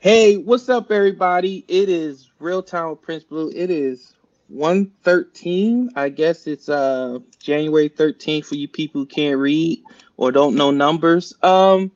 Hey, 0.00 0.36
what's 0.36 0.68
up, 0.68 0.92
everybody? 0.92 1.64
It 1.66 1.88
is 1.88 2.30
Real 2.38 2.62
Time 2.62 2.90
with 2.90 3.02
Prince 3.02 3.24
Blue. 3.24 3.50
It 3.52 3.68
is 3.68 4.14
113. 4.46 5.90
I 5.96 6.08
guess 6.08 6.46
it's 6.46 6.68
uh 6.68 7.18
January 7.40 7.90
13th 7.90 8.44
for 8.44 8.54
you 8.54 8.68
people 8.68 9.00
who 9.00 9.06
can't 9.06 9.40
read 9.40 9.82
or 10.16 10.30
don't 10.30 10.54
know 10.54 10.70
numbers. 10.70 11.34
Um, 11.42 11.90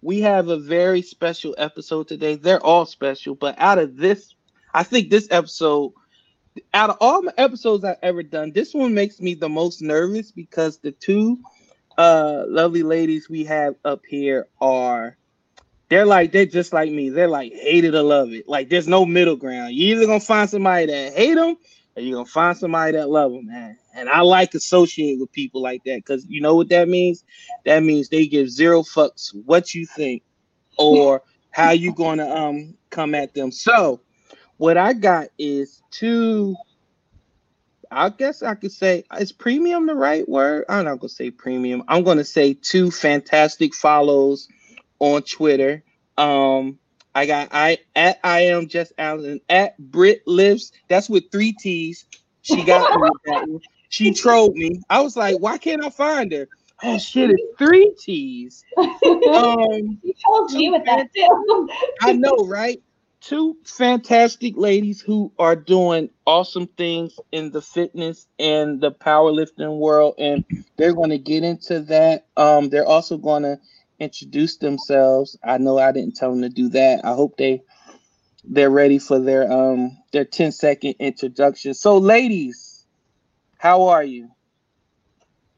we 0.00 0.22
have 0.22 0.48
a 0.48 0.56
very 0.56 1.02
special 1.02 1.54
episode 1.58 2.08
today. 2.08 2.36
They're 2.36 2.64
all 2.64 2.86
special, 2.86 3.34
but 3.34 3.54
out 3.58 3.76
of 3.76 3.98
this, 3.98 4.34
I 4.72 4.82
think 4.82 5.10
this 5.10 5.28
episode, 5.30 5.92
out 6.72 6.88
of 6.88 6.96
all 7.02 7.20
my 7.20 7.34
episodes 7.36 7.84
I've 7.84 7.98
ever 8.02 8.22
done, 8.22 8.52
this 8.52 8.72
one 8.72 8.94
makes 8.94 9.20
me 9.20 9.34
the 9.34 9.50
most 9.50 9.82
nervous 9.82 10.32
because 10.32 10.78
the 10.78 10.92
two 10.92 11.38
uh 11.98 12.44
lovely 12.48 12.82
ladies 12.82 13.28
we 13.28 13.44
have 13.44 13.74
up 13.84 14.00
here 14.08 14.48
are 14.58 15.18
they're 15.92 16.06
like 16.06 16.32
they're 16.32 16.46
just 16.46 16.72
like 16.72 16.90
me. 16.90 17.10
They're 17.10 17.28
like 17.28 17.52
hate 17.52 17.84
it 17.84 17.94
or 17.94 18.02
love 18.02 18.32
it. 18.32 18.48
Like 18.48 18.70
there's 18.70 18.88
no 18.88 19.04
middle 19.04 19.36
ground. 19.36 19.74
You 19.74 19.94
either 19.94 20.06
gonna 20.06 20.20
find 20.20 20.48
somebody 20.48 20.86
that 20.86 21.12
hate 21.12 21.34
them, 21.34 21.56
or 21.94 22.02
you're 22.02 22.16
gonna 22.16 22.24
find 22.24 22.56
somebody 22.56 22.92
that 22.92 23.10
love 23.10 23.32
them, 23.32 23.46
man. 23.46 23.76
And 23.94 24.08
I 24.08 24.22
like 24.22 24.54
associating 24.54 25.20
with 25.20 25.30
people 25.32 25.60
like 25.60 25.84
that 25.84 25.96
because 25.96 26.24
you 26.26 26.40
know 26.40 26.54
what 26.54 26.70
that 26.70 26.88
means. 26.88 27.24
That 27.66 27.82
means 27.82 28.08
they 28.08 28.26
give 28.26 28.48
zero 28.48 28.82
fucks 28.82 29.34
what 29.44 29.74
you 29.74 29.84
think 29.84 30.22
or 30.78 31.22
how 31.50 31.72
you 31.72 31.92
gonna 31.94 32.26
um 32.26 32.74
come 32.88 33.14
at 33.14 33.34
them. 33.34 33.52
So 33.52 34.00
what 34.56 34.78
I 34.78 34.94
got 34.94 35.28
is 35.38 35.82
two. 35.90 36.56
I 37.90 38.08
guess 38.08 38.42
I 38.42 38.54
could 38.54 38.72
say 38.72 39.04
is 39.20 39.32
premium 39.32 39.86
the 39.86 39.94
right 39.94 40.26
word? 40.26 40.64
I'm 40.70 40.86
not 40.86 41.00
gonna 41.00 41.10
say 41.10 41.30
premium. 41.30 41.82
I'm 41.86 42.02
gonna 42.02 42.24
say 42.24 42.54
two 42.54 42.90
fantastic 42.90 43.74
follows 43.74 44.48
on 45.02 45.20
Twitter. 45.22 45.82
Um, 46.16 46.78
I 47.14 47.26
got 47.26 47.48
I 47.50 47.78
at 47.96 48.20
I 48.22 48.42
am 48.42 48.68
Jess 48.68 48.92
Allen 48.96 49.40
at 49.48 49.76
Britt 49.78 50.22
lifts. 50.26 50.72
That's 50.88 51.10
with 51.10 51.24
three 51.30 51.52
T's. 51.52 52.06
She 52.42 52.62
got 52.64 52.96
me 52.96 53.08
that 53.26 53.48
one. 53.48 53.60
She 53.88 54.14
trolled 54.14 54.54
me. 54.54 54.80
I 54.88 55.00
was 55.00 55.16
like, 55.16 55.36
why 55.38 55.58
can't 55.58 55.84
I 55.84 55.90
find 55.90 56.32
her? 56.32 56.48
Oh 56.84 56.98
shit, 56.98 57.30
it's 57.30 57.42
three 57.58 57.94
T's. 58.00 58.64
Um, 58.78 58.94
you 60.02 60.14
told 60.24 60.52
me 60.52 60.70
with 60.70 60.84
that 60.84 61.12
too. 61.14 61.68
I 62.00 62.12
know, 62.12 62.46
right? 62.46 62.80
Two 63.20 63.56
fantastic 63.64 64.56
ladies 64.56 65.00
who 65.00 65.32
are 65.38 65.54
doing 65.54 66.10
awesome 66.26 66.66
things 66.66 67.18
in 67.32 67.50
the 67.50 67.62
fitness 67.62 68.26
and 68.38 68.80
the 68.80 68.92
powerlifting 68.92 69.78
world, 69.78 70.14
and 70.18 70.44
they're 70.76 70.94
going 70.94 71.10
to 71.10 71.18
get 71.18 71.44
into 71.44 71.80
that. 71.80 72.26
Um, 72.36 72.68
they're 72.68 72.86
also 72.86 73.16
going 73.16 73.42
to 73.42 73.58
introduce 74.02 74.56
themselves. 74.56 75.38
I 75.44 75.58
know 75.58 75.78
I 75.78 75.92
didn't 75.92 76.16
tell 76.16 76.30
them 76.30 76.42
to 76.42 76.48
do 76.48 76.68
that. 76.70 77.04
I 77.04 77.14
hope 77.14 77.36
they 77.36 77.62
they're 78.44 78.70
ready 78.70 78.98
for 78.98 79.18
their 79.18 79.50
um 79.50 79.96
their 80.12 80.24
10 80.24 80.52
second 80.52 80.96
introduction. 80.98 81.74
So 81.74 81.98
ladies, 81.98 82.84
how 83.58 83.88
are 83.88 84.04
you? 84.04 84.30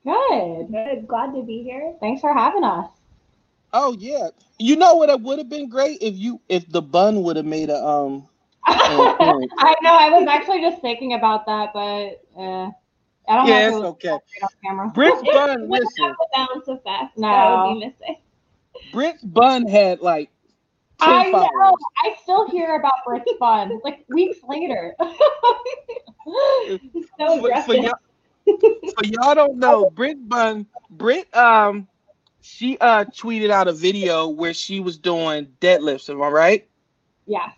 Good. 0.04 0.68
Good. 0.70 1.08
Glad 1.08 1.34
to 1.34 1.42
be 1.42 1.62
here. 1.62 1.94
Thanks 2.00 2.20
for 2.20 2.32
having 2.34 2.64
us. 2.64 2.90
Oh 3.72 3.96
yeah. 3.98 4.28
You 4.58 4.76
know 4.76 4.96
what 4.96 5.08
it 5.08 5.20
would 5.20 5.38
have 5.38 5.48
been 5.48 5.68
great 5.68 5.98
if 6.02 6.14
you 6.16 6.40
if 6.48 6.68
the 6.68 6.82
bun 6.82 7.22
would 7.22 7.36
have 7.36 7.46
made 7.46 7.70
a 7.70 7.84
um 7.84 8.28
I 8.66 9.74
know 9.82 9.96
I 9.96 10.10
was 10.10 10.26
actually 10.28 10.60
just 10.60 10.80
thinking 10.80 11.14
about 11.14 11.46
that, 11.46 11.72
but 11.72 12.40
uh 12.40 12.70
I 13.26 13.36
don't 13.36 13.48
yeah, 13.48 13.68
it's 13.68 13.76
okay. 13.76 14.18
Britt's 14.92 15.22
bun, 15.32 15.70
listen. 15.70 16.14
balance 16.34 16.68
of 16.68 16.82
fast. 16.82 17.16
No. 17.16 17.30
That 17.30 17.64
would 17.64 17.80
be 17.80 17.86
missing. 17.86 18.16
Britt's 18.92 19.22
bun 19.22 19.66
had 19.66 20.00
like. 20.00 20.30
I 21.00 21.30
know. 21.30 21.76
I 22.04 22.16
still 22.22 22.48
hear 22.48 22.76
about 22.76 22.92
Britt's 23.04 23.32
bun 23.38 23.80
like 23.84 24.04
weeks 24.08 24.38
later. 24.48 24.94
so 25.00 26.78
for, 27.18 27.62
for, 27.62 27.74
y'all, 27.74 27.98
for 28.46 29.04
y'all 29.04 29.34
don't 29.34 29.58
know, 29.58 29.90
Britt 29.90 30.28
bun. 30.28 30.66
Britt 30.90 31.34
um, 31.36 31.88
she 32.40 32.78
uh 32.78 33.04
tweeted 33.06 33.50
out 33.50 33.68
a 33.68 33.72
video 33.72 34.28
where 34.28 34.54
she 34.54 34.80
was 34.80 34.98
doing 34.98 35.48
deadlifts. 35.60 36.08
Am 36.08 36.22
I 36.22 36.28
right? 36.28 36.68
Yeah. 37.26 37.50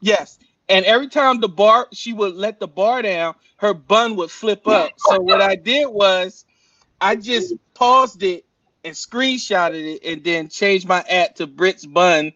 Yes. 0.00 0.38
And 0.68 0.84
every 0.86 1.08
time 1.08 1.40
the 1.40 1.48
bar, 1.48 1.88
she 1.92 2.12
would 2.12 2.34
let 2.34 2.58
the 2.58 2.66
bar 2.66 3.02
down, 3.02 3.34
her 3.56 3.74
bun 3.74 4.16
would 4.16 4.30
flip 4.30 4.66
up. 4.66 4.92
So 4.96 5.20
what 5.20 5.42
I 5.42 5.56
did 5.56 5.88
was, 5.88 6.46
I 7.00 7.16
just 7.16 7.54
paused 7.74 8.22
it 8.22 8.46
and 8.84 8.94
screenshotted 8.94 9.96
it, 9.96 10.04
and 10.04 10.22
then 10.22 10.48
changed 10.48 10.86
my 10.86 11.02
at 11.08 11.36
to 11.36 11.46
Britt's 11.46 11.86
bun, 11.86 12.32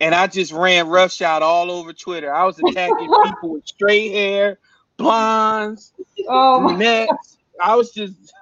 and 0.00 0.14
I 0.14 0.26
just 0.26 0.52
ran 0.52 0.88
roughshot 0.88 1.42
all 1.42 1.70
over 1.70 1.92
Twitter. 1.92 2.32
I 2.32 2.44
was 2.44 2.58
attacking 2.58 3.10
people 3.24 3.50
with 3.50 3.66
straight 3.66 4.12
hair, 4.12 4.58
blondes, 4.96 5.92
oh 6.28 6.60
brunettes. 6.60 7.38
I 7.62 7.76
was 7.76 7.92
just, 7.92 8.32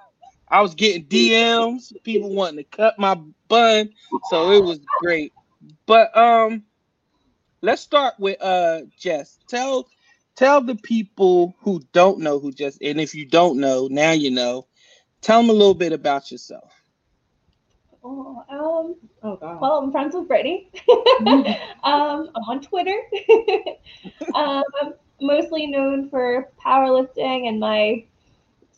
I 0.48 0.62
was 0.62 0.74
getting 0.74 1.04
DMs, 1.06 1.92
people 2.04 2.30
wanting 2.30 2.58
to 2.58 2.64
cut 2.64 2.98
my 2.98 3.20
bun, 3.48 3.90
so 4.30 4.52
it 4.52 4.64
was 4.64 4.80
great. 5.00 5.32
But 5.86 6.16
um, 6.16 6.62
let's 7.62 7.82
start 7.82 8.14
with 8.18 8.40
uh 8.40 8.82
Jess. 8.98 9.38
Tell 9.48 9.88
tell 10.36 10.60
the 10.62 10.76
people 10.76 11.54
who 11.60 11.82
don't 11.92 12.20
know 12.20 12.38
who 12.38 12.52
Jess, 12.52 12.78
and 12.80 13.00
if 13.00 13.14
you 13.14 13.26
don't 13.26 13.58
know, 13.58 13.88
now 13.90 14.12
you 14.12 14.30
know. 14.30 14.66
Tell 15.20 15.42
them 15.42 15.50
a 15.50 15.52
little 15.52 15.74
bit 15.74 15.92
about 15.92 16.32
yourself. 16.32 16.79
Oh, 18.02 18.44
um, 18.48 18.96
oh 19.22 19.36
God. 19.36 19.60
Well, 19.60 19.78
I'm 19.78 19.92
friends 19.92 20.14
with 20.14 20.28
Brittany. 20.28 20.70
um, 21.20 22.30
I'm 22.34 22.44
on 22.48 22.60
Twitter. 22.62 22.98
um, 24.34 24.62
I'm 24.80 24.94
mostly 25.20 25.66
known 25.66 26.08
for 26.08 26.50
powerlifting 26.64 27.48
and 27.48 27.60
my 27.60 28.04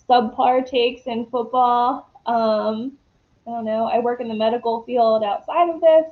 subpar 0.09 0.67
takes 0.67 1.07
in 1.07 1.27
football. 1.27 2.11
Um, 2.27 2.99
I 3.47 3.51
don't 3.51 3.65
know. 3.65 3.87
I 3.87 3.99
work 4.01 4.21
in 4.21 4.29
the 4.29 4.35
medical 4.35 4.83
field 4.83 5.23
outside 5.23 5.71
of 5.71 5.81
this. 5.81 6.07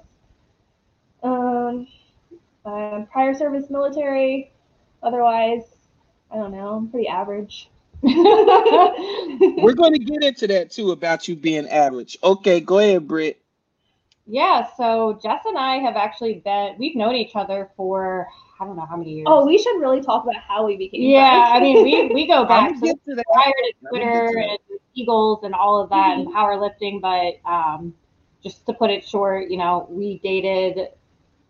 Um, 1.23 1.87
I'm 2.65 3.07
prior 3.07 3.35
service 3.35 3.71
military. 3.71 4.53
Otherwise, 5.03 5.63
I 6.31 6.37
don't 6.37 6.53
know. 6.53 6.75
I'm 6.75 6.89
pretty 6.89 7.09
average. 7.09 7.70
We're 9.63 9.75
going 9.75 9.93
to 9.93 9.99
get 9.99 10.25
into 10.25 10.47
that 10.49 10.71
too 10.71 10.93
about 10.93 11.29
you 11.29 11.37
being 11.37 11.69
average. 11.69 12.19
Okay, 12.23 12.61
go 12.61 12.79
ahead, 12.79 13.07
Britt. 13.07 13.41
Yeah, 14.27 14.69
so 14.77 15.19
Jess 15.23 15.43
and 15.45 15.59
I 15.59 15.77
have 15.79 15.97
actually 15.97 16.35
been, 16.45 16.77
we've 16.79 16.95
known 16.95 17.15
each 17.17 17.33
other 17.35 17.71
for, 17.77 18.29
I 18.61 18.65
don't 18.65 18.77
know 18.77 18.87
how 18.87 18.97
many 18.97 19.15
years. 19.15 19.27
Oh, 19.29 19.45
we 19.45 19.59
should 19.59 19.79
really 19.81 20.01
talk 20.01 20.23
about 20.23 20.37
how 20.37 20.65
we 20.65 20.77
became 20.77 21.03
Yeah, 21.03 21.51
I 21.53 21.61
mean, 21.61 21.83
we, 21.83 22.15
we 22.15 22.27
go 22.27 22.45
back 22.49 22.73
to, 22.75 22.81
to 22.81 23.23
prior 23.33 23.53
to 23.53 23.89
Twitter 23.89 24.33
to 24.33 24.39
and 24.39 24.59
Eagles 24.95 25.41
and 25.43 25.53
all 25.53 25.83
of 25.83 25.91
that 25.91 26.17
mm-hmm. 26.17 26.29
and 26.29 26.35
powerlifting, 26.35 27.01
but 27.01 27.51
um, 27.51 27.93
just 28.43 28.65
to 28.67 28.73
put 28.73 28.91
it 28.91 29.05
short, 29.05 29.51
you 29.51 29.57
know, 29.57 29.87
we 29.91 30.21
dated 30.21 30.89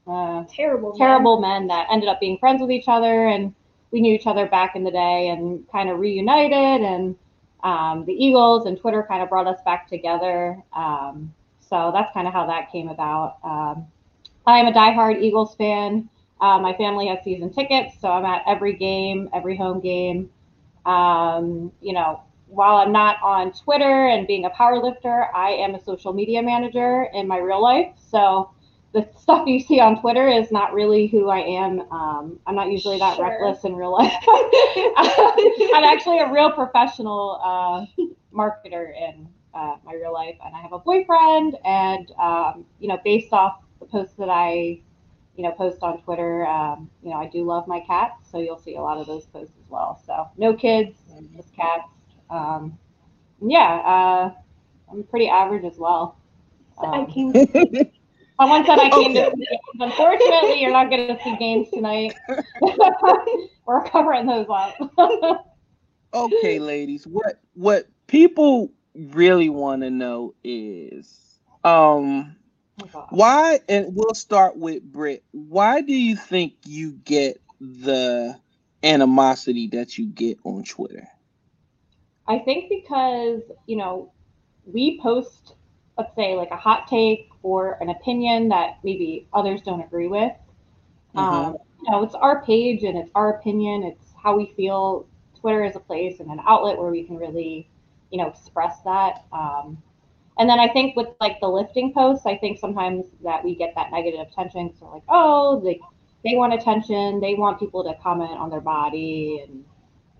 uh, 0.06 0.44
terrible, 0.48 0.96
terrible 0.96 1.40
men. 1.40 1.66
men 1.66 1.68
that 1.68 1.86
ended 1.90 2.08
up 2.08 2.18
being 2.18 2.38
friends 2.38 2.60
with 2.60 2.70
each 2.70 2.88
other 2.88 3.28
and 3.28 3.54
we 3.90 4.00
knew 4.00 4.14
each 4.14 4.26
other 4.26 4.46
back 4.46 4.76
in 4.76 4.84
the 4.84 4.90
day 4.90 5.28
and 5.28 5.68
kind 5.70 5.90
of 5.90 5.98
reunited 5.98 6.82
and 6.82 7.16
um, 7.62 8.04
the 8.06 8.12
Eagles 8.12 8.66
and 8.66 8.78
Twitter 8.78 9.02
kind 9.02 9.22
of 9.22 9.28
brought 9.28 9.46
us 9.46 9.60
back 9.64 9.88
together. 9.88 10.62
Um, 10.72 11.32
so 11.60 11.90
that's 11.92 12.12
kind 12.12 12.26
of 12.26 12.32
how 12.32 12.46
that 12.46 12.72
came 12.72 12.88
about. 12.88 13.38
Um, 13.44 13.86
I'm 14.46 14.66
a 14.66 14.72
diehard 14.72 15.22
Eagles 15.22 15.54
fan. 15.56 16.08
Uh, 16.40 16.58
my 16.58 16.72
family 16.74 17.06
has 17.08 17.22
season 17.22 17.52
tickets, 17.52 18.00
so 18.00 18.08
I'm 18.08 18.24
at 18.24 18.42
every 18.46 18.72
game, 18.72 19.28
every 19.34 19.56
home 19.56 19.80
game. 19.80 20.30
Um, 20.86 21.70
you 21.82 21.92
know, 21.92 22.22
while 22.46 22.76
I'm 22.76 22.92
not 22.92 23.22
on 23.22 23.52
Twitter 23.52 24.08
and 24.08 24.26
being 24.26 24.46
a 24.46 24.50
power 24.50 24.82
lifter, 24.82 25.26
I 25.34 25.50
am 25.50 25.74
a 25.74 25.84
social 25.84 26.12
media 26.12 26.42
manager 26.42 27.08
in 27.12 27.28
my 27.28 27.38
real 27.38 27.62
life. 27.62 27.92
So 28.10 28.50
the 28.92 29.08
stuff 29.18 29.46
you 29.46 29.60
see 29.60 29.78
on 29.78 30.00
Twitter 30.00 30.28
is 30.28 30.50
not 30.50 30.74
really 30.74 31.06
who 31.06 31.28
I 31.28 31.38
am. 31.38 31.80
Um, 31.92 32.40
I'm 32.46 32.56
not 32.56 32.70
usually 32.70 32.98
that 32.98 33.16
sure. 33.16 33.28
reckless 33.28 33.64
in 33.64 33.76
real 33.76 33.92
life. 33.92 34.12
I'm 34.28 35.84
actually 35.84 36.18
a 36.18 36.32
real 36.32 36.50
professional 36.50 37.40
uh, 37.44 38.04
marketer 38.34 38.92
in 38.96 39.28
uh, 39.54 39.76
my 39.84 39.94
real 39.94 40.12
life, 40.12 40.36
and 40.44 40.54
I 40.54 40.60
have 40.60 40.72
a 40.72 40.78
boyfriend. 40.78 41.56
And 41.64 42.10
um, 42.20 42.64
you 42.80 42.88
know, 42.88 42.98
based 43.04 43.32
off 43.32 43.62
the 43.78 43.86
posts 43.86 44.14
that 44.18 44.28
I, 44.28 44.80
you 45.36 45.44
know, 45.44 45.52
post 45.52 45.78
on 45.82 46.02
Twitter, 46.02 46.44
um, 46.46 46.90
you 47.02 47.10
know, 47.10 47.16
I 47.16 47.28
do 47.28 47.44
love 47.44 47.68
my 47.68 47.80
cats, 47.80 48.28
so 48.30 48.38
you'll 48.38 48.58
see 48.58 48.74
a 48.74 48.82
lot 48.82 48.98
of 48.98 49.06
those 49.06 49.26
posts 49.26 49.54
as 49.62 49.70
well. 49.70 50.02
So 50.04 50.28
no 50.36 50.54
kids, 50.54 50.96
just 51.36 51.54
cats. 51.54 51.88
Um, 52.28 52.76
yeah, 53.40 53.76
uh, 53.84 54.34
I'm 54.90 55.04
pretty 55.04 55.28
average 55.28 55.64
as 55.64 55.78
well. 55.78 56.16
I 56.82 57.00
um, 57.00 57.06
came. 57.06 57.32
Someone 58.40 58.64
said 58.64 58.78
I 58.78 58.90
came 58.90 59.10
okay. 59.10 59.24
to 59.24 59.30
see 59.36 59.36
games. 59.36 59.60
Unfortunately, 59.80 60.60
you're 60.62 60.72
not 60.72 60.88
going 60.88 61.14
to 61.14 61.22
see 61.22 61.36
games 61.36 61.68
tonight. 61.70 62.14
We're 63.66 63.84
covering 63.84 64.26
those 64.26 64.46
up. 64.48 65.46
okay, 66.14 66.58
ladies. 66.58 67.06
What 67.06 67.40
what 67.54 67.86
people 68.06 68.72
really 68.94 69.50
want 69.50 69.82
to 69.82 69.90
know 69.90 70.34
is 70.42 71.40
um 71.64 72.36
Oh, 72.94 73.06
why? 73.10 73.60
And 73.68 73.94
we'll 73.94 74.14
start 74.14 74.56
with 74.56 74.82
Britt. 74.82 75.22
Why 75.32 75.80
do 75.80 75.92
you 75.92 76.16
think 76.16 76.54
you 76.64 76.92
get 77.04 77.40
the 77.60 78.38
animosity 78.82 79.68
that 79.68 79.98
you 79.98 80.06
get 80.06 80.38
on 80.44 80.64
Twitter? 80.64 81.06
I 82.26 82.38
think 82.38 82.68
because 82.68 83.42
you 83.66 83.76
know 83.76 84.12
we 84.64 85.00
post, 85.00 85.54
let's 85.98 86.14
say, 86.14 86.34
like 86.34 86.50
a 86.50 86.56
hot 86.56 86.86
take 86.88 87.28
or 87.42 87.78
an 87.80 87.90
opinion 87.90 88.48
that 88.48 88.78
maybe 88.82 89.26
others 89.32 89.62
don't 89.62 89.80
agree 89.80 90.08
with. 90.08 90.32
Mm-hmm. 91.14 91.18
Um, 91.18 91.56
you 91.82 91.90
know, 91.90 92.02
it's 92.02 92.14
our 92.14 92.42
page 92.44 92.82
and 92.84 92.96
it's 92.98 93.10
our 93.14 93.34
opinion. 93.34 93.82
It's 93.84 94.12
how 94.22 94.36
we 94.36 94.52
feel. 94.56 95.06
Twitter 95.40 95.64
is 95.64 95.74
a 95.74 95.80
place 95.80 96.20
and 96.20 96.30
an 96.30 96.40
outlet 96.46 96.76
where 96.76 96.90
we 96.90 97.02
can 97.02 97.16
really, 97.16 97.66
you 98.10 98.18
know, 98.18 98.28
express 98.28 98.80
that. 98.82 99.24
Um, 99.32 99.82
and 100.38 100.48
then 100.48 100.60
I 100.60 100.68
think 100.68 100.96
with 100.96 101.08
like 101.20 101.40
the 101.40 101.48
lifting 101.48 101.92
posts, 101.92 102.26
I 102.26 102.36
think 102.36 102.58
sometimes 102.58 103.06
that 103.22 103.44
we 103.44 103.54
get 103.54 103.74
that 103.74 103.90
negative 103.90 104.20
attention. 104.20 104.72
So 104.78 104.86
like, 104.86 105.02
oh, 105.08 105.60
they 105.60 105.80
they 106.24 106.36
want 106.36 106.52
attention, 106.52 107.20
they 107.20 107.34
want 107.34 107.58
people 107.58 107.82
to 107.84 107.94
comment 108.02 108.32
on 108.32 108.50
their 108.50 108.60
body 108.60 109.44
and 109.46 109.64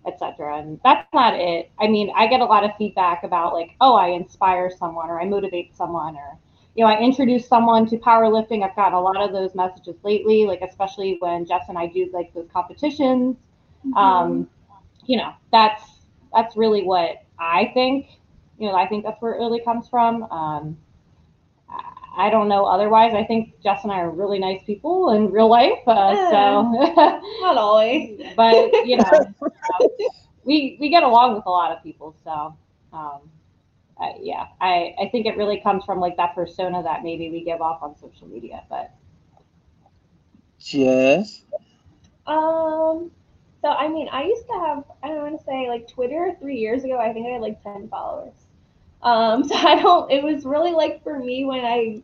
etc. 0.06 0.58
And 0.58 0.80
that's 0.82 1.06
not 1.12 1.34
it. 1.34 1.70
I 1.78 1.88
mean, 1.88 2.12
I 2.16 2.26
get 2.26 2.40
a 2.40 2.44
lot 2.44 2.64
of 2.64 2.70
feedback 2.76 3.24
about 3.24 3.52
like, 3.52 3.76
oh, 3.80 3.94
I 3.94 4.08
inspire 4.08 4.70
someone 4.70 5.10
or 5.10 5.20
I 5.20 5.24
motivate 5.26 5.74
someone 5.76 6.16
or 6.16 6.38
you 6.76 6.84
know, 6.84 6.90
I 6.90 7.00
introduce 7.00 7.48
someone 7.48 7.86
to 7.86 7.96
powerlifting. 7.96 8.62
I've 8.62 8.76
gotten 8.76 8.94
a 8.94 9.00
lot 9.00 9.16
of 9.16 9.32
those 9.32 9.54
messages 9.54 9.96
lately, 10.04 10.44
like 10.44 10.60
especially 10.62 11.16
when 11.18 11.44
Jess 11.44 11.64
and 11.68 11.76
I 11.76 11.86
do 11.86 12.08
like 12.12 12.32
those 12.32 12.48
competitions. 12.52 13.36
Mm-hmm. 13.84 13.96
Um, 13.96 14.48
you 15.04 15.16
know, 15.16 15.32
that's 15.50 15.82
that's 16.32 16.56
really 16.56 16.84
what 16.84 17.24
I 17.38 17.70
think. 17.74 18.06
You 18.58 18.68
know, 18.68 18.76
I 18.76 18.86
think 18.86 19.04
that's 19.04 19.20
where 19.20 19.34
it 19.34 19.38
really 19.38 19.60
comes 19.60 19.88
from. 19.88 20.22
Um, 20.24 20.78
I 22.16 22.30
don't 22.30 22.48
know 22.48 22.64
otherwise. 22.64 23.14
I 23.14 23.24
think 23.24 23.54
Jess 23.62 23.82
and 23.84 23.92
I 23.92 24.00
are 24.00 24.10
really 24.10 24.38
nice 24.38 24.62
people 24.64 25.10
in 25.10 25.30
real 25.30 25.48
life. 25.48 25.78
Uh, 25.86 26.12
yeah, 26.14 26.30
so 26.30 27.20
not 27.40 27.56
always, 27.56 28.20
but 28.36 28.54
you 28.86 28.96
know, 28.96 29.34
we 30.44 30.76
we 30.80 30.88
get 30.88 31.02
along 31.02 31.34
with 31.34 31.46
a 31.46 31.50
lot 31.50 31.72
of 31.72 31.82
people. 31.82 32.16
So 32.24 32.56
um, 32.92 33.20
uh, 34.00 34.12
yeah, 34.20 34.46
I 34.60 34.94
I 35.00 35.08
think 35.10 35.26
it 35.26 35.36
really 35.36 35.60
comes 35.60 35.84
from 35.84 36.00
like 36.00 36.16
that 36.16 36.34
persona 36.34 36.82
that 36.82 37.02
maybe 37.04 37.30
we 37.30 37.44
give 37.44 37.60
off 37.60 37.82
on 37.82 37.96
social 37.96 38.26
media. 38.26 38.64
But 38.68 38.92
Jess. 40.58 41.42
Um. 42.26 43.10
So 43.62 43.68
I 43.68 43.88
mean, 43.88 44.08
I 44.10 44.24
used 44.24 44.46
to 44.46 44.54
have 44.54 44.84
I 45.02 45.08
don't 45.08 45.22
want 45.22 45.38
to 45.38 45.44
say 45.44 45.68
like 45.68 45.86
Twitter 45.86 46.34
three 46.40 46.56
years 46.56 46.82
ago. 46.82 46.98
I 46.98 47.12
think 47.12 47.26
I 47.26 47.30
had 47.30 47.42
like 47.42 47.62
ten 47.62 47.88
followers. 47.88 48.34
Um, 49.02 49.44
so 49.48 49.54
I 49.54 49.76
don't. 49.76 50.10
It 50.10 50.22
was 50.22 50.44
really 50.44 50.72
like 50.72 51.02
for 51.02 51.18
me 51.18 51.44
when 51.44 51.64
I 51.64 52.02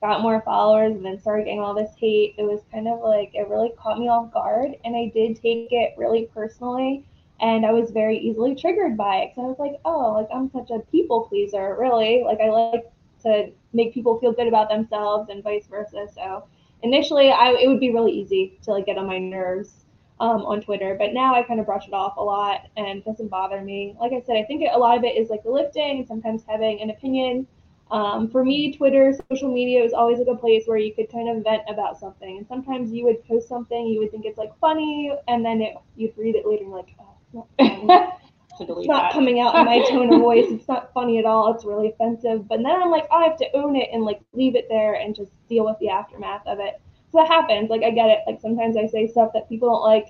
got 0.00 0.22
more 0.22 0.40
followers 0.42 0.96
and 0.96 1.04
then 1.04 1.20
started 1.20 1.44
getting 1.44 1.60
all 1.60 1.74
this 1.74 1.90
hate. 1.98 2.34
It 2.38 2.44
was 2.44 2.60
kind 2.72 2.88
of 2.88 3.00
like 3.00 3.30
it 3.34 3.48
really 3.48 3.72
caught 3.78 3.98
me 3.98 4.08
off 4.08 4.32
guard, 4.32 4.72
and 4.84 4.96
I 4.96 5.10
did 5.14 5.40
take 5.40 5.68
it 5.70 5.94
really 5.96 6.28
personally, 6.34 7.04
and 7.40 7.66
I 7.66 7.72
was 7.72 7.90
very 7.90 8.18
easily 8.18 8.54
triggered 8.54 8.96
by 8.96 9.16
it. 9.18 9.30
Because 9.30 9.44
I 9.44 9.48
was 9.48 9.58
like, 9.58 9.80
oh, 9.84 10.12
like 10.12 10.28
I'm 10.34 10.50
such 10.50 10.70
a 10.70 10.80
people 10.90 11.22
pleaser, 11.28 11.76
really. 11.78 12.22
Like 12.24 12.40
I 12.40 12.48
like 12.50 12.90
to 13.22 13.52
make 13.72 13.92
people 13.92 14.18
feel 14.18 14.32
good 14.32 14.48
about 14.48 14.68
themselves 14.68 15.28
and 15.30 15.42
vice 15.42 15.66
versa. 15.66 16.06
So 16.14 16.44
initially, 16.82 17.30
I 17.30 17.50
it 17.52 17.68
would 17.68 17.80
be 17.80 17.90
really 17.90 18.12
easy 18.12 18.58
to 18.62 18.72
like 18.72 18.86
get 18.86 18.98
on 18.98 19.06
my 19.06 19.18
nerves 19.18 19.79
um, 20.20 20.42
on 20.44 20.60
Twitter, 20.60 20.96
but 20.98 21.14
now 21.14 21.34
I 21.34 21.42
kind 21.42 21.60
of 21.60 21.66
brush 21.66 21.88
it 21.88 21.94
off 21.94 22.16
a 22.18 22.22
lot 22.22 22.68
and 22.76 22.98
it 22.98 23.04
doesn't 23.04 23.28
bother 23.28 23.62
me. 23.62 23.96
Like 23.98 24.12
I 24.12 24.20
said, 24.20 24.36
I 24.36 24.44
think 24.44 24.62
a 24.70 24.78
lot 24.78 24.98
of 24.98 25.04
it 25.04 25.16
is 25.16 25.30
like 25.30 25.42
the 25.42 25.50
lifting 25.50 25.98
and 25.98 26.06
sometimes 26.06 26.42
having 26.46 26.80
an 26.80 26.90
opinion. 26.90 27.46
Um, 27.90 28.30
for 28.30 28.44
me, 28.44 28.72
Twitter, 28.76 29.12
social 29.30 29.52
media 29.52 29.82
is 29.82 29.92
always 29.92 30.18
like 30.18 30.28
a 30.28 30.38
place 30.38 30.64
where 30.66 30.76
you 30.76 30.94
could 30.94 31.10
kind 31.10 31.28
of 31.28 31.42
vent 31.42 31.62
about 31.68 31.98
something. 31.98 32.36
And 32.36 32.46
sometimes 32.46 32.92
you 32.92 33.04
would 33.04 33.24
post 33.26 33.48
something, 33.48 33.86
you 33.86 33.98
would 33.98 34.10
think 34.10 34.26
it's 34.26 34.38
like 34.38 34.56
funny, 34.60 35.12
and 35.26 35.44
then 35.44 35.60
it, 35.62 35.74
you'd 35.96 36.16
read 36.16 36.36
it 36.36 36.46
later 36.46 36.64
and 36.64 36.72
like, 36.72 36.94
oh, 37.00 37.46
it's 37.58 37.84
not, 37.84 38.20
it's 38.60 38.86
not 38.86 39.12
coming 39.12 39.40
out 39.40 39.56
in 39.56 39.64
my 39.64 39.82
tone 39.88 40.12
of 40.12 40.20
voice. 40.20 40.46
It's 40.50 40.68
not 40.68 40.92
funny 40.94 41.18
at 41.18 41.24
all. 41.24 41.52
It's 41.52 41.64
really 41.64 41.88
offensive. 41.88 42.46
But 42.46 42.58
then 42.58 42.80
I'm 42.80 42.90
like, 42.90 43.08
I 43.10 43.24
have 43.24 43.38
to 43.38 43.56
own 43.56 43.74
it 43.74 43.88
and 43.92 44.04
like 44.04 44.20
leave 44.34 44.54
it 44.54 44.66
there 44.68 44.94
and 44.94 45.16
just 45.16 45.32
deal 45.48 45.64
with 45.64 45.78
the 45.80 45.88
aftermath 45.88 46.46
of 46.46 46.60
it. 46.60 46.80
So 47.12 47.18
that 47.18 47.28
happens. 47.28 47.70
Like 47.70 47.82
I 47.82 47.90
get 47.90 48.08
it. 48.08 48.20
Like 48.26 48.40
sometimes 48.40 48.76
I 48.76 48.86
say 48.86 49.06
stuff 49.08 49.32
that 49.34 49.48
people 49.48 49.68
don't 49.68 49.82
like. 49.82 50.06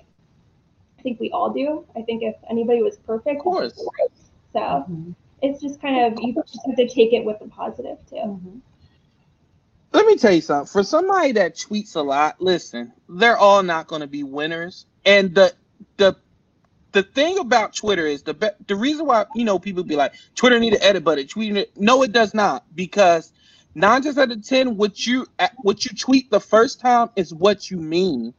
I 0.99 1.01
think 1.01 1.19
we 1.19 1.31
all 1.31 1.51
do. 1.51 1.85
I 1.95 2.03
think 2.03 2.21
if 2.21 2.35
anybody 2.49 2.83
was 2.83 2.97
perfect, 2.97 3.37
of 3.37 3.43
course. 3.43 3.75
So 4.53 4.59
mm-hmm. 4.59 5.11
it's 5.41 5.61
just 5.61 5.81
kind 5.81 6.13
of 6.13 6.19
you 6.21 6.33
just 6.33 6.59
have 6.65 6.75
to 6.75 6.87
take 6.87 7.13
it 7.13 7.25
with 7.25 7.39
the 7.39 7.47
positive 7.47 7.97
too. 8.07 8.15
Mm-hmm. 8.15 8.57
Let 9.93 10.05
me 10.05 10.15
tell 10.15 10.31
you 10.31 10.41
something. 10.41 10.71
For 10.71 10.83
somebody 10.83 11.33
that 11.33 11.55
tweets 11.55 11.95
a 11.95 12.01
lot, 12.01 12.39
listen, 12.39 12.93
they're 13.09 13.37
all 13.37 13.61
not 13.63 13.87
going 13.87 14.01
to 14.01 14.07
be 14.07 14.23
winners. 14.23 14.85
And 15.05 15.33
the 15.33 15.53
the 15.97 16.15
the 16.91 17.03
thing 17.03 17.39
about 17.39 17.75
Twitter 17.75 18.05
is 18.05 18.23
the 18.23 18.53
the 18.67 18.75
reason 18.75 19.05
why 19.05 19.25
you 19.33 19.43
know 19.43 19.57
people 19.57 19.83
be 19.83 19.95
like 19.95 20.13
Twitter 20.35 20.59
need 20.59 20.73
to 20.73 20.83
edit, 20.83 21.03
but 21.03 21.17
it 21.17 21.29
tweeting 21.29 21.57
it. 21.57 21.75
No, 21.75 22.03
it 22.03 22.11
does 22.11 22.33
not 22.33 22.63
because 22.75 23.33
nine 23.75 24.01
times 24.01 24.17
out 24.17 24.31
of 24.31 24.45
ten, 24.45 24.77
what 24.77 25.05
you 25.05 25.27
what 25.61 25.85
you 25.85 25.95
tweet 25.95 26.29
the 26.31 26.39
first 26.39 26.79
time 26.79 27.09
is 27.15 27.33
what 27.33 27.69
you 27.69 27.77
mean. 27.77 28.33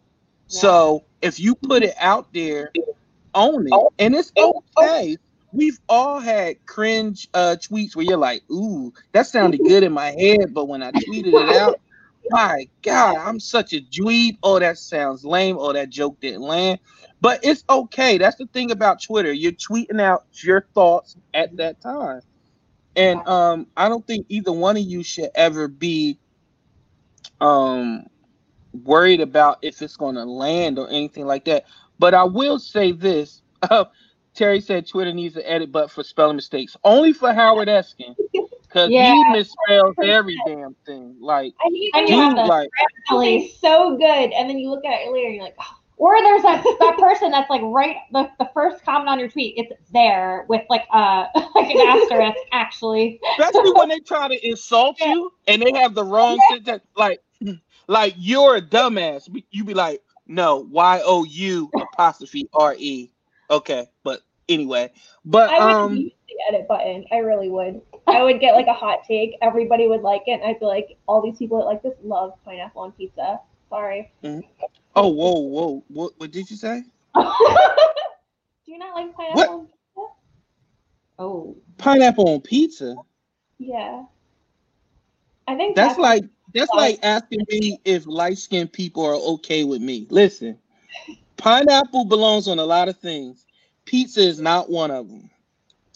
Yeah. 0.49 0.61
So 0.61 1.05
if 1.21 1.39
you 1.41 1.55
put 1.55 1.83
it 1.83 1.95
out 1.99 2.33
there, 2.33 2.73
own 3.35 3.67
it, 3.67 3.93
and 3.99 4.15
it's 4.15 4.33
okay. 4.37 5.17
We've 5.53 5.79
all 5.89 6.19
had 6.19 6.65
cringe 6.65 7.29
uh, 7.35 7.57
tweets 7.61 7.95
where 7.95 8.05
you're 8.05 8.17
like, 8.17 8.43
"Ooh, 8.51 8.93
that 9.13 9.27
sounded 9.27 9.61
good 9.67 9.83
in 9.83 9.93
my 9.93 10.11
head," 10.11 10.55
but 10.55 10.67
when 10.67 10.83
I 10.83 10.93
tweeted 10.93 11.35
it 11.35 11.57
out, 11.57 11.81
my 12.31 12.69
God, 12.83 13.17
I'm 13.17 13.41
such 13.41 13.73
a 13.73 13.81
dweeb. 13.81 14.39
Oh, 14.43 14.59
that 14.59 14.79
sounds 14.79 15.25
lame. 15.25 15.57
Oh, 15.59 15.73
that 15.73 15.91
joke 15.91 16.21
didn't 16.21 16.43
land. 16.43 16.79
But 17.21 17.41
it's 17.45 17.65
okay. 17.69 18.19
That's 18.19 18.37
the 18.37 18.47
thing 18.47 18.71
about 18.71 19.03
Twitter. 19.03 19.33
You're 19.33 19.53
tweeting 19.53 20.01
out 20.01 20.25
your 20.43 20.67
thoughts 20.75 21.17
at 21.35 21.57
that 21.57 21.81
time. 21.81 22.23
And 22.97 23.27
um, 23.27 23.67
I 23.77 23.89
don't 23.89 24.07
think 24.07 24.27
either 24.29 24.53
one 24.53 24.77
of 24.77 24.83
you 24.83 25.03
should 25.03 25.31
ever 25.35 25.69
be 25.69 26.19
um 27.41 28.07
worried 28.85 29.21
about 29.21 29.59
if 29.63 29.83
it's 29.83 29.97
going 29.97 30.15
to 30.15 30.25
land 30.25 30.79
or 30.79 30.89
anything 30.89 31.27
like 31.27 31.45
that. 31.45 31.65
But 31.99 32.15
I 32.15 32.25
will 32.25 32.59
say 32.59 32.93
this. 32.93 33.43
Uh, 33.63 33.85
Terry 34.35 34.63
said 34.63 34.87
Twitter 34.89 35.13
needs 35.13 35.37
an 35.37 35.43
edit 35.45 35.71
but 35.71 35.91
for 35.91 36.03
spelling 36.03 36.37
mistakes. 36.37 36.75
Only 36.85 37.13
for 37.13 37.35
Howard 37.35 37.69
Eskin. 37.69 38.17
Because 38.33 38.89
yeah. 38.89 39.13
he 39.13 39.25
misspells 39.27 39.93
every 40.03 40.39
damn 40.47 40.75
thing. 40.87 41.17
Like, 41.21 41.53
I 41.63 41.69
mean, 41.69 41.91
dude, 42.07 42.37
like, 42.47 42.71
so 43.61 43.99
good. 43.99 44.33
And 44.33 44.49
then 44.49 44.59
you 44.59 44.71
look 44.71 44.87
at 44.87 45.03
it 45.03 45.13
later 45.13 45.27
and 45.27 45.35
you're 45.35 45.45
like, 45.45 45.57
oh, 45.61 45.77
or 46.03 46.21
there's 46.21 46.43
that, 46.43 46.65
that 46.81 46.99
person 46.99 47.31
that's 47.31 47.49
like 47.49 47.61
right 47.63 47.95
the, 48.11 48.29
the 48.41 48.51
first 48.53 48.85
comment 48.85 49.09
on 49.09 49.21
your 49.21 49.29
tweet, 49.29 49.55
it's 49.57 49.73
there 49.93 50.45
with 50.49 50.63
like 50.69 50.85
uh 50.93 51.27
like 51.55 51.71
an 51.71 51.87
asterisk 51.87 52.39
actually. 52.51 53.21
Especially 53.39 53.71
when 53.71 53.89
they 53.89 54.01
try 54.01 54.27
to 54.27 54.47
insult 54.49 54.97
yeah. 54.99 55.13
you 55.13 55.33
and 55.47 55.63
they 55.63 55.73
have 55.75 55.95
the 55.95 56.03
wrong 56.03 56.41
yeah. 56.51 56.57
sentence 56.57 56.85
like 56.97 57.21
like 57.87 58.15
you're 58.17 58.57
a 58.57 58.61
dumbass. 58.61 59.29
you'd 59.53 59.67
be 59.67 59.75
like, 59.75 60.03
no, 60.27 60.67
Y 60.73 61.01
O 61.05 61.23
U 61.23 61.71
apostrophe 61.77 62.49
R 62.53 62.75
E. 62.77 63.13
Okay, 63.49 63.87
but 64.03 64.23
anyway, 64.49 64.91
but 65.25 65.51
I 65.51 65.65
would 65.65 65.73
um, 65.73 65.97
use 65.97 66.13
the 66.27 66.35
edit 66.49 66.67
button. 66.67 67.05
I 67.13 67.19
really 67.19 67.49
would. 67.49 67.81
I 68.09 68.25
would 68.25 68.41
get 68.41 68.57
like 68.57 68.67
a 68.67 68.75
hot 68.75 69.05
take. 69.07 69.37
Everybody 69.41 69.87
would 69.87 70.03
like 70.03 70.23
it, 70.27 70.33
and 70.33 70.45
I'd 70.45 70.59
be 70.59 70.67
like, 70.67 70.97
all 71.07 71.23
these 71.23 71.39
people 71.39 71.59
that 71.59 71.65
like 71.65 71.83
this 71.83 71.95
love 72.03 72.33
pineapple 72.45 72.83
on 72.83 72.91
pizza. 72.93 73.39
Sorry. 73.73 74.13
Mm-hmm. 74.23 74.41
Oh, 74.95 75.09
whoa, 75.09 75.41
whoa. 75.41 75.85
What, 75.89 76.13
what 76.19 76.31
did 76.31 76.51
you 76.51 76.57
say? 76.57 76.83
Do 77.15 77.23
you 78.67 78.77
not 78.77 78.95
like 78.95 79.17
pineapple 79.17 79.35
what? 79.35 79.49
on 79.49 79.67
pizza? 79.67 80.09
Oh. 81.19 81.57
Pineapple 81.79 82.29
on 82.29 82.41
pizza? 82.43 82.97
Yeah. 83.59 84.03
I 85.49 85.57
think 85.57 85.75
that's, 85.75 85.97
that's 85.97 85.99
like 85.99 86.25
that's 86.53 86.71
like 86.75 86.99
asking 87.03 87.47
me 87.49 87.81
if 87.87 88.07
light 88.07 88.37
skinned 88.37 88.75
people 88.75 89.07
are 89.07 89.15
okay 89.15 89.65
with 89.65 89.81
me. 89.81 90.07
Listen, 90.11 90.59
pineapple 91.39 92.05
belongs 92.05 92.49
on 92.49 92.59
a 92.59 92.65
lot 92.65 92.91
of 92.91 92.99
things. 92.99 93.47
Pizza 93.87 94.21
is 94.21 94.39
not 94.39 94.69
one 94.69 94.91
of 94.91 95.09
them. 95.09 95.31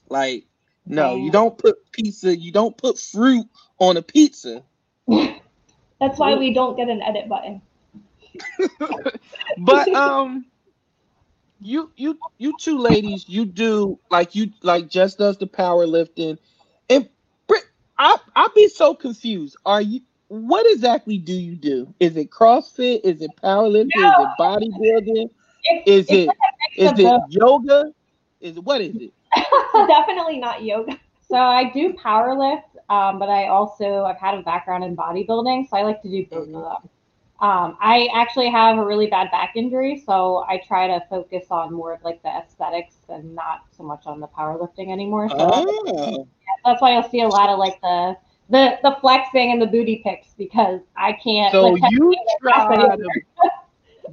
Like, 0.09 0.47
no, 0.87 1.15
you 1.15 1.31
don't 1.31 1.59
put 1.59 1.77
pizza, 1.93 2.35
you 2.35 2.53
don't 2.53 2.75
put 2.75 2.99
fruit 2.99 3.45
on 3.79 3.99
a 3.99 4.03
pizza. 4.03 4.63
That's 6.01 6.19
why 6.19 6.35
we 6.35 6.53
don't 6.53 6.77
get 6.77 6.89
an 6.89 7.03
edit 7.03 7.29
button. 7.29 7.63
but 9.59 9.95
um 9.95 10.47
you 11.61 11.91
you 11.97 12.19
you 12.39 12.57
two 12.59 12.79
ladies, 12.79 13.25
you 13.29 13.45
do 13.45 13.99
like 14.11 14.35
you 14.35 14.53
like 14.63 14.89
just 14.89 15.19
does 15.19 15.39
the 15.39 15.47
powerlifting. 15.47 16.39
And 16.89 17.09
I 17.99 18.17
I'll 18.35 18.53
be 18.55 18.69
so 18.69 18.95
confused. 18.95 19.57
Are 19.65 19.81
you 19.81 20.01
what 20.29 20.71
exactly 20.73 21.19
do 21.19 21.33
you 21.33 21.57
do? 21.57 21.95
Is 22.01 22.17
it 22.17 22.31
CrossFit? 22.31 23.01
Is 23.05 23.23
it 23.23 23.31
powerlifting? 23.43 23.91
No. 23.95 24.09
Is 24.09 24.19
it 24.19 24.29
bodybuilding? 24.39 25.31
It's, 25.87 26.11
is 26.11 26.19
it 26.19 26.31
is 26.77 26.99
it 26.99 27.23
yoga? 27.29 27.93
Is 28.41 28.61
what 28.61 28.81
is 28.81 28.97
it? 28.97 29.13
Definitely 29.89 30.39
not 30.39 30.63
yoga. 30.63 30.99
So 31.29 31.37
I 31.37 31.71
do 31.71 31.95
power 31.95 32.37
lift, 32.37 32.77
um, 32.89 33.19
but 33.19 33.29
I 33.29 33.49
also 33.49 34.05
I've 34.05 34.19
had 34.19 34.39
a 34.39 34.43
background 34.43 34.85
in 34.85 34.97
bodybuilding, 34.97 35.69
so 35.69 35.77
I 35.77 35.83
like 35.83 36.03
to 36.03 36.09
do 36.09 36.27
both 36.27 36.49
of 36.49 36.53
them. 36.53 36.91
Um, 37.39 37.77
I 37.81 38.09
actually 38.15 38.49
have 38.49 38.79
a 38.79 38.85
really 38.85 39.09
bad 39.09 39.31
back 39.31 39.53
injury, 39.57 40.03
so 40.07 40.45
I 40.49 40.63
try 40.67 40.87
to 40.87 41.05
focus 41.11 41.47
on 41.51 41.75
more 41.75 41.93
of 41.93 42.03
like 42.03 42.23
the 42.23 42.31
aesthetics 42.31 42.97
and 43.11 43.35
not 43.35 43.65
so 43.77 43.83
much 43.83 44.07
on 44.07 44.21
the 44.21 44.29
powerlifting 44.29 44.91
anymore. 44.91 45.29
So 45.29 45.37
oh. 45.39 46.29
that's 46.65 46.81
why 46.81 46.95
you'll 46.95 47.09
see 47.11 47.21
a 47.21 47.29
lot 47.29 47.51
of 47.51 47.59
like 47.59 47.79
the 47.83 48.17
the 48.49 48.79
the 48.83 48.97
flexing 49.03 49.53
and 49.53 49.61
the 49.61 49.67
booty 49.67 50.01
pics 50.03 50.29
because 50.39 50.81
I 50.97 51.13
can't. 51.13 51.53
So 51.53 51.77
you 51.91 52.17
try 52.41 52.87
to 52.87 53.09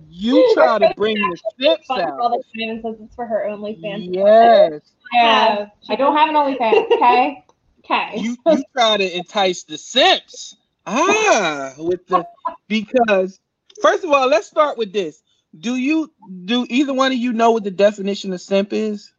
you 0.09 0.53
try 0.53 0.79
to 0.79 0.93
bring 0.95 1.15
the 1.15 1.37
steps 1.37 1.89
out. 1.91 2.19
All 2.19 2.29
the 2.29 2.43
time 2.59 2.71
and 2.71 2.81
says 2.81 2.95
it's 2.99 3.15
for 3.15 3.25
her 3.25 3.45
OnlyFans. 3.49 4.13
Yes. 4.13 4.81
Yeah. 5.13 5.67
I 5.89 5.95
don't 5.95 6.17
have 6.17 6.27
an 6.29 6.33
OnlyFans. 6.33 6.91
Okay. 6.91 7.45
Okay. 7.85 8.19
You 8.19 8.35
you 8.47 8.63
try 8.75 8.97
to 8.97 9.15
entice 9.15 9.61
the 9.61 9.77
simps. 9.77 10.55
Ah, 10.85 11.73
with 11.77 12.05
the 12.07 12.25
because 12.67 13.39
first 13.81 14.03
of 14.03 14.11
all, 14.11 14.27
let's 14.27 14.47
start 14.47 14.77
with 14.77 14.91
this. 14.91 15.23
Do 15.57 15.75
you 15.75 16.11
do 16.45 16.65
either 16.69 16.93
one 16.93 17.11
of 17.11 17.17
you 17.17 17.31
know 17.33 17.51
what 17.51 17.63
the 17.63 17.71
definition 17.71 18.33
of 18.33 18.41
simp 18.41 18.73
is? 18.73 19.13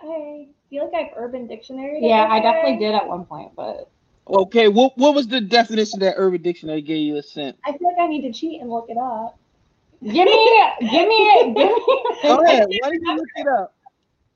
I 0.00 0.48
feel 0.70 0.84
like 0.84 0.94
I 0.94 0.98
have 1.08 1.12
Urban 1.16 1.46
Dictionary. 1.46 1.98
Yeah, 2.02 2.26
I 2.30 2.40
definitely 2.40 2.78
did 2.78 2.94
at 2.94 3.06
one 3.06 3.24
point, 3.26 3.52
but 3.56 3.90
okay. 4.26 4.68
What 4.68 4.96
what 4.96 5.14
was 5.14 5.26
the 5.28 5.40
definition 5.40 6.00
that 6.00 6.14
Urban 6.16 6.40
Dictionary 6.40 6.82
gave 6.82 7.06
you 7.06 7.16
a 7.16 7.22
simp? 7.22 7.56
I 7.64 7.76
feel 7.76 7.88
like 7.88 7.98
I 7.98 8.06
need 8.06 8.22
to 8.22 8.32
cheat 8.32 8.60
and 8.60 8.70
look 8.70 8.86
it 8.88 8.96
up. 8.96 9.38
Give 10.02 10.24
me, 10.24 10.70
give 10.80 11.08
me, 11.08 11.54
give 11.54 11.54
me. 11.54 11.74
Go 12.22 12.38
ahead. 12.42 12.68
Why 12.68 12.88
don't 12.88 13.02
you 13.02 13.16
look 13.16 13.28
it 13.36 13.46
up? 13.48 13.74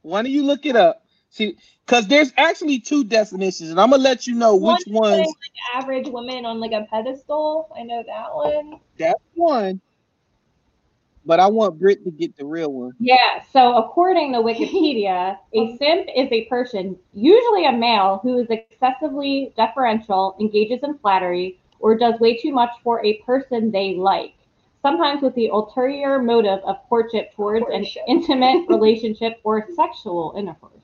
Why 0.02 0.23
don't 0.23 0.33
you 0.33 0.42
look 0.44 0.66
it 0.66 0.76
up? 0.76 1.04
See, 1.35 1.57
because 1.85 2.07
there's 2.07 2.33
actually 2.37 2.79
two 2.79 3.03
definitions, 3.03 3.71
and 3.71 3.81
I'm 3.81 3.91
gonna 3.91 4.00
let 4.00 4.25
you 4.25 4.37
know 4.37 4.55
one 4.55 4.76
which 4.76 4.87
ones. 4.87 5.26
Like 5.26 5.83
average 5.83 6.07
women 6.07 6.45
on 6.45 6.61
like 6.61 6.71
a 6.71 6.87
pedestal. 6.88 7.75
I 7.76 7.83
know 7.83 8.05
that 8.07 8.33
one. 8.33 8.79
That's 8.97 9.21
one. 9.35 9.81
But 11.26 11.41
I 11.41 11.49
want 11.49 11.81
Britt 11.81 12.05
to 12.05 12.12
get 12.12 12.37
the 12.37 12.47
real 12.47 12.73
one. 12.73 12.93
Yeah. 13.00 13.43
So 13.53 13.75
according 13.75 14.33
to 14.35 14.38
Wikipedia, 14.38 15.37
a 15.55 15.76
simp 15.76 16.09
is 16.14 16.31
a 16.31 16.45
person, 16.45 16.97
usually 17.14 17.67
a 17.67 17.73
male, 17.73 18.21
who 18.23 18.38
is 18.38 18.47
excessively 18.50 19.53
deferential, 19.57 20.37
engages 20.38 20.85
in 20.85 20.97
flattery, 20.99 21.59
or 21.81 21.99
does 21.99 22.21
way 22.21 22.37
too 22.37 22.53
much 22.53 22.71
for 22.85 23.05
a 23.05 23.14
person 23.23 23.73
they 23.73 23.97
like. 23.97 24.35
Sometimes 24.83 25.21
with 25.21 25.35
the 25.35 25.49
ulterior 25.49 26.23
motive 26.23 26.61
of 26.61 26.76
courtship 26.88 27.35
towards 27.35 27.67
courtship. 27.67 28.03
an 28.07 28.19
intimate 28.19 28.69
relationship 28.69 29.41
or 29.43 29.67
sexual 29.75 30.33
intercourse. 30.38 30.84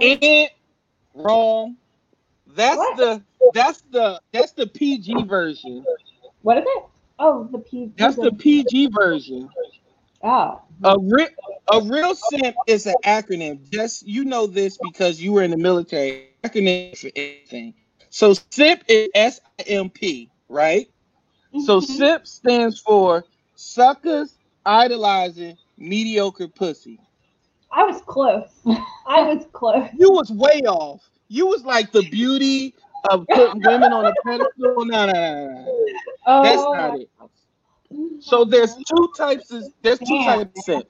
Ain't 0.00 0.50
wrong. 1.14 1.76
That's 2.46 2.76
what? 2.76 2.96
the 2.96 3.22
that's 3.52 3.82
the 3.90 4.20
that's 4.32 4.52
the 4.52 4.66
PG 4.66 5.24
version. 5.24 5.84
What 6.42 6.58
is 6.58 6.64
it? 6.66 6.84
Oh, 7.18 7.48
the 7.50 7.58
PG. 7.58 7.92
That's 7.96 8.16
the 8.16 8.32
PG 8.32 8.88
version. 8.88 9.48
Oh. 10.22 10.60
A 10.82 10.96
real 10.98 11.28
a 11.72 11.80
real 11.82 12.14
simp 12.14 12.56
is 12.66 12.86
an 12.86 12.94
acronym. 13.04 13.70
Just 13.70 14.06
you 14.06 14.24
know 14.24 14.46
this 14.46 14.78
because 14.78 15.20
you 15.20 15.32
were 15.32 15.42
in 15.42 15.50
the 15.50 15.56
military. 15.56 16.28
Acronym 16.42 16.96
for 16.98 17.10
anything. 17.16 17.74
So 18.10 18.34
simp 18.50 18.82
is 18.88 19.08
S 19.14 19.40
I 19.58 19.62
M 19.62 19.90
P, 19.90 20.30
right? 20.48 20.88
Mm-hmm. 21.54 21.60
So 21.60 21.80
simp 21.80 22.26
stands 22.26 22.80
for 22.80 23.24
suckers 23.54 24.36
idolizing 24.66 25.56
mediocre 25.78 26.48
pussy. 26.48 27.00
I 27.74 27.82
was 27.84 28.00
close. 28.02 28.50
I 29.06 29.22
was 29.22 29.46
close. 29.52 29.88
You 29.98 30.12
was 30.12 30.30
way 30.30 30.62
off. 30.66 31.02
You 31.28 31.46
was 31.46 31.64
like 31.64 31.90
the 31.90 32.08
beauty 32.08 32.74
of 33.10 33.26
putting 33.26 33.62
women 33.62 33.92
on 33.92 34.06
a 34.06 34.12
pedestal. 34.24 34.84
No, 34.84 35.06
no, 35.06 35.06
no, 35.06 35.12
no. 35.12 35.86
Oh. 36.26 36.42
That's 36.42 36.62
not 36.62 37.00
it. 37.00 37.10
So 38.20 38.44
there's 38.44 38.74
two 38.74 39.12
types 39.16 39.50
of 39.50 39.64
there's 39.82 39.98
two 39.98 40.14
yeah. 40.14 40.36
types 40.36 40.58
of 40.58 40.64
simp. 40.64 40.86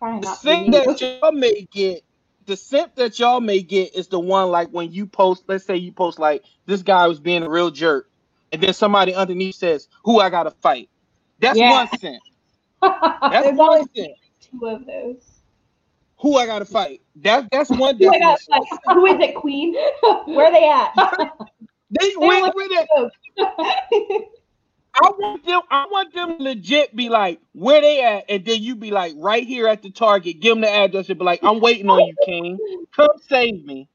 The 0.00 0.34
simp 0.34 0.72
that 0.72 1.00
y'all 1.00 1.32
may 1.32 1.66
get, 1.72 2.04
the 2.46 2.56
simp 2.56 2.94
that 2.96 3.18
y'all 3.18 3.40
may 3.40 3.62
get 3.62 3.94
is 3.94 4.08
the 4.08 4.20
one 4.20 4.50
like 4.50 4.68
when 4.68 4.92
you 4.92 5.06
post, 5.06 5.44
let's 5.46 5.64
say 5.64 5.76
you 5.76 5.92
post 5.92 6.18
like 6.18 6.42
this 6.66 6.82
guy 6.82 7.06
was 7.06 7.20
being 7.20 7.42
a 7.42 7.50
real 7.50 7.70
jerk, 7.70 8.10
and 8.52 8.62
then 8.62 8.74
somebody 8.74 9.14
underneath 9.14 9.56
says, 9.56 9.88
Who 10.04 10.20
I 10.20 10.30
gotta 10.30 10.50
fight. 10.50 10.88
That's 11.38 11.58
yeah. 11.58 11.70
one 11.70 11.98
simp. 11.98 12.22
That's 12.82 13.56
one 13.56 13.88
simp. 13.94 14.14
Two 14.40 14.66
of 14.66 14.86
those 14.86 15.29
who 16.20 16.36
I 16.36 16.46
gotta 16.46 16.64
fight. 16.64 17.00
That 17.16 17.48
that's 17.50 17.70
one 17.70 17.98
thing. 17.98 18.08
who, 18.08 18.66
who 18.92 19.06
is 19.06 19.20
it, 19.20 19.34
Queen? 19.34 19.74
Where 20.26 20.46
are 20.46 20.52
they 20.52 20.68
at? 20.68 20.92
they 21.90 22.12
where, 22.16 22.50
where 22.52 22.68
they 22.68 22.86
I 25.02 25.08
want 25.18 25.46
them. 25.46 25.60
I 25.70 25.86
want 25.86 26.12
them 26.12 26.36
legit 26.40 26.94
be 26.94 27.08
like 27.08 27.40
where 27.52 27.80
they 27.80 28.02
at, 28.02 28.24
and 28.28 28.44
then 28.44 28.62
you 28.62 28.76
be 28.76 28.90
like 28.90 29.14
right 29.16 29.46
here 29.46 29.66
at 29.66 29.82
the 29.82 29.90
target. 29.90 30.40
Give 30.40 30.54
them 30.54 30.62
the 30.62 30.70
address 30.70 31.08
and 31.08 31.18
be 31.18 31.24
like, 31.24 31.40
"I'm 31.42 31.60
waiting 31.60 31.88
on 31.88 32.04
you, 32.04 32.14
King. 32.24 32.58
Come 32.94 33.08
save 33.28 33.64
me. 33.64 33.88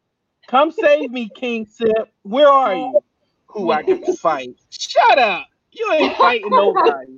Come 0.47 0.71
save 0.71 1.11
me, 1.11 1.29
King 1.29 1.65
Sip. 1.65 2.11
Where 2.23 2.47
are 2.47 2.75
you? 2.75 3.01
Who 3.47 3.71
I 3.71 3.83
got 3.83 4.03
to 4.05 4.13
fight? 4.13 4.55
Shut 4.69 5.19
up. 5.19 5.47
You 5.71 5.91
ain't 5.93 6.17
fighting 6.17 6.51
nobody 6.51 7.17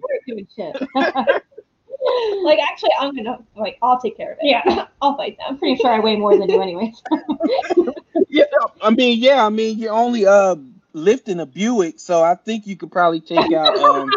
like 2.43 2.59
actually 2.59 2.91
i'm 2.99 3.15
gonna 3.15 3.37
like 3.55 3.77
i'll 3.81 3.99
take 3.99 4.17
care 4.17 4.33
of 4.33 4.37
it. 4.41 4.47
Yeah. 4.47 4.87
I'll 5.01 5.15
fight 5.15 5.37
them. 5.37 5.45
I'm 5.49 5.57
pretty 5.57 5.75
sure 5.75 5.91
i 5.91 5.99
weigh 5.99 6.15
more 6.15 6.37
than 6.37 6.49
you 6.49 6.61
anyway. 6.61 6.93
Yeah 8.29 8.43
i 8.81 8.89
mean 8.89 9.19
yeah 9.19 9.45
i 9.45 9.49
mean 9.49 9.77
you're 9.77 9.93
only 9.93 10.25
uh 10.25 10.55
lifting 10.93 11.39
a 11.39 11.45
buick 11.45 11.99
so 11.99 12.21
i 12.21 12.35
think 12.35 12.67
you 12.67 12.75
could 12.75 12.91
probably 12.91 13.21
take 13.21 13.53
out 13.53 13.77
um 13.77 14.09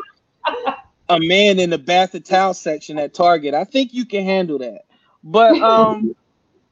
a 1.11 1.19
man 1.21 1.59
in 1.59 1.71
the 1.71 1.79
bath 1.79 2.15
and 2.15 2.25
towel 2.25 2.55
section 2.55 2.99
at 2.99 3.13
target. 3.13 3.53
I 3.53 3.65
think 3.65 3.93
you 3.93 4.07
can 4.07 4.25
handle 4.25 4.59
that. 4.59 4.83
But 5.23 5.61
um 5.61 6.15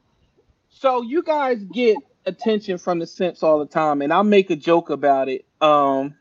so 0.69 1.01
you 1.01 1.21
guys 1.21 1.63
get 1.65 1.97
attention 2.25 2.77
from 2.77 2.99
the 2.99 3.07
simps 3.07 3.43
all 3.43 3.59
the 3.59 3.65
time 3.65 4.01
and 4.01 4.13
i'll 4.13 4.23
make 4.23 4.49
a 4.49 4.55
joke 4.55 4.89
about 4.89 5.29
it. 5.29 5.45
Um 5.61 6.15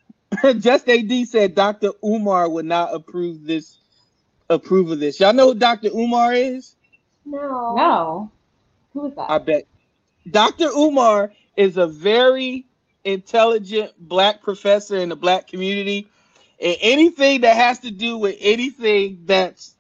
just 0.59 0.89
ad 0.89 1.11
said 1.27 1.55
dr 1.55 1.91
umar 2.05 2.49
would 2.49 2.67
not 2.67 2.95
approve 2.95 3.45
this 3.45 3.79
approve 4.51 4.91
of 4.91 5.01
this. 5.01 5.21
Y'all 5.21 5.33
know 5.33 5.49
who 5.49 5.55
Dr. 5.55 5.89
Umar 5.89 6.35
is? 6.35 6.75
No. 7.25 7.75
No. 7.77 8.33
Who 8.93 9.07
is 9.07 9.15
that? 9.17 9.31
I 9.31 9.39
bet. 9.39 9.65
Dr. 10.31 10.69
Umar 10.69 11.33
is 11.57 11.77
a 11.77 11.87
very 11.87 12.67
intelligent 13.05 13.93
black 13.99 14.43
professor 14.43 14.97
in 14.97 15.09
the 15.09 15.17
black 15.17 15.49
community. 15.49 16.09
And 16.61 16.77
anything 16.81 17.43
that 17.43 17.57
has 17.57 17.81
to 17.81 17.91
do 17.91 18.19
with 18.19 18.37
anything 18.41 19.23
that's 19.25 19.75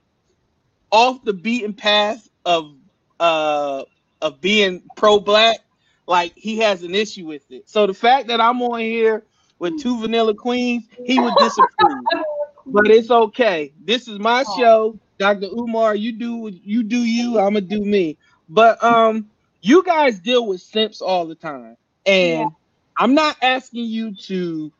off 0.90 1.22
the 1.25 1.32
beaten 1.32 1.75
path 1.75 2.28
of 2.44 2.75
uh 3.20 3.84
of 4.22 4.40
being 4.40 4.82
pro-black, 4.96 5.58
like 6.06 6.32
he 6.37 6.58
has 6.58 6.82
an 6.82 6.94
issue 6.94 7.26
with 7.26 7.50
it. 7.50 7.68
So 7.68 7.87
the 7.87 7.94
fact 7.94 8.28
that 8.28 8.40
I'm 8.40 8.60
on 8.62 8.80
here 8.80 9.25
with 9.58 9.78
two 9.78 10.00
vanilla 10.00 10.34
queens, 10.34 10.84
he 11.04 11.20
would 11.20 11.37
disapprove. 11.37 12.08
but 12.72 12.88
it's 12.88 13.10
okay. 13.10 13.72
This 13.84 14.08
is 14.08 14.18
my 14.18 14.44
oh. 14.46 14.58
show, 14.58 14.98
Dr. 15.18 15.46
Umar. 15.46 15.94
You 15.94 16.12
do 16.12 16.50
you 16.62 16.82
do 16.82 16.98
you. 16.98 17.38
I'm 17.38 17.54
gonna 17.54 17.60
do 17.62 17.84
me. 17.84 18.16
But 18.48 18.82
um, 18.82 19.28
you 19.60 19.82
guys 19.82 20.18
deal 20.20 20.46
with 20.46 20.60
simps 20.60 21.00
all 21.00 21.26
the 21.26 21.34
time, 21.34 21.76
and 22.06 22.40
yeah. 22.40 22.48
I'm 22.96 23.14
not 23.14 23.37
asking 23.42 23.87
you 23.87 24.14
to 24.26 24.72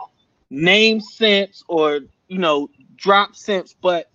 name 0.51 1.01
simps 1.01 1.65
or 1.69 2.01
you 2.29 2.39
know 2.39 2.71
drop 2.97 3.37
simps, 3.37 3.75
but 3.81 4.11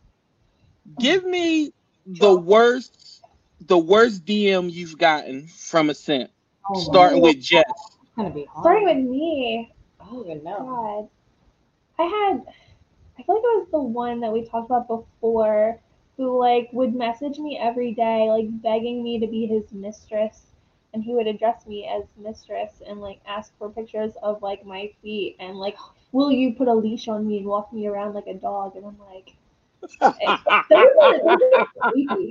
give 1.00 1.24
me 1.24 1.72
the 2.06 2.36
worst 2.36 3.22
the 3.68 3.78
worst 3.78 4.26
DM 4.26 4.72
you've 4.72 4.98
gotten 4.98 5.48
from 5.48 5.90
a 5.90 5.94
simp. 5.94 6.30
Oh, 6.70 6.80
starting 6.80 7.22
with 7.22 7.40
Jess. 7.40 7.64
Starting 8.14 8.86
with 8.86 8.98
me. 8.98 9.74
Oh, 10.00 10.24
no. 10.44 11.10
God. 11.98 12.04
I 12.04 12.04
had 12.04 12.44
I 13.18 13.24
feel 13.24 13.36
like 13.36 13.44
it 13.44 13.60
was 13.60 13.68
the 13.72 13.80
one 13.82 14.20
that 14.22 14.34
we 14.34 14.44
talked 14.44 14.68
about 14.68 14.88
before 14.88 15.80
who 16.18 16.40
like 16.40 16.70
would 16.74 16.96
message 16.96 17.38
me 17.40 17.58
every 17.58 17.94
day, 17.94 18.30
like 18.30 18.62
begging 18.62 19.04
me 19.04 19.20
to 19.20 19.28
be 19.28 19.46
his 19.46 19.72
mistress. 19.72 20.48
And 20.94 21.04
he 21.04 21.14
would 21.14 21.28
address 21.28 21.66
me 21.66 21.88
as 21.88 22.04
mistress 22.18 22.82
and 22.86 23.02
like 23.02 23.20
ask 23.26 23.52
for 23.58 23.70
pictures 23.70 24.14
of 24.22 24.42
like 24.44 24.66
my 24.66 24.92
feet 25.02 25.36
and 25.40 25.58
like, 25.58 25.76
will 26.12 26.32
you 26.32 26.54
put 26.54 26.68
a 26.68 26.74
leash 26.74 27.08
on 27.08 27.28
me 27.28 27.38
and 27.38 27.48
walk 27.48 27.74
me 27.74 27.88
around 27.88 28.14
like 28.14 28.28
a 28.28 28.34
dog? 28.36 28.76
And 28.76 28.86
I'm 28.86 29.00
like, 29.12 29.34
they're, 30.70 30.90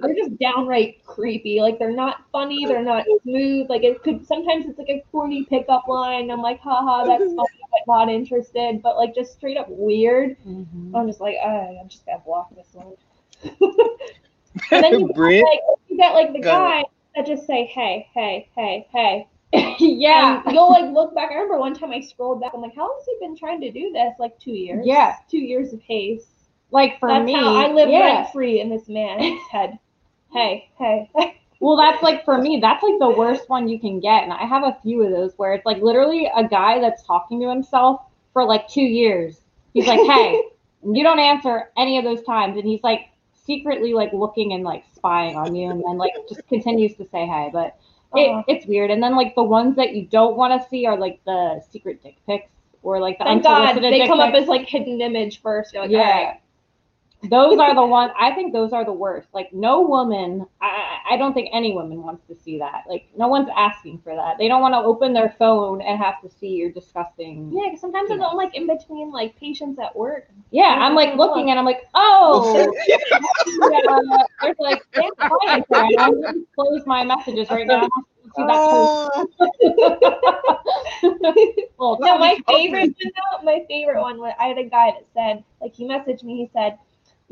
they're 0.01 0.15
just 0.15 0.39
downright 0.39 1.05
creepy. 1.05 1.61
Like 1.61 1.79
they're 1.79 1.93
not 1.93 2.25
funny. 2.33 2.67
They're 2.67 2.83
not 2.83 3.05
smooth. 3.23 3.69
Like 3.69 3.83
it 3.85 4.03
could 4.03 4.27
sometimes 4.27 4.67
it's 4.67 4.79
like 4.79 4.89
a 4.89 5.03
corny 5.11 5.45
pickup 5.45 5.89
line. 5.89 6.31
I'm 6.31 6.41
like, 6.41 6.61
haha, 6.61 7.05
that's 7.05 7.23
funny, 7.37 7.37
but 7.37 7.81
not 7.87 8.09
interested. 8.09 8.83
But 8.83 8.97
like 8.97 9.15
just 9.15 9.33
straight 9.33 9.57
up 9.57 9.67
weird. 9.69 10.37
Mm-hmm. 10.47 10.97
I'm 10.97 11.07
just 11.07 11.21
like, 11.21 11.37
uh, 11.43 11.81
I'm 11.81 11.89
just 11.89 12.07
gonna 12.07 12.23
block 12.25 12.55
this 12.55 12.69
one. 12.73 12.95
and 14.71 14.85
then 14.85 15.01
you, 15.01 15.07
like, 15.09 15.61
you 15.89 15.97
get 15.97 16.15
like 16.15 16.33
the 16.33 16.41
guy 16.41 16.85
that 17.15 17.27
just 17.27 17.47
say 17.47 17.67
hey, 17.67 18.09
hey, 18.15 18.49
hey, 18.57 18.87
hey. 18.93 19.29
yeah. 19.79 20.43
And 20.45 20.55
you'll 20.55 20.71
like 20.71 20.91
look 20.93 21.15
back. 21.15 21.31
I 21.31 21.35
remember 21.35 21.59
one 21.59 21.75
time 21.75 21.91
I 21.91 22.01
scrolled 22.01 22.41
back. 22.41 22.53
I'm 22.55 22.63
like, 22.63 22.75
how 22.75 22.91
has 22.97 23.05
he 23.05 23.17
been 23.21 23.37
trying 23.37 23.61
to 23.61 23.71
do 23.71 23.93
this? 23.93 24.15
Like 24.19 24.39
two 24.39 24.53
years. 24.53 24.87
Yeah. 24.87 25.17
Two 25.31 25.39
years 25.39 25.75
of 25.75 25.83
haze. 25.83 26.32
Like 26.73 26.99
for 26.99 27.09
That's 27.09 27.25
me, 27.27 27.35
how 27.35 27.55
I 27.55 27.73
live 27.73 27.89
yeah. 27.91 28.01
rent 28.23 28.33
free 28.33 28.61
in 28.61 28.71
this 28.71 28.89
man's 28.89 29.41
head. 29.53 29.79
Hey, 30.33 30.71
hey. 30.79 31.11
Well, 31.61 31.77
that's 31.77 32.03
like 32.03 32.25
for 32.25 32.39
me, 32.39 32.59
that's 32.61 32.83
like 32.83 32.99
the 32.99 33.11
worst 33.11 33.49
one 33.49 33.69
you 33.69 33.79
can 33.79 34.01
get. 34.01 34.25
And 34.25 34.33
I 34.33 34.45
have 34.47 34.65
a 34.65 34.77
few 34.83 35.03
of 35.05 35.13
those 35.13 35.35
where 35.37 35.55
it's 35.55 35.67
like 35.67 35.81
literally 35.83 36.27
a 36.35 36.49
guy 36.49 36.81
that's 36.81 37.05
talking 37.05 37.41
to 37.41 37.49
himself 37.49 38.01
for 38.33 38.45
like 38.45 38.67
two 38.69 38.83
years. 38.83 39.41
He's 39.75 39.87
like, 39.87 40.01
hey, 40.01 40.43
and 40.83 40.97
you 40.97 41.05
don't 41.05 41.21
answer 41.21 41.71
any 41.77 41.99
of 41.99 42.05
those 42.05 42.23
times. 42.25 42.57
And 42.57 42.67
he's 42.67 42.83
like 42.83 43.11
secretly 43.47 43.93
like 43.95 44.13
looking 44.13 44.55
and 44.55 44.65
like 44.65 44.85
spying 44.95 45.37
on 45.37 45.55
you 45.55 45.71
and 45.71 45.83
then 45.85 45.99
like 45.99 46.13
just 46.29 46.47
continues 46.49 46.97
to 46.97 47.05
say 47.05 47.27
hey. 47.27 47.51
But 47.53 47.77
it, 48.15 48.31
Uh-huh. 48.31 48.43
it's 48.49 48.67
weird. 48.67 48.91
And 48.91 49.03
then 49.03 49.15
like 49.15 49.35
the 49.37 49.45
ones 49.45 49.77
that 49.77 49.95
you 49.95 50.07
don't 50.07 50.37
want 50.37 50.61
to 50.61 50.69
see 50.69 50.87
are 50.87 50.97
like 50.99 51.21
the 51.27 51.63
secret 51.71 52.03
dick 52.03 52.17
pics 52.27 52.51
or 52.83 53.01
like 53.01 53.19
the 53.19 53.25
Thank 53.25 53.43
God 53.45 53.77
they 53.81 54.07
come 54.07 54.21
up 54.21 54.35
as 54.35 54.49
like 54.49 54.69
hidden 54.69 55.01
image 55.01 55.41
first. 55.43 55.73
You're 55.75 55.83
like, 55.83 55.93
Yeah. 55.93 56.35
Those 57.31 57.59
are 57.59 57.75
the 57.75 57.85
ones 57.87 58.13
I 58.19 58.33
think 58.33 58.53
those 58.53 58.73
are 58.73 58.85
the 58.85 58.93
worst. 58.93 59.29
Like 59.33 59.53
no 59.53 59.83
woman, 59.83 60.47
I 60.61 60.99
I 61.13 61.17
don't 61.17 61.35
think 61.35 61.51
any 61.53 61.73
woman 61.73 62.03
wants 62.03 62.27
to 62.27 62.35
see 62.35 62.59
that. 62.59 62.85
Like 62.89 63.07
no 63.17 63.29
one's 63.29 63.49
asking 63.57 63.99
for 63.99 64.15
that. 64.15 64.39
They 64.39 64.49
don't 64.49 64.61
want 64.61 64.75
to 64.75 64.79
open 64.79 65.13
their 65.13 65.35
phone 65.39 65.81
and 65.83 65.99
have 66.03 66.21
to 66.23 66.29
see 66.29 66.49
your 66.49 66.71
disgusting. 66.71 67.51
Yeah, 67.53 67.71
'cause 67.71 67.81
sometimes 67.81 68.11
You 68.11 68.17
know. 68.19 68.29
I'm 68.29 68.37
like 68.37 68.55
in 68.57 68.67
between 68.67 69.11
like 69.13 69.37
patients 69.39 69.79
at 69.79 69.95
work. 69.95 70.29
Yeah, 70.51 70.77
I'm 70.81 70.95
like 70.95 71.15
looking 71.17 71.51
and 71.51 71.59
I'm 71.59 71.65
like, 71.65 71.89
oh, 71.95 72.73
yeah, 72.89 72.99
there's 74.43 74.57
like 74.59 74.83
a 74.97 75.29
there, 75.71 75.85
I'm 75.99 76.21
gonna 76.21 76.35
close 76.55 76.85
my 76.87 77.05
messages 77.05 77.51
right 77.51 77.67
now. 77.67 77.85
I 77.85 77.89
don't 78.23 78.35
see 78.35 78.45
that 78.47 78.69
post. 78.69 78.93
well, 81.79 81.99
No, 82.01 82.19
my 82.19 82.37
favorite 82.49 82.93
one 83.01 83.13
though, 83.15 83.43
my 83.45 83.65
favorite 83.69 84.01
one 84.01 84.19
was 84.19 84.33
I 84.39 84.47
had 84.49 84.59
a 84.59 84.65
guy 84.65 84.93
that 84.93 85.05
said, 85.15 85.45
like 85.61 85.75
he 85.75 85.85
messaged 85.87 86.23
me, 86.25 86.37
he 86.37 86.51
said, 86.53 86.79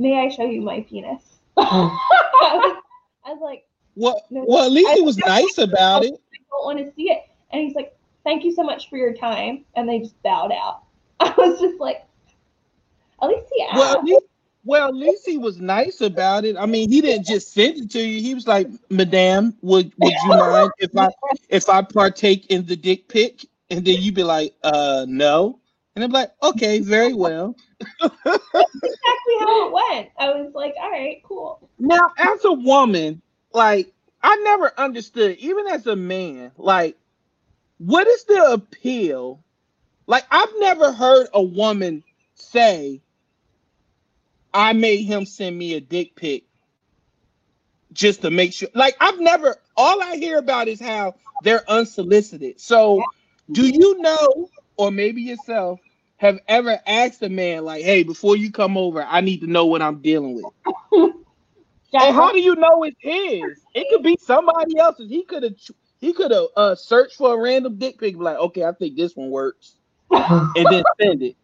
May 0.00 0.18
I 0.18 0.30
show 0.30 0.46
you 0.46 0.62
my 0.62 0.80
penis? 0.80 1.22
I 1.58 1.62
was, 1.62 2.82
I 3.26 3.32
was 3.32 3.40
like, 3.42 3.66
Well, 3.96 4.24
No, 4.30 4.46
well, 4.48 4.64
at 4.64 4.72
least 4.72 4.92
he 4.92 5.02
was 5.02 5.18
nice 5.18 5.58
about 5.58 6.04
it. 6.04 6.14
I 6.14 6.38
don't 6.50 6.64
want 6.64 6.78
to 6.78 6.90
see 6.94 7.10
it. 7.10 7.24
And 7.52 7.60
he's 7.60 7.74
like, 7.74 7.94
Thank 8.24 8.42
you 8.42 8.54
so 8.54 8.62
much 8.62 8.88
for 8.88 8.96
your 8.96 9.12
time. 9.12 9.66
And 9.76 9.86
they 9.86 9.98
just 9.98 10.20
bowed 10.22 10.52
out. 10.52 10.84
I 11.20 11.34
was 11.36 11.60
just 11.60 11.78
like, 11.78 12.02
at 13.20 13.28
least 13.28 13.46
he 13.54 13.62
asked. 13.62 13.76
Well, 13.76 13.98
at 13.98 14.04
least, 14.04 14.24
well, 14.64 14.88
at 14.88 14.94
least 14.94 15.26
he 15.26 15.36
was 15.36 15.60
nice 15.60 16.00
about 16.00 16.46
it. 16.46 16.56
I 16.56 16.64
mean, 16.64 16.90
he 16.90 17.02
didn't 17.02 17.26
just 17.26 17.52
send 17.52 17.76
it 17.76 17.90
to 17.90 18.00
you. 18.00 18.22
He 18.22 18.34
was 18.34 18.46
like, 18.46 18.68
"Madame, 18.88 19.54
would 19.60 19.92
would 19.98 20.12
you 20.24 20.28
mind 20.30 20.70
if 20.78 20.96
I 20.96 21.08
if 21.50 21.68
I 21.68 21.82
partake 21.82 22.46
in 22.46 22.64
the 22.64 22.76
dick 22.76 23.08
pic?" 23.08 23.44
And 23.68 23.84
then 23.84 24.00
you'd 24.00 24.14
be 24.14 24.22
like, 24.22 24.54
"Uh, 24.62 25.04
no." 25.06 25.59
And 26.00 26.06
I'm 26.06 26.12
like, 26.12 26.32
"Okay, 26.42 26.80
very 26.80 27.12
well." 27.12 27.54
exactly 28.02 29.34
how 29.38 29.66
it 29.66 29.72
went. 29.72 30.08
I 30.18 30.30
was 30.30 30.50
like, 30.54 30.72
all 30.80 30.90
right, 30.90 31.22
cool. 31.24 31.68
Now, 31.78 32.10
as 32.16 32.42
a 32.46 32.52
woman, 32.52 33.20
like 33.52 33.92
I 34.22 34.34
never 34.36 34.72
understood, 34.78 35.36
even 35.36 35.66
as 35.66 35.86
a 35.86 35.96
man, 35.96 36.52
like 36.56 36.96
what 37.76 38.06
is 38.06 38.24
the 38.24 38.52
appeal? 38.52 39.44
Like 40.06 40.24
I've 40.30 40.54
never 40.56 40.90
heard 40.90 41.28
a 41.34 41.42
woman 41.42 42.02
say, 42.34 43.02
"I 44.54 44.72
made 44.72 45.04
him 45.04 45.26
send 45.26 45.58
me 45.58 45.74
a 45.74 45.82
dick 45.82 46.16
pic 46.16 46.44
just 47.92 48.22
to 48.22 48.30
make 48.30 48.54
sure." 48.54 48.70
Like 48.74 48.96
I've 49.02 49.20
never. 49.20 49.56
All 49.76 50.02
I 50.02 50.16
hear 50.16 50.38
about 50.38 50.66
is 50.68 50.80
how 50.80 51.16
they're 51.42 51.68
unsolicited. 51.70 52.58
So, 52.58 53.02
do 53.52 53.66
you 53.66 54.00
know, 54.00 54.50
or 54.76 54.90
maybe 54.90 55.20
yourself, 55.20 55.80
have 56.20 56.38
ever 56.48 56.78
asked 56.86 57.22
a 57.22 57.30
man 57.30 57.64
like, 57.64 57.82
"Hey, 57.82 58.02
before 58.02 58.36
you 58.36 58.52
come 58.52 58.76
over, 58.76 59.02
I 59.02 59.22
need 59.22 59.40
to 59.40 59.46
know 59.46 59.64
what 59.64 59.80
I'm 59.82 60.02
dealing 60.02 60.34
with." 60.34 60.46
And 61.92 62.14
how 62.14 62.30
do 62.30 62.40
you 62.40 62.54
know 62.54 62.84
it's 62.84 62.96
his? 63.00 63.64
It 63.74 63.88
could 63.90 64.04
be 64.04 64.16
somebody 64.20 64.78
else's. 64.78 65.10
He 65.10 65.24
could 65.24 65.42
have 65.42 65.54
he 66.00 66.12
could 66.12 66.30
have 66.30 66.46
uh, 66.56 66.74
searched 66.76 67.16
for 67.16 67.34
a 67.34 67.42
random 67.42 67.78
dick 67.78 67.98
pic, 67.98 68.16
be 68.16 68.22
like, 68.22 68.38
okay, 68.38 68.64
I 68.64 68.72
think 68.72 68.96
this 68.96 69.16
one 69.16 69.30
works, 69.30 69.76
and 70.12 70.70
then 70.70 70.84
send 71.00 71.22
it. 71.22 71.36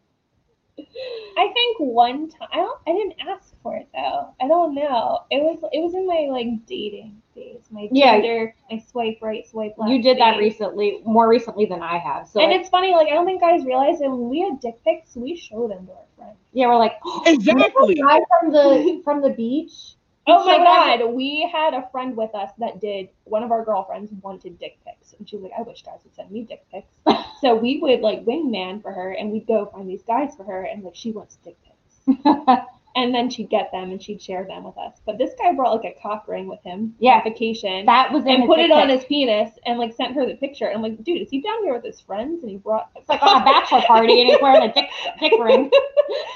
I 0.78 1.50
think 1.54 1.78
one 1.78 2.28
time 2.28 2.48
I 2.52 2.56
don't 2.56 2.78
I 2.86 2.92
didn't 2.92 3.14
ask 3.26 3.54
for 3.62 3.76
it 3.76 3.88
though. 3.94 4.34
I 4.40 4.48
don't 4.48 4.74
know. 4.74 5.20
It 5.30 5.42
was 5.42 5.58
it 5.72 5.80
was 5.80 5.94
in 5.94 6.06
my 6.06 6.28
like 6.30 6.66
dating 6.66 7.20
phase. 7.34 7.62
My 7.70 7.88
Yeah. 7.90 8.12
Tinder, 8.20 8.54
my 8.70 8.78
swipe 8.78 9.18
right, 9.22 9.46
swipe 9.46 9.74
left. 9.78 9.90
you 9.90 10.02
did 10.02 10.18
that 10.18 10.38
recently, 10.38 11.00
more 11.04 11.28
recently 11.28 11.64
than 11.66 11.82
I 11.82 11.98
have. 11.98 12.28
So 12.28 12.40
and 12.40 12.50
like, 12.52 12.60
it's 12.60 12.68
funny, 12.70 12.92
like 12.92 13.08
I 13.08 13.14
don't 13.14 13.24
think 13.26 13.40
guys 13.40 13.64
realize 13.64 13.98
that 14.00 14.10
when 14.10 14.28
we 14.28 14.40
had 14.40 14.60
dick 14.60 14.82
pics, 14.84 15.16
we 15.16 15.36
showed 15.36 15.70
them 15.70 15.86
to 15.86 15.92
our 15.92 15.98
friends. 16.16 16.38
yeah, 16.52 16.66
we're 16.68 16.76
like, 16.78 16.98
Exactly. 17.26 17.94
guy 17.96 18.20
from 18.40 18.52
the 18.52 19.00
from 19.04 19.22
the 19.22 19.30
beach. 19.30 19.95
Oh 20.28 20.44
my 20.44 20.56
So 20.56 20.58
god, 20.64 21.14
we 21.14 21.48
had 21.52 21.74
a 21.74 21.88
friend 21.90 22.16
with 22.16 22.34
us 22.34 22.50
that 22.58 22.80
did 22.80 23.08
one 23.24 23.42
of 23.42 23.50
our 23.52 23.64
girlfriends 23.64 24.10
wanted 24.22 24.58
dick 24.58 24.78
pics. 24.84 25.14
And 25.18 25.28
she 25.28 25.36
was 25.36 25.44
like, 25.44 25.52
I 25.58 25.62
wish 25.62 25.82
guys 25.82 26.00
would 26.04 26.14
send 26.14 26.30
me 26.30 26.42
dick 26.42 26.64
pics. 26.72 26.92
so 27.40 27.54
we 27.54 27.78
would 27.78 28.00
like 28.00 28.24
wingman 28.24 28.82
for 28.82 28.92
her 28.92 29.12
and 29.12 29.30
we'd 29.30 29.46
go 29.46 29.66
find 29.66 29.88
these 29.88 30.02
guys 30.02 30.34
for 30.36 30.44
her 30.44 30.62
and 30.64 30.82
like 30.82 30.96
she 30.96 31.12
wants 31.12 31.36
dick 31.44 31.56
pics. 31.64 32.18
And 32.98 33.14
then 33.14 33.28
she'd 33.28 33.50
get 33.50 33.70
them 33.72 33.90
and 33.90 34.02
she'd 34.02 34.22
share 34.22 34.44
them 34.44 34.64
with 34.64 34.78
us. 34.78 35.02
But 35.04 35.18
this 35.18 35.32
guy 35.38 35.52
brought 35.52 35.76
like 35.84 35.94
a 35.94 36.00
cock 36.00 36.26
ring 36.28 36.48
with 36.48 36.62
him 36.62 36.94
Yeah. 36.98 37.16
on 37.18 37.24
vacation. 37.24 37.84
that 37.84 38.10
was 38.10 38.24
in 38.24 38.30
and 38.30 38.40
his 38.44 38.48
put 38.48 38.56
dick 38.56 38.64
it 38.64 38.72
on 38.72 38.88
pic. 38.88 38.96
his 39.00 39.04
penis 39.04 39.50
and 39.66 39.78
like 39.78 39.92
sent 39.92 40.14
her 40.14 40.24
the 40.24 40.34
picture. 40.36 40.64
And 40.68 40.76
I'm 40.76 40.82
like, 40.82 41.04
dude, 41.04 41.20
is 41.20 41.28
he 41.28 41.42
down 41.42 41.62
here 41.62 41.74
with 41.74 41.84
his 41.84 42.00
friends? 42.00 42.42
And 42.42 42.50
he 42.50 42.56
brought 42.56 42.88
It's 42.96 43.06
like 43.10 43.22
on 43.22 43.42
a 43.42 43.44
bachelor 43.44 43.82
party 43.82 44.22
and 44.22 44.30
he's 44.30 44.38
wearing 44.40 44.62
a 44.62 44.72
dick 44.72 44.88
dick 45.20 45.32
ring. 45.38 45.70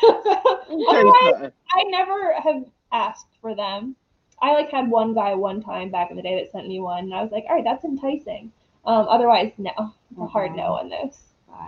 Let 0.02 0.68
me 0.68 0.84
tell 0.84 1.06
you 1.06 1.14
something. 1.32 1.52
I 1.72 1.82
never 1.84 2.34
have 2.34 2.64
asked 2.92 3.26
for 3.40 3.54
them. 3.54 3.96
I 4.42 4.52
like 4.52 4.70
had 4.70 4.88
one 4.90 5.14
guy 5.14 5.34
one 5.34 5.62
time 5.62 5.90
back 5.90 6.10
in 6.10 6.16
the 6.16 6.22
day 6.22 6.36
that 6.36 6.50
sent 6.50 6.66
me 6.66 6.80
one, 6.80 7.04
and 7.04 7.14
I 7.14 7.22
was 7.22 7.30
like, 7.30 7.44
all 7.48 7.56
right, 7.56 7.64
that's 7.64 7.84
enticing. 7.84 8.52
Um, 8.86 9.06
otherwise, 9.08 9.52
no, 9.58 9.72
a 10.18 10.26
hard 10.26 10.56
no 10.56 10.74
on 10.74 10.88
those. 10.88 11.18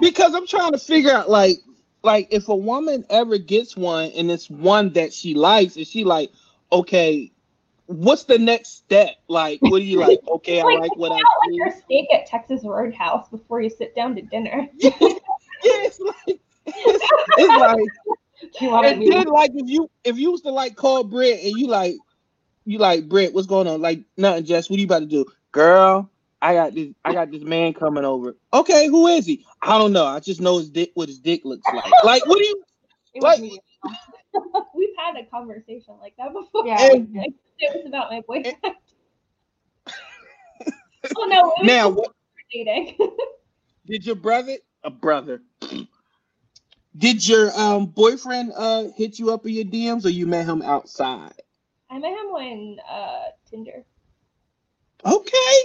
Because 0.01 0.35
I'm 0.35 0.47
trying 0.47 0.73
to 0.73 0.79
figure 0.79 1.13
out 1.13 1.29
like 1.29 1.59
like 2.03 2.29
if 2.31 2.49
a 2.49 2.57
woman 2.57 3.05
ever 3.11 3.39
gets 3.39 3.77
one 3.77 4.11
and 4.13 4.31
it's 4.31 4.49
one 4.49 4.93
that 4.95 5.13
she 5.13 5.35
likes, 5.35 5.77
is 5.77 5.89
she 5.89 6.05
like, 6.05 6.31
okay, 6.73 7.31
what's 7.87 8.25
the 8.25 8.39
next 8.39 8.77
step? 8.77 9.11
Like, 9.29 9.61
what 9.61 9.79
do 9.79 9.85
you 9.85 9.99
like? 9.99 10.19
Okay, 10.29 10.61
I 10.61 10.65
Like, 10.65 10.81
like 10.81 10.97
what 10.97 11.13
I 11.13 11.17
Out 11.17 11.21
like 11.47 11.57
your 11.57 11.71
steak 11.71 12.07
at 12.13 12.27
Texas 12.27 12.63
Roadhouse 12.65 13.29
before 13.29 13.61
you 13.61 13.71
sit 13.71 13.95
down 13.95 14.17
to 14.17 14.23
dinner. 14.23 14.69
Yeah, 15.65 15.85
it's 15.85 16.01
like 16.01 16.41
it's, 16.67 17.09
it's 17.39 17.61
like 17.61 17.79
Do 18.43 18.65
you 18.65 18.71
want 18.71 18.87
to 18.87 18.93
and 18.93 19.13
then 19.13 19.27
like 19.29 19.53
if 19.55 19.69
you 19.69 19.91
if 20.05 20.19
you 20.19 20.33
was 20.33 20.43
to 20.43 20.51
like 20.51 20.77
call 20.77 21.05
Britt 21.05 21.41
and 21.43 21.53
you 21.57 21.69
like 21.69 21.95
you 22.65 22.79
like 22.79 23.09
Britt, 23.09 23.33
what's 23.35 23.47
going 23.47 23.67
on? 23.69 23.81
Like 23.81 24.01
nothing, 24.17 24.45
Jess. 24.45 24.69
What 24.69 24.77
are 24.79 24.81
you 24.81 24.87
about 24.87 25.01
to 25.01 25.07
do, 25.07 25.25
girl? 25.53 26.11
I 26.41 26.55
got 26.55 26.75
this. 26.75 26.89
I 27.05 27.13
got 27.13 27.31
this 27.31 27.43
man 27.45 27.73
coming 27.73 28.05
over. 28.05 28.37
Okay, 28.53 28.89
who 28.89 29.07
is 29.07 29.27
he? 29.27 29.45
I 29.63 29.79
don't 29.79 29.93
know. 29.93 30.05
I 30.07 30.19
just 30.19 30.41
know 30.41 30.59
his 30.59 30.71
dick. 30.71 30.91
What 30.95 31.09
his 31.09 31.21
dick 31.21 31.43
looks 31.45 31.67
like. 31.73 31.85
Like 32.05 32.27
what 32.27 32.39
do 32.39 32.45
you? 32.45 32.63
it 33.15 33.23
like- 33.23 33.41
We've 34.75 34.89
had 34.97 35.17
a 35.17 35.27
conversation 35.27 35.95
like 36.01 36.15
that 36.19 36.33
before. 36.33 36.67
Yeah. 36.67 36.93
And 36.93 37.15
Like, 37.15 37.33
it 37.59 37.77
was 37.77 37.87
about 37.87 38.11
my 38.11 38.23
boyfriend. 38.27 38.57
oh 41.17 41.27
no, 41.27 41.39
it 41.39 41.45
was 41.45 41.67
now, 41.67 41.89
what 41.89 42.13
dating. 42.53 42.97
did 43.87 44.05
your 44.07 44.17
brother? 44.17 44.57
A 44.85 44.91
brother. 44.91 45.43
Did 46.97 47.27
your 47.27 47.53
um 47.59 47.87
boyfriend 47.87 48.53
uh 48.57 48.85
hit 48.97 49.19
you 49.19 49.33
up 49.33 49.47
in 49.47 49.53
your 49.55 49.65
DMs 49.65 50.05
or 50.07 50.11
you 50.11 50.27
met 50.27 50.47
him 50.47 50.63
outside? 50.63 51.33
I 51.91 51.99
met 51.99 52.11
him 52.13 52.27
on 52.35 52.79
uh, 52.91 53.25
Tinder. 53.49 53.85
Okay. 55.05 55.57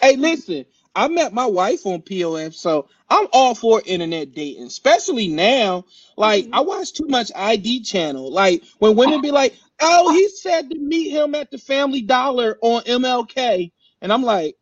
Hey, 0.00 0.16
listen, 0.16 0.66
I 0.96 1.08
met 1.08 1.32
my 1.32 1.46
wife 1.46 1.86
on 1.86 2.02
POF, 2.02 2.54
so 2.54 2.88
I'm 3.08 3.28
all 3.32 3.54
for 3.54 3.82
internet 3.84 4.32
dating, 4.32 4.64
especially 4.66 5.28
now. 5.28 5.84
Like, 6.16 6.46
Mhm. 6.46 6.50
I 6.52 6.60
watch 6.62 6.92
too 6.94 7.06
much 7.08 7.30
ID 7.34 7.82
channel. 7.82 8.30
Like, 8.32 8.64
when 8.78 8.96
women 8.96 9.20
be 9.20 9.30
like, 9.30 9.56
oh, 9.80 10.10
he 10.12 10.28
said 10.30 10.70
to 10.70 10.78
meet 10.78 11.10
him 11.10 11.34
at 11.34 11.50
the 11.50 11.58
Family 11.58 12.02
Dollar 12.02 12.58
on 12.62 12.82
MLK. 12.84 13.72
And 14.02 14.12
I'm 14.12 14.22
like, 14.22 14.56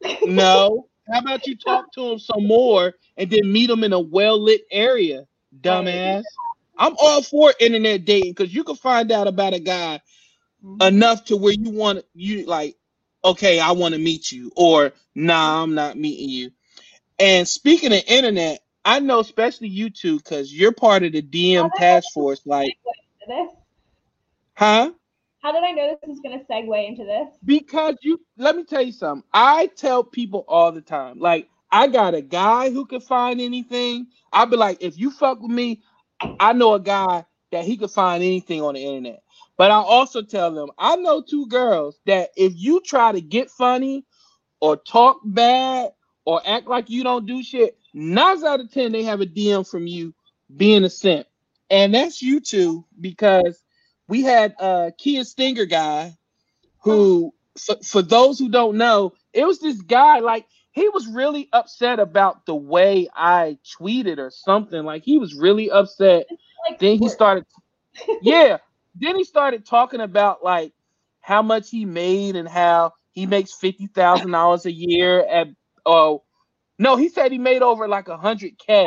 no. 0.24 0.88
How 1.12 1.20
about 1.20 1.46
you 1.46 1.56
talk 1.56 1.92
to 1.92 2.12
him 2.12 2.18
some 2.18 2.46
more 2.46 2.94
and 3.16 3.30
then 3.30 3.50
meet 3.50 3.70
him 3.70 3.84
in 3.84 3.92
a 3.92 4.00
well 4.00 4.42
lit 4.42 4.62
area, 4.70 5.26
dumbass? 5.60 6.24
I'm 6.78 6.94
all 6.98 7.22
for 7.22 7.54
internet 7.60 8.04
dating 8.04 8.32
because 8.32 8.54
you 8.54 8.64
can 8.64 8.76
find 8.76 9.10
out 9.12 9.28
about 9.28 9.54
a 9.54 9.60
guy 9.60 10.00
enough 10.80 11.24
to 11.26 11.36
where 11.36 11.52
you 11.52 11.70
want 11.70 12.04
you 12.14 12.44
like 12.46 12.76
okay 13.24 13.60
i 13.60 13.72
want 13.72 13.94
to 13.94 14.00
meet 14.00 14.30
you 14.30 14.50
or 14.56 14.92
nah 15.14 15.62
i'm 15.62 15.74
not 15.74 15.96
meeting 15.96 16.28
you. 16.28 16.50
And 17.18 17.48
speaking 17.48 17.92
of 17.92 18.02
internet 18.06 18.60
i 18.84 19.00
know 19.00 19.20
especially 19.20 19.68
you 19.68 19.90
two 19.90 20.16
because 20.18 20.52
you're 20.52 20.72
part 20.72 21.02
of 21.02 21.12
the 21.12 21.22
dm 21.22 21.70
task 21.76 22.08
force 22.12 22.40
like 22.44 22.72
huh 24.54 24.90
How 25.46 25.52
did 25.52 25.62
I 25.62 25.70
know 25.70 25.96
this 26.02 26.08
was 26.08 26.18
going 26.18 26.36
to 26.36 26.44
segue 26.44 26.88
into 26.88 27.04
this? 27.04 27.28
Because 27.44 27.94
you, 28.02 28.20
let 28.36 28.56
me 28.56 28.64
tell 28.64 28.82
you 28.82 28.90
something. 28.90 29.22
I 29.32 29.68
tell 29.76 30.02
people 30.02 30.44
all 30.48 30.72
the 30.72 30.80
time, 30.80 31.20
like, 31.20 31.48
I 31.70 31.86
got 31.86 32.14
a 32.16 32.20
guy 32.20 32.70
who 32.70 32.84
can 32.84 33.00
find 33.00 33.40
anything. 33.40 34.08
I'll 34.32 34.46
be 34.46 34.56
like, 34.56 34.78
if 34.80 34.98
you 34.98 35.12
fuck 35.12 35.40
with 35.40 35.52
me, 35.52 35.82
I 36.40 36.52
know 36.52 36.74
a 36.74 36.80
guy 36.80 37.24
that 37.52 37.64
he 37.64 37.76
could 37.76 37.92
find 37.92 38.24
anything 38.24 38.60
on 38.60 38.74
the 38.74 38.84
internet. 38.84 39.22
But 39.56 39.70
I 39.70 39.76
also 39.76 40.20
tell 40.20 40.52
them, 40.52 40.70
I 40.78 40.96
know 40.96 41.22
two 41.22 41.46
girls 41.46 42.00
that 42.06 42.30
if 42.36 42.52
you 42.56 42.80
try 42.84 43.12
to 43.12 43.20
get 43.20 43.48
funny 43.48 44.04
or 44.60 44.76
talk 44.76 45.20
bad 45.24 45.92
or 46.24 46.42
act 46.44 46.66
like 46.66 46.90
you 46.90 47.04
don't 47.04 47.24
do 47.24 47.40
shit, 47.40 47.78
nine 47.94 48.44
out 48.44 48.58
of 48.58 48.72
ten 48.72 48.90
they 48.90 49.04
have 49.04 49.20
a 49.20 49.26
DM 49.26 49.64
from 49.64 49.86
you 49.86 50.12
being 50.56 50.82
a 50.82 50.90
simp. 50.90 51.28
And 51.70 51.94
that's 51.94 52.20
you 52.20 52.40
two 52.40 52.84
because 53.00 53.62
we 54.08 54.22
had 54.22 54.54
a 54.58 54.92
Kia 54.96 55.24
Stinger 55.24 55.66
guy 55.66 56.16
who, 56.80 57.34
for, 57.58 57.76
for 57.84 58.02
those 58.02 58.38
who 58.38 58.48
don't 58.48 58.76
know, 58.76 59.12
it 59.32 59.46
was 59.46 59.60
this 59.60 59.80
guy 59.80 60.20
like 60.20 60.46
he 60.72 60.88
was 60.90 61.06
really 61.06 61.48
upset 61.52 61.98
about 61.98 62.44
the 62.46 62.54
way 62.54 63.08
I 63.14 63.58
tweeted 63.78 64.18
or 64.18 64.30
something. 64.30 64.84
Like 64.84 65.04
he 65.04 65.18
was 65.18 65.34
really 65.34 65.70
upset. 65.70 66.26
Like 66.68 66.78
then 66.78 66.98
he 66.98 67.08
started, 67.08 67.46
yeah. 68.22 68.58
Then 68.94 69.16
he 69.16 69.24
started 69.24 69.66
talking 69.66 70.00
about 70.00 70.44
like 70.44 70.72
how 71.20 71.42
much 71.42 71.70
he 71.70 71.84
made 71.84 72.36
and 72.36 72.48
how 72.48 72.92
he 73.12 73.26
makes 73.26 73.52
fifty 73.52 73.86
thousand 73.86 74.30
dollars 74.30 74.66
a 74.66 74.72
year 74.72 75.20
at. 75.26 75.48
Oh, 75.84 76.24
no, 76.78 76.96
he 76.96 77.08
said 77.08 77.32
he 77.32 77.38
made 77.38 77.62
over 77.62 77.88
like 77.88 78.08
a 78.08 78.16
hundred 78.16 78.58
k. 78.58 78.84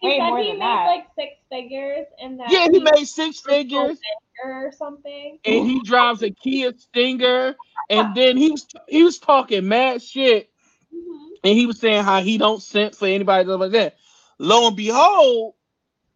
he 0.00 0.08
Way 0.08 0.18
said 0.18 0.42
he 0.42 0.52
made 0.52 0.60
that. 0.60 0.86
like 0.86 1.06
six 1.16 1.32
figures 1.50 2.06
and 2.20 2.40
that. 2.40 2.50
Yeah, 2.50 2.66
he, 2.70 2.78
he 2.78 2.80
made 2.80 3.04
six 3.04 3.40
figures 3.40 3.98
or 4.44 4.72
something. 4.72 5.38
And 5.44 5.66
he 5.66 5.80
drives 5.82 6.22
a 6.22 6.30
Kia 6.30 6.72
Stinger, 6.76 7.56
and 7.88 8.14
then 8.14 8.36
he 8.36 8.50
was 8.50 8.66
he 8.88 9.02
was 9.02 9.18
talking 9.18 9.68
mad 9.68 10.02
shit 10.02 10.50
Mm-hmm. 10.96 11.34
And 11.44 11.58
he 11.58 11.66
was 11.66 11.78
saying 11.78 12.04
how 12.04 12.20
he 12.20 12.38
don't 12.38 12.62
send 12.62 12.94
for 12.94 13.06
anybody 13.06 13.44
like 13.48 13.72
that. 13.72 13.96
Lo 14.38 14.66
and 14.66 14.76
behold, 14.76 15.54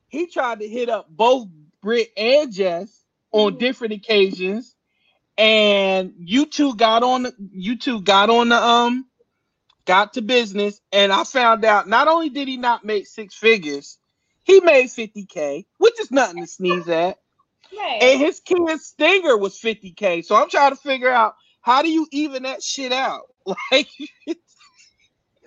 he 0.09 0.27
tried 0.27 0.61
to 0.61 0.69
hit 0.69 0.89
up 0.89 1.09
both 1.09 1.49
Britt 1.83 2.11
and 2.17 2.53
Jess 2.53 3.05
on 3.33 3.53
mm-hmm. 3.53 3.59
different 3.59 3.95
occasions, 3.95 4.75
and 5.39 6.15
you 6.19 6.47
two 6.47 6.75
got 6.75 7.03
on 7.03 7.25
the 7.25 7.35
you 7.53 7.79
two 7.79 8.01
got 8.03 8.31
on 8.31 8.51
the 8.51 8.63
um 8.63 9.07
got 9.91 10.13
to 10.13 10.23
business, 10.23 10.81
and 10.93 11.13
I 11.13 11.25
found 11.25 11.65
out 11.65 11.89
not 11.89 12.07
only 12.07 12.29
did 12.29 12.47
he 12.47 12.57
not 12.57 12.85
make 12.85 13.09
six 13.09 13.35
figures, 13.35 13.99
he 14.45 14.61
made 14.61 14.87
50k, 14.87 15.67
which 15.79 16.01
is 16.01 16.13
nothing 16.13 16.43
to 16.43 16.47
sneeze 16.47 16.89
at. 16.89 17.19
Right. 17.77 17.99
And 18.01 18.21
his 18.21 18.39
Kia 18.39 18.79
Stinger 18.79 19.37
was 19.37 19.59
50k. 19.59 20.25
So 20.25 20.37
I'm 20.37 20.49
trying 20.49 20.71
to 20.71 20.77
figure 20.77 21.11
out 21.11 21.35
how 21.61 21.83
do 21.83 21.91
you 21.91 22.07
even 22.13 22.45
that 22.45 22.63
shit 22.63 22.93
out? 22.93 23.23
Like 23.73 23.89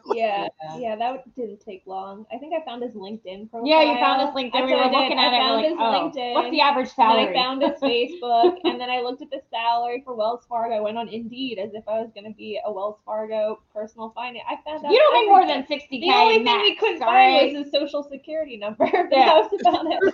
yeah, 0.14 0.48
yeah, 0.78 0.96
that 0.96 1.34
didn't 1.36 1.62
take 1.62 1.84
long. 1.86 2.26
I 2.34 2.38
think 2.38 2.54
I 2.54 2.66
found 2.66 2.84
his 2.84 2.94
LinkedIn 2.94 3.50
profile. 3.50 3.68
Yeah, 3.68 3.82
you 3.84 3.94
found 4.00 4.22
his 4.22 4.32
LinkedIn. 4.32 4.66
We 4.66 4.76
were 4.76 4.84
looking 4.86 5.18
at 5.18 5.32
I 5.32 5.36
it. 5.36 5.40
Found 5.40 5.66
his 5.66 5.74
like, 5.76 6.14
oh, 6.18 6.34
What's 6.34 6.52
the 6.52 6.62
average 6.62 6.90
salary? 6.90 7.26
Then 7.26 7.36
I 7.38 7.42
found 7.42 7.62
his 7.62 7.80
Facebook, 7.80 8.58
and 8.66 8.82
then 8.82 8.90
I 8.90 9.00
looked 9.00 9.22
at 9.22 9.30
the 9.30 9.42
salary 9.50 10.02
for 10.04 10.14
Wells 10.16 10.46
Fargo. 10.50 10.76
I 10.76 10.80
went 10.82 10.98
on 10.98 11.08
Indeed 11.08 11.58
as 11.58 11.74
if 11.74 11.88
I 11.88 12.02
was 12.02 12.12
going 12.14 12.26
to 12.26 12.36
be 12.36 12.60
a 12.66 12.72
Wells 12.72 13.00
Fargo 13.06 13.62
personal 13.74 14.10
finance. 14.10 14.46
I 14.50 14.58
found 14.70 14.86
out 14.86 14.92
you 14.92 14.98
don't 14.98 15.14
make 15.14 15.30
more 15.30 15.46
than 15.46 15.66
sixty 15.68 16.02
k. 16.02 16.08
The 16.08 16.14
only 16.14 16.40
max, 16.40 16.54
thing 16.54 16.62
we 16.64 16.76
couldn't 16.76 17.00
find 17.00 17.56
was 17.56 17.64
his 17.64 17.72
social 17.72 18.04
security 18.04 18.58
number. 18.58 18.86
Yeah. 19.14 19.26
that 19.26 19.52
was 19.52 19.62
about 19.62 19.86
it. 19.88 20.14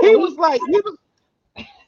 he 0.00 0.16
was 0.16 0.36
like, 0.36 0.60
he 0.68 0.80
was 0.80 0.96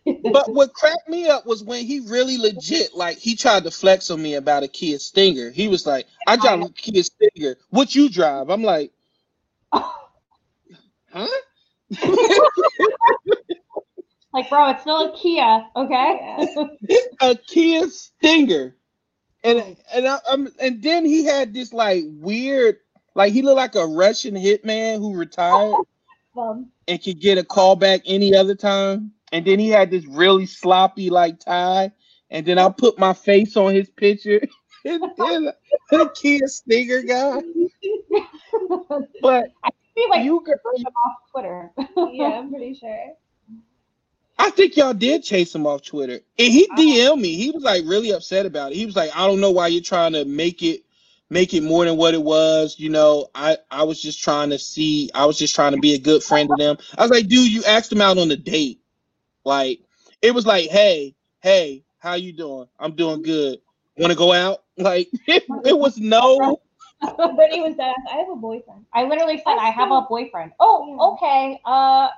but 0.05 0.53
what 0.53 0.75
cracked 0.75 1.09
me 1.09 1.29
up 1.29 1.47
was 1.47 1.62
when 1.62 1.85
he 1.85 2.01
really 2.01 2.37
legit 2.37 2.95
like 2.95 3.19
he 3.19 3.35
tried 3.35 3.64
to 3.64 3.71
flex 3.71 4.11
on 4.11 4.21
me 4.21 4.35
about 4.35 4.62
a 4.62 4.69
Kia 4.69 4.99
Stinger. 4.99 5.51
He 5.51 5.67
was 5.69 5.87
like, 5.87 6.07
"I 6.27 6.37
drive 6.37 6.62
a 6.62 6.69
Kia 6.69 7.03
Stinger. 7.03 7.57
What 7.71 7.95
you 7.95 8.11
drive?" 8.11 8.51
I'm 8.51 8.62
like, 8.62 8.93
"Huh?" 9.73 9.88
like, 14.33 14.51
bro, 14.51 14.71
it's 14.71 14.83
still 14.83 15.12
a 15.12 15.17
Kia, 15.17 15.67
okay? 15.75 16.47
a 17.23 17.35
Kia 17.35 17.88
Stinger, 17.88 18.77
and 19.43 19.77
and 19.93 20.07
I, 20.07 20.19
am 20.31 20.49
and 20.61 20.83
then 20.83 21.07
he 21.07 21.25
had 21.25 21.55
this 21.55 21.73
like 21.73 22.05
weird, 22.07 22.77
like 23.14 23.33
he 23.33 23.40
looked 23.40 23.57
like 23.57 23.75
a 23.75 23.87
Russian 23.87 24.35
hitman 24.35 24.99
who 24.99 25.17
retired 25.17 25.77
um, 26.37 26.71
and 26.88 27.03
could 27.03 27.21
get 27.21 27.38
a 27.38 27.45
call 27.45 27.75
back 27.75 28.03
any 28.05 28.35
other 28.35 28.55
time 28.55 29.13
and 29.35 29.44
then 29.44 29.59
he 29.59 29.68
had 29.68 29.90
this 29.90 30.07
really 30.07 30.47
sloppy 30.47 31.11
like 31.11 31.40
tie, 31.40 31.90
and 32.31 32.47
then 32.47 32.57
I 32.57 32.68
put 32.68 33.01
my 33.01 33.12
face 33.12 33.57
on 33.57 33.75
his 33.75 33.90
picture. 33.90 34.40
and 34.85 35.03
then 35.18 35.51
the 35.90 36.09
Kia 36.14 36.47
Stinger 36.47 37.03
guy. 37.03 37.40
but 39.20 39.47
I 39.64 39.70
feel 39.92 40.09
like 40.11 40.25
you 40.25 40.40
could 40.40 40.59
him 40.77 40.87
off 41.05 41.16
Twitter. 41.33 41.73
yeah, 42.12 42.38
I'm 42.38 42.51
pretty 42.51 42.75
sure. 42.75 43.14
I 44.38 44.51
think 44.51 44.77
y'all 44.77 44.94
did 44.94 45.25
chase 45.25 45.53
him 45.53 45.66
off 45.66 45.83
Twitter. 45.83 46.20
And 46.38 46.53
he. 46.53 46.68
DM'd 46.79 47.20
me. 47.20 47.35
He 47.35 47.51
was 47.51 47.64
like 47.64 47.83
really 47.87 48.12
upset 48.12 48.47
about 48.47 48.70
it. 48.70 48.77
He 48.77 48.87
was 48.87 48.94
like, 48.94 49.11
I 49.16 49.27
don't 49.27 49.40
know 49.40 49.51
why 49.51 49.66
you're 49.66 49.83
trying 49.83 50.12
to 50.12 50.25
make 50.25 50.62
it 50.62 50.85
make 51.29 51.55
it 51.55 51.64
more 51.64 51.85
than 51.85 51.97
what 51.97 52.14
it 52.14 52.23
was. 52.23 52.77
You 52.79 52.90
know, 52.90 53.31
I, 53.35 53.57
I 53.68 53.83
was 53.83 54.01
just 54.01 54.23
trying 54.23 54.51
to 54.51 54.61
see, 54.61 55.11
I 55.12 55.25
was 55.25 55.38
just 55.38 55.57
trying 55.57 55.73
to 55.73 55.81
be 55.81 55.94
a 55.94 55.99
good 55.99 56.23
friend 56.23 56.49
to 56.49 56.55
them. 56.57 56.77
I 56.97 57.03
was 57.03 57.11
like, 57.11 57.27
dude, 57.27 57.51
you 57.51 57.64
asked 57.64 57.90
him 57.90 58.01
out 58.01 58.18
on 58.18 58.31
a 58.31 58.37
date. 58.37 58.81
Like 59.45 59.81
it 60.23 60.35
was 60.35 60.47
like, 60.47 60.71
hey, 60.71 61.15
hey, 61.43 61.85
how 61.99 62.15
you 62.15 62.33
doing? 62.33 62.67
I'm 62.79 62.95
doing 62.95 63.23
good. 63.23 63.61
Want 63.97 64.11
to 64.11 64.19
go 64.19 64.33
out? 64.33 64.61
Like 64.77 65.09
it, 65.29 65.45
it 65.65 65.79
was 65.79 65.99
no. 65.99 66.61
Brittany 67.01 67.61
was 67.61 67.77
that 67.77 67.95
I 68.13 68.17
have 68.17 68.29
a 68.29 68.35
boyfriend. 68.35 68.87
I 68.93 69.05
literally 69.05 69.37
said 69.37 69.57
I, 69.57 69.69
I 69.69 69.71
have 69.71 69.93
a 69.93 70.01
boyfriend. 70.01 70.51
Oh, 70.59 71.15
okay. 71.15 71.61
Uh, 71.65 72.09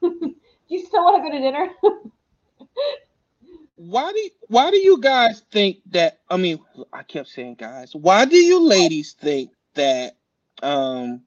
you 0.68 0.86
still 0.86 1.02
want 1.02 1.16
to 1.16 1.28
go 1.28 1.36
to 1.36 1.40
dinner? 1.40 1.68
why 3.74 4.12
do 4.12 4.30
why 4.46 4.70
do 4.70 4.76
you 4.76 5.00
guys 5.00 5.42
think 5.50 5.78
that? 5.90 6.20
I 6.30 6.36
mean, 6.36 6.60
I 6.92 7.02
kept 7.02 7.28
saying 7.28 7.56
guys. 7.56 7.92
Why 7.92 8.24
do 8.24 8.36
you 8.36 8.60
ladies 8.60 9.14
think 9.14 9.50
that 9.74 10.16
um 10.62 11.22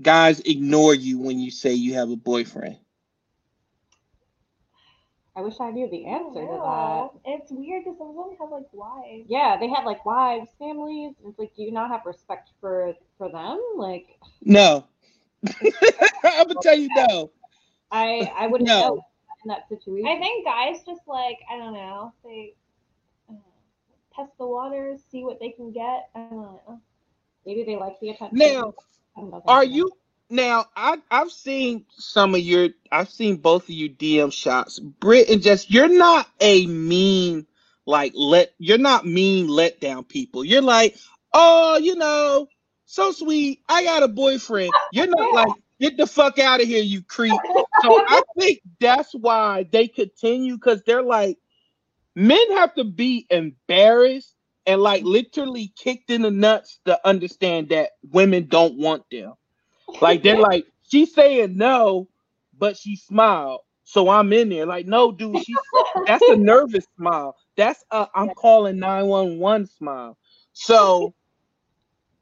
guys 0.00 0.40
ignore 0.40 0.94
you 0.94 1.18
when 1.18 1.38
you 1.38 1.50
say 1.50 1.72
you 1.72 1.94
have 1.94 2.10
a 2.10 2.16
boyfriend? 2.16 2.76
I 5.36 5.42
wish 5.42 5.54
I 5.60 5.70
knew 5.70 5.88
the 5.88 6.06
answer 6.06 6.40
to 6.40 6.46
that. 6.46 7.10
It's 7.24 7.50
weird 7.52 7.84
because 7.84 7.98
some 7.98 8.08
of 8.08 8.16
them 8.16 8.36
have 8.40 8.50
like 8.50 8.66
wives. 8.72 9.26
Yeah, 9.28 9.56
they 9.58 9.68
have 9.68 9.84
like 9.84 10.04
wives, 10.04 10.50
families. 10.58 11.14
It's 11.24 11.38
like, 11.38 11.54
do 11.54 11.62
you 11.62 11.72
not 11.72 11.90
have 11.90 12.04
respect 12.04 12.50
for 12.60 12.94
for 13.16 13.30
them? 13.30 13.60
Like, 13.76 14.18
no. 14.42 14.86
I'm 16.24 16.48
gonna 16.48 16.60
tell 16.60 16.76
you 16.76 16.88
no. 16.94 17.30
I 17.90 18.30
I 18.36 18.46
wouldn't 18.48 18.68
no. 18.68 18.80
know 18.80 19.04
in 19.44 19.48
that 19.48 19.68
situation. 19.68 20.06
I 20.06 20.18
think 20.18 20.44
guys 20.44 20.82
just 20.84 21.02
like 21.06 21.38
I 21.50 21.56
don't 21.56 21.74
know 21.74 22.12
they 22.24 22.54
uh, 23.28 23.34
test 24.14 24.32
the 24.38 24.46
waters, 24.46 25.00
see 25.10 25.24
what 25.24 25.38
they 25.40 25.50
can 25.50 25.70
get. 25.72 26.10
I 26.14 26.18
don't 26.18 26.42
know. 26.42 26.80
Maybe 27.46 27.64
they 27.64 27.76
like 27.76 27.98
the 28.00 28.10
attention. 28.10 28.36
Now, 28.36 28.74
are 29.46 29.64
you 29.64 29.90
now 30.30 30.66
I 30.76 30.98
I've 31.10 31.30
seen 31.32 31.86
some 31.92 32.34
of 32.34 32.42
your 32.42 32.70
I've 32.92 33.10
seen 33.10 33.38
both 33.38 33.64
of 33.64 33.70
you 33.70 33.90
DM 33.90 34.32
shots. 34.32 34.78
Britt 34.80 35.30
and 35.30 35.42
Jess, 35.42 35.70
you're 35.70 35.88
not 35.88 36.28
a 36.40 36.66
mean 36.66 37.46
like 37.86 38.12
let 38.16 38.52
you're 38.58 38.78
not 38.78 39.06
mean 39.06 39.48
let 39.48 39.80
down 39.80 40.04
people. 40.04 40.44
You're 40.44 40.62
like, 40.62 40.96
oh, 41.34 41.78
you 41.78 41.96
know, 41.96 42.48
so 42.86 43.12
sweet. 43.12 43.62
I 43.68 43.84
got 43.84 44.04
a 44.04 44.08
boyfriend. 44.08 44.74
You're 44.90 45.08
not 45.08 45.32
like 45.32 45.54
get 45.80 45.96
the 45.98 46.06
fuck 46.06 46.38
out 46.38 46.62
of 46.62 46.68
here, 46.68 46.82
you 46.84 47.02
creep. 47.02 47.44
So 47.78 48.00
I 48.06 48.22
think 48.38 48.60
that's 48.80 49.12
why 49.14 49.66
they 49.72 49.88
continue 49.88 50.56
because 50.56 50.82
they're 50.84 51.02
like 51.02 51.38
men 52.14 52.52
have 52.52 52.74
to 52.74 52.84
be 52.84 53.26
embarrassed 53.30 54.34
and 54.66 54.80
like 54.80 55.04
literally 55.04 55.72
kicked 55.76 56.10
in 56.10 56.22
the 56.22 56.30
nuts 56.30 56.80
to 56.86 56.98
understand 57.06 57.70
that 57.70 57.90
women 58.02 58.46
don't 58.48 58.76
want 58.78 59.04
them. 59.10 59.34
Like 60.00 60.22
they're 60.22 60.38
like, 60.38 60.66
she's 60.88 61.14
saying 61.14 61.56
no, 61.56 62.08
but 62.58 62.76
she 62.76 62.96
smiled. 62.96 63.60
So 63.84 64.08
I'm 64.08 64.32
in 64.32 64.50
there. 64.50 64.66
Like, 64.66 64.86
no, 64.86 65.10
dude, 65.10 65.44
she's 65.44 65.56
that's 66.06 66.26
a 66.28 66.36
nervous 66.36 66.86
smile. 66.96 67.36
That's 67.56 67.84
a 67.90 68.06
I'm 68.14 68.30
calling 68.30 68.78
911 68.78 69.66
smile. 69.66 70.16
So 70.52 71.14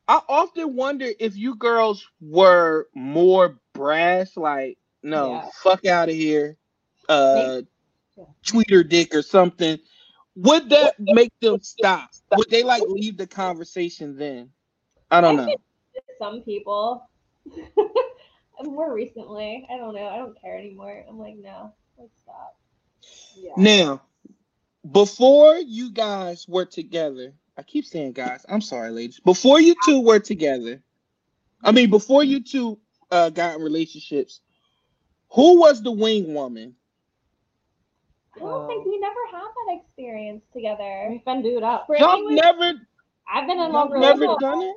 I 0.07 0.21
often 0.29 0.75
wonder 0.75 1.11
if 1.21 1.37
you 1.37 1.57
girls 1.57 2.07
were 2.21 2.89
more 2.95 3.59
brass, 3.75 4.37
like, 4.37 4.79
no, 5.03 5.33
yeah. 5.33 5.49
fuck 5.63 5.85
out 5.85 6.09
of 6.09 6.15
here. 6.15 6.57
Uh 7.09 7.63
tweeter 8.45 8.89
dick 8.89 9.15
or 9.15 9.23
something. 9.23 9.79
Would 10.37 10.71
that 10.71 10.95
make 10.99 11.33
them 11.41 11.61
stop? 11.61 12.11
Would 12.37 12.51
they 12.51 12.63
like 12.63 12.83
leave 12.89 13.17
the 13.17 13.27
conversation 13.27 14.17
then? 14.17 14.51
I 15.11 15.21
don't 15.21 15.37
know. 15.37 15.55
Some 16.19 16.43
people 16.43 17.09
More 18.63 18.93
recently, 18.93 19.67
I 19.73 19.77
don't 19.77 19.95
know. 19.95 20.07
I 20.07 20.17
don't 20.17 20.41
care 20.41 20.59
anymore. 20.59 21.05
I'm 21.09 21.19
like, 21.19 21.37
no, 21.37 21.73
let's 21.97 22.11
stop. 22.25 22.57
Yeah. 23.37 23.53
Now, 23.57 24.03
before 24.91 25.57
you 25.57 25.93
guys 25.93 26.47
were 26.49 26.65
together, 26.65 27.35
I 27.57 27.63
keep 27.63 27.85
saying 27.85 28.13
guys. 28.13 28.45
I'm 28.49 28.61
sorry, 28.61 28.91
ladies. 28.91 29.21
Before 29.21 29.61
you 29.61 29.75
two 29.85 30.01
were 30.01 30.19
together, 30.19 30.83
I 31.63 31.73
mean, 31.73 31.91
before 31.91 32.25
you 32.25 32.43
two 32.43 32.79
uh, 33.11 33.31
got 33.31 33.57
in 33.57 33.63
relationships, 33.63 34.41
who 35.31 35.61
was 35.61 35.83
the 35.83 35.93
wing 35.93 36.35
woman? 36.35 36.75
I 38.37 38.41
don't 38.41 38.67
think 38.69 38.87
we 38.87 38.99
never 38.99 39.15
had 39.33 39.41
that 39.41 39.81
experience 39.83 40.43
together. 40.53 41.09
We've 41.11 41.25
been 41.25 41.43
dude 41.43 41.63
up. 41.63 41.87
Y'all 41.99 42.23
was, 42.23 42.41
never. 42.41 42.81
I've 43.33 43.47
been 43.47 43.59
in 43.59 43.73
love. 43.73 43.91
Never 43.93 44.27
done 44.39 44.63
it. 44.63 44.77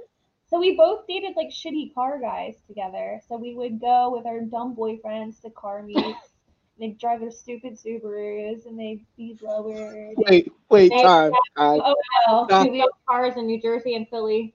So 0.51 0.59
we 0.59 0.75
both 0.75 1.07
dated 1.07 1.37
like 1.37 1.47
shitty 1.47 1.93
car 1.93 2.19
guys 2.19 2.55
together. 2.67 3.21
So 3.29 3.37
we 3.37 3.55
would 3.55 3.79
go 3.79 4.11
with 4.11 4.25
our 4.25 4.41
dumb 4.41 4.75
boyfriends 4.75 5.41
to 5.43 5.49
car 5.49 5.81
meets. 5.81 6.19
they'd 6.79 6.99
drive 6.99 7.21
their 7.21 7.31
stupid 7.31 7.77
Subarus 7.79 8.65
and 8.65 8.77
they'd 8.77 9.05
be 9.15 9.37
lowered. 9.41 10.15
Wait, 10.17 10.51
wait, 10.69 10.89
time. 10.89 11.31
Oh 11.57 11.95
no, 12.49 12.65
no. 12.65 12.89
cars 13.07 13.37
in 13.37 13.47
New 13.47 13.61
Jersey 13.61 13.95
and 13.95 14.09
Philly. 14.09 14.53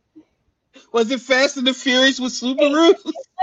Was 0.93 1.11
it 1.11 1.21
Fast 1.21 1.57
and 1.57 1.67
the 1.67 1.73
Furious 1.73 2.21
with 2.21 2.33
Subaru? 2.33 2.95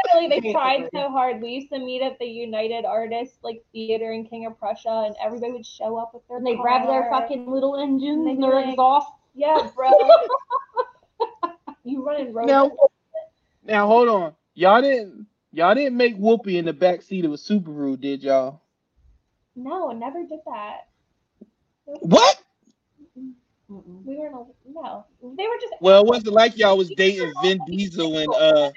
Literally, 0.05 0.29
they 0.29 0.51
tried 0.51 0.87
so 0.93 1.09
hard. 1.09 1.41
We 1.41 1.53
used 1.53 1.71
to 1.71 1.79
meet 1.79 2.03
at 2.03 2.19
the 2.19 2.25
United 2.25 2.85
Artists 2.85 3.37
like 3.41 3.63
theater 3.71 4.11
in 4.11 4.25
King 4.25 4.45
of 4.45 4.59
Prussia, 4.59 5.05
and 5.07 5.15
everybody 5.19 5.53
would 5.53 5.65
show 5.65 5.97
up 5.97 6.13
with 6.13 6.27
their. 6.27 6.37
And 6.37 6.45
they 6.45 6.55
grab 6.55 6.85
their 6.85 7.09
fucking 7.09 7.49
little 7.49 7.77
engines 7.77 8.27
and 8.27 8.43
their 8.43 8.59
exhaust. 8.59 9.07
Yeah, 9.33 9.67
bro. 9.75 9.89
you 11.83 12.05
running 12.05 12.33
road. 12.33 12.47
Now, 12.47 12.71
now 13.63 13.87
hold 13.87 14.09
on. 14.09 14.33
Y'all 14.55 14.81
didn't 14.81 15.27
y'all 15.51 15.75
didn't 15.75 15.97
make 15.97 16.17
Whoopi 16.17 16.55
in 16.55 16.65
the 16.65 16.73
back 16.73 17.01
seat 17.01 17.25
of 17.25 17.31
a 17.31 17.37
Subaru, 17.37 17.99
did 17.99 18.23
y'all? 18.23 18.61
No, 19.55 19.91
never 19.91 20.23
did 20.23 20.39
that. 20.45 20.87
What? 21.85 22.41
We 23.67 24.17
weren't. 24.17 24.47
No, 24.67 25.05
they 25.21 25.43
were 25.43 25.57
just. 25.61 25.73
Well, 25.79 26.01
it 26.01 26.07
wasn't 26.07 26.33
like 26.33 26.57
y'all 26.57 26.77
was 26.77 26.89
dating 26.95 27.31
Vin 27.41 27.59
Diesel 27.67 28.17
and 28.17 28.33
uh. 28.33 28.71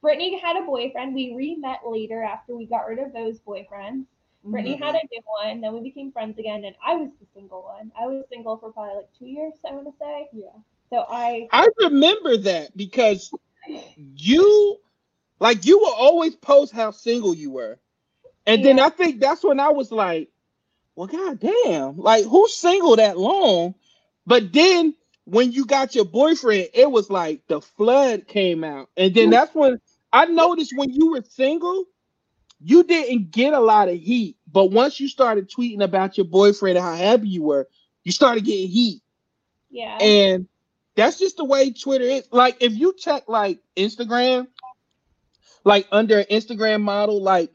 Brittany 0.00 0.40
had 0.40 0.56
a 0.56 0.62
boyfriend. 0.66 1.14
We 1.14 1.32
re-met 1.36 1.80
later 1.86 2.24
after 2.24 2.56
we 2.56 2.66
got 2.66 2.88
rid 2.88 2.98
of 2.98 3.12
those 3.12 3.38
boyfriends. 3.38 4.04
Brittany 4.44 4.74
mm-hmm. 4.74 4.82
had 4.82 4.96
a 4.96 5.00
new 5.12 5.22
one. 5.24 5.60
Then 5.60 5.72
we 5.72 5.80
became 5.80 6.10
friends 6.10 6.38
again, 6.38 6.64
and 6.64 6.74
I 6.84 6.96
was 6.96 7.10
the 7.20 7.26
single 7.32 7.62
one. 7.62 7.92
I 7.98 8.06
was 8.06 8.24
single 8.28 8.56
for 8.56 8.72
probably 8.72 8.96
like 8.96 9.08
two 9.16 9.26
years. 9.26 9.52
I 9.68 9.72
want 9.72 9.86
to 9.86 9.92
say. 10.00 10.28
Yeah. 10.32 10.48
So 10.92 11.06
I. 11.08 11.48
I 11.52 11.68
remember 11.80 12.36
that 12.38 12.76
because 12.76 13.32
you, 13.96 14.78
like, 15.40 15.64
you 15.64 15.78
will 15.78 15.94
always 15.94 16.36
post 16.36 16.72
how 16.72 16.90
single 16.90 17.34
you 17.34 17.50
were, 17.50 17.78
and 18.46 18.60
yeah. 18.60 18.66
then 18.66 18.80
I 18.80 18.90
think 18.90 19.20
that's 19.20 19.42
when 19.42 19.60
I 19.60 19.70
was 19.70 19.90
like, 19.90 20.28
well, 20.94 21.06
god 21.06 21.40
damn, 21.40 21.96
like 21.96 22.24
who's 22.24 22.54
single 22.54 22.96
that 22.96 23.18
long? 23.18 23.74
But 24.26 24.52
then 24.52 24.94
when 25.24 25.52
you 25.52 25.64
got 25.64 25.94
your 25.94 26.04
boyfriend, 26.04 26.68
it 26.74 26.90
was 26.90 27.10
like 27.10 27.46
the 27.48 27.60
flood 27.60 28.26
came 28.26 28.64
out. 28.64 28.88
And 28.96 29.14
then 29.14 29.30
that's 29.30 29.54
when 29.54 29.80
I 30.12 30.26
noticed 30.26 30.74
when 30.76 30.90
you 30.90 31.12
were 31.12 31.22
single, 31.22 31.84
you 32.60 32.84
didn't 32.84 33.30
get 33.30 33.54
a 33.54 33.60
lot 33.60 33.88
of 33.88 33.98
heat. 33.98 34.36
But 34.50 34.66
once 34.66 35.00
you 35.00 35.08
started 35.08 35.50
tweeting 35.50 35.82
about 35.82 36.18
your 36.18 36.26
boyfriend 36.26 36.76
and 36.76 36.84
how 36.84 36.94
happy 36.94 37.28
you 37.28 37.42
were, 37.42 37.68
you 38.04 38.12
started 38.12 38.44
getting 38.44 38.68
heat. 38.68 39.00
Yeah. 39.70 39.96
And 39.98 40.46
that's 40.94 41.18
just 41.18 41.36
the 41.36 41.44
way 41.44 41.72
Twitter 41.72 42.04
is. 42.04 42.28
Like 42.30 42.58
if 42.60 42.72
you 42.72 42.94
check 42.98 43.24
like 43.28 43.60
Instagram, 43.76 44.46
like 45.64 45.86
under 45.92 46.18
an 46.18 46.26
Instagram 46.30 46.82
model, 46.82 47.22
like 47.22 47.50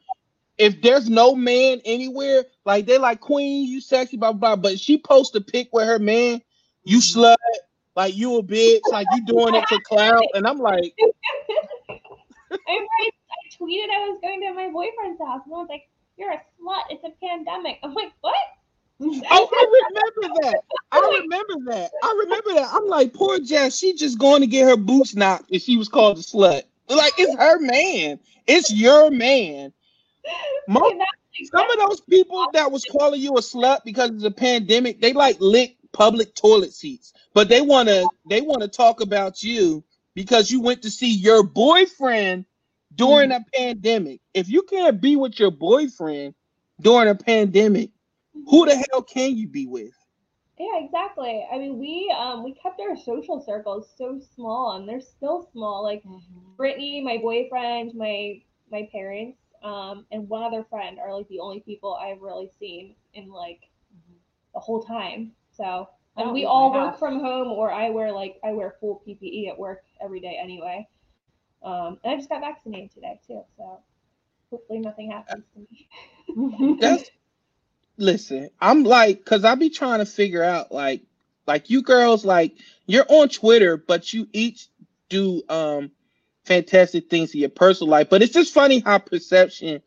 if 0.58 0.82
there's 0.82 1.10
no 1.10 1.36
man 1.36 1.82
anywhere, 1.86 2.45
like 2.65 2.86
they're 2.86 3.00
like 3.00 3.19
Queen, 3.19 3.67
you 3.67 3.82
sexy, 3.82 4.17
blah 4.17 4.34
blah. 4.34 4.56
blah. 4.56 4.71
But 4.71 4.80
she 4.80 4.97
posts 4.97 5.36
a 5.36 5.41
pic 5.41 5.69
with 5.71 5.86
her 5.86 6.00
man, 6.00 6.41
you 6.84 6.97
mm-hmm. 6.97 7.19
slut, 7.19 7.36
like 7.95 8.15
you 8.15 8.38
a 8.38 8.43
bitch, 8.43 8.82
like 8.91 9.08
you 9.13 9.26
doing 9.26 9.56
it 9.56 9.67
for 9.69 9.80
clout. 9.82 10.23
And 10.34 10.47
I'm 10.47 10.60
like, 10.60 10.93
I, 12.52 12.56
I 12.58 13.10
tweeted 13.60 13.89
I 13.89 14.10
was 14.10 14.19
going 14.21 14.41
to 14.41 14.54
my 14.54 14.69
boyfriend's 14.69 15.21
house, 15.21 15.41
and 15.45 15.54
I 15.54 15.58
was 15.58 15.67
like, 15.69 15.89
"You're 16.17 16.32
a 16.32 16.41
slut. 16.60 16.84
It's 16.89 17.04
a 17.04 17.12
pandemic." 17.23 17.80
I'm 17.84 17.93
like, 17.93 18.13
"What?" 18.21 18.36
Oh, 19.01 19.49
I 19.51 19.83
remember 19.89 20.41
that. 20.41 20.62
I 20.91 21.19
remember 21.21 21.71
that. 21.71 21.91
I 22.03 22.21
remember 22.23 22.53
that. 22.53 22.69
I'm 22.73 22.88
like, 22.88 23.13
poor 23.13 23.39
Jess. 23.39 23.77
She 23.77 23.93
just 23.93 24.17
going 24.17 24.41
to 24.41 24.47
get 24.47 24.67
her 24.67 24.77
boots 24.77 25.15
knocked, 25.15 25.51
and 25.51 25.62
she 25.62 25.77
was 25.77 25.89
called 25.89 26.17
a 26.17 26.21
slut. 26.21 26.63
Like 26.89 27.13
it's 27.17 27.36
her 27.36 27.60
man. 27.60 28.19
It's 28.47 28.73
your 28.73 29.12
man. 29.12 29.73
Most, 30.67 30.95
some 31.53 31.69
of 31.69 31.89
those 31.89 32.01
people 32.01 32.47
that 32.53 32.71
was 32.71 32.86
calling 32.86 33.21
you 33.21 33.33
a 33.38 33.41
slut 33.41 33.79
because 33.86 34.10
of 34.10 34.21
the 34.21 34.31
pandemic, 34.31 35.01
they 35.01 35.13
like 35.13 35.38
lick 35.39 35.77
public 35.91 36.33
toilet 36.36 36.73
seats, 36.73 37.13
but 37.33 37.49
they 37.49 37.62
want 37.62 37.89
to 37.89 38.07
they 38.29 38.41
want 38.41 38.62
to 38.62 38.67
talk 38.67 39.01
about 39.01 39.43
you 39.43 39.83
because 40.15 40.49
you 40.49 40.62
went 40.62 40.81
to 40.81 40.89
see 40.89 41.12
your 41.12 41.43
boyfriend 41.43 42.45
during 42.95 43.29
mm-hmm. 43.29 43.41
a 43.41 43.57
pandemic. 43.57 44.21
If 44.33 44.49
you 44.49 44.63
can't 44.63 44.99
be 44.99 45.15
with 45.15 45.39
your 45.39 45.51
boyfriend 45.51 46.33
during 46.81 47.10
a 47.10 47.15
pandemic, 47.15 47.91
who 48.45 48.65
the 48.65 48.76
hell 48.76 49.02
can 49.02 49.36
you 49.36 49.47
be 49.47 49.65
with? 49.65 49.93
Yeah, 50.60 50.80
exactly. 50.84 51.45
I 51.52 51.58
mean, 51.58 51.78
we 51.78 52.13
um 52.17 52.43
we 52.43 52.54
kept 52.54 52.80
our 52.82 52.97
social 52.97 53.39
circles 53.39 53.89
so 53.95 54.19
small, 54.36 54.76
and 54.76 54.89
they're 54.89 55.02
still 55.02 55.50
small. 55.52 55.84
Like 55.84 56.04
mm-hmm. 56.04 56.56
Brittany, 56.56 57.02
my 57.02 57.17
boyfriend, 57.17 57.93
my 57.93 58.41
my 58.71 58.89
parents, 58.91 59.38
um, 59.63 60.06
and 60.12 60.28
one 60.28 60.43
other 60.43 60.63
friend 60.63 60.97
are 61.00 61.13
like 61.13 61.28
the 61.28 61.39
only 61.39 61.60
people 61.60 61.95
I've 61.95 62.21
really 62.21 62.50
seen 62.60 62.95
in 63.13 63.30
like 63.30 63.69
mm-hmm. 63.95 64.17
the 64.54 64.60
whole 64.60 64.82
time. 64.82 65.32
So 65.52 65.89
and 66.17 66.34
we 66.34 66.45
all 66.45 66.73
work 66.73 66.97
from 66.97 67.19
home, 67.19 67.50
or 67.50 67.71
I 67.71 67.89
wear 67.89 68.12
like 68.12 68.39
I 68.43 68.52
wear 68.52 68.76
full 68.80 69.04
PPE 69.08 69.50
at 69.50 69.58
work 69.58 69.84
every 70.02 70.19
day 70.19 70.39
anyway. 70.41 70.88
Um, 71.63 72.00
and 72.04 72.13
I 72.13 72.15
just 72.15 72.30
got 72.30 72.41
vaccinated 72.41 72.91
today 72.91 73.19
too, 73.28 73.43
so 73.56 73.80
hopefully 74.50 74.80
nothing 74.80 75.12
happens 75.12 75.43
to 75.54 75.60
me. 75.60 76.78
That's 76.82 77.12
listen. 77.97 78.49
I'm 78.60 78.83
like, 78.83 79.23
cause 79.25 79.43
I 79.43 79.55
be 79.55 79.69
trying 79.69 79.99
to 79.99 80.05
figure 80.05 80.43
out 80.43 80.71
like, 80.71 81.01
like 81.45 81.69
you 81.69 81.81
girls, 81.81 82.25
like 82.25 82.57
you're 82.86 83.05
on 83.07 83.29
Twitter, 83.29 83.77
but 83.77 84.13
you 84.13 84.27
each 84.33 84.67
do 85.10 85.41
um 85.49 85.91
fantastic 86.45 87.10
things 87.10 87.33
in 87.33 87.41
your 87.41 87.49
personal 87.49 87.91
life. 87.91 88.10
But 88.10 88.21
it's 88.21 88.33
just 88.33 88.53
funny 88.53 88.79
how 88.79 88.97
perception 88.99 89.81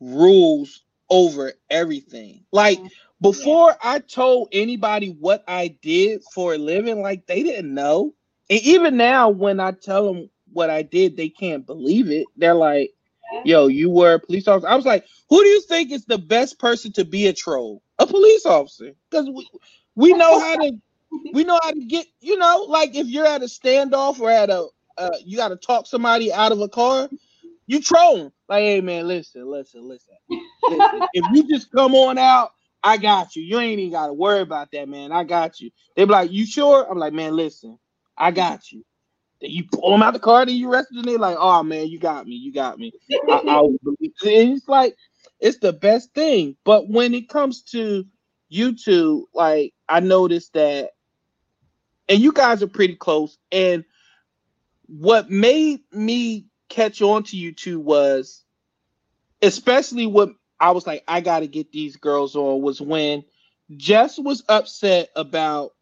rules 0.00 0.82
over 1.08 1.52
everything. 1.70 2.44
Like 2.52 2.78
mm-hmm. 2.78 2.88
Before 3.20 3.70
yeah. 3.70 3.76
I 3.94 3.98
told 4.00 4.48
anybody 4.52 5.16
what 5.18 5.42
I 5.48 5.68
did 5.68 6.22
for 6.34 6.54
a 6.54 6.58
living, 6.58 7.00
like 7.00 7.26
they 7.26 7.42
didn't 7.42 7.72
know. 7.72 8.14
And 8.50 8.60
even 8.60 8.96
now, 8.96 9.30
when 9.30 9.58
I 9.58 9.72
tell 9.72 10.12
them 10.12 10.30
what 10.52 10.70
I 10.70 10.82
did, 10.82 11.16
they 11.16 11.28
can't 11.28 11.66
believe 11.66 12.10
it. 12.10 12.26
They're 12.36 12.54
like, 12.54 12.92
yo, 13.44 13.66
you 13.68 13.90
were 13.90 14.14
a 14.14 14.20
police 14.20 14.48
officer. 14.48 14.68
I 14.68 14.76
was 14.76 14.84
like, 14.86 15.04
who 15.28 15.42
do 15.42 15.48
you 15.48 15.60
think 15.62 15.92
is 15.92 16.04
the 16.04 16.18
best 16.18 16.58
person 16.58 16.92
to 16.92 17.04
be 17.04 17.26
a 17.26 17.32
troll? 17.32 17.82
A 17.98 18.06
police 18.06 18.46
officer. 18.46 18.92
Because 19.10 19.28
we, 19.30 19.48
we 19.94 20.12
know 20.12 20.38
how 20.38 20.56
to 20.56 20.72
we 21.32 21.44
know 21.44 21.58
how 21.62 21.70
to 21.70 21.84
get, 21.84 22.06
you 22.20 22.36
know, 22.36 22.66
like 22.68 22.94
if 22.94 23.06
you're 23.06 23.26
at 23.26 23.42
a 23.42 23.46
standoff 23.46 24.20
or 24.20 24.30
at 24.30 24.50
a 24.50 24.66
uh, 24.98 25.16
you 25.24 25.36
got 25.36 25.48
to 25.48 25.56
talk 25.56 25.86
somebody 25.86 26.32
out 26.32 26.52
of 26.52 26.60
a 26.60 26.68
car, 26.68 27.08
you 27.66 27.80
troll. 27.80 28.32
Like, 28.48 28.62
hey 28.62 28.80
man, 28.80 29.08
listen, 29.08 29.46
listen, 29.46 29.86
listen. 29.86 30.14
if 31.12 31.24
you 31.34 31.48
just 31.48 31.70
come 31.72 31.94
on 31.94 32.18
out 32.18 32.52
I 32.86 32.98
got 32.98 33.34
you. 33.34 33.42
You 33.42 33.58
ain't 33.58 33.80
even 33.80 33.90
got 33.92 34.06
to 34.06 34.12
worry 34.12 34.40
about 34.42 34.70
that, 34.70 34.88
man. 34.88 35.10
I 35.10 35.24
got 35.24 35.60
you. 35.60 35.70
They 35.96 36.04
be 36.04 36.12
like, 36.12 36.30
you 36.30 36.46
sure? 36.46 36.86
I'm 36.88 36.98
like, 36.98 37.12
man, 37.12 37.34
listen, 37.34 37.80
I 38.16 38.30
got 38.30 38.70
you. 38.70 38.84
Then 39.40 39.50
you 39.50 39.64
pull 39.70 39.90
them 39.90 40.02
out 40.02 40.14
the 40.14 40.20
car, 40.20 40.46
then 40.46 40.56
you 40.56 40.70
arrested 40.70 40.96
them. 40.96 41.04
They're 41.04 41.18
like, 41.18 41.36
oh 41.38 41.62
man, 41.62 41.88
you 41.88 41.98
got 41.98 42.26
me. 42.26 42.36
You 42.36 42.52
got 42.52 42.78
me. 42.78 42.92
I, 43.28 43.42
I 43.46 43.62
it's 44.22 44.68
like 44.68 44.96
it's 45.40 45.58
the 45.58 45.72
best 45.72 46.14
thing. 46.14 46.56
But 46.64 46.88
when 46.88 47.14
it 47.14 47.28
comes 47.28 47.62
to 47.72 48.04
YouTube, 48.50 49.22
like 49.34 49.74
I 49.88 50.00
noticed 50.00 50.54
that, 50.54 50.90
and 52.08 52.20
you 52.20 52.32
guys 52.32 52.62
are 52.62 52.68
pretty 52.68 52.94
close. 52.94 53.36
And 53.52 53.84
what 54.86 55.30
made 55.30 55.80
me 55.92 56.46
catch 56.68 57.02
on 57.02 57.24
to 57.24 57.36
you 57.36 57.52
two 57.52 57.80
was, 57.80 58.44
especially 59.42 60.06
what 60.06 60.30
I 60.60 60.70
was 60.70 60.86
like, 60.86 61.04
I 61.06 61.20
got 61.20 61.40
to 61.40 61.46
get 61.46 61.72
these 61.72 61.96
girls 61.96 62.36
on 62.36 62.62
was 62.62 62.80
when 62.80 63.24
Jess 63.76 64.18
was 64.18 64.42
upset 64.48 65.10
about 65.16 65.72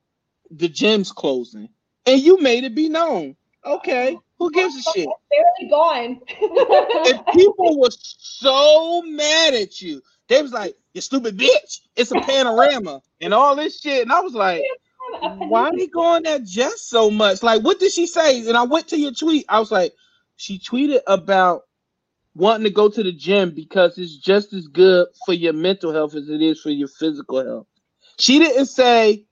the 0.51 0.69
gyms 0.69 1.15
closing, 1.15 1.69
and 2.07 2.21
you 2.21 2.41
made 2.41 2.65
it 2.65 2.75
be 2.75 2.89
known. 2.89 3.37
Okay, 3.67 4.19
who 4.39 4.51
gives 4.51 4.77
a 4.77 4.83
shit? 4.93 5.09
Barely 5.31 5.71
gone. 5.71 6.21
and 7.07 7.27
people 7.33 7.81
were 7.81 7.91
so 7.91 9.03
mad 9.03 9.55
at 9.55 9.81
you. 9.81 10.03
They 10.29 10.43
was 10.43 10.53
like, 10.53 10.75
"You 10.93 11.01
stupid 11.01 11.39
bitch! 11.39 11.81
It's 11.97 12.11
a 12.11 12.21
panorama 12.21 13.01
and 13.21 13.33
all 13.33 13.57
this 13.57 13.81
shit." 13.81 14.03
And 14.03 14.13
I 14.13 14.21
was 14.21 14.35
like, 14.35 14.63
"Why 15.21 15.69
are 15.71 15.77
you 15.77 15.89
going 15.89 16.27
at 16.27 16.45
Jess 16.45 16.83
so 16.83 17.11
much? 17.11 17.43
Like, 17.43 17.63
what 17.63 17.79
did 17.81 17.93
she 17.93 18.07
say?" 18.07 18.47
And 18.47 18.57
I 18.57 18.65
went 18.65 18.89
to 18.89 18.99
your 18.99 19.13
tweet. 19.13 19.47
I 19.49 19.61
was 19.61 19.71
like, 19.71 19.93
"She 20.37 20.59
tweeted 20.59 21.01
about 21.07 21.63
wanting 22.35 22.65
to 22.65 22.71
go 22.71 22.89
to 22.89 23.03
the 23.03 23.13
gym 23.13 23.51
because 23.55 23.97
it's 23.99 24.17
just 24.17 24.53
as 24.53 24.67
good 24.67 25.07
for 25.25 25.33
your 25.33 25.53
mental 25.53 25.93
health 25.93 26.15
as 26.15 26.29
it 26.29 26.43
is 26.43 26.61
for 26.61 26.71
your 26.71 26.89
physical 26.89 27.45
health. 27.45 27.67
She 28.19 28.39
didn't 28.39 28.67
say, 28.67 29.27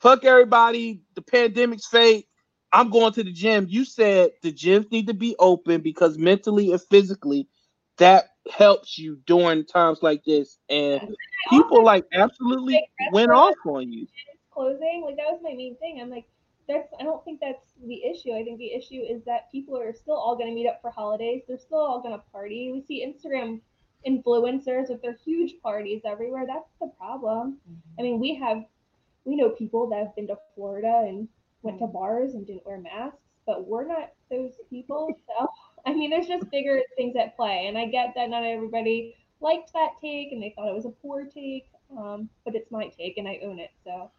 fuck 0.00 0.24
everybody, 0.24 1.02
the 1.14 1.22
pandemic's 1.22 1.86
fake. 1.86 2.27
I'm 2.72 2.90
going 2.90 3.12
to 3.14 3.24
the 3.24 3.32
gym. 3.32 3.66
You 3.68 3.84
said 3.84 4.32
the 4.42 4.52
gyms 4.52 4.90
need 4.90 5.06
to 5.06 5.14
be 5.14 5.34
open 5.38 5.80
because 5.80 6.18
mentally 6.18 6.72
and 6.72 6.82
physically 6.82 7.48
that 7.96 8.24
helps 8.50 8.98
you 8.98 9.18
during 9.26 9.64
times 9.64 10.02
like 10.02 10.24
this. 10.24 10.58
And 10.68 11.16
people 11.50 11.84
like 11.84 12.04
absolutely 12.12 12.88
went 13.12 13.30
off 13.30 13.54
on 13.66 13.92
you. 13.92 14.06
Closing, 14.50 15.02
like 15.04 15.16
that 15.16 15.30
was 15.30 15.40
my 15.42 15.54
main 15.54 15.76
thing. 15.76 16.00
I'm 16.00 16.10
like, 16.10 16.26
that's 16.68 16.92
I 17.00 17.04
don't 17.04 17.24
think 17.24 17.40
that's 17.40 17.72
the 17.86 18.04
issue. 18.04 18.32
I 18.32 18.44
think 18.44 18.58
the 18.58 18.72
issue 18.72 19.00
is 19.00 19.24
that 19.24 19.50
people 19.50 19.78
are 19.78 19.94
still 19.94 20.16
all 20.16 20.36
going 20.36 20.50
to 20.50 20.54
meet 20.54 20.68
up 20.68 20.80
for 20.82 20.90
holidays. 20.90 21.42
They're 21.48 21.58
still 21.58 21.78
all 21.78 22.02
going 22.02 22.14
to 22.14 22.22
party. 22.30 22.70
We 22.72 22.82
see 22.82 23.06
Instagram 23.06 23.60
influencers 24.06 24.90
with 24.90 25.02
their 25.02 25.16
huge 25.24 25.54
parties 25.62 26.02
everywhere. 26.04 26.44
That's 26.46 26.68
the 26.80 26.92
problem. 26.98 27.58
Mm-hmm. 27.68 28.00
I 28.00 28.02
mean, 28.02 28.20
we 28.20 28.34
have 28.36 28.64
we 29.24 29.36
know 29.36 29.50
people 29.50 29.88
that 29.90 29.98
have 29.98 30.14
been 30.14 30.26
to 30.28 30.36
Florida 30.54 31.04
and 31.06 31.28
went 31.62 31.78
to 31.80 31.86
bars 31.86 32.34
and 32.34 32.46
didn't 32.46 32.66
wear 32.66 32.78
masks, 32.78 33.18
but 33.46 33.66
we're 33.66 33.86
not 33.86 34.12
those 34.30 34.52
people. 34.70 35.08
So 35.26 35.48
I 35.86 35.94
mean, 35.94 36.10
there's 36.10 36.26
just 36.26 36.50
bigger 36.50 36.80
things 36.96 37.16
at 37.16 37.36
play, 37.36 37.66
and 37.66 37.78
I 37.78 37.86
get 37.86 38.12
that 38.14 38.30
not 38.30 38.44
everybody 38.44 39.14
liked 39.40 39.72
that 39.72 39.90
take 40.00 40.32
and 40.32 40.42
they 40.42 40.52
thought 40.56 40.68
it 40.68 40.74
was 40.74 40.84
a 40.84 40.90
poor 40.90 41.24
take, 41.24 41.68
um, 41.96 42.28
but 42.44 42.54
it's 42.54 42.70
my 42.70 42.88
take 42.88 43.18
and 43.18 43.28
I 43.28 43.40
own 43.44 43.58
it. 43.58 43.70
So 43.84 44.10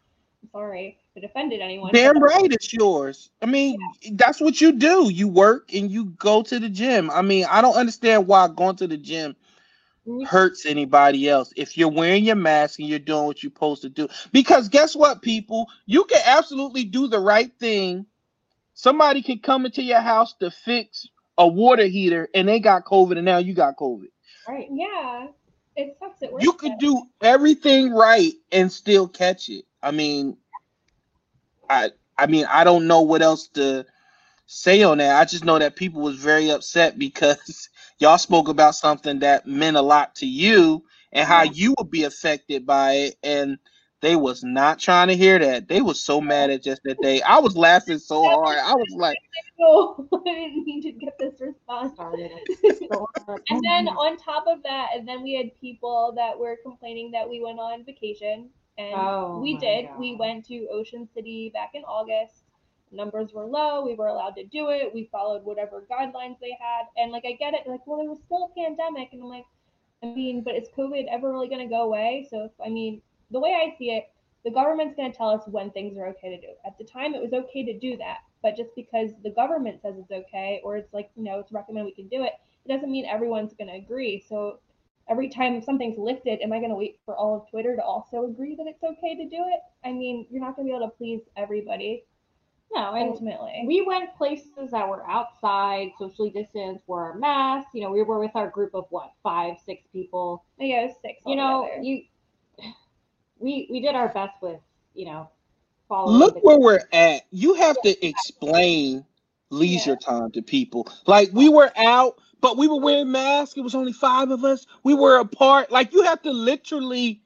I'm 0.42 0.50
sorry 0.52 0.98
if 1.16 1.24
it 1.24 1.26
offended 1.26 1.62
anyone. 1.62 1.92
Damn 1.94 2.22
right, 2.22 2.52
it's 2.52 2.74
yours. 2.74 3.32
I 3.42 3.46
mean, 3.46 3.78
yeah. 4.02 4.12
that's 4.14 4.40
what 4.40 4.62
you 4.62 4.72
do. 4.72 5.10
You 5.12 5.28
work 5.28 5.74
and 5.74 5.92
you 5.92 6.06
go 6.06 6.42
to 6.44 6.60
the 6.60 6.70
gym. 6.70 7.10
I 7.12 7.22
mean, 7.22 7.46
I 7.50 7.62
don't 7.62 7.76
understand 7.76 8.28
why 8.28 8.48
going 8.48 8.78
to 8.78 8.88
the 8.88 8.98
gym 8.98 9.32
mm-hmm. 9.32 9.49
Mm-hmm. 10.10 10.26
hurts 10.26 10.66
anybody 10.66 11.30
else 11.30 11.54
if 11.56 11.78
you're 11.78 11.88
wearing 11.88 12.24
your 12.24 12.36
mask 12.36 12.80
and 12.80 12.88
you're 12.88 12.98
doing 12.98 13.26
what 13.26 13.44
you're 13.44 13.52
supposed 13.52 13.84
to 13.84 13.90
do. 13.90 14.08
Because 14.32 14.68
guess 14.68 14.96
what, 14.96 15.22
people? 15.22 15.68
You 15.86 16.04
can 16.06 16.22
absolutely 16.26 16.84
do 16.84 17.08
the 17.08 17.20
right 17.20 17.52
thing. 17.60 18.08
Somebody 18.74 19.22
can 19.22 19.38
come 19.38 19.68
into 19.68 19.84
your 19.84 20.00
house 20.00 20.34
to 20.40 20.50
fix 20.50 21.08
a 21.38 21.48
water 21.48 21.86
heater 21.86 22.28
and 22.34 22.48
they 22.48 22.60
got 22.60 22.86
COVID 22.86 23.18
and 23.18 23.26
now 23.26 23.38
you 23.38 23.54
got 23.54 23.78
COVID. 23.78 24.08
Right. 24.48 24.68
Yeah. 24.72 25.28
It 25.76 25.96
sucks. 26.00 26.24
It 26.24 26.34
works. 26.34 26.44
You 26.44 26.54
could 26.54 26.80
do 26.80 27.04
everything 27.22 27.92
right 27.92 28.34
and 28.52 28.72
still 28.72 29.08
catch 29.08 29.50
it. 29.50 29.66
I 29.84 29.92
mean, 29.92 30.38
I 31.70 31.92
I 32.18 32.26
mean 32.26 32.46
I 32.50 32.64
don't 32.64 32.88
know 32.88 33.02
what 33.02 33.22
else 33.22 33.48
to 33.50 33.86
say 34.48 34.82
on 34.82 34.98
that. 34.98 35.20
I 35.20 35.26
just 35.26 35.46
know 35.46 35.60
that 35.60 35.76
people 35.76 36.02
was 36.02 36.16
very 36.16 36.50
upset 36.50 36.98
because 37.00 37.69
y'all 38.00 38.18
spoke 38.18 38.48
about 38.48 38.76
something 38.76 39.20
that 39.20 39.46
meant 39.46 39.78
a 39.78 39.82
lot 39.82 40.16
to 40.16 40.26
you 40.26 40.84
and 41.12 41.28
how 41.28 41.44
mm-hmm. 41.44 41.54
you 41.54 41.76
would 41.78 41.92
be 41.92 42.04
affected 42.04 42.66
by 42.66 42.94
it 42.94 43.16
and 43.24 43.58
they 44.02 44.16
was 44.16 44.44
not 44.44 44.80
trying 44.80 45.10
to 45.10 45.16
hear 45.16 45.38
that. 45.40 45.68
They 45.68 45.82
was 45.82 46.02
so 46.02 46.22
mad 46.22 46.50
at 46.50 46.64
just 46.64 46.82
that 46.86 47.02
day. 47.02 47.22
I 47.22 47.40
was 47.40 47.58
laughing 47.58 48.00
so 48.00 48.24
hard. 48.24 48.58
I 48.58 48.74
was 48.74 48.96
like, 48.96 49.18
"No, 49.60 50.08
I 50.14 50.34
didn't 50.34 50.66
mean 50.66 50.82
to 50.84 50.92
get 50.94 51.18
this 51.20 51.42
response." 51.42 51.98
and 52.00 53.62
then 53.62 53.90
on 53.90 54.16
top 54.16 54.46
of 54.48 54.64
that, 54.64 54.92
and 54.96 55.06
then 55.06 55.22
we 55.22 55.36
had 55.36 55.52
people 55.60 56.14
that 56.16 56.40
were 56.40 56.56
complaining 56.64 57.12
that 57.12 57.30
we 57.30 57.42
went 57.44 57.60
on 57.60 57.84
vacation 57.84 58.50
and 58.78 58.94
oh 58.96 59.40
we 59.42 59.58
did. 59.58 59.88
God. 59.88 60.00
We 60.00 60.16
went 60.16 60.46
to 60.46 60.68
Ocean 60.72 61.08
City 61.14 61.52
back 61.54 61.72
in 61.74 61.84
August. 61.84 62.44
Numbers 62.92 63.32
were 63.34 63.46
low. 63.46 63.86
We 63.86 63.96
were 63.96 64.08
allowed 64.08 64.36
to 64.36 64.46
do 64.46 64.70
it. 64.70 64.94
We 64.94 65.10
followed 65.12 65.44
whatever 65.44 65.86
guidelines 65.92 66.38
they 66.42 66.58
had. 66.60 66.86
And 66.98 67.12
like, 67.12 67.24
I 67.26 67.34
get 67.34 67.54
it. 67.54 67.68
Like, 67.68 67.86
well, 67.86 68.00
there 68.00 68.10
was 68.10 68.20
still 68.26 68.52
a 68.52 68.60
pandemic. 68.60 69.10
And 69.12 69.22
I'm 69.22 69.30
like, 69.30 69.46
I 70.04 70.08
mean, 70.08 70.44
but 70.44 70.56
is 70.56 70.70
COVID 70.78 71.06
ever 71.12 71.32
really 71.32 71.50
going 71.50 71.68
to 71.68 71.74
go 71.74 71.84
away? 71.84 72.28
So, 72.30 72.46
if, 72.46 72.52
I 72.66 72.70
mean, 72.70 73.02
the 73.32 73.40
way 73.40 73.54
I 73.54 73.78
see 73.78 73.92
it, 73.92 74.06
the 74.46 74.52
government's 74.52 74.96
going 74.96 75.12
to 75.12 75.18
tell 75.18 75.30
us 75.30 75.44
when 75.48 75.70
things 75.72 75.98
are 75.98 76.08
okay 76.08 76.30
to 76.30 76.40
do. 76.40 76.54
At 76.66 76.78
the 76.78 76.86
time, 76.86 77.14
it 77.14 77.22
was 77.22 77.34
okay 77.34 77.66
to 77.66 77.78
do 77.78 77.98
that. 77.98 78.20
But 78.42 78.56
just 78.56 78.70
because 78.76 79.12
the 79.24 79.32
government 79.32 79.82
says 79.82 79.96
it's 79.98 80.12
okay, 80.12 80.62
or 80.64 80.78
it's 80.78 80.94
like, 80.94 81.10
you 81.16 81.24
know, 81.24 81.40
it's 81.40 81.52
recommended 81.52 81.94
we 81.98 82.04
can 82.04 82.08
do 82.08 82.24
it, 82.24 82.34
it 82.66 82.70
doesn't 82.70 82.92
mean 82.92 83.06
everyone's 83.06 83.54
going 83.54 83.68
to 83.68 83.76
agree. 83.76 84.24
So 84.28 84.60
every 85.10 85.28
time 85.28 85.62
something's 85.62 85.98
lifted, 85.98 86.40
am 86.42 86.54
I 86.54 86.60
going 86.60 86.70
to 86.70 86.76
wait 86.76 87.00
for 87.04 87.18
all 87.18 87.36
of 87.36 87.50
Twitter 87.50 87.76
to 87.76 87.82
also 87.82 88.26
agree 88.26 88.56
that 88.56 88.68
it's 88.68 88.84
okay 88.84 89.16
to 89.16 89.26
do 89.28 89.44
it? 89.48 89.60
I 89.84 89.92
mean, 89.92 90.26
you're 90.30 90.42
not 90.42 90.56
going 90.56 90.68
to 90.68 90.72
be 90.72 90.76
able 90.76 90.88
to 90.90 90.96
please 90.96 91.22
everybody. 91.36 92.06
No, 92.74 92.94
and 92.94 93.10
ultimately, 93.10 93.64
we 93.66 93.82
went 93.82 94.16
places 94.16 94.72
that 94.72 94.88
were 94.88 95.08
outside, 95.10 95.90
socially 95.98 96.30
distanced, 96.30 96.84
wore 96.88 97.12
our 97.12 97.18
masks. 97.18 97.72
You 97.74 97.82
know, 97.82 97.92
we 97.92 98.04
were 98.04 98.20
with 98.20 98.36
our 98.36 98.48
group 98.50 98.76
of 98.76 98.86
what 98.90 99.12
five, 99.24 99.56
six 99.66 99.84
people. 99.92 100.44
Yeah, 100.60 100.88
six. 101.02 101.22
You 101.26 101.36
know, 101.36 101.68
you 101.82 102.04
we 103.40 103.68
we 103.72 103.80
did 103.80 103.96
our 103.96 104.10
best 104.10 104.42
with 104.42 104.60
you 104.94 105.06
know. 105.06 105.30
Look 105.90 106.44
where 106.44 106.60
we're 106.60 106.82
at. 106.94 107.24
You 107.32 107.56
have 107.56 107.82
to 107.82 108.06
explain 108.06 109.04
leisure 109.50 109.98
yeah. 110.00 110.08
time 110.08 110.32
to 110.32 110.44
people. 110.44 110.88
Like 111.08 111.32
we 111.34 111.50
were 111.50 111.72
out 111.76 112.20
but 112.42 112.58
we 112.58 112.68
were 112.68 112.80
wearing 112.80 113.12
masks. 113.12 113.58
It 113.58 113.62
was 113.62 113.76
only 113.76 113.94
five 113.94 114.32
of 114.32 114.44
us. 114.44 114.66
We 114.84 114.94
were 114.94 115.20
apart. 115.20 115.72
Like 115.72 115.94
you 115.94 116.04
have 116.04 116.22
to 116.24 116.32
literally 116.32 117.22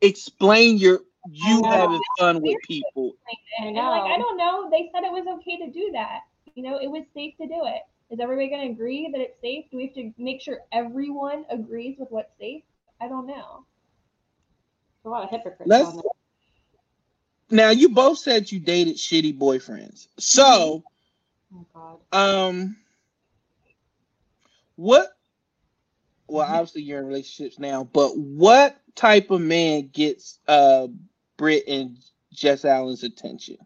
explain 0.00 0.76
your 0.78 1.00
you 1.30 1.62
having 1.64 2.00
fun 2.18 2.40
with 2.42 2.56
people. 2.66 3.14
I 3.60 3.70
know. 3.70 3.90
Like 3.90 4.02
I 4.02 4.18
don't 4.18 4.36
know. 4.36 4.68
They 4.70 4.90
said 4.92 5.04
it 5.04 5.12
was 5.12 5.26
okay 5.38 5.56
to 5.58 5.70
do 5.70 5.90
that. 5.92 6.20
You 6.54 6.62
know, 6.62 6.78
it 6.80 6.90
was 6.90 7.04
safe 7.14 7.36
to 7.40 7.46
do 7.46 7.62
it. 7.64 7.82
Is 8.10 8.20
everybody 8.20 8.48
going 8.48 8.66
to 8.66 8.72
agree 8.72 9.10
that 9.12 9.20
it's 9.20 9.40
safe? 9.40 9.66
Do 9.70 9.76
we 9.76 9.86
have 9.86 9.94
to 9.94 10.12
make 10.16 10.40
sure 10.40 10.60
everyone 10.72 11.44
agrees 11.50 11.96
with 11.98 12.10
what's 12.10 12.30
safe? 12.40 12.62
I 13.00 13.08
don't 13.08 13.26
know. 13.26 13.64
a 15.04 15.08
lot 15.08 15.24
of 15.24 15.30
hypocrites. 15.30 15.62
Let's, 15.66 15.96
now 17.50 17.70
you 17.70 17.90
both 17.90 18.18
said 18.18 18.50
you 18.50 18.60
dated 18.60 18.96
shitty 18.96 19.38
boyfriends. 19.38 20.08
So, 20.18 20.82
oh, 21.74 22.00
um, 22.12 22.76
what 24.78 25.08
well 26.28 26.46
mm-hmm. 26.46 26.54
obviously 26.54 26.82
you're 26.82 27.00
in 27.00 27.06
relationships 27.06 27.58
now 27.58 27.82
but 27.92 28.16
what 28.16 28.76
type 28.94 29.30
of 29.32 29.40
man 29.40 29.90
gets 29.92 30.38
uh 30.46 30.86
Britt 31.38 31.64
and 31.66 31.96
Jess 32.34 32.66
Allen's 32.66 33.04
attention 33.04 33.56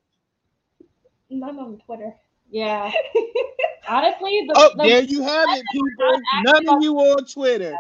none 1.31 1.59
on 1.59 1.81
twitter 1.87 2.15
yeah 2.51 2.93
honestly 3.89 4.45
the, 4.47 4.55
oh 4.57 4.71
the, 4.77 4.83
there 4.85 5.03
you 5.03 5.23
have 5.23 5.49
it 5.51 5.65
people 5.73 6.21
none 6.45 6.69
of 6.69 6.83
you 6.83 6.95
on 6.97 7.25
twitter 7.25 7.75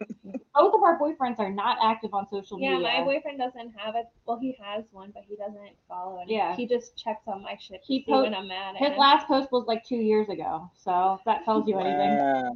both 0.54 0.74
of 0.74 0.82
our 0.82 0.98
boyfriends 0.98 1.38
are 1.38 1.50
not 1.50 1.78
active 1.82 2.12
on 2.14 2.26
social 2.30 2.58
yeah, 2.58 2.72
media. 2.72 2.88
Yeah, 2.88 2.98
my 2.98 3.04
boyfriend 3.04 3.38
doesn't 3.38 3.72
have 3.76 3.94
it. 3.94 4.06
Well, 4.26 4.38
he 4.38 4.56
has 4.60 4.84
one, 4.90 5.12
but 5.14 5.22
he 5.28 5.36
doesn't 5.36 5.76
follow 5.88 6.20
it. 6.20 6.28
Yeah, 6.28 6.56
he 6.56 6.66
just 6.66 6.96
checks 6.96 7.22
on 7.26 7.42
my 7.42 7.56
shit. 7.60 7.80
He 7.84 8.04
post, 8.04 8.24
when 8.24 8.34
I'm 8.34 8.48
mad. 8.48 8.76
His 8.76 8.96
last 8.98 9.26
post 9.28 9.52
was 9.52 9.64
like 9.66 9.84
two 9.86 9.96
years 9.96 10.28
ago, 10.28 10.70
so 10.76 11.20
that 11.24 11.44
tells 11.44 11.68
you 11.68 11.78
anything. 11.78 12.18
Wow. 12.18 12.52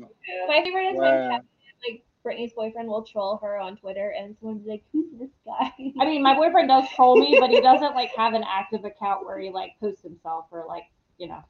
My 0.48 0.62
favorite 0.64 0.90
is 0.90 0.96
wow. 0.96 1.28
when 1.28 1.30
like 1.30 2.04
Brittany's 2.26 2.54
boyfriend 2.54 2.88
will 2.88 3.04
troll 3.04 3.38
her 3.40 3.56
on 3.56 3.76
Twitter, 3.76 4.12
and 4.18 4.36
someone's 4.40 4.66
like, 4.66 4.82
"Who's 4.90 5.06
this 5.16 5.30
guy?" 5.44 5.72
I 6.00 6.04
mean, 6.04 6.24
my 6.24 6.34
boyfriend 6.34 6.66
does 6.66 6.88
troll 6.90 7.14
me, 7.16 7.36
but 7.38 7.50
he 7.50 7.60
doesn't 7.60 7.94
like 7.94 8.10
have 8.16 8.34
an 8.34 8.42
active 8.44 8.84
account 8.84 9.24
where 9.24 9.38
he 9.38 9.50
like 9.50 9.78
posts 9.78 10.02
himself 10.02 10.46
or 10.50 10.64
like 10.66 10.82
you 11.18 11.28
know 11.28 11.44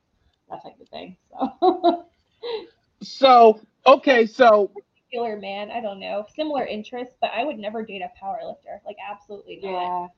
that 0.51 0.63
type 0.63 0.79
of 0.79 0.87
thing. 0.91 1.17
So. 1.31 2.05
so 3.03 3.61
okay, 3.87 4.27
so 4.27 4.71
particular 5.07 5.39
man, 5.39 5.71
I 5.71 5.81
don't 5.81 5.99
know, 5.99 6.27
similar 6.37 6.67
interests, 6.67 7.15
but 7.23 7.31
I 7.35 7.43
would 7.43 7.59
never 7.59 7.83
date 7.83 8.03
a 8.03 8.11
power 8.21 8.41
lifter. 8.47 8.83
Like 8.85 8.97
absolutely 9.11 9.61
not. 9.63 10.11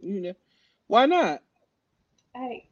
Yeah. 0.00 0.10
You 0.10 0.20
know, 0.22 0.34
why 0.88 1.06
not? 1.06 1.40
I, 2.34 2.38
I 2.38 2.62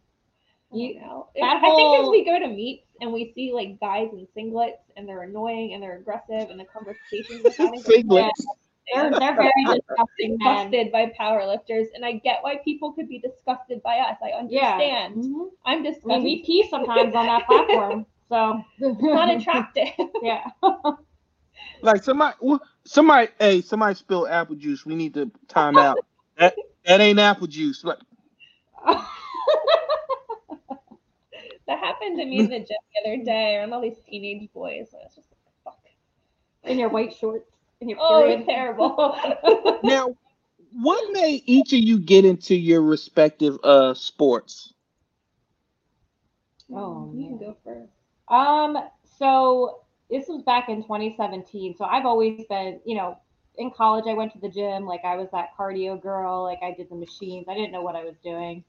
you 0.73 1.01
know. 1.01 1.29
I 1.43 1.61
think 1.61 2.01
as 2.01 2.09
we 2.09 2.25
go 2.25 2.39
to 2.39 2.49
meets 2.49 2.87
and 3.01 3.13
we 3.13 3.33
see 3.35 3.53
like 3.53 3.81
guys 3.81 4.09
in 4.13 4.27
singlets 4.37 4.79
and 4.97 5.09
they're 5.09 5.23
annoying 5.23 5.75
and 5.75 5.83
they're 5.83 5.97
aggressive 5.97 6.51
and 6.51 6.59
the 6.59 6.65
conversations 6.65 7.43
we're 7.45 7.67
having 7.67 7.83
singlets. 7.83 8.31
They're, 8.93 9.11
they're 9.11 9.37
very 9.37 9.53
disgusting 9.67 10.39
disgusted 10.39 10.91
by 10.91 11.13
power 11.17 11.47
lifters, 11.47 11.89
and 11.95 12.05
I 12.05 12.13
get 12.13 12.39
why 12.43 12.57
people 12.65 12.93
could 12.93 13.09
be 13.09 13.19
disgusted 13.21 13.83
by 13.83 13.99
us. 13.99 14.17
I 14.23 14.31
understand. 14.31 14.51
Yeah. 14.51 15.09
Mm-hmm. 15.09 15.43
I'm 15.65 15.83
disgusted. 15.83 16.11
I 16.11 16.15
mean, 16.17 16.25
we 16.25 16.43
pee 16.45 16.69
sometimes 16.69 17.15
on 17.15 17.27
that 17.27 17.47
platform, 17.47 18.07
so 18.29 18.63
it's 18.79 19.01
not 19.01 19.31
attractive. 19.31 19.89
yeah. 20.23 20.45
Like 21.83 22.03
somebody, 22.03 22.37
somebody, 22.85 23.29
hey, 23.39 23.61
somebody 23.63 23.95
spilled 23.95 24.29
apple 24.29 24.55
juice. 24.55 24.85
We 24.85 24.95
need 24.95 25.15
to 25.15 25.31
time 25.49 25.77
out. 25.79 25.99
that 26.39 26.55
that 26.85 27.01
ain't 27.01 27.19
apple 27.19 27.47
juice. 27.47 27.85
Like. 27.85 27.99
That 31.71 31.79
happened 31.79 32.19
to 32.19 32.27
me 32.27 32.41
in 32.41 32.51
the 32.51 32.59
gym 32.59 32.67
the 32.67 33.11
other 33.11 33.25
day 33.25 33.57
around 33.57 33.73
all 33.73 33.81
these 33.81 33.99
teenage 34.09 34.53
boys. 34.53 34.89
I 34.93 35.05
was 35.05 35.15
just 35.15 35.29
like, 35.31 35.55
fuck. 35.65 35.79
In 36.65 36.79
your 36.79 36.89
white 36.89 37.15
shorts. 37.15 37.49
In 37.81 37.89
your 37.89 37.99
oh, 38.01 38.29
it's 38.29 38.45
terrible. 38.45 39.17
now, 39.85 40.15
what 40.73 41.13
made 41.13 41.43
each 41.47 41.73
of 41.73 41.79
you 41.79 41.99
get 42.01 42.25
into 42.25 42.57
your 42.57 42.83
respective 42.83 43.57
uh 43.63 43.95
sports? 43.95 44.75
Oh, 46.75 47.13
you 47.15 47.29
can 47.29 47.39
go 47.39 47.57
first. 47.65 47.93
Um, 48.29 48.77
so 49.19 49.83
this 50.11 50.27
was 50.27 50.43
back 50.43 50.69
in 50.69 50.83
2017. 50.83 51.77
So 51.77 51.85
I've 51.85 52.05
always 52.05 52.45
been, 52.49 52.81
you 52.85 52.97
know, 52.97 53.17
in 53.57 53.71
college, 53.71 54.07
I 54.09 54.15
went 54.15 54.33
to 54.33 54.41
the 54.41 54.49
gym. 54.49 54.87
Like 54.87 55.05
I 55.05 55.15
was 55.17 55.29
that 55.33 55.51
cardio 55.57 56.01
girl. 56.01 56.43
Like 56.43 56.59
I 56.63 56.75
did 56.75 56.91
the 56.91 56.97
machines. 56.97 57.47
I 57.49 57.55
didn't 57.55 57.71
know 57.71 57.83
what 57.83 57.95
I 57.95 58.03
was 58.05 58.17
doing. 58.25 58.65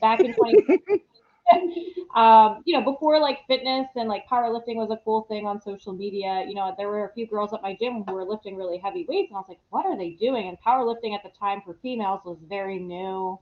Back 0.00 0.20
in 0.20 0.34
20, 0.34 0.64
um, 2.14 2.62
you 2.64 2.74
know, 2.74 2.82
before 2.82 3.20
like 3.20 3.46
fitness 3.46 3.88
and 3.96 4.08
like 4.08 4.26
powerlifting 4.28 4.76
was 4.76 4.90
a 4.90 5.00
cool 5.04 5.22
thing 5.22 5.46
on 5.46 5.60
social 5.60 5.92
media. 5.92 6.44
You 6.46 6.54
know, 6.54 6.74
there 6.76 6.88
were 6.88 7.04
a 7.06 7.12
few 7.12 7.26
girls 7.26 7.52
at 7.52 7.62
my 7.62 7.76
gym 7.78 8.02
who 8.04 8.12
were 8.14 8.24
lifting 8.24 8.56
really 8.56 8.78
heavy 8.78 9.04
weights, 9.08 9.30
and 9.30 9.36
I 9.36 9.40
was 9.40 9.48
like, 9.48 9.60
what 9.70 9.86
are 9.86 9.96
they 9.96 10.10
doing? 10.10 10.48
And 10.48 10.58
powerlifting 10.60 11.14
at 11.14 11.22
the 11.22 11.30
time 11.38 11.62
for 11.64 11.74
females 11.82 12.20
was 12.24 12.38
very 12.48 12.78
new, 12.78 13.38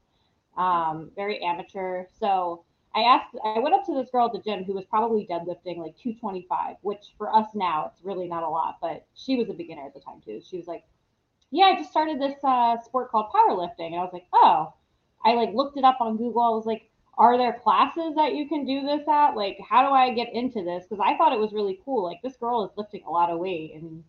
um, 0.57 1.11
very 1.17 1.43
amateur. 1.43 2.07
So 2.19 2.65
I 2.95 3.01
asked, 3.03 3.37
I 3.45 3.59
went 3.59 3.75
up 3.75 3.85
to 3.87 3.95
this 3.95 4.11
girl 4.11 4.27
at 4.27 4.33
the 4.33 4.41
gym 4.41 4.65
who 4.65 4.75
was 4.75 4.85
probably 4.87 5.27
deadlifting 5.27 5.79
like 5.79 5.97
225, 5.99 6.77
which 6.83 7.15
for 7.19 7.35
us 7.35 7.49
now 7.55 7.91
it's 7.93 8.05
really 8.05 8.29
not 8.29 8.43
a 8.43 8.49
lot, 8.49 8.79
but 8.81 9.07
she 9.15 9.37
was 9.37 9.49
a 9.51 9.55
beginner 9.55 9.87
at 9.87 9.95
the 9.95 10.01
time 10.01 10.21
too. 10.25 10.41
She 10.45 10.57
was 10.57 10.67
like, 10.67 10.85
"Yeah, 11.51 11.67
I 11.67 11.77
just 11.77 11.91
started 11.91 12.21
this 12.21 12.37
uh, 12.45 12.79
sport 12.83 13.11
called 13.11 13.33
powerlifting," 13.33 13.93
and 13.93 13.97
I 13.97 14.05
was 14.05 14.13
like, 14.13 14.27
"Oh." 14.33 14.75
I 15.25 15.35
like 15.35 15.55
looked 15.55 15.79
it 15.79 15.85
up 15.85 16.01
on 16.01 16.19
Google. 16.19 16.43
I 16.43 16.51
was 16.51 16.67
like, 16.67 16.91
"Are 17.19 17.39
there 17.39 17.61
classes 17.62 18.15
that 18.17 18.35
you 18.35 18.49
can 18.49 18.65
do 18.67 18.83
this 18.83 19.07
at? 19.09 19.37
Like, 19.37 19.59
how 19.69 19.87
do 19.87 19.95
I 19.95 20.12
get 20.12 20.33
into 20.33 20.62
this?" 20.62 20.85
Because 20.85 21.05
I 21.05 21.17
thought 21.17 21.33
it 21.33 21.39
was 21.39 21.53
really 21.53 21.81
cool. 21.85 22.03
Like, 22.03 22.23
this 22.23 22.37
girl 22.37 22.65
is 22.65 22.77
lifting 22.77 23.05
a 23.07 23.11
lot 23.11 23.31
of 23.31 23.39
weight, 23.39 23.75
and 23.75 24.05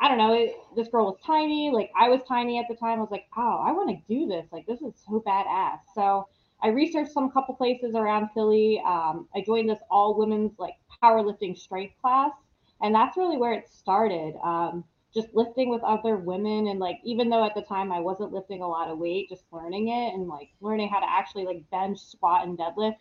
I 0.00 0.08
don't 0.08 0.18
know. 0.18 0.32
It, 0.32 0.54
this 0.76 0.88
girl 0.88 1.06
was 1.06 1.18
tiny. 1.24 1.70
Like, 1.70 1.90
I 1.98 2.08
was 2.08 2.20
tiny 2.28 2.58
at 2.58 2.66
the 2.68 2.76
time. 2.76 2.98
I 2.98 3.02
was 3.02 3.10
like, 3.10 3.26
"Oh, 3.36 3.62
I 3.64 3.72
want 3.72 3.90
to 3.90 4.14
do 4.14 4.26
this. 4.26 4.46
Like, 4.52 4.66
this 4.66 4.80
is 4.80 4.94
so 5.06 5.22
badass." 5.26 5.80
So 5.94 6.28
I 6.62 6.68
researched 6.68 7.12
some 7.12 7.30
couple 7.30 7.54
places 7.54 7.94
around 7.94 8.30
Philly. 8.34 8.82
Um, 8.84 9.28
I 9.34 9.42
joined 9.44 9.68
this 9.68 9.80
all 9.90 10.14
women's 10.18 10.58
like 10.58 10.74
powerlifting 11.02 11.56
strength 11.56 11.94
class, 12.00 12.32
and 12.80 12.94
that's 12.94 13.16
really 13.16 13.36
where 13.36 13.52
it 13.52 13.68
started. 13.68 14.34
Um, 14.42 14.84
just 15.14 15.28
lifting 15.34 15.70
with 15.70 15.82
other 15.82 16.16
women, 16.16 16.68
and 16.68 16.78
like 16.78 16.98
even 17.04 17.28
though 17.30 17.44
at 17.44 17.54
the 17.54 17.62
time 17.62 17.92
I 17.92 18.00
wasn't 18.00 18.32
lifting 18.32 18.62
a 18.62 18.68
lot 18.68 18.88
of 18.88 18.98
weight, 18.98 19.28
just 19.28 19.44
learning 19.52 19.88
it 19.88 20.14
and 20.14 20.28
like 20.28 20.50
learning 20.60 20.88
how 20.88 21.00
to 21.00 21.10
actually 21.10 21.44
like 21.44 21.68
bench, 21.70 21.98
squat, 21.98 22.46
and 22.46 22.58
deadlift. 22.58 22.96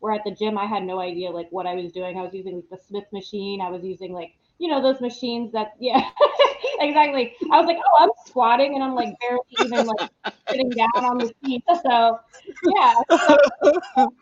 Where 0.00 0.12
at 0.14 0.24
the 0.24 0.32
gym 0.32 0.58
I 0.58 0.66
had 0.66 0.82
no 0.82 0.98
idea 0.98 1.30
like 1.30 1.46
what 1.50 1.66
I 1.66 1.74
was 1.74 1.92
doing. 1.92 2.18
I 2.18 2.22
was 2.22 2.34
using 2.34 2.56
like 2.56 2.68
the 2.70 2.78
Smith 2.88 3.04
machine. 3.12 3.60
I 3.60 3.70
was 3.70 3.84
using 3.84 4.12
like 4.12 4.34
you 4.58 4.68
know 4.68 4.82
those 4.82 5.00
machines 5.00 5.52
that 5.52 5.72
yeah 5.80 6.08
exactly. 6.80 7.34
I 7.50 7.58
was 7.58 7.66
like, 7.66 7.78
oh, 7.78 8.04
I'm 8.04 8.10
squatting 8.26 8.74
and 8.74 8.82
I'm 8.82 8.94
like 8.94 9.14
barely 9.20 9.40
even 9.60 9.86
like 9.86 10.10
sitting 10.50 10.70
down 10.70 10.88
on 10.96 11.18
the 11.18 11.32
seat. 11.44 11.62
So 11.84 12.18
yeah, 12.64 12.94
so 13.10 13.38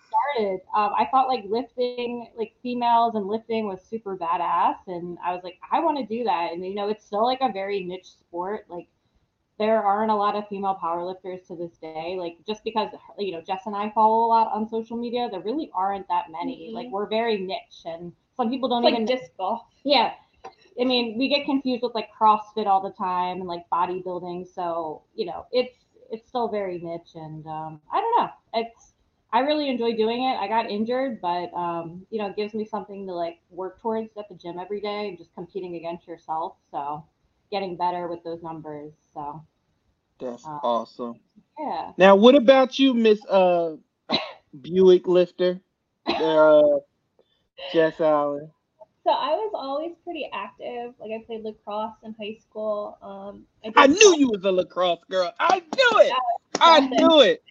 started. 0.40 0.60
Um, 0.76 0.92
I 0.98 1.06
thought 1.10 1.28
like 1.28 1.44
lifting 1.48 2.28
like 2.36 2.52
females 2.62 3.14
and 3.14 3.26
lifting 3.26 3.66
was 3.66 3.80
super 3.88 4.16
badass, 4.16 4.76
and 4.86 5.18
I 5.24 5.32
was 5.32 5.42
like, 5.44 5.58
I 5.70 5.80
want 5.80 5.98
to 5.98 6.06
do 6.06 6.24
that. 6.24 6.52
And 6.52 6.64
you 6.64 6.74
know, 6.74 6.88
it's 6.88 7.04
still 7.04 7.24
like 7.24 7.40
a 7.40 7.52
very 7.52 7.84
niche 7.84 8.08
sport. 8.08 8.66
Like 8.68 8.88
there 9.58 9.82
aren't 9.82 10.10
a 10.10 10.16
lot 10.16 10.36
of 10.36 10.48
female 10.48 10.78
powerlifters 10.82 11.46
to 11.48 11.56
this 11.56 11.76
day. 11.78 12.16
Like 12.18 12.38
just 12.46 12.64
because 12.64 12.88
you 13.18 13.32
know 13.32 13.42
Jess 13.42 13.62
and 13.66 13.76
I 13.76 13.90
follow 13.90 14.26
a 14.26 14.28
lot 14.28 14.50
on 14.52 14.68
social 14.68 14.96
media, 14.96 15.28
there 15.30 15.40
really 15.40 15.70
aren't 15.74 16.08
that 16.08 16.26
many. 16.30 16.66
Mm-hmm. 16.66 16.76
Like 16.76 16.88
we're 16.90 17.08
very 17.08 17.38
niche, 17.38 17.82
and 17.84 18.12
some 18.36 18.50
people 18.50 18.68
don't 18.68 18.84
it's 18.84 18.92
even 18.92 19.06
like 19.06 19.20
disc 19.20 19.30
golf. 19.36 19.62
Yeah, 19.84 20.12
I 20.80 20.84
mean, 20.84 21.18
we 21.18 21.28
get 21.28 21.44
confused 21.44 21.82
with 21.82 21.94
like 21.94 22.08
CrossFit 22.18 22.66
all 22.66 22.80
the 22.80 22.92
time 22.92 23.38
and 23.38 23.48
like 23.48 23.64
bodybuilding. 23.72 24.46
So, 24.54 25.02
you 25.14 25.26
know, 25.26 25.46
it's 25.52 25.76
it's 26.10 26.26
still 26.26 26.48
very 26.48 26.78
niche 26.78 27.14
and 27.14 27.46
um, 27.46 27.80
I 27.92 28.00
don't 28.00 28.18
know. 28.18 28.30
It's 28.54 28.89
I 29.32 29.40
really 29.40 29.68
enjoy 29.68 29.94
doing 29.96 30.24
it. 30.24 30.36
I 30.36 30.48
got 30.48 30.70
injured, 30.70 31.20
but 31.20 31.52
um, 31.54 32.04
you 32.10 32.18
know, 32.18 32.28
it 32.28 32.36
gives 32.36 32.52
me 32.54 32.64
something 32.64 33.06
to 33.06 33.12
like 33.12 33.38
work 33.50 33.80
towards 33.80 34.10
at 34.18 34.28
the 34.28 34.34
gym 34.34 34.58
every 34.58 34.80
day 34.80 35.08
and 35.08 35.18
just 35.18 35.34
competing 35.34 35.76
against 35.76 36.08
yourself. 36.08 36.56
So 36.70 37.04
getting 37.50 37.76
better 37.76 38.08
with 38.08 38.24
those 38.24 38.42
numbers. 38.42 38.92
So 39.14 39.42
that's 40.20 40.44
um, 40.44 40.60
awesome. 40.62 41.20
Yeah. 41.58 41.92
Now 41.96 42.16
what 42.16 42.34
about 42.34 42.78
you, 42.78 42.92
Miss 42.94 43.24
uh 43.26 43.76
Buick 44.60 45.06
lifter? 45.06 45.60
Uh 46.06 46.78
Jess 47.72 48.00
Allen. 48.00 48.50
So 49.04 49.10
I 49.10 49.30
was 49.30 49.52
always 49.54 49.92
pretty 50.04 50.28
active. 50.32 50.94
Like 51.00 51.10
I 51.12 51.24
played 51.24 51.42
lacrosse 51.44 51.94
in 52.02 52.14
high 52.20 52.36
school. 52.40 52.98
Um, 53.00 53.44
I, 53.64 53.84
I 53.84 53.86
knew 53.86 54.16
you 54.18 54.28
was 54.28 54.44
a 54.44 54.52
lacrosse 54.52 55.04
girl. 55.08 55.32
I 55.38 55.60
knew 55.60 56.00
it. 56.00 56.12
I 56.60 56.80
knew 56.80 57.20
it. 57.20 57.42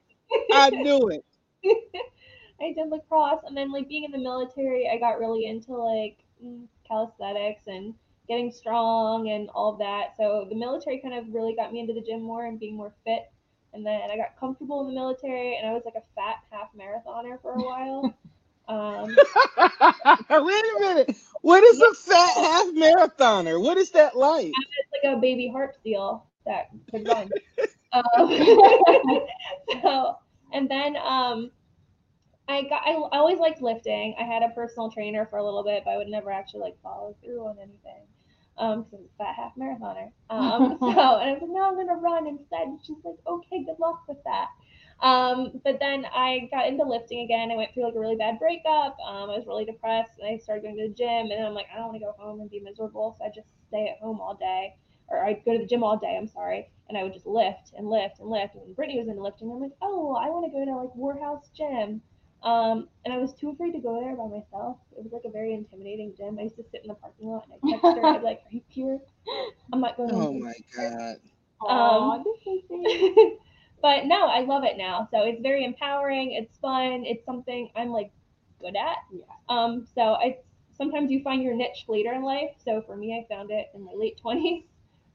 I 0.52 0.70
knew 0.70 1.10
it. 1.10 1.26
I 2.62 2.74
did 2.74 2.90
lacrosse, 2.90 3.42
and 3.46 3.56
then 3.56 3.72
like 3.72 3.88
being 3.88 4.04
in 4.04 4.12
the 4.12 4.18
military, 4.18 4.90
I 4.90 4.98
got 4.98 5.20
really 5.20 5.46
into 5.46 5.74
like 5.76 6.18
mm, 6.44 6.66
calisthenics 6.88 7.64
and 7.68 7.94
getting 8.28 8.52
strong 8.52 9.30
and 9.30 9.50
all 9.50 9.74
of 9.74 9.80
that. 9.80 10.16
So 10.18 10.46
the 10.50 10.56
military 10.56 11.00
kind 11.00 11.16
of 11.16 11.34
really 11.34 11.56
got 11.56 11.74
me 11.74 11.80
into 11.80 11.94
the 11.94 12.02
gym 12.02 12.22
more 12.22 12.46
and 12.46 12.60
being 12.60 12.76
more 12.76 12.94
fit. 13.06 13.32
And 13.74 13.86
then 13.86 14.02
I 14.12 14.18
got 14.18 14.40
comfortable 14.40 14.82
in 14.82 14.88
the 14.88 14.94
military, 14.94 15.58
and 15.58 15.68
I 15.68 15.74
was 15.74 15.84
like 15.86 15.96
a 15.96 16.04
fat 16.16 16.38
half 16.52 16.70
marathoner 16.78 17.42
for 17.42 17.54
a 17.54 17.64
while. 17.64 18.14
Um, 18.70 19.08
Wait 19.58 20.30
a 20.30 20.78
minute. 20.80 21.16
What 21.42 21.64
is 21.64 21.82
a 21.82 21.94
fat 21.96 22.34
half 22.36 22.68
marathoner? 22.68 23.60
What 23.60 23.78
is 23.78 23.90
that 23.92 24.16
like? 24.16 24.54
It's 24.54 25.04
like 25.04 25.18
a 25.18 25.20
baby 25.20 25.50
harp 25.50 25.76
seal 25.84 26.28
that 26.46 26.70
could 26.92 27.08
run. 27.08 27.32
um, 27.94 29.26
so, 29.82 30.18
and 30.54 30.70
then 30.70 30.96
um, 30.98 31.52
I 32.48 32.64
got. 32.64 32.82
I, 32.86 32.92
I 32.92 33.18
always 33.20 33.40
liked 33.40 33.62
lifting. 33.62 34.16
I 34.20 34.24
had 34.24 34.44
a 34.44 34.50
personal 34.50 34.92
trainer 34.92 35.26
for 35.26 35.38
a 35.38 35.44
little 35.44 35.64
bit, 35.64 35.84
but 35.86 35.92
I 35.92 35.98
would 35.98 36.08
never 36.08 36.32
actually 36.32 36.62
like 36.62 36.82
follow 36.82 37.16
through 37.24 37.46
on 37.46 37.58
anything. 37.60 38.08
Um, 38.58 38.84
because 38.84 39.00
I'm 39.00 39.06
a 39.06 39.24
fat 39.24 39.36
half 39.36 39.56
marathoner. 39.56 40.12
Um, 40.30 40.78
so 40.82 40.90
and 40.90 41.00
I 41.30 41.34
was 41.34 41.42
like, 41.42 41.52
no, 41.52 41.64
I'm 41.70 41.76
gonna 41.76 42.00
run 42.00 42.28
instead. 42.28 42.68
And 42.68 42.80
she's 42.84 42.98
like, 43.06 43.16
okay, 43.26 43.64
good 43.64 43.80
luck 43.80 44.04
with 44.08 44.18
that. 44.26 44.48
Um, 45.02 45.62
but 45.64 45.80
then 45.80 46.06
I 46.14 46.50
got 46.52 46.68
into 46.68 46.84
lifting 46.84 47.22
again. 47.22 47.52
I 47.52 47.56
went 47.56 47.74
through 47.74 47.86
like 47.86 47.96
a 47.96 48.00
really 48.00 48.18
bad 48.18 48.38
breakup. 48.38 48.98
Um, 49.06 49.30
I 49.30 49.38
was 49.38 49.46
really 49.48 49.66
depressed 49.66 50.20
and 50.20 50.28
I 50.28 50.38
started 50.38 50.64
going 50.64 50.78
to 50.78 50.90
the 50.90 50.94
gym. 50.94 51.32
And 51.32 51.46
I'm 51.46 51.54
like, 51.54 51.68
I 51.72 51.78
don't 51.78 51.88
want 51.88 52.00
to 52.00 52.06
go 52.06 52.16
home 52.18 52.42
and 52.42 52.50
be 52.50 52.60
miserable. 52.60 53.16
So 53.18 53.26
I 53.26 53.30
just 53.34 53.48
stay 53.70 53.88
at 53.88 54.04
home 54.04 54.20
all 54.20 54.36
day. 54.36 54.76
Or 55.12 55.24
I'd 55.26 55.44
go 55.46 55.54
to 55.54 55.60
the 55.60 55.66
gym 55.66 55.84
all 55.84 55.98
day, 55.98 56.18
I'm 56.18 56.28
sorry. 56.28 56.70
And 56.88 56.98
I 56.98 57.04
would 57.04 57.14
just 57.14 57.28
lift 57.28 57.74
and 57.78 57.90
lift 57.90 58.20
and 58.20 58.30
lift. 58.30 58.56
And 58.56 58.76
Brittany 58.76 59.00
was 59.00 59.08
into 59.08 59.22
lifting. 59.22 59.52
I'm 59.52 59.60
like, 59.60 59.76
oh, 59.82 60.16
I 60.16 60.30
want 60.30 60.46
to 60.46 60.52
go 60.52 60.66
to 60.66 60.76
like 60.76 60.94
Warhouse 60.96 61.52
Gym. 61.56 62.02
Um, 62.42 62.88
and 63.04 63.14
I 63.14 63.18
was 63.18 63.34
too 63.34 63.50
afraid 63.50 63.74
to 63.74 63.80
go 63.80 64.00
there 64.00 64.16
by 64.16 64.28
myself. 64.28 64.78
It 64.98 65.04
was 65.04 65.12
like 65.12 65.24
a 65.26 65.30
very 65.30 65.54
intimidating 65.54 66.14
gym. 66.18 66.38
I 66.40 66.44
used 66.44 66.56
to 66.56 66.64
sit 66.72 66.82
in 66.84 66.88
the 66.88 66.94
parking 66.96 67.28
lot 67.28 67.46
and 67.46 67.54
I 67.54 67.70
text 67.70 67.84
her. 67.96 68.06
I'd 68.06 68.20
be 68.20 68.26
like, 68.26 68.40
"Are 68.46 68.52
you 68.52 68.62
here? 68.70 69.00
I'm 69.74 69.82
not 69.82 69.98
going." 69.98 70.12
Oh 70.14 70.34
my 70.34 70.54
god. 70.76 71.20
Um, 71.68 72.24
but 73.82 74.06
no, 74.06 74.28
I 74.28 74.42
love 74.42 74.64
it 74.64 74.78
now. 74.78 75.08
So 75.12 75.24
it's 75.24 75.42
very 75.42 75.66
empowering. 75.66 76.32
It's 76.34 76.58
fun. 76.60 77.04
It's 77.06 77.26
something 77.26 77.70
I'm 77.76 77.90
like 77.90 78.12
good 78.62 78.76
at. 78.76 78.98
Yeah. 79.12 79.26
Um. 79.50 79.86
So 79.94 80.02
I 80.02 80.38
sometimes 80.78 81.12
you 81.12 81.22
find 81.24 81.44
your 81.44 81.56
niche 81.56 81.86
later 81.90 82.14
in 82.14 82.24
life. 82.24 82.52
So 82.64 82.82
for 82.86 82.96
me, 82.96 83.14
I 83.20 83.28
found 83.34 83.52
it 83.52 83.68
in 83.74 83.84
my 83.84 83.94
late 83.94 84.18
twenties. 84.22 84.64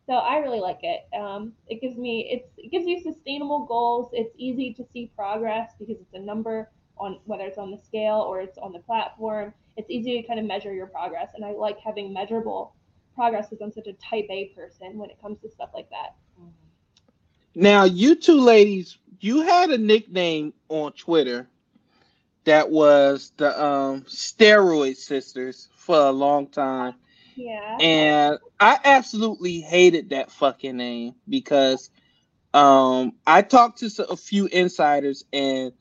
So 0.07 0.15
I 0.15 0.39
really 0.39 0.61
like 0.61 0.81
it. 0.83 1.07
Um, 1.19 1.53
it 1.67 1.81
gives 1.81 1.97
me 1.97 2.29
it's 2.31 2.53
it 2.59 2.71
gives 2.71 2.87
you 2.87 3.01
sustainable 3.01 3.65
goals. 3.65 4.11
It's 4.13 4.35
easy 4.37 4.75
to 4.75 4.85
see 4.93 5.11
progress 5.17 5.73
because 5.79 5.97
it's 6.01 6.15
a 6.15 6.19
number 6.19 6.71
on 6.99 7.21
whether 7.25 7.45
it's 7.45 7.59
on 7.59 7.71
the 7.71 7.79
scale 7.79 8.25
or 8.29 8.41
it's 8.41 8.59
on 8.59 8.73
the 8.73 8.81
platform. 8.81 9.55
It's 9.77 9.91
easy 9.91 10.21
to 10.21 10.27
kind 10.29 10.39
of 10.39 10.47
measure 10.47 10.73
your 10.73 10.87
progress, 10.87 11.31
and 11.35 11.45
I 11.45 11.53
like 11.53 11.79
having 11.81 12.13
measurable 12.13 12.75
progress 13.15 13.49
because 13.49 13.63
I'm 13.63 13.73
such 13.73 13.87
a 13.87 13.95
type 13.95 14.27
A 14.31 14.53
person 14.57 14.99
when 14.99 15.11
it 15.11 15.21
comes 15.21 15.41
to 15.41 15.51
stuff 15.51 15.71
like 15.75 15.89
that. 15.91 16.15
Now, 17.55 17.85
you 17.85 18.17
two 18.17 18.41
ladies, 18.41 18.99
you 19.21 19.43
had 19.43 19.71
a 19.71 19.79
nickname 19.79 20.53
on 20.69 20.93
Twitter 20.93 21.49
that 22.45 22.69
was 22.69 23.33
the 23.37 23.65
um, 23.65 24.03
Steroid 24.03 24.97
Sisters 24.97 25.69
for 25.77 25.97
a 25.97 26.11
long 26.11 26.49
time. 26.49 26.95
Yeah. 27.37 27.77
And 27.81 28.39
I 28.61 28.79
absolutely 28.85 29.61
hated 29.61 30.11
that 30.11 30.31
fucking 30.31 30.77
name 30.77 31.15
because 31.29 31.91
um, 32.53 33.13
I 33.27 33.43
talked 33.43 33.79
to 33.81 34.07
a 34.09 34.17
few 34.17 34.47
insiders 34.47 35.25
and 35.33 35.73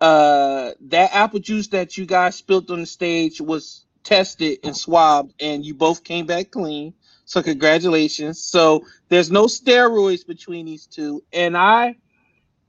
uh, 0.00 0.72
that 0.82 1.14
apple 1.14 1.40
juice 1.40 1.68
that 1.68 1.96
you 1.96 2.06
guys 2.06 2.36
spilled 2.36 2.70
on 2.70 2.80
the 2.80 2.86
stage 2.86 3.40
was 3.40 3.84
tested 4.04 4.58
and 4.62 4.76
swabbed, 4.76 5.34
and 5.40 5.64
you 5.64 5.74
both 5.74 6.04
came 6.04 6.26
back 6.26 6.50
clean. 6.50 6.94
So 7.24 7.42
congratulations. 7.42 8.40
So 8.40 8.86
there's 9.08 9.30
no 9.30 9.46
steroids 9.46 10.26
between 10.26 10.66
these 10.66 10.86
two, 10.86 11.24
and 11.32 11.56
I 11.56 11.96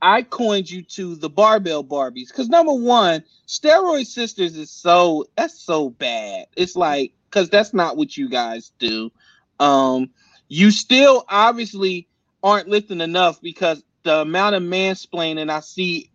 I 0.02 0.24
coined 0.24 0.70
you 0.70 0.84
to 0.84 1.16
the 1.16 1.30
barbell 1.30 1.84
Barbies 1.84 2.28
because 2.30 2.50
number 2.50 2.74
one, 2.74 3.24
steroid 3.48 4.06
sisters 4.06 4.58
is 4.58 4.72
so 4.72 5.26
that's 5.36 5.60
so 5.60 5.90
bad. 5.90 6.48
It's 6.56 6.76
like 6.76 7.14
because 7.30 7.50
that's 7.50 7.74
not 7.74 7.98
what 7.98 8.18
you 8.18 8.30
guys 8.30 8.72
do. 8.80 9.12
Um, 9.60 10.10
you 10.48 10.72
still 10.72 11.26
obviously 11.28 12.08
aren't 12.42 12.68
lifting 12.68 13.02
enough 13.02 13.42
because 13.42 13.84
the 14.04 14.22
amount 14.22 14.56
of 14.56 14.64
mansplaining 14.64 15.50
I 15.50 15.60
see 15.60 16.10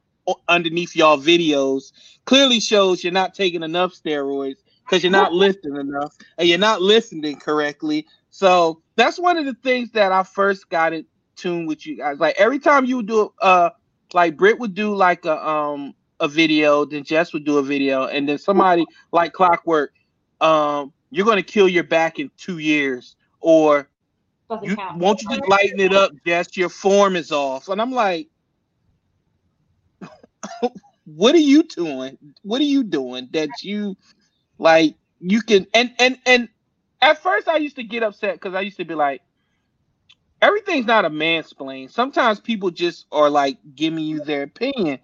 underneath 0.48 0.96
y'all 0.96 1.18
videos 1.18 1.92
clearly 2.24 2.58
shows 2.60 3.04
you're 3.04 3.12
not 3.12 3.34
taking 3.34 3.62
enough 3.62 3.92
steroids 3.92 4.56
because 4.84 5.02
you're 5.02 5.12
not 5.12 5.32
lifting 5.32 5.76
enough 5.76 6.16
and 6.38 6.48
you're 6.48 6.58
not 6.58 6.80
listening 6.80 7.36
correctly. 7.36 8.06
So 8.30 8.82
that's 8.96 9.18
one 9.18 9.36
of 9.36 9.44
the 9.44 9.54
things 9.54 9.90
that 9.92 10.12
I 10.12 10.22
first 10.22 10.68
got 10.70 10.92
in 10.92 11.04
tune 11.36 11.66
with 11.66 11.86
you 11.86 11.96
guys. 11.96 12.18
Like 12.18 12.36
every 12.38 12.58
time 12.58 12.84
you 12.86 13.02
do 13.02 13.32
uh 13.40 13.70
like 14.12 14.36
Britt 14.36 14.58
would 14.58 14.74
do 14.74 14.94
like 14.94 15.24
a 15.24 15.46
um 15.46 15.94
a 16.20 16.28
video, 16.28 16.84
then 16.84 17.04
Jess 17.04 17.32
would 17.32 17.44
do 17.44 17.58
a 17.58 17.62
video, 17.62 18.06
and 18.06 18.28
then 18.28 18.38
somebody 18.38 18.86
like 19.12 19.32
Clockwork, 19.32 19.92
um, 20.40 20.92
you're 21.10 21.26
gonna 21.26 21.42
kill 21.42 21.68
your 21.68 21.84
back 21.84 22.18
in 22.18 22.30
two 22.36 22.58
years, 22.58 23.16
or 23.40 23.88
you, 24.60 24.78
won't 24.90 25.22
you 25.22 25.28
just 25.28 25.48
lighten 25.48 25.80
it 25.80 25.92
up, 25.92 26.12
Jess? 26.26 26.56
Your 26.56 26.68
form 26.70 27.16
is 27.16 27.32
off, 27.32 27.68
and 27.68 27.80
I'm 27.80 27.92
like, 27.92 28.28
what 31.04 31.34
are 31.34 31.38
you 31.38 31.62
doing? 31.64 32.18
What 32.42 32.60
are 32.60 32.66
you 32.66 32.84
doing 32.84 33.28
that 33.32 33.62
you 33.62 33.96
like? 34.58 34.96
You 35.20 35.42
can 35.42 35.66
and 35.74 35.92
and 35.98 36.18
and 36.26 36.48
at 37.02 37.22
first 37.22 37.48
I 37.48 37.58
used 37.58 37.76
to 37.76 37.84
get 37.84 38.02
upset 38.02 38.34
because 38.34 38.54
I 38.54 38.60
used 38.62 38.78
to 38.78 38.84
be 38.84 38.94
like, 38.94 39.22
everything's 40.42 40.86
not 40.86 41.04
a 41.04 41.10
mansplain. 41.10 41.90
Sometimes 41.90 42.40
people 42.40 42.70
just 42.70 43.06
are 43.12 43.30
like 43.30 43.58
giving 43.74 44.04
you 44.04 44.20
their 44.20 44.42
opinion. 44.44 44.98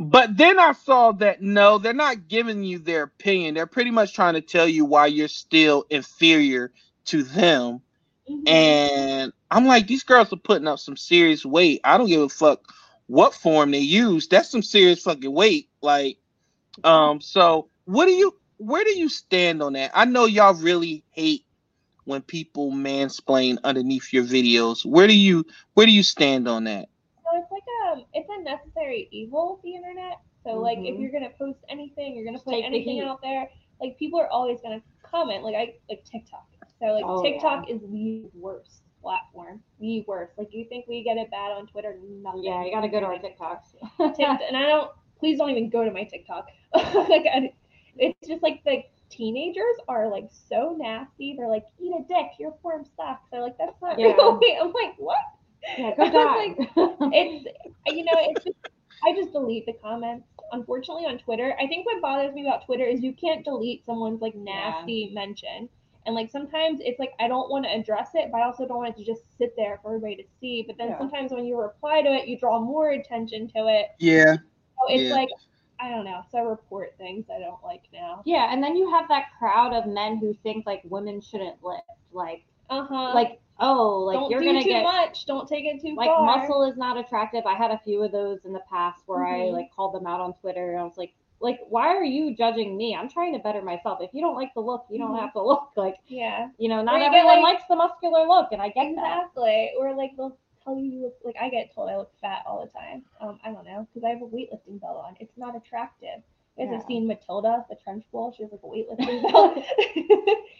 But 0.00 0.34
then 0.34 0.58
I 0.58 0.72
saw 0.72 1.12
that 1.12 1.42
no, 1.42 1.76
they're 1.76 1.92
not 1.92 2.26
giving 2.26 2.64
you 2.64 2.78
their 2.78 3.02
opinion. 3.02 3.54
They're 3.54 3.66
pretty 3.66 3.90
much 3.90 4.14
trying 4.14 4.32
to 4.32 4.40
tell 4.40 4.66
you 4.66 4.86
why 4.86 5.06
you're 5.06 5.28
still 5.28 5.84
inferior 5.90 6.72
to 7.06 7.22
them. 7.22 7.82
Mm-hmm. 8.26 8.48
And 8.48 9.32
I'm 9.50 9.66
like, 9.66 9.86
these 9.86 10.02
girls 10.04 10.32
are 10.32 10.36
putting 10.36 10.66
up 10.68 10.78
some 10.78 10.96
serious 10.96 11.44
weight. 11.44 11.82
I 11.84 11.98
don't 11.98 12.06
give 12.06 12.22
a 12.22 12.30
fuck 12.30 12.62
what 13.08 13.34
form 13.34 13.72
they 13.72 13.80
use. 13.80 14.26
That's 14.26 14.48
some 14.48 14.62
serious 14.62 15.02
fucking 15.02 15.30
weight. 15.30 15.68
Like, 15.82 16.16
um, 16.82 17.20
so 17.20 17.68
what 17.84 18.06
do 18.06 18.12
you 18.12 18.34
where 18.56 18.84
do 18.84 18.98
you 18.98 19.10
stand 19.10 19.62
on 19.62 19.74
that? 19.74 19.90
I 19.92 20.06
know 20.06 20.24
y'all 20.24 20.54
really 20.54 21.04
hate 21.10 21.44
when 22.04 22.22
people 22.22 22.72
mansplain 22.72 23.58
underneath 23.64 24.14
your 24.14 24.24
videos. 24.24 24.82
Where 24.82 25.06
do 25.06 25.14
you 25.14 25.44
where 25.74 25.84
do 25.84 25.92
you 25.92 26.02
stand 26.02 26.48
on 26.48 26.64
that? 26.64 26.88
So 27.30 27.38
it's 27.38 27.50
like 27.50 27.62
um 27.86 28.04
it's 28.12 28.28
a 28.30 28.42
necessary 28.42 29.08
evil, 29.10 29.60
the 29.62 29.74
internet. 29.74 30.20
So 30.44 30.50
mm-hmm. 30.50 30.60
like 30.60 30.78
if 30.78 30.84
mm-hmm. 30.84 31.02
you're 31.02 31.12
gonna 31.12 31.30
post 31.38 31.58
anything, 31.68 32.16
you're 32.16 32.24
gonna 32.24 32.42
put 32.42 32.62
anything 32.64 33.00
out 33.00 33.20
there, 33.22 33.48
like 33.80 33.98
people 33.98 34.20
are 34.20 34.28
always 34.28 34.60
gonna 34.62 34.82
comment. 35.02 35.44
Like 35.44 35.54
I 35.54 35.74
like 35.88 36.04
TikTok. 36.04 36.46
So 36.80 36.86
like 36.86 37.04
oh, 37.06 37.22
TikTok 37.22 37.68
yeah. 37.68 37.74
is 37.74 37.82
the 37.82 38.24
worst 38.34 38.82
platform. 39.02 39.60
The 39.80 40.04
worst. 40.06 40.32
Like 40.38 40.48
you 40.52 40.66
think 40.68 40.86
we 40.88 41.02
get 41.02 41.16
it 41.16 41.30
bad 41.30 41.52
on 41.52 41.66
Twitter? 41.66 41.98
Nothing. 42.22 42.44
Yeah, 42.44 42.64
you 42.64 42.72
gotta 42.72 42.88
go 42.88 43.00
to 43.00 43.06
our 43.06 43.18
TikToks. 43.18 43.74
and 44.48 44.56
I 44.56 44.66
don't 44.66 44.90
please 45.18 45.38
don't 45.38 45.50
even 45.50 45.70
go 45.70 45.84
to 45.84 45.90
my 45.90 46.04
TikTok. 46.04 46.48
like 46.74 47.26
I, 47.32 47.52
it's 47.96 48.26
just 48.26 48.42
like 48.42 48.62
the 48.64 48.82
teenagers 49.10 49.76
are 49.88 50.08
like 50.08 50.28
so 50.48 50.76
nasty. 50.78 51.34
They're 51.36 51.48
like, 51.48 51.64
eat 51.78 51.92
a 51.92 52.02
dick, 52.08 52.32
your 52.38 52.56
form 52.62 52.84
sucks. 52.96 53.28
They're 53.30 53.42
like, 53.42 53.58
that's 53.58 53.80
not 53.82 53.98
yeah. 53.98 54.06
real. 54.16 54.40
I'm 54.60 54.72
like, 54.72 54.94
what? 54.96 55.18
Yeah, 55.78 55.94
go 55.96 56.10
die. 56.10 56.54
like, 56.58 56.68
it's 57.12 57.46
you 57.86 58.04
know, 58.04 58.12
it's 58.16 58.44
just 58.44 58.56
I 59.04 59.14
just 59.14 59.32
delete 59.32 59.66
the 59.66 59.72
comments. 59.74 60.26
Unfortunately, 60.52 61.06
on 61.06 61.18
Twitter, 61.18 61.54
I 61.60 61.66
think 61.66 61.86
what 61.86 62.02
bothers 62.02 62.34
me 62.34 62.46
about 62.46 62.66
Twitter 62.66 62.84
is 62.84 63.02
you 63.02 63.12
can't 63.12 63.44
delete 63.44 63.84
someone's 63.86 64.20
like 64.20 64.34
nasty 64.34 65.08
yeah. 65.08 65.14
mention. 65.14 65.68
And 66.06 66.14
like 66.14 66.30
sometimes 66.30 66.80
it's 66.82 66.98
like 66.98 67.12
I 67.20 67.28
don't 67.28 67.50
want 67.50 67.64
to 67.66 67.70
address 67.70 68.10
it, 68.14 68.30
but 68.32 68.38
I 68.38 68.44
also 68.44 68.66
don't 68.66 68.78
want 68.78 68.94
it 68.94 68.98
to 68.98 69.04
just 69.04 69.22
sit 69.38 69.54
there 69.56 69.78
for 69.82 69.94
everybody 69.94 70.16
to 70.16 70.28
see. 70.40 70.64
But 70.66 70.76
then 70.78 70.88
yeah. 70.88 70.98
sometimes 70.98 71.30
when 71.30 71.44
you 71.44 71.60
reply 71.60 72.02
to 72.02 72.08
it, 72.08 72.26
you 72.26 72.38
draw 72.38 72.58
more 72.58 72.90
attention 72.90 73.48
to 73.48 73.66
it. 73.68 73.88
Yeah. 73.98 74.34
So 74.34 74.94
it's 74.94 75.04
yeah. 75.04 75.14
like 75.14 75.28
I 75.80 75.88
don't 75.88 76.04
know. 76.04 76.22
So 76.30 76.38
I 76.38 76.42
report 76.42 76.94
things 76.98 77.26
I 77.34 77.38
don't 77.38 77.62
like 77.64 77.82
now. 77.92 78.22
Yeah, 78.26 78.52
and 78.52 78.62
then 78.62 78.76
you 78.76 78.90
have 78.90 79.08
that 79.08 79.26
crowd 79.38 79.72
of 79.72 79.86
men 79.86 80.18
who 80.18 80.34
think 80.42 80.66
like 80.66 80.82
women 80.84 81.20
shouldn't 81.20 81.62
lift. 81.62 81.84
Like, 82.12 82.44
uh 82.68 82.84
huh. 82.84 83.14
Like, 83.14 83.40
oh, 83.60 84.00
like 84.00 84.18
don't 84.18 84.30
you're 84.30 84.42
gonna 84.42 84.62
too 84.62 84.68
get 84.68 84.82
much. 84.82 85.26
Don't 85.26 85.48
take 85.48 85.64
it 85.64 85.80
too 85.80 85.94
like 85.94 86.08
far. 86.08 86.24
muscle 86.24 86.64
is 86.64 86.76
not 86.76 86.96
attractive. 86.96 87.44
I 87.46 87.54
had 87.54 87.70
a 87.70 87.80
few 87.84 88.02
of 88.02 88.12
those 88.12 88.44
in 88.44 88.52
the 88.52 88.62
past 88.68 89.02
where 89.06 89.20
mm-hmm. 89.20 89.54
I 89.54 89.56
like 89.56 89.70
called 89.74 89.94
them 89.94 90.06
out 90.06 90.20
on 90.20 90.34
Twitter, 90.34 90.72
and 90.72 90.80
I 90.80 90.84
was 90.84 90.96
like, 90.96 91.12
like, 91.40 91.60
why 91.68 91.88
are 91.88 92.04
you 92.04 92.34
judging 92.34 92.76
me? 92.76 92.94
I'm 92.94 93.08
trying 93.08 93.32
to 93.32 93.38
better 93.38 93.62
myself. 93.62 93.98
If 94.02 94.10
you 94.12 94.20
don't 94.20 94.34
like 94.34 94.52
the 94.54 94.60
look, 94.60 94.86
you 94.90 94.98
don't 94.98 95.12
mm-hmm. 95.12 95.20
have 95.20 95.32
to 95.34 95.42
look. 95.44 95.70
Like, 95.76 95.96
yeah, 96.08 96.48
you 96.58 96.68
know, 96.68 96.82
not 96.82 97.00
everyone 97.00 97.42
like, 97.42 97.54
likes 97.54 97.62
the 97.68 97.76
muscular 97.76 98.26
look, 98.26 98.48
and 98.52 98.60
I 98.60 98.68
get 98.68 98.88
exactly. 98.88 99.70
That. 99.74 99.80
Or 99.80 99.94
like 99.94 100.16
they'll 100.16 100.36
tell 100.64 100.76
you 100.76 100.90
you 100.90 101.02
look 101.02 101.16
like 101.24 101.36
I 101.40 101.48
get 101.48 101.74
told 101.74 101.90
I 101.90 101.96
look 101.96 102.12
fat 102.20 102.42
all 102.46 102.64
the 102.64 102.70
time. 102.70 103.02
Um, 103.20 103.38
I 103.44 103.52
don't 103.52 103.64
know 103.64 103.86
because 103.92 104.04
I 104.04 104.10
have 104.10 104.22
a 104.22 104.26
weightlifting 104.26 104.80
belt 104.80 105.02
on. 105.06 105.16
It's 105.20 105.36
not 105.36 105.56
attractive. 105.56 106.22
You 106.56 106.66
guys 106.66 106.72
yeah. 106.72 106.78
have 106.78 106.86
seen 106.86 107.06
Matilda, 107.06 107.64
the 107.70 107.76
Trunchbull. 107.76 108.36
She 108.36 108.42
has 108.42 108.52
like 108.52 108.60
a 108.62 108.66
weightlifting 108.66 109.22
belt. 109.32 109.64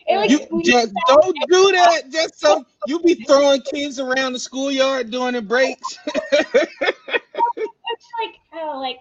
it 0.06 0.16
like 0.16 0.30
you 0.30 0.62
just 0.62 0.94
don't 1.08 1.36
do 1.48 1.72
that. 1.72 2.10
Just 2.10 2.40
so 2.40 2.64
you 2.86 3.00
be 3.00 3.16
throwing 3.26 3.60
kids 3.62 3.98
around 3.98 4.32
the 4.32 4.38
schoolyard 4.38 5.10
during 5.10 5.34
the 5.34 5.42
breaks. 5.42 5.98
it's 6.06 6.54
like 8.18 8.36
oh, 8.54 8.80
like 8.80 9.00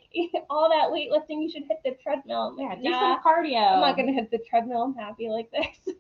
all 0.50 0.70
that 0.70 0.90
weightlifting, 0.90 1.42
you 1.42 1.50
should 1.50 1.64
hit 1.64 1.80
the 1.86 1.96
treadmill. 2.04 2.56
Yeah, 2.58 2.76
do 2.76 2.90
nah, 2.90 3.16
some 3.16 3.24
cardio. 3.24 3.74
I'm 3.74 3.82
not 3.82 3.96
gonna 3.96 4.14
hit 4.14 4.32
the 4.32 4.40
treadmill. 4.50 4.84
I'm 4.84 4.96
happy 4.96 5.30
like 5.30 5.50
this. 5.52 5.96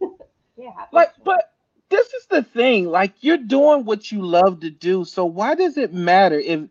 yeah, 0.57 0.85
like 0.91 1.11
but 1.23 1.53
this 1.89 2.13
is 2.13 2.25
the 2.27 2.43
thing. 2.43 2.85
Like 2.85 3.13
you're 3.21 3.37
doing 3.37 3.85
what 3.85 4.11
you 4.11 4.21
love 4.21 4.59
to 4.61 4.69
do. 4.69 5.05
So 5.05 5.25
why 5.25 5.55
does 5.55 5.77
it 5.77 5.93
matter 5.93 6.39
if 6.39 6.61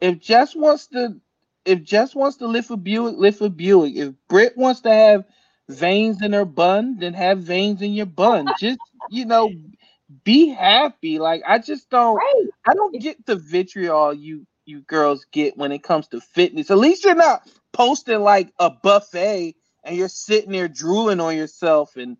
if 0.00 0.20
Jess 0.20 0.54
wants 0.54 0.86
to 0.88 1.16
if 1.64 1.82
Jess 1.82 2.14
wants 2.14 2.38
to 2.38 2.46
lift 2.46 2.70
a 2.70 2.76
Buick, 2.76 3.16
lift 3.16 3.40
a 3.40 3.48
Buick. 3.48 3.96
If 3.96 4.14
Britt 4.28 4.56
wants 4.56 4.80
to 4.82 4.92
have 4.92 5.24
veins 5.68 6.22
in 6.22 6.32
her 6.32 6.44
bun, 6.44 6.96
then 6.98 7.14
have 7.14 7.38
veins 7.38 7.82
in 7.82 7.94
your 7.94 8.06
bun. 8.06 8.52
just 8.58 8.80
you 9.10 9.24
know, 9.24 9.50
be 10.24 10.48
happy. 10.48 11.18
Like 11.18 11.42
I 11.46 11.58
just 11.58 11.90
don't 11.90 12.16
right. 12.16 12.46
I 12.66 12.74
don't 12.74 13.00
get 13.00 13.24
the 13.26 13.36
vitriol 13.36 14.14
you 14.14 14.46
you 14.66 14.80
girls 14.82 15.26
get 15.32 15.56
when 15.56 15.72
it 15.72 15.82
comes 15.82 16.08
to 16.08 16.20
fitness. 16.20 16.70
At 16.70 16.78
least 16.78 17.04
you're 17.04 17.14
not 17.14 17.48
posting 17.72 18.20
like 18.20 18.52
a 18.58 18.70
buffet 18.70 19.54
and 19.84 19.96
you're 19.96 20.08
sitting 20.08 20.52
there 20.52 20.68
drooling 20.68 21.20
on 21.20 21.36
yourself 21.36 21.96
and 21.96 22.16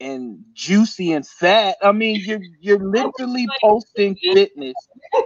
and 0.00 0.44
juicy 0.54 1.12
and 1.12 1.26
fat. 1.26 1.76
I 1.82 1.92
mean, 1.92 2.22
you're 2.24 2.40
you're 2.60 2.78
literally 2.78 3.46
posting 3.60 4.16
fitness. 4.16 4.74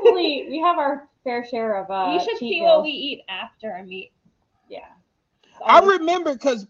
we 0.04 0.60
have 0.64 0.78
our 0.78 1.08
fair 1.24 1.44
share 1.44 1.82
of. 1.82 1.90
Uh, 1.90 2.12
you 2.12 2.20
should 2.20 2.38
see 2.38 2.60
meals. 2.60 2.68
what 2.76 2.82
we 2.84 2.90
eat 2.90 3.22
after 3.28 3.72
a 3.72 3.82
meet. 3.82 4.12
Yeah. 4.68 4.80
I 5.64 5.80
remember 5.80 6.34
because 6.34 6.66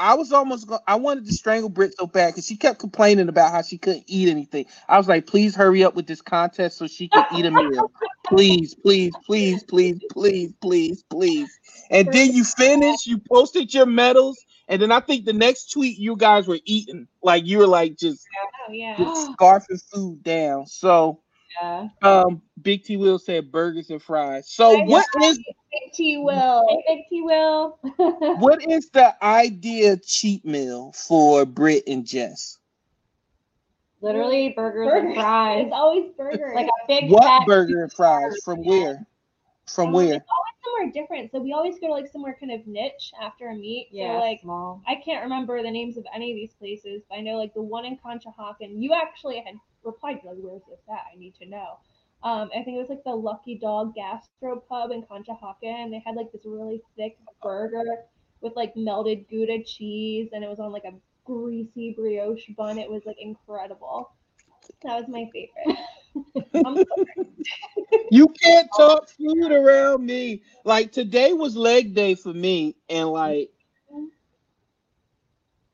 I 0.00 0.14
was 0.14 0.32
almost 0.32 0.68
go- 0.68 0.78
I 0.86 0.94
wanted 0.94 1.26
to 1.26 1.32
strangle 1.32 1.68
Britt 1.68 1.94
so 1.98 2.06
bad 2.06 2.28
because 2.28 2.46
she 2.46 2.56
kept 2.56 2.78
complaining 2.78 3.28
about 3.28 3.50
how 3.50 3.62
she 3.62 3.78
couldn't 3.78 4.04
eat 4.06 4.28
anything. 4.28 4.66
I 4.88 4.96
was 4.96 5.08
like, 5.08 5.26
please 5.26 5.56
hurry 5.56 5.82
up 5.82 5.94
with 5.94 6.06
this 6.06 6.22
contest 6.22 6.78
so 6.78 6.86
she 6.86 7.08
can 7.08 7.26
eat 7.34 7.46
a 7.46 7.50
meal. 7.50 7.90
please, 8.26 8.74
please, 8.74 9.12
please, 9.26 9.62
please, 9.64 9.98
please, 10.04 10.52
please, 10.60 11.02
please. 11.10 11.58
And 11.90 12.12
then 12.12 12.32
you 12.32 12.44
finished, 12.44 13.06
you 13.06 13.18
posted 13.18 13.74
your 13.74 13.86
medals, 13.86 14.38
and 14.68 14.80
then 14.80 14.92
I 14.92 15.00
think 15.00 15.24
the 15.24 15.32
next 15.32 15.72
tweet 15.72 15.98
you 15.98 16.14
guys 16.16 16.46
were 16.46 16.60
eating. 16.64 17.08
Like 17.22 17.44
you 17.46 17.58
were 17.58 17.66
like 17.66 17.96
just, 17.96 18.24
oh, 18.68 18.72
yeah. 18.72 18.96
just 18.96 19.32
scarfing 19.32 19.82
food 19.92 20.22
down. 20.22 20.66
So 20.66 21.20
yeah. 21.60 21.88
Um, 22.02 22.42
Big 22.62 22.84
T 22.84 22.96
Will 22.96 23.18
said 23.18 23.50
burgers 23.50 23.90
and 23.90 24.02
fries. 24.02 24.50
So 24.50 24.82
what 24.84 25.06
is 25.22 25.38
Big 25.38 25.92
T 25.92 26.18
Will? 26.18 26.82
Big 26.86 27.00
T 27.08 27.22
Will. 27.22 27.78
what 28.38 28.68
is 28.68 28.90
the 28.90 29.14
idea 29.24 29.96
cheat 29.96 30.44
meal 30.44 30.92
for 30.92 31.44
Britt 31.44 31.84
and 31.86 32.06
Jess? 32.06 32.58
Literally 34.00 34.50
burgers, 34.50 34.86
burgers. 34.86 35.06
and 35.06 35.14
fries. 35.14 35.64
It's 35.66 35.74
always 35.74 36.12
burgers. 36.16 36.54
like 36.54 36.66
a 36.66 36.86
big 36.86 37.10
what 37.10 37.46
burger 37.46 37.82
and 37.82 37.92
fries 37.92 38.36
from 38.44 38.64
where? 38.64 39.04
From 39.68 39.88
um, 39.88 39.92
where? 39.94 40.14
It's 40.14 40.26
always 40.36 40.58
somewhere 40.64 40.92
different. 40.92 41.30
So 41.30 41.40
we 41.40 41.52
always 41.52 41.78
go 41.78 41.88
to 41.88 41.92
like 41.92 42.10
somewhere 42.10 42.36
kind 42.38 42.52
of 42.52 42.66
niche 42.66 43.12
after 43.20 43.48
a 43.48 43.54
meet. 43.54 43.88
Yeah, 43.90 44.14
so 44.14 44.18
like 44.20 44.40
small. 44.40 44.82
I 44.86 44.96
can't 44.96 45.22
remember 45.22 45.62
the 45.62 45.70
names 45.70 45.96
of 45.96 46.04
any 46.14 46.32
of 46.32 46.36
these 46.36 46.54
places, 46.54 47.02
but 47.08 47.18
I 47.18 47.20
know 47.20 47.36
like 47.36 47.54
the 47.54 47.62
one 47.62 47.84
in 47.84 47.96
Conshohocken. 47.98 48.80
You 48.82 48.94
actually 48.94 49.36
had 49.40 49.54
replied 49.84 50.20
like, 50.24 50.36
"Where's 50.38 50.62
this 50.68 50.80
at? 50.88 51.04
I 51.12 51.18
need 51.18 51.34
to 51.36 51.46
know." 51.46 51.78
Um, 52.22 52.50
I 52.52 52.64
think 52.64 52.76
it 52.76 52.80
was 52.80 52.88
like 52.88 53.04
the 53.04 53.14
Lucky 53.14 53.56
Dog 53.58 53.94
Gastro 53.94 54.60
Pub 54.68 54.90
in 54.90 55.02
Conshohocken. 55.02 55.90
They 55.90 56.02
had 56.04 56.16
like 56.16 56.32
this 56.32 56.42
really 56.44 56.82
thick 56.96 57.16
burger 57.42 57.84
with 58.40 58.56
like 58.56 58.76
melted 58.76 59.28
Gouda 59.28 59.62
cheese, 59.64 60.30
and 60.32 60.42
it 60.42 60.50
was 60.50 60.58
on 60.58 60.72
like 60.72 60.84
a 60.84 60.94
greasy 61.24 61.94
brioche 61.96 62.48
bun. 62.56 62.78
It 62.78 62.90
was 62.90 63.02
like 63.04 63.18
incredible. 63.20 64.10
That 64.82 64.98
was 64.98 65.08
my 65.08 65.28
favorite. 65.32 65.78
you 68.10 68.28
can't 68.42 68.68
talk 68.76 69.08
food 69.08 69.52
around 69.52 70.04
me. 70.04 70.42
Like 70.64 70.92
today 70.92 71.32
was 71.32 71.56
leg 71.56 71.94
day 71.94 72.14
for 72.14 72.32
me, 72.32 72.76
and 72.88 73.08
like 73.08 73.50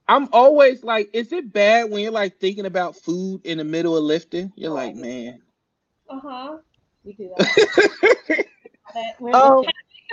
I'm 0.07 0.29
always 0.33 0.85
like, 0.85 1.11
is 1.13 1.33
it 1.33 1.53
bad 1.53 1.91
when 1.91 2.03
you're 2.03 2.13
like 2.13 2.39
thinking 2.39 2.67
about 2.67 2.97
food 2.97 3.41
in 3.45 3.59
the 3.59 3.65
middle 3.65 3.97
of 3.97 4.05
lifting? 4.05 4.53
You're 4.57 4.73
like, 4.73 4.95
man. 4.95 5.41
Uh 6.09 6.21
huh. 6.21 6.57
We 7.05 7.15
do 7.15 7.31
that. 7.37 8.47
um, 9.35 9.65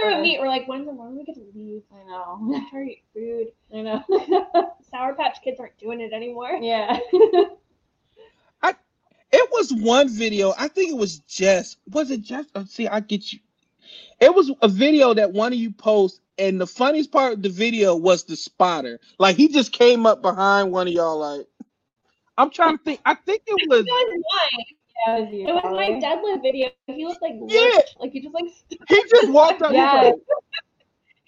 there 0.01 0.15
we 0.15 0.21
meet, 0.21 0.39
we're 0.39 0.47
like, 0.47 0.67
when's 0.67 0.85
the 0.85 0.93
when 0.93 1.17
we 1.17 1.25
get 1.25 1.35
to 1.35 1.45
leave? 1.53 1.83
I 1.93 2.03
know. 2.05 2.61
Try 2.71 2.85
to 2.85 2.91
eat 2.91 3.03
food. 3.13 3.47
I 3.73 3.81
know. 3.81 4.73
Sour 4.89 5.15
Patch 5.15 5.39
Kids 5.43 5.59
aren't 5.59 5.77
doing 5.77 6.01
it 6.01 6.13
anymore. 6.13 6.59
yeah. 6.61 6.97
I 9.33 9.37
it 9.37 9.49
was 9.51 9.73
one 9.73 10.09
video. 10.09 10.53
I 10.57 10.67
think 10.67 10.91
it 10.91 10.97
was 10.97 11.19
just 11.19 11.77
was 11.91 12.11
it 12.11 12.21
just 12.21 12.49
oh, 12.55 12.65
see 12.65 12.87
I 12.87 12.99
get 13.01 13.33
you. 13.33 13.39
It 14.19 14.33
was 14.33 14.51
a 14.61 14.67
video 14.67 15.13
that 15.15 15.31
one 15.33 15.53
of 15.53 15.59
you 15.59 15.71
post, 15.71 16.21
and 16.37 16.61
the 16.61 16.67
funniest 16.67 17.11
part 17.11 17.33
of 17.33 17.41
the 17.43 17.49
video 17.49 17.95
was 17.95 18.23
the 18.23 18.35
spotter. 18.35 18.99
Like 19.19 19.35
he 19.37 19.47
just 19.47 19.71
came 19.71 20.05
up 20.05 20.21
behind 20.21 20.71
one 20.71 20.87
of 20.87 20.93
y'all. 20.93 21.19
Like 21.19 21.47
I'm 22.37 22.51
trying 22.51 22.77
to 22.77 22.83
think. 22.83 23.01
I 23.05 23.15
think 23.15 23.43
it 23.47 23.69
was. 23.69 23.81
It 23.81 23.85
was 23.91 24.23
mine. 24.33 24.65
Yeah, 25.07 25.17
it 25.17 25.21
was 25.25 25.33
you, 25.33 25.47
It 25.47 25.53
was 25.53 25.63
my 25.63 25.89
probably. 25.89 26.01
deadlift 26.01 26.41
video. 26.43 26.69
He 26.87 27.05
looked 27.05 27.21
like 27.21 27.35
Yeah. 27.47 27.81
lurched, 27.81 27.95
like 27.99 28.11
he 28.11 28.21
just 28.21 28.33
like. 28.33 28.45
He 28.89 29.03
just 29.09 29.29
walked 29.31 29.61
up. 29.61 29.73
Yeah. 29.73 30.11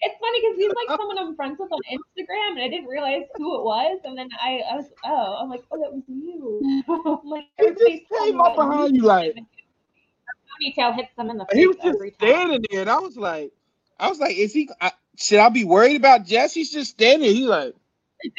It's 0.04 0.18
funny 0.20 0.40
because 0.40 0.56
he's 0.56 0.72
like 0.74 0.98
someone 0.98 1.18
I'm 1.18 1.34
friends 1.34 1.58
with 1.58 1.72
on 1.72 1.80
Instagram, 1.90 2.52
and 2.52 2.62
I 2.62 2.68
didn't 2.68 2.86
realize 2.86 3.24
who 3.36 3.58
it 3.58 3.64
was. 3.64 4.00
And 4.04 4.16
then 4.16 4.28
I, 4.40 4.60
I 4.70 4.76
was, 4.76 4.86
oh, 5.04 5.38
I'm 5.40 5.48
like, 5.48 5.64
oh, 5.70 5.80
that 5.80 5.92
was 5.92 6.02
you. 6.08 6.84
I'm 7.24 7.28
like, 7.28 7.44
He 7.58 7.70
just 7.70 8.08
came 8.18 8.40
up 8.40 8.56
behind 8.56 8.96
you 8.96 9.02
like 9.02 9.34
Ponytail 10.62 10.94
hits 10.94 11.10
them 11.16 11.30
in 11.30 11.38
the 11.38 11.46
face 11.46 11.58
he 11.58 11.66
was 11.66 11.76
just 11.76 11.96
every 11.96 12.10
time. 12.12 12.28
standing 12.28 12.64
there, 12.70 12.82
and 12.82 12.90
I 12.90 12.98
was 12.98 13.16
like, 13.16 13.52
I 13.98 14.08
was 14.08 14.18
like, 14.20 14.36
is 14.36 14.52
he? 14.52 14.68
I, 14.80 14.92
should 15.16 15.38
I 15.38 15.48
be 15.48 15.64
worried 15.64 15.96
about 15.96 16.26
Jess? 16.26 16.54
He's 16.54 16.70
just 16.70 16.90
standing. 16.92 17.34
He 17.34 17.46
like, 17.46 17.74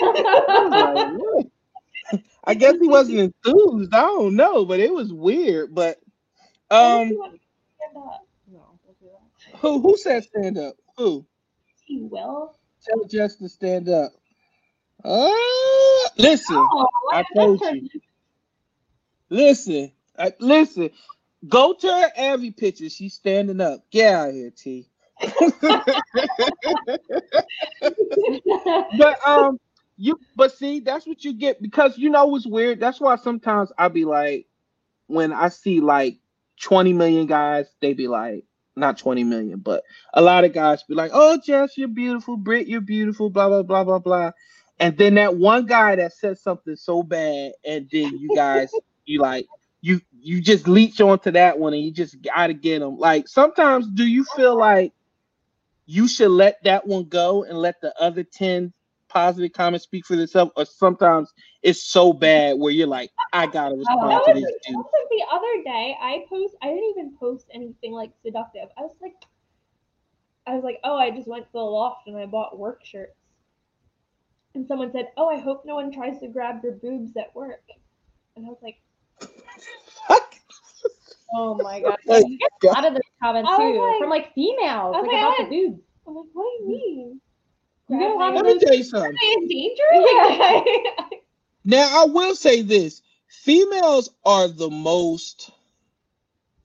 I, 0.01 1.09
like, 1.35 1.47
I 2.45 2.53
guess 2.53 2.75
he 2.79 2.87
wasn't 2.87 3.19
enthused. 3.19 3.93
I 3.93 4.01
don't 4.01 4.35
know, 4.35 4.65
but 4.65 4.79
it 4.79 4.93
was 4.93 5.11
weird. 5.11 5.73
But 5.73 5.99
um, 6.71 7.09
You 7.09 7.19
want 7.19 7.33
to 7.33 7.39
stand 7.77 8.05
up? 8.05 8.27
No, 8.51 8.79
don't 8.85 8.99
do 8.99 9.07
that. 9.07 9.59
who 9.59 9.81
who 9.81 9.97
said 9.97 10.23
stand 10.23 10.57
up? 10.57 10.75
Who? 10.97 11.25
He 11.85 12.01
will. 12.01 12.55
Tell 12.87 13.05
Jess 13.05 13.37
to 13.37 13.49
stand 13.49 13.89
up. 13.89 14.11
Uh, 15.03 15.29
listen, 16.17 16.73
Oh, 16.73 16.87
I 17.11 17.23
told 17.37 17.61
you. 17.71 17.89
Listen, 19.29 19.91
I, 20.17 20.33
listen. 20.39 20.89
Go 21.47 21.73
to 21.73 21.87
her 21.87 22.11
Abby 22.17 22.51
picture. 22.51 22.89
She's 22.89 23.13
standing 23.13 23.61
up. 23.61 23.85
Get 23.91 24.13
out 24.13 24.29
of 24.29 24.35
here, 24.35 24.51
T. 24.51 24.87
but 28.97 29.27
um, 29.27 29.59
you 29.97 30.19
but 30.35 30.51
see, 30.53 30.79
that's 30.81 31.07
what 31.07 31.23
you 31.23 31.33
get 31.33 31.61
because 31.61 31.97
you 31.97 32.09
know 32.09 32.35
it's 32.35 32.47
weird. 32.47 32.79
That's 32.79 32.99
why 33.01 33.15
sometimes 33.17 33.71
I'll 33.77 33.89
be 33.89 34.05
like, 34.05 34.47
when 35.07 35.33
I 35.33 35.49
see 35.49 35.81
like 35.81 36.17
20 36.61 36.93
million 36.93 37.27
guys, 37.27 37.67
they 37.81 37.93
be 37.93 38.07
like, 38.07 38.45
not 38.75 38.97
20 38.97 39.23
million, 39.23 39.59
but 39.59 39.83
a 40.13 40.21
lot 40.21 40.43
of 40.43 40.53
guys 40.53 40.83
be 40.83 40.95
like, 40.95 41.11
oh, 41.13 41.39
Jess, 41.43 41.77
you're 41.77 41.87
beautiful. 41.87 42.37
Britt, 42.37 42.67
you're 42.67 42.81
beautiful. 42.81 43.29
Blah 43.29 43.49
blah 43.49 43.63
blah 43.63 43.83
blah 43.83 43.99
blah. 43.99 44.31
And 44.79 44.97
then 44.97 45.15
that 45.15 45.37
one 45.37 45.65
guy 45.65 45.95
that 45.95 46.13
said 46.13 46.37
something 46.37 46.75
so 46.75 47.01
bad, 47.01 47.53
and 47.65 47.89
then 47.91 48.17
you 48.17 48.29
guys, 48.35 48.71
you 49.05 49.21
like, 49.21 49.47
you 49.81 50.01
you 50.19 50.41
just 50.41 50.67
leech 50.67 50.99
onto 50.99 51.31
that 51.31 51.57
one, 51.57 51.73
and 51.73 51.83
you 51.83 51.91
just 51.91 52.21
gotta 52.21 52.53
get 52.53 52.79
them. 52.79 52.97
Like 52.97 53.27
sometimes, 53.27 53.87
do 53.87 54.05
you 54.05 54.25
feel 54.35 54.57
like 54.57 54.93
you 55.85 56.07
should 56.07 56.31
let 56.31 56.63
that 56.63 56.87
one 56.87 57.05
go 57.05 57.43
and 57.43 57.57
let 57.57 57.79
the 57.81 57.93
other 58.01 58.23
10 58.23 58.73
positive 59.15 59.53
comments 59.53 59.85
speak 59.85 60.05
for 60.05 60.17
themselves 60.17 60.51
or 60.57 60.65
sometimes 60.65 61.33
it's 61.63 61.81
so 61.81 62.11
bad 62.11 62.57
where 62.59 62.71
you're 62.71 62.85
like 62.85 63.09
i 63.31 63.47
gotta 63.47 63.73
oh, 63.73 63.77
respond 63.77 64.11
That 64.11 64.25
to 64.27 64.33
this 64.33 64.51
dude 64.67 64.75
like 64.75 65.05
the 65.15 65.25
other 65.31 65.63
day. 65.63 65.95
I 65.99 66.25
post. 66.29 66.55
I 66.61 66.67
didn't 66.67 66.89
even 66.91 67.15
post 67.19 67.47
anything 67.53 67.93
like 67.93 68.11
seductive. 68.23 68.69
I 68.77 68.81
was 68.81 68.95
like, 69.01 69.15
I 70.47 70.55
was 70.55 70.63
like, 70.63 70.79
oh, 70.83 70.97
I 70.97 71.11
just 71.11 71.27
went 71.27 71.45
to 71.45 71.51
the 71.53 71.59
loft 71.59 72.07
and 72.07 72.17
I 72.17 72.25
bought 72.25 72.57
work 72.57 72.85
shirts. 72.85 73.15
And 74.53 74.67
someone 74.67 74.91
said, 74.91 75.09
oh, 75.17 75.27
I 75.27 75.39
hope 75.39 75.63
no 75.65 75.75
one 75.75 75.91
tries 75.91 76.19
to 76.19 76.27
grab 76.27 76.61
your 76.63 76.73
boobs 76.73 77.15
at 77.17 77.35
work. 77.35 77.63
And 78.35 78.45
I 78.45 78.49
was 78.49 78.59
like, 78.61 78.77
fuck. 80.07 80.33
Oh 81.37 81.55
my 81.55 81.81
god. 81.81 81.97
Like, 82.05 82.23
You 82.27 82.37
get 82.37 82.71
a 82.71 82.73
lot 82.73 82.85
of 82.85 82.93
those 82.93 83.01
comments 83.21 83.49
too 83.57 83.81
like- 83.81 83.99
from 83.99 84.09
like 84.09 84.33
females, 84.35 84.93
like 84.93 85.01
like, 85.01 85.11
about 85.11 85.39
I- 85.39 85.43
the 85.43 85.49
boobs. 85.49 85.81
I'm 86.07 86.15
like, 86.15 86.25
what 86.31 86.43
do 86.43 86.63
you 86.63 86.67
mean? 86.69 87.21
You 87.87 87.99
get 87.99 88.11
a 88.11 88.13
lot 88.15 88.31
Grab 88.31 88.45
of 88.45 88.45
let 88.45 88.55
me 88.55 88.59
tell 88.59 88.75
you 88.75 88.83
something. 88.83 89.15
In 89.21 89.75
now 91.65 92.03
i 92.03 92.05
will 92.05 92.35
say 92.35 92.61
this. 92.61 93.01
Females 93.27 94.09
are 94.25 94.47
the 94.47 94.69
most 94.69 95.51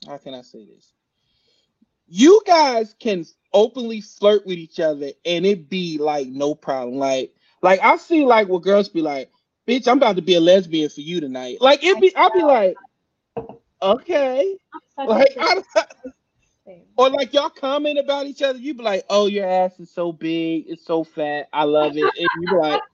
how 0.06 0.16
can 0.16 0.34
i 0.34 0.42
say 0.42 0.64
this? 0.64 0.92
You 2.08 2.40
guys 2.46 2.94
can 2.98 3.24
openly 3.52 4.00
flirt 4.00 4.46
with 4.46 4.58
each 4.58 4.80
other 4.80 5.10
and 5.24 5.44
it 5.44 5.68
be 5.68 5.98
like 5.98 6.28
no 6.28 6.54
problem. 6.54 6.96
Like 6.96 7.34
like 7.62 7.80
i 7.80 7.96
see 7.96 8.24
like 8.24 8.48
where 8.48 8.60
girls 8.60 8.88
be 8.88 9.02
like 9.02 9.30
bitch 9.68 9.86
i'm 9.86 9.98
about 9.98 10.16
to 10.16 10.22
be 10.22 10.36
a 10.36 10.40
lesbian 10.40 10.88
for 10.88 11.02
you 11.02 11.20
tonight. 11.20 11.58
Like 11.60 11.84
it 11.84 12.00
be 12.00 12.14
i'll 12.16 12.32
be 12.32 12.42
like 12.42 12.76
okay. 13.82 14.56
Like 14.96 15.36
I. 15.38 15.62
Or 16.96 17.10
like 17.10 17.32
y'all 17.32 17.50
comment 17.50 17.98
about 17.98 18.26
each 18.26 18.42
other, 18.42 18.58
you 18.58 18.74
be 18.74 18.82
like, 18.82 19.04
"Oh, 19.08 19.26
your 19.26 19.46
ass 19.46 19.78
is 19.80 19.90
so 19.90 20.12
big, 20.12 20.64
it's 20.68 20.84
so 20.84 21.04
fat, 21.04 21.48
I 21.52 21.64
love 21.64 21.96
it." 21.96 22.14
And 22.16 22.28
you 22.34 22.48
be 22.48 22.56
like, 22.56 22.84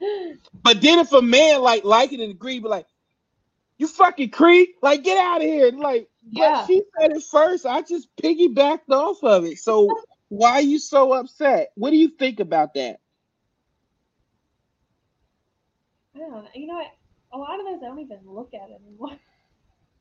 but 0.62 0.80
then 0.82 0.98
if 0.98 1.12
a 1.12 1.22
man 1.22 1.60
like 1.62 1.84
like 1.84 2.12
it 2.12 2.20
and 2.20 2.32
agree, 2.32 2.58
be 2.60 2.68
like, 2.68 2.86
"You 3.78 3.88
fucking 3.88 4.30
creep, 4.30 4.76
like 4.82 5.04
get 5.04 5.18
out 5.18 5.42
of 5.42 5.46
here!" 5.46 5.68
And 5.68 5.80
like, 5.80 6.08
Yeah. 6.30 6.66
she 6.66 6.82
said 7.00 7.12
it 7.12 7.22
first. 7.30 7.66
I 7.66 7.82
just 7.82 8.08
piggybacked 8.16 8.90
off 8.90 9.22
of 9.24 9.44
it. 9.44 9.58
So 9.58 9.98
why 10.28 10.52
are 10.52 10.60
you 10.62 10.78
so 10.78 11.12
upset? 11.12 11.70
What 11.76 11.90
do 11.90 11.96
you 11.96 12.08
think 12.08 12.40
about 12.40 12.74
that? 12.74 13.00
I 16.14 16.18
don't 16.18 16.30
know. 16.30 16.44
You 16.54 16.66
know 16.66 16.74
what? 16.74 16.92
A 17.32 17.38
lot 17.38 17.60
of 17.60 17.66
those 17.66 17.82
I 17.82 17.86
don't 17.86 18.00
even 18.00 18.20
look 18.26 18.52
at 18.54 18.70
anymore. 18.70 19.18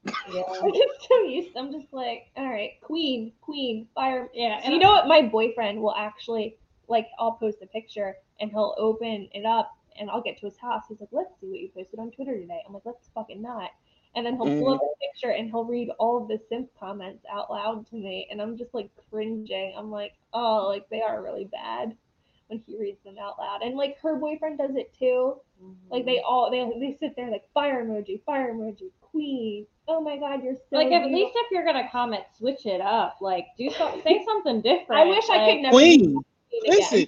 Yeah. 0.05 0.43
I'm 0.61 0.73
just 0.73 1.07
so 1.07 1.23
used. 1.23 1.55
I'm 1.55 1.71
just 1.71 1.93
like, 1.93 2.27
all 2.35 2.49
right, 2.49 2.71
queen, 2.81 3.33
queen, 3.41 3.87
fire. 3.93 4.29
Yeah. 4.33 4.59
And 4.63 4.73
you 4.73 4.79
know 4.79 4.91
what? 4.91 5.07
My 5.07 5.21
boyfriend 5.21 5.81
will 5.81 5.95
actually 5.95 6.57
like, 6.87 7.07
I'll 7.19 7.33
post 7.33 7.59
a 7.61 7.67
picture 7.67 8.15
and 8.39 8.51
he'll 8.51 8.75
open 8.77 9.29
it 9.33 9.45
up 9.45 9.71
and 9.99 10.09
I'll 10.09 10.21
get 10.21 10.39
to 10.39 10.45
his 10.45 10.57
house. 10.57 10.83
He's 10.89 10.99
like, 10.99 11.09
let's 11.11 11.39
see 11.39 11.47
what 11.47 11.59
you 11.59 11.69
posted 11.69 11.99
on 11.99 12.11
Twitter 12.11 12.37
today. 12.37 12.61
I'm 12.67 12.73
like, 12.73 12.83
let's 12.85 13.09
fucking 13.13 13.41
not. 13.41 13.71
And 14.15 14.25
then 14.25 14.35
he'll 14.35 14.59
pull 14.59 14.73
up 14.73 14.81
mm. 14.81 14.85
a 14.85 15.07
picture 15.07 15.31
and 15.31 15.49
he'll 15.49 15.63
read 15.63 15.89
all 15.97 16.21
of 16.21 16.27
the 16.27 16.39
simp 16.49 16.69
comments 16.77 17.23
out 17.31 17.49
loud 17.49 17.87
to 17.91 17.95
me, 17.95 18.27
and 18.29 18.41
I'm 18.41 18.57
just 18.57 18.73
like 18.73 18.89
cringing. 19.09 19.73
I'm 19.77 19.89
like, 19.89 20.13
oh, 20.33 20.67
like 20.67 20.89
they 20.89 21.01
are 21.01 21.23
really 21.23 21.45
bad 21.45 21.95
when 22.51 22.61
he 22.67 22.77
reads 22.77 23.01
them 23.03 23.15
out 23.19 23.39
loud. 23.39 23.61
And 23.63 23.75
like 23.77 23.97
her 24.01 24.17
boyfriend 24.17 24.57
does 24.59 24.75
it 24.75 24.93
too. 24.97 25.37
Mm-hmm. 25.63 25.91
Like 25.93 26.05
they 26.05 26.19
all 26.19 26.51
they 26.51 26.59
they 26.79 26.97
sit 26.99 27.15
there 27.15 27.31
like 27.31 27.45
fire 27.53 27.83
emoji, 27.83 28.21
fire 28.25 28.53
emoji, 28.53 28.91
queen. 28.99 29.65
Oh 29.87 30.01
my 30.01 30.17
god, 30.17 30.43
you're 30.43 30.55
so 30.69 30.75
like 30.75 30.91
at 30.91 31.07
least 31.07 31.31
if 31.35 31.47
you're 31.51 31.65
gonna 31.65 31.87
comment, 31.91 32.23
switch 32.37 32.65
it 32.65 32.81
up. 32.81 33.17
Like 33.21 33.47
do 33.57 33.69
some, 33.71 34.01
say 34.03 34.23
something 34.27 34.61
different. 34.61 35.01
I 35.01 35.05
wish 35.05 35.23
I 35.29 35.51
could 35.51 35.61
never 35.61 35.73
Queen, 35.75 36.13
do 36.13 36.23
it 36.51 36.67
again. 36.67 36.79
listen, 36.79 37.07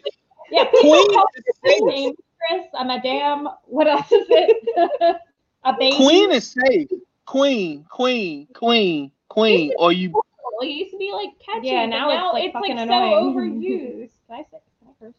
Yeah, 0.49 0.63
people 0.71 0.79
Queen 0.91 1.13
call 1.13 1.25
is 1.35 1.83
me 1.83 2.13
safe. 2.49 2.65
I'm 2.77 2.89
a 2.89 3.01
damn. 3.01 3.47
What 3.65 3.87
else 3.87 4.11
is 4.11 4.25
it? 4.29 5.17
a 5.65 5.73
baby. 5.77 5.95
Queen 5.97 6.31
is 6.31 6.55
safe. 6.67 6.87
Queen, 7.25 7.85
queen, 7.89 8.47
queen, 8.53 9.11
queen. 9.29 9.73
Or 9.77 9.91
you 9.91 10.09
Well, 10.11 10.23
it 10.61 10.67
used 10.73 10.91
to 10.91 10.97
be 10.97 11.11
like 11.11 11.29
catchy, 11.39 11.67
Yeah, 11.67 11.85
now 11.85 12.09
now, 12.09 12.27
it's, 12.27 12.33
like, 12.33 12.43
it's 12.45 12.55
like 12.55 12.63
fucking 12.63 12.77
so 12.77 12.83
annoying. 12.83 13.33
overused. 13.33 14.11
Can 14.27 14.35
I 14.35 14.43
say? 14.51 14.57
Can 14.79 14.87
I 14.89 15.05
curse? 15.05 15.13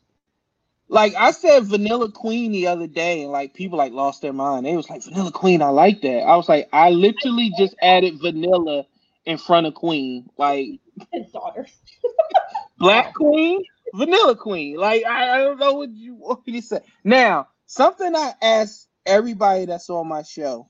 Like 0.88 1.14
I 1.14 1.30
said 1.30 1.64
Vanilla 1.64 2.10
Queen 2.10 2.52
the 2.52 2.66
other 2.66 2.86
day, 2.86 3.22
and 3.22 3.32
like 3.32 3.54
people 3.54 3.78
like 3.78 3.92
lost 3.92 4.22
their 4.22 4.32
mind. 4.32 4.66
They 4.66 4.76
was 4.76 4.90
like 4.90 5.02
Vanilla 5.02 5.32
Queen, 5.32 5.62
I 5.62 5.68
like 5.68 6.02
that. 6.02 6.20
I 6.20 6.36
was 6.36 6.48
like, 6.48 6.68
I 6.72 6.90
literally 6.90 7.52
just 7.58 7.74
added 7.80 8.20
vanilla 8.20 8.84
in 9.24 9.38
front 9.38 9.66
of 9.66 9.74
Queen. 9.74 10.28
Like 10.36 10.80
His 11.12 11.30
daughter. 11.32 11.66
Black 12.78 13.14
Queen, 13.14 13.62
Vanilla 13.94 14.36
Queen. 14.36 14.76
Like 14.76 15.04
I, 15.06 15.36
I 15.36 15.38
don't 15.38 15.58
know 15.58 15.74
what 15.74 15.90
you 15.90 16.14
want 16.14 16.46
me 16.46 16.60
to 16.60 16.66
say. 16.66 16.80
Now, 17.02 17.48
something 17.66 18.14
I 18.14 18.34
asked 18.42 18.88
everybody 19.06 19.64
that's 19.66 19.88
on 19.90 20.06
my 20.08 20.22
show. 20.22 20.68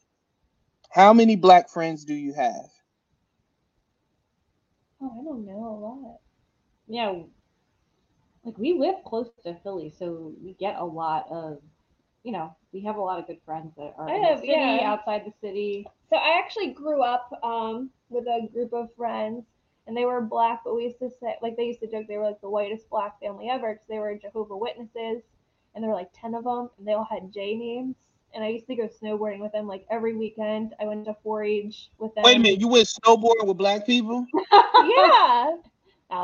How 0.91 1.13
many 1.13 1.35
black 1.35 1.69
friends 1.71 2.05
do 2.05 2.15
you 2.15 2.35
have? 2.35 2.71
Oh, 5.01 5.11
I 5.11 5.25
don't 5.25 5.45
know 5.45 5.59
a 5.59 5.79
lot. 5.81 6.19
Yeah. 6.87 7.23
Like 8.45 8.59
we 8.59 8.75
live 8.75 8.97
close 9.05 9.31
to 9.45 9.55
Philly, 9.63 9.93
so 9.99 10.33
we 10.43 10.53
get 10.55 10.77
a 10.79 10.85
lot 10.85 11.27
of, 11.31 11.59
you 12.25 12.33
know, 12.33 12.55
we 12.73 12.81
have 12.83 12.97
a 12.97 13.01
lot 13.01 13.19
of 13.19 13.27
good 13.27 13.39
friends 13.45 13.73
that 13.77 13.95
are 13.97 14.09
I 14.09 14.15
in 14.17 14.23
the 14.23 14.29
have- 14.29 14.41
city, 14.41 14.53
yeah. 14.53 14.81
outside 14.93 15.23
the 15.25 15.33
city. 15.41 15.87
So 16.11 16.17
I 16.17 16.39
actually 16.39 16.69
grew 16.73 17.03
up 17.03 17.31
um, 17.43 17.91
with 18.11 18.27
a 18.27 18.49
group 18.53 18.73
of 18.73 18.89
friends, 18.97 19.45
and 19.87 19.97
they 19.97 20.05
were 20.05 20.21
black, 20.21 20.61
but 20.65 20.75
we 20.77 20.85
used 20.85 20.99
to 21.01 21.11
say, 21.21 21.37
like, 21.43 21.57
they 21.57 21.65
used 21.65 21.81
to 21.81 21.87
joke 21.91 22.07
they 22.07 22.17
were 22.19 22.25
like 22.25 22.41
the 22.41 22.49
whitest 22.51 22.89
black 22.91 23.19
family 23.21 23.49
ever 23.49 23.73
because 23.75 23.87
they 23.89 23.99
were 23.99 24.15
Jehovah 24.17 24.57
Witnesses, 24.57 25.23
and 25.75 25.83
there 25.83 25.89
were 25.91 25.97
like 25.97 26.11
10 26.15 26.35
of 26.35 26.45
them, 26.45 26.71
and 26.79 26.87
they 26.87 26.93
all 26.93 27.09
had 27.11 27.33
J 27.33 27.55
names. 27.57 27.97
And 28.35 28.43
I 28.43 28.49
used 28.49 28.67
to 28.67 28.75
go 28.75 28.89
snowboarding 28.89 29.39
with 29.41 29.53
them 29.53 29.67
like 29.69 29.87
every 29.91 30.17
weekend. 30.17 30.75
I 30.81 30.85
went 30.87 31.05
to 31.05 31.15
4 31.23 31.45
H 31.45 31.89
with 31.99 32.15
them. 32.15 32.25
Wait 32.25 32.37
a 32.37 32.41
minute, 32.41 32.61
you 32.61 32.69
went 32.69 32.89
snowboarding 32.89 33.47
with 33.47 33.57
black 33.57 33.87
people? 33.87 34.27
Yeah. 34.87 35.51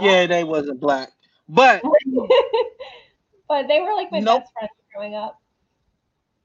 yeah, 0.01 0.27
they 0.27 0.45
wasn't 0.45 0.81
black, 0.81 1.11
but 1.51 1.83
but 3.49 3.69
they 3.69 3.81
were 3.81 3.95
like 3.95 4.11
my 4.13 4.21
nope. 4.21 4.43
best 4.43 4.53
friends 4.53 4.71
growing 4.95 5.15
up. 5.15 5.41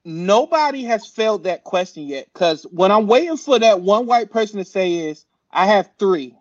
Nobody 0.04 0.84
has 0.84 1.06
failed 1.06 1.44
that 1.44 1.64
question 1.64 2.04
yet, 2.04 2.28
because 2.32 2.64
what 2.70 2.90
I'm 2.90 3.06
waiting 3.06 3.36
for 3.36 3.58
that 3.58 3.80
one 3.80 4.06
white 4.06 4.30
person 4.30 4.58
to 4.58 4.64
say 4.64 4.94
is, 4.94 5.24
"I 5.50 5.66
have 5.66 5.90
three 5.98 6.36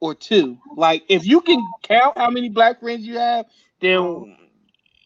or 0.00 0.14
two. 0.14 0.58
Like, 0.76 1.04
if 1.08 1.26
you 1.26 1.40
can 1.40 1.62
count 1.82 2.16
how 2.16 2.30
many 2.30 2.48
black 2.48 2.80
friends 2.80 3.06
you 3.06 3.18
have, 3.18 3.46
then 3.80 4.36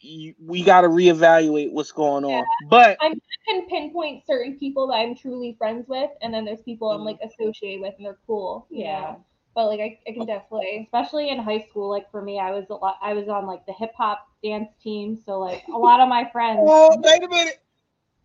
you, 0.01 0.35
we 0.41 0.63
got 0.63 0.83
to 0.83 0.89
reevaluate 0.89 1.73
what's 1.73 1.93
going 1.93 2.25
on. 2.25 2.31
Yeah. 2.31 2.43
But 2.69 2.99
I 3.01 3.15
can 3.49 3.67
pinpoint 3.69 4.27
certain 4.27 4.59
people 4.59 4.89
that 4.89 4.95
I'm 4.95 5.17
truly 5.17 5.57
friends 5.59 5.87
with, 5.89 6.11
and 6.23 6.33
then 6.33 6.45
there's 6.45 6.63
people 6.63 6.91
I'm 6.91 7.01
mm. 7.01 7.07
like 7.07 7.19
associated 7.23 7.81
with, 7.81 7.95
and 7.97 8.07
they're 8.07 8.19
cool. 8.27 8.67
Yeah. 8.71 9.01
Know? 9.01 9.25
But 9.55 9.67
like 9.67 9.81
I, 9.81 9.99
I 10.09 10.13
can 10.13 10.27
definitely, 10.27 10.83
especially 10.85 11.29
in 11.31 11.39
high 11.39 11.65
school, 11.71 11.89
like 11.89 12.11
for 12.11 12.21
me, 12.21 12.41
I 12.41 12.51
was 12.51 12.67
a 12.71 12.75
lot. 12.75 12.99
I 13.01 13.13
was 13.15 13.29
on 13.29 13.47
like 13.47 13.65
the 13.67 13.73
hip 13.73 13.93
hop 13.97 14.27
dance 14.43 14.71
team, 14.83 15.17
so 15.25 15.39
like 15.39 15.63
a 15.73 15.79
lot 15.79 16.01
of 16.01 16.09
my 16.09 16.29
friends. 16.33 16.61
Oh, 16.65 16.97
wait 17.01 17.23
a 17.23 17.29
minute! 17.29 17.61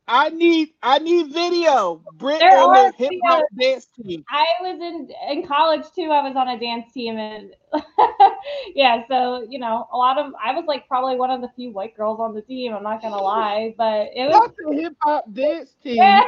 I 0.07 0.30
need 0.30 0.69
I 0.82 0.97
need 0.97 1.32
video. 1.32 2.01
Britt 2.17 2.39
there 2.39 2.57
on 2.57 2.73
the 2.73 2.93
hip 2.97 3.13
hop 3.23 3.43
dance 3.57 3.88
team. 3.95 4.25
I 4.27 4.45
was 4.61 4.80
in 4.82 5.09
in 5.32 5.47
college 5.47 5.86
too. 5.95 6.09
I 6.11 6.27
was 6.27 6.36
on 6.36 6.47
a 6.49 6.59
dance 6.59 6.91
team 6.91 7.17
and 7.17 7.53
yeah, 8.75 9.03
so 9.07 9.45
you 9.47 9.59
know, 9.59 9.88
a 9.93 9.97
lot 9.97 10.17
of 10.17 10.34
I 10.43 10.53
was 10.53 10.65
like 10.67 10.88
probably 10.88 11.15
one 11.15 11.30
of 11.30 11.41
the 11.41 11.49
few 11.55 11.69
white 11.71 11.95
girls 11.95 12.19
on 12.19 12.34
the 12.34 12.41
team. 12.41 12.73
I'm 12.73 12.84
not 12.84 13.03
gonna 13.03 13.21
lie, 13.21 13.75
but 13.77 14.09
it 14.15 14.27
was 14.27 14.51
a 14.67 14.82
hip 14.82 14.95
hop 15.01 15.32
dance 15.32 15.75
team. 15.84 15.97
Yeah, 15.97 16.21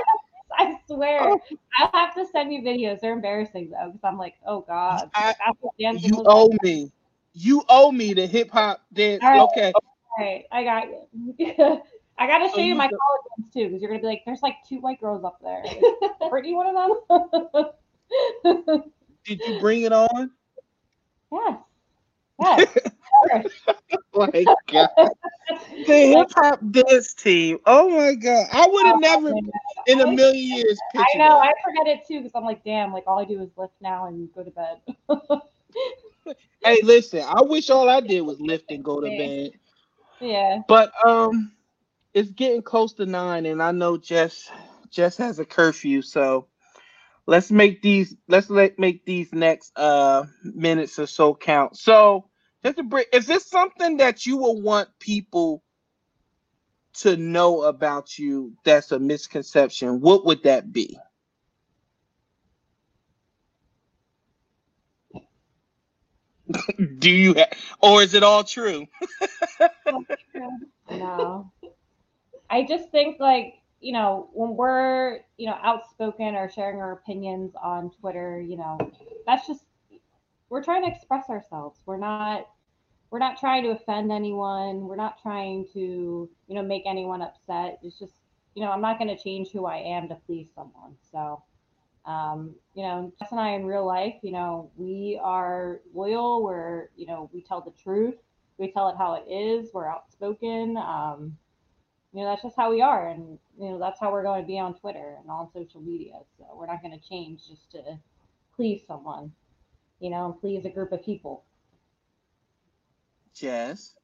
I 0.57 0.77
swear. 0.87 1.19
Oh. 1.21 1.39
I'll 1.79 1.91
have 1.93 2.13
to 2.15 2.25
send 2.31 2.53
you 2.53 2.61
videos. 2.61 2.99
They're 2.99 3.13
embarrassing 3.13 3.69
though, 3.71 3.91
because 3.91 4.01
I'm 4.03 4.17
like, 4.17 4.35
oh 4.45 4.61
god, 4.61 5.09
I, 5.13 5.35
you 5.79 6.23
owe 6.25 6.45
like. 6.45 6.63
me. 6.63 6.91
You 7.33 7.63
owe 7.69 7.91
me 7.91 8.13
the 8.13 8.27
hip 8.27 8.51
hop 8.51 8.81
dance. 8.93 9.23
Right. 9.23 9.41
Okay. 9.41 9.71
All 9.73 10.25
right, 10.25 10.45
I 10.51 10.63
got 10.63 10.87
you. 10.89 11.81
I 12.17 12.27
gotta 12.27 12.45
oh, 12.45 12.55
show 12.55 12.61
you 12.61 12.75
my 12.75 12.87
college 12.87 13.25
ones 13.37 13.53
too, 13.53 13.67
because 13.67 13.81
you're 13.81 13.89
gonna 13.89 14.01
be 14.01 14.07
like, 14.07 14.21
there's 14.25 14.43
like 14.43 14.57
two 14.67 14.79
white 14.79 15.01
girls 15.01 15.23
up 15.23 15.39
there. 15.41 15.63
Brittany, 16.29 16.53
one 16.53 16.75
of 16.75 17.71
them. 18.43 18.83
Did 19.25 19.41
you 19.47 19.59
bring 19.59 19.83
it 19.83 19.93
on? 19.93 20.31
Yes. 21.31 21.57
Yes. 22.41 22.67
oh 24.13 24.27
my 24.33 24.45
god. 24.67 24.89
The 25.85 25.93
hip 25.93 26.31
hop 26.35 26.59
dance 26.71 27.13
team. 27.13 27.57
Oh 27.65 27.89
my 27.89 28.15
god. 28.15 28.47
I 28.51 28.67
would 28.67 28.85
have 28.85 28.95
oh, 28.95 28.99
never 28.99 29.33
in 29.87 30.01
a 30.01 30.07
million 30.07 30.35
years. 30.35 30.79
I 30.95 31.05
know, 31.17 31.39
that. 31.41 31.43
I 31.43 31.51
forget 31.63 31.87
it 31.87 32.07
too 32.07 32.19
because 32.19 32.31
I'm 32.35 32.45
like, 32.45 32.63
damn, 32.63 32.93
like 32.93 33.03
all 33.07 33.19
I 33.19 33.25
do 33.25 33.41
is 33.41 33.49
lift 33.57 33.73
now 33.81 34.05
and 34.07 34.29
go 34.33 34.43
to 34.43 34.51
bed. 34.51 34.81
hey, 36.63 36.79
listen, 36.83 37.23
I 37.27 37.41
wish 37.41 37.69
all 37.69 37.89
I 37.89 37.99
did 37.99 38.21
was 38.21 38.39
lift 38.39 38.71
and 38.71 38.83
go 38.83 39.01
to 39.01 39.09
bed. 39.09 39.51
Yeah. 40.19 40.61
But 40.67 40.91
um 41.05 41.51
it's 42.13 42.31
getting 42.31 42.61
close 42.61 42.93
to 42.93 43.05
nine, 43.05 43.45
and 43.45 43.61
I 43.61 43.71
know 43.71 43.97
Jess 43.97 44.49
Jess 44.89 45.17
has 45.17 45.39
a 45.39 45.45
curfew, 45.45 46.01
so 46.01 46.47
let's 47.25 47.51
make 47.51 47.81
these 47.81 48.15
let's 48.27 48.49
let 48.49 48.77
make 48.77 49.05
these 49.05 49.33
next 49.33 49.71
uh 49.77 50.25
minutes 50.43 50.99
or 50.99 51.07
so 51.07 51.33
count. 51.33 51.77
So 51.77 52.27
just. 52.63 53.05
Is 53.13 53.25
this 53.27 53.45
something 53.45 53.97
that 53.97 54.25
you 54.25 54.37
will 54.37 54.61
want 54.61 54.89
people 54.99 55.63
to 56.93 57.17
know 57.17 57.63
about 57.63 58.17
you 58.19 58.53
that's 58.63 58.91
a 58.91 58.99
misconception? 58.99 60.01
What 60.01 60.25
would 60.25 60.43
that 60.43 60.71
be? 60.71 60.97
Do 66.99 67.09
you, 67.09 67.33
have, 67.35 67.47
or 67.81 68.03
is 68.03 68.13
it 68.13 68.23
all 68.23 68.43
true? 68.43 68.87
no. 70.91 71.51
I 72.49 72.63
just 72.63 72.89
think 72.91 73.19
like 73.19 73.55
you 73.79 73.93
know 73.93 74.29
when 74.33 74.55
we're 74.55 75.21
you 75.37 75.47
know 75.47 75.57
outspoken 75.63 76.35
or 76.35 76.49
sharing 76.49 76.81
our 76.81 76.91
opinions 76.91 77.53
on 77.61 77.91
Twitter, 78.01 78.41
you 78.41 78.57
know 78.57 78.77
that's 79.25 79.47
just 79.47 79.63
we're 80.51 80.61
trying 80.61 80.83
to 80.83 80.91
express 80.91 81.29
ourselves. 81.29 81.79
We're 81.85 81.97
not 81.97 82.45
we're 83.09 83.19
not 83.19 83.39
trying 83.39 83.63
to 83.63 83.69
offend 83.69 84.11
anyone. 84.11 84.81
We're 84.81 84.97
not 84.97 85.21
trying 85.21 85.65
to 85.73 86.29
you 86.47 86.55
know 86.55 86.61
make 86.61 86.83
anyone 86.85 87.21
upset. 87.21 87.79
It's 87.81 87.97
just 87.97 88.13
you 88.53 88.61
know 88.61 88.69
I'm 88.69 88.81
not 88.81 88.99
going 88.99 89.15
to 89.15 89.21
change 89.21 89.49
who 89.51 89.65
I 89.65 89.77
am 89.77 90.09
to 90.09 90.15
please 90.27 90.49
someone. 90.53 90.95
So 91.09 91.41
um, 92.05 92.53
you 92.75 92.83
know 92.83 93.13
Jess 93.17 93.31
and 93.31 93.39
I 93.39 93.51
in 93.51 93.65
real 93.65 93.87
life, 93.87 94.15
you 94.21 94.33
know 94.33 94.69
we 94.75 95.19
are 95.23 95.79
loyal. 95.95 96.43
We're 96.43 96.89
you 96.97 97.07
know 97.07 97.29
we 97.33 97.41
tell 97.41 97.61
the 97.61 97.71
truth. 97.81 98.15
We 98.57 98.71
tell 98.71 98.89
it 98.89 98.97
how 98.97 99.13
it 99.15 99.31
is. 99.31 99.69
We're 99.73 99.87
outspoken. 99.87 100.75
Um, 100.77 101.37
you 102.13 102.23
know 102.23 102.29
that's 102.29 102.41
just 102.41 102.57
how 102.57 102.69
we 102.69 102.81
are 102.81 103.07
and 103.07 103.39
you 103.57 103.69
know 103.69 103.79
that's 103.79 103.97
how 103.97 104.11
we're 104.11 104.21
going 104.21 104.41
to 104.41 104.45
be 104.45 104.59
on 104.59 104.77
twitter 104.77 105.15
and 105.21 105.29
on 105.29 105.49
social 105.53 105.79
media 105.79 106.15
so 106.37 106.43
we're 106.57 106.65
not 106.65 106.81
going 106.81 106.91
to 106.91 107.07
change 107.07 107.47
just 107.47 107.71
to 107.71 107.81
please 108.53 108.81
someone 108.85 109.31
you 110.01 110.09
know 110.09 110.25
and 110.25 110.39
please 110.39 110.65
a 110.65 110.69
group 110.69 110.91
of 110.91 111.03
people 111.03 111.45
yes 113.35 113.95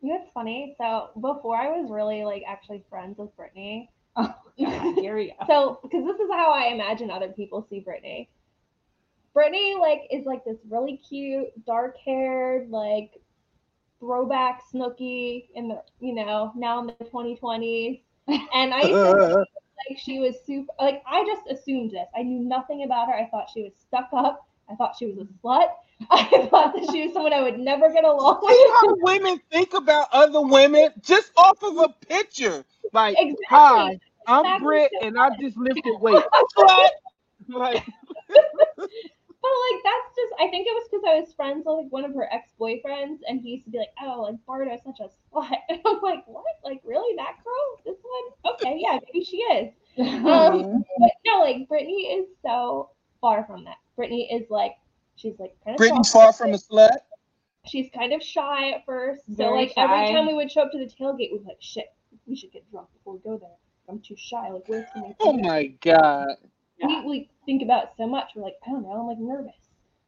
you 0.00 0.10
know 0.10 0.20
it's 0.22 0.32
funny 0.32 0.76
so 0.78 1.10
before 1.20 1.56
i 1.56 1.68
was 1.68 1.90
really 1.90 2.24
like 2.24 2.42
actually 2.46 2.84
friends 2.88 3.18
with 3.18 3.34
brittany 3.36 3.90
oh 4.16 4.34
God, 4.60 4.94
here 4.94 5.16
we 5.16 5.28
go 5.28 5.46
so 5.46 5.80
because 5.82 6.04
this 6.04 6.20
is 6.20 6.30
how 6.30 6.52
i 6.52 6.66
imagine 6.66 7.10
other 7.10 7.28
people 7.28 7.66
see 7.68 7.80
brittany 7.80 8.28
brittany 9.34 9.76
like 9.80 10.02
is 10.10 10.24
like 10.24 10.44
this 10.44 10.58
really 10.70 10.98
cute 10.98 11.48
dark 11.66 11.96
haired 12.04 12.70
like 12.70 13.20
throwback 14.00 14.62
Snooki 14.72 15.48
in 15.54 15.68
the 15.68 15.82
you 16.00 16.14
know 16.14 16.52
now 16.54 16.80
in 16.80 16.86
the 16.86 16.92
2020s, 16.92 18.00
and 18.28 18.74
I 18.74 18.82
to, 18.82 19.44
like 19.90 19.98
she 19.98 20.18
was 20.18 20.36
super. 20.46 20.72
Like 20.78 21.02
I 21.06 21.24
just 21.24 21.42
assumed 21.50 21.92
this. 21.92 22.06
I 22.16 22.22
knew 22.22 22.40
nothing 22.40 22.84
about 22.84 23.08
her. 23.08 23.14
I 23.14 23.28
thought 23.28 23.48
she 23.52 23.62
was 23.62 23.72
stuck 23.78 24.08
up. 24.12 24.46
I 24.68 24.74
thought 24.74 24.96
she 24.98 25.06
was 25.06 25.18
a 25.18 25.46
slut. 25.46 25.68
I 26.10 26.46
thought 26.50 26.74
that 26.74 26.90
she 26.92 27.06
was 27.06 27.14
someone 27.14 27.32
I 27.32 27.42
would 27.42 27.58
never 27.58 27.90
get 27.90 28.04
along 28.04 28.40
with. 28.42 28.50
See 28.50 28.66
how 28.80 28.94
women 29.00 29.40
think 29.50 29.72
about 29.72 30.08
other 30.12 30.42
women 30.42 30.90
just 31.00 31.32
off 31.36 31.62
of 31.62 31.78
a 31.78 31.88
picture. 32.06 32.64
Like, 32.92 33.16
exactly. 33.18 33.46
hi, 33.48 34.00
I'm 34.26 34.44
exactly. 34.44 34.64
Britt, 34.64 34.92
and 35.02 35.18
I 35.18 35.30
just 35.40 35.56
lifted 35.56 35.84
weights. 36.00 36.26
like, 37.48 37.84
but 38.28 39.54
like 39.70 39.82
that's 39.84 40.16
just 40.16 40.34
I 40.40 40.48
think 40.50 40.66
it 40.66 40.74
was 40.74 40.88
because 40.90 41.04
I 41.06 41.20
was 41.20 41.32
friends 41.34 41.64
with 41.66 41.84
like 41.84 41.92
one 41.92 42.04
of 42.04 42.14
her 42.14 42.28
ex 42.32 42.50
boyfriends, 42.60 43.20
and 43.28 43.40
he 43.40 43.50
used 43.50 43.64
to 43.64 43.70
be 43.70 43.78
like, 43.78 43.92
"Oh, 44.02 44.22
like 44.22 44.36
Bardo's 44.46 44.82
such 44.84 45.00
a 45.00 45.08
slut." 45.34 45.56
And 45.68 45.80
I'm 45.86 46.00
like, 46.02 46.24
"What? 46.26 46.44
Like 46.64 46.80
really? 46.84 47.16
That 47.16 47.36
girl? 47.42 47.80
This 47.84 47.96
one? 48.02 48.54
Okay, 48.54 48.78
yeah, 48.82 48.98
maybe 49.06 49.24
she 49.24 49.38
is." 49.38 49.72
um, 49.98 50.84
but 50.98 51.10
no, 51.24 51.40
like 51.40 51.68
Brittany 51.68 52.18
is 52.18 52.26
so 52.42 52.90
far 53.20 53.44
from 53.44 53.64
that. 53.64 53.76
Brittany 53.96 54.28
is 54.32 54.48
like 54.50 54.72
she's 55.16 55.34
like 55.38 55.54
kind 55.64 55.74
of 55.74 55.78
Brittany's 55.78 56.10
far 56.10 56.32
from 56.32 56.50
a 56.50 56.58
slut. 56.58 56.98
She's 57.66 57.88
kind 57.92 58.12
of 58.12 58.22
shy 58.22 58.70
at 58.70 58.84
first, 58.86 59.22
so 59.26 59.34
Very 59.34 59.62
like 59.62 59.72
shy. 59.74 59.82
every 59.82 60.14
time 60.14 60.26
we 60.26 60.34
would 60.34 60.50
show 60.52 60.62
up 60.62 60.72
to 60.72 60.78
the 60.78 60.86
tailgate, 60.86 61.32
we'd 61.32 61.42
be 61.42 61.48
like, 61.48 61.56
"Shit, 61.60 61.86
we 62.26 62.36
should 62.36 62.52
get 62.52 62.70
drunk 62.70 62.88
before 62.92 63.14
we 63.14 63.20
go 63.20 63.38
there." 63.38 63.50
I'm 63.88 64.00
too 64.00 64.16
shy. 64.16 64.50
Like, 64.50 64.68
where's 64.68 64.86
my? 64.94 65.14
Oh 65.20 65.32
my 65.32 65.66
god. 65.80 66.36
Yeah. 66.78 67.02
We, 67.02 67.08
we 67.08 67.30
think 67.44 67.62
about 67.62 67.96
so 67.96 68.06
much. 68.06 68.32
We're 68.34 68.42
like, 68.42 68.56
I 68.66 68.70
don't 68.70 68.82
know, 68.82 68.92
I'm 68.92 69.06
like 69.06 69.18
nervous. 69.18 69.54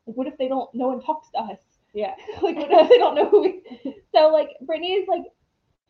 Like, 0.06 0.16
what 0.16 0.26
if 0.26 0.36
they 0.38 0.48
don't, 0.48 0.72
no 0.74 0.88
one 0.88 1.00
talks 1.00 1.30
to 1.30 1.38
us? 1.38 1.58
Yeah. 1.94 2.14
like, 2.42 2.56
what 2.56 2.70
if 2.70 2.88
they 2.88 2.98
don't 2.98 3.14
know 3.14 3.28
who 3.28 3.42
we, 3.42 3.62
so 4.14 4.28
like, 4.28 4.50
Brittany 4.62 4.94
is 4.94 5.08
like 5.08 5.24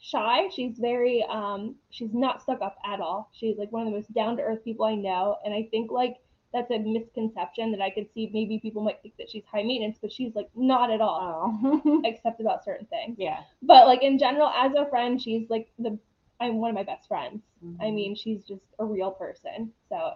shy. 0.00 0.48
She's 0.54 0.78
very, 0.78 1.24
um, 1.28 1.76
she's 1.90 2.12
not 2.12 2.42
stuck 2.42 2.60
up 2.62 2.76
at 2.86 3.00
all. 3.00 3.30
She's 3.32 3.56
like 3.58 3.72
one 3.72 3.86
of 3.86 3.92
the 3.92 3.96
most 3.96 4.12
down 4.12 4.36
to 4.36 4.42
earth 4.42 4.64
people 4.64 4.84
I 4.84 4.94
know. 4.94 5.36
And 5.44 5.52
I 5.52 5.68
think 5.70 5.90
like, 5.90 6.16
that's 6.52 6.70
a 6.70 6.78
misconception 6.78 7.72
that 7.72 7.80
I 7.80 7.90
could 7.90 8.08
see 8.14 8.30
maybe 8.32 8.58
people 8.58 8.82
might 8.82 9.02
think 9.02 9.16
that 9.18 9.30
she's 9.30 9.44
high 9.50 9.62
maintenance, 9.62 9.98
but 10.00 10.12
she's 10.12 10.34
like 10.34 10.48
not 10.54 10.90
at 10.90 11.00
all, 11.00 11.58
oh. 11.62 12.00
except 12.04 12.40
about 12.40 12.64
certain 12.64 12.86
things. 12.86 13.16
Yeah. 13.18 13.40
But 13.62 13.86
like 13.86 14.02
in 14.02 14.18
general, 14.18 14.48
as 14.48 14.72
a 14.76 14.88
friend, 14.88 15.20
she's 15.20 15.48
like 15.50 15.68
the 15.78 15.98
I'm 16.40 16.56
one 16.58 16.70
of 16.70 16.74
my 16.74 16.84
best 16.84 17.08
friends. 17.08 17.42
Mm-hmm. 17.64 17.82
I 17.82 17.90
mean, 17.90 18.14
she's 18.14 18.44
just 18.44 18.62
a 18.78 18.84
real 18.84 19.10
person. 19.10 19.72
So 19.88 20.12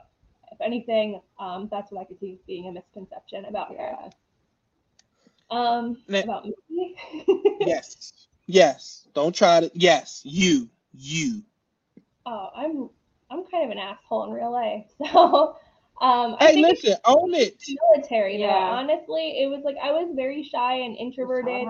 if 0.52 0.60
anything, 0.60 1.20
um, 1.38 1.68
that's 1.70 1.90
what 1.90 2.00
I 2.00 2.04
could 2.04 2.20
see 2.20 2.38
being 2.46 2.68
a 2.68 2.72
misconception 2.72 3.44
about 3.46 3.76
her. 3.76 3.96
Um, 5.50 5.98
now, 6.08 6.22
about 6.22 6.46
me. 6.70 6.96
yes, 7.60 8.12
yes. 8.46 9.08
Don't 9.14 9.34
try 9.34 9.60
to. 9.60 9.70
Yes, 9.74 10.22
you, 10.24 10.68
you. 10.94 11.42
Oh, 12.24 12.48
I'm 12.54 12.88
I'm 13.30 13.44
kind 13.50 13.64
of 13.64 13.70
an 13.70 13.78
asshole 13.78 14.24
in 14.24 14.30
real 14.30 14.52
life. 14.52 14.86
So, 15.12 15.56
um, 16.00 16.36
hey, 16.40 16.56
listen, 16.60 16.96
own 17.04 17.34
it. 17.34 17.62
Military, 17.94 18.38
yeah. 18.38 18.48
Honestly, 18.48 19.40
it 19.42 19.48
was 19.48 19.62
like 19.64 19.76
I 19.82 19.92
was 19.92 20.12
very 20.14 20.42
shy 20.42 20.76
and 20.76 20.96
introverted. 20.96 21.66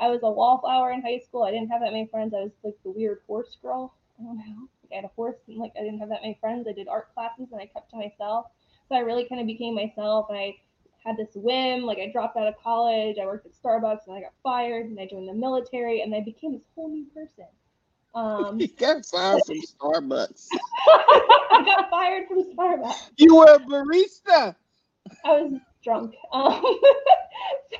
I 0.00 0.08
was 0.08 0.20
a 0.22 0.30
wallflower 0.30 0.92
in 0.92 1.02
high 1.02 1.18
school. 1.18 1.44
I 1.44 1.50
didn't 1.50 1.68
have 1.68 1.80
that 1.82 1.92
many 1.92 2.06
friends. 2.06 2.34
I 2.34 2.40
was 2.40 2.52
like 2.64 2.74
the 2.84 2.90
weird 2.90 3.20
horse 3.26 3.56
girl. 3.62 3.94
I 4.18 4.24
don't 4.24 4.38
know. 4.38 4.68
I 4.90 4.96
had 4.96 5.04
a 5.04 5.08
horse 5.08 5.36
and 5.46 5.58
like 5.58 5.72
I 5.78 5.82
didn't 5.82 6.00
have 6.00 6.08
that 6.08 6.22
many 6.22 6.38
friends. 6.40 6.66
I 6.68 6.72
did 6.72 6.88
art 6.88 7.12
classes 7.14 7.48
and 7.52 7.60
I 7.60 7.66
kept 7.66 7.90
to 7.90 7.96
myself. 7.96 8.46
So 8.88 8.94
I 8.94 9.00
really 9.00 9.28
kind 9.28 9.40
of 9.40 9.46
became 9.46 9.74
myself 9.74 10.26
and 10.30 10.38
I 10.38 10.56
had 11.04 11.16
this 11.16 11.34
whim. 11.34 11.82
Like 11.82 11.98
I 11.98 12.10
dropped 12.10 12.36
out 12.36 12.46
of 12.46 12.54
college, 12.62 13.16
I 13.20 13.26
worked 13.26 13.46
at 13.46 13.52
Starbucks, 13.52 14.06
and 14.06 14.16
I 14.16 14.20
got 14.20 14.32
fired, 14.42 14.86
and 14.86 14.98
I 15.00 15.06
joined 15.06 15.28
the 15.28 15.34
military, 15.34 16.02
and 16.02 16.14
I 16.14 16.20
became 16.20 16.52
this 16.52 16.66
whole 16.74 16.88
new 16.88 17.06
person. 17.14 17.46
Um, 18.18 18.60
you 18.60 18.68
got 18.68 19.06
fired 19.06 19.42
from 19.46 19.60
Starbucks. 19.60 20.46
I 20.88 21.62
got 21.64 21.90
fired 21.90 22.26
from 22.28 22.44
Starbucks. 22.54 23.10
You 23.16 23.36
were 23.36 23.54
a 23.54 23.58
barista. 23.58 24.54
I 25.24 25.28
was 25.28 25.60
drunk. 25.84 26.14
Um, 26.32 26.60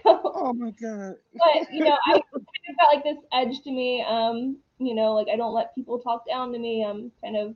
so, 0.04 0.20
oh 0.24 0.52
my 0.54 0.70
god! 0.70 1.16
But 1.34 1.72
you 1.72 1.84
know, 1.84 1.96
I 2.06 2.12
kind 2.12 2.22
of 2.32 2.76
got 2.78 2.94
like 2.94 3.02
this 3.02 3.18
edge 3.32 3.60
to 3.64 3.70
me. 3.72 4.04
Um, 4.08 4.58
you 4.78 4.94
know, 4.94 5.14
like 5.14 5.26
I 5.32 5.36
don't 5.36 5.52
let 5.52 5.74
people 5.74 5.98
talk 5.98 6.24
down 6.28 6.52
to 6.52 6.58
me. 6.58 6.84
I'm 6.84 7.10
kind 7.22 7.36
of, 7.36 7.54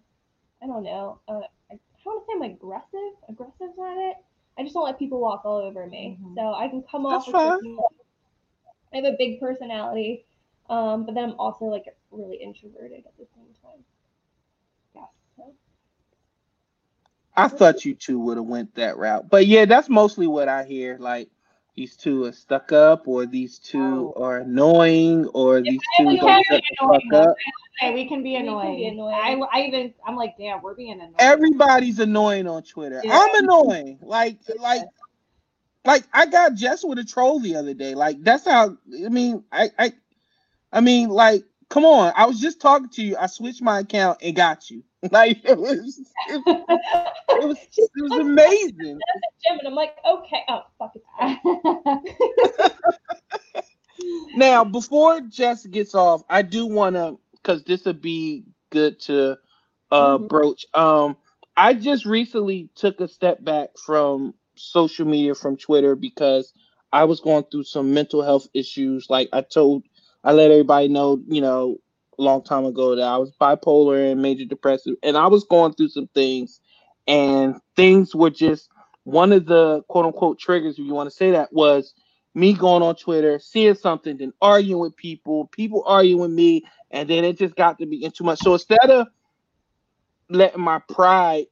I 0.62 0.66
don't 0.66 0.82
know. 0.82 1.20
Uh, 1.28 1.40
I, 1.70 1.78
don't 2.04 2.06
want 2.06 2.26
to 2.26 2.32
say 2.32 2.36
I'm 2.36 2.50
aggressive. 2.50 3.12
Aggressive 3.28 3.68
at 3.78 4.10
it. 4.10 4.16
I 4.58 4.62
just 4.62 4.74
don't 4.74 4.84
let 4.84 4.98
people 4.98 5.20
walk 5.20 5.42
all 5.44 5.58
over 5.58 5.86
me. 5.86 6.18
Mm-hmm. 6.20 6.34
So 6.34 6.54
I 6.54 6.68
can 6.68 6.82
come 6.90 7.06
off. 7.06 7.28
I 7.32 8.96
have 8.96 9.04
a 9.04 9.16
big 9.16 9.38
personality, 9.38 10.24
um, 10.68 11.06
but 11.06 11.14
then 11.14 11.24
I'm 11.24 11.36
also 11.38 11.66
like 11.66 11.84
really 12.12 12.36
introverted 12.36 13.04
at 13.06 13.16
the 13.18 13.26
same 13.34 13.46
time. 13.62 13.84
Yeah. 14.94 15.02
So. 15.36 15.54
I 17.36 17.48
thought 17.48 17.84
you 17.84 17.94
two 17.94 18.18
would 18.20 18.36
have 18.36 18.46
went 18.46 18.74
that 18.74 18.96
route, 18.96 19.28
but 19.30 19.46
yeah, 19.46 19.64
that's 19.64 19.88
mostly 19.88 20.26
what 20.26 20.48
I 20.48 20.64
hear. 20.64 20.98
Like 20.98 21.28
these 21.74 21.96
two 21.96 22.24
are 22.24 22.32
stuck 22.32 22.70
up, 22.72 23.08
or 23.08 23.24
these 23.24 23.58
two 23.58 24.12
oh. 24.14 24.22
are 24.22 24.38
annoying, 24.38 25.26
or 25.28 25.62
these 25.62 25.80
two 25.96 26.16
don't 26.16 26.44
shut 26.46 26.62
the 26.80 27.00
fuck 27.10 27.28
up. 27.28 27.36
Hey, 27.80 27.94
we 27.94 28.06
can 28.06 28.22
be 28.22 28.36
annoying. 28.36 28.74
Can 28.74 28.76
be 28.76 28.86
annoying. 28.88 29.46
I, 29.50 29.58
I 29.58 29.62
even 29.66 29.94
I'm 30.06 30.16
like, 30.16 30.36
damn, 30.36 30.60
we're 30.60 30.74
being 30.74 30.92
annoying. 30.92 31.14
Everybody's 31.18 31.98
annoying 31.98 32.46
on 32.46 32.62
Twitter. 32.62 33.00
Yeah. 33.02 33.18
I'm 33.18 33.44
annoying. 33.44 33.98
Like, 34.02 34.38
like, 34.58 34.82
like 35.86 36.04
I 36.12 36.26
got 36.26 36.54
Jess 36.54 36.84
with 36.84 36.98
a 36.98 37.04
troll 37.04 37.40
the 37.40 37.56
other 37.56 37.72
day. 37.72 37.94
Like 37.94 38.22
that's 38.22 38.44
how. 38.44 38.76
I 39.04 39.08
mean, 39.08 39.42
I, 39.50 39.70
I, 39.78 39.92
I 40.70 40.80
mean, 40.82 41.08
like, 41.08 41.44
come 41.72 41.86
on. 41.86 42.12
I 42.14 42.26
was 42.26 42.38
just 42.38 42.60
talking 42.60 42.90
to 42.90 43.02
you. 43.02 43.16
I 43.16 43.26
switched 43.26 43.62
my 43.62 43.80
account 43.80 44.18
and 44.22 44.36
got 44.36 44.70
you. 44.70 44.84
Like 45.10 45.40
it 45.44 45.58
was, 45.58 45.98
it, 46.28 46.42
it 46.46 47.44
was, 47.44 47.56
it 47.76 47.90
was 47.96 48.20
amazing. 48.20 49.00
Jim, 49.42 49.58
and 49.58 49.66
I'm 49.66 49.74
like, 49.74 49.96
okay, 50.08 50.42
oh 50.48 50.60
fuck 50.78 50.92
it. 50.94 52.72
now, 54.36 54.62
before 54.62 55.22
Jess 55.22 55.66
gets 55.66 55.96
off, 55.96 56.22
I 56.30 56.42
do 56.42 56.66
want 56.66 56.94
to, 56.94 57.18
because 57.32 57.64
this 57.64 57.84
would 57.84 58.00
be 58.00 58.44
good 58.70 59.00
to 59.00 59.38
uh, 59.90 60.18
mm-hmm. 60.18 60.28
broach. 60.28 60.66
Um, 60.72 61.16
I 61.56 61.74
just 61.74 62.06
recently 62.06 62.68
took 62.76 63.00
a 63.00 63.08
step 63.08 63.42
back 63.42 63.70
from 63.84 64.34
social 64.54 65.04
media, 65.04 65.34
from 65.34 65.56
Twitter, 65.56 65.96
because 65.96 66.54
I 66.92 67.02
was 67.04 67.18
going 67.18 67.42
through 67.50 67.64
some 67.64 67.92
mental 67.92 68.22
health 68.22 68.46
issues. 68.54 69.10
Like 69.10 69.30
I 69.32 69.40
told, 69.40 69.82
I 70.24 70.32
let 70.32 70.50
everybody 70.50 70.88
know, 70.88 71.20
you 71.28 71.40
know, 71.40 71.78
a 72.18 72.22
long 72.22 72.42
time 72.42 72.64
ago 72.64 72.94
that 72.96 73.02
I 73.06 73.16
was 73.16 73.32
bipolar 73.40 74.10
and 74.10 74.22
major 74.22 74.44
depressive, 74.44 74.96
and 75.02 75.16
I 75.16 75.26
was 75.26 75.44
going 75.44 75.74
through 75.74 75.88
some 75.88 76.08
things, 76.14 76.60
and 77.06 77.56
things 77.76 78.14
were 78.14 78.30
just 78.30 78.68
one 79.04 79.32
of 79.32 79.46
the 79.46 79.82
quote 79.88 80.06
unquote 80.06 80.38
triggers, 80.38 80.78
if 80.78 80.84
you 80.84 80.94
want 80.94 81.10
to 81.10 81.16
say 81.16 81.32
that, 81.32 81.52
was 81.52 81.94
me 82.34 82.52
going 82.52 82.82
on 82.82 82.96
Twitter, 82.96 83.38
seeing 83.38 83.74
something, 83.74 84.16
then 84.16 84.32
arguing 84.40 84.80
with 84.80 84.96
people, 84.96 85.48
people 85.48 85.82
arguing 85.86 86.20
with 86.20 86.30
me, 86.30 86.62
and 86.90 87.08
then 87.08 87.24
it 87.24 87.38
just 87.38 87.56
got 87.56 87.78
to 87.78 87.86
be 87.86 88.08
too 88.10 88.24
much. 88.24 88.38
So 88.38 88.52
instead 88.52 88.90
of 88.90 89.08
letting 90.28 90.62
my 90.62 90.78
pride 90.88 91.46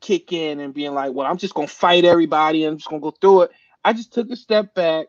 kick 0.00 0.32
in 0.32 0.60
and 0.60 0.74
being 0.74 0.92
like, 0.94 1.12
well, 1.12 1.26
I'm 1.26 1.38
just 1.38 1.54
gonna 1.54 1.68
fight 1.68 2.04
everybody 2.04 2.64
and 2.64 2.72
I'm 2.72 2.78
just 2.78 2.88
gonna 2.88 3.00
go 3.00 3.12
through 3.12 3.42
it, 3.42 3.50
I 3.84 3.92
just 3.92 4.12
took 4.12 4.30
a 4.30 4.36
step 4.36 4.74
back. 4.74 5.06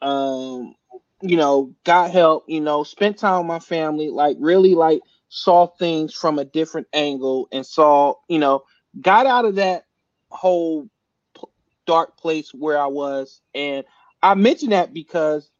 Um, 0.00 0.74
you 1.22 1.36
know, 1.36 1.74
got 1.84 2.10
help, 2.12 2.44
you 2.48 2.60
know, 2.60 2.84
spent 2.84 3.18
time 3.18 3.40
with 3.40 3.48
my 3.48 3.60
family, 3.60 4.10
like 4.10 4.36
really 4.40 4.74
like 4.74 5.02
saw 5.30 5.66
things 5.66 6.14
from 6.14 6.38
a 6.38 6.44
different 6.46 6.88
angle 6.92 7.48
and 7.52 7.66
saw, 7.66 8.14
you 8.28 8.38
know, 8.40 8.64
got 9.00 9.26
out 9.26 9.46
of 9.46 9.56
that 9.56 9.86
whole 10.30 10.88
dark 11.86 12.18
place 12.18 12.52
where 12.54 12.78
I 12.78 12.86
was. 12.86 13.40
And 13.54 13.84
I 14.22 14.34
mention 14.34 14.70
that 14.70 14.94
because 14.94 15.50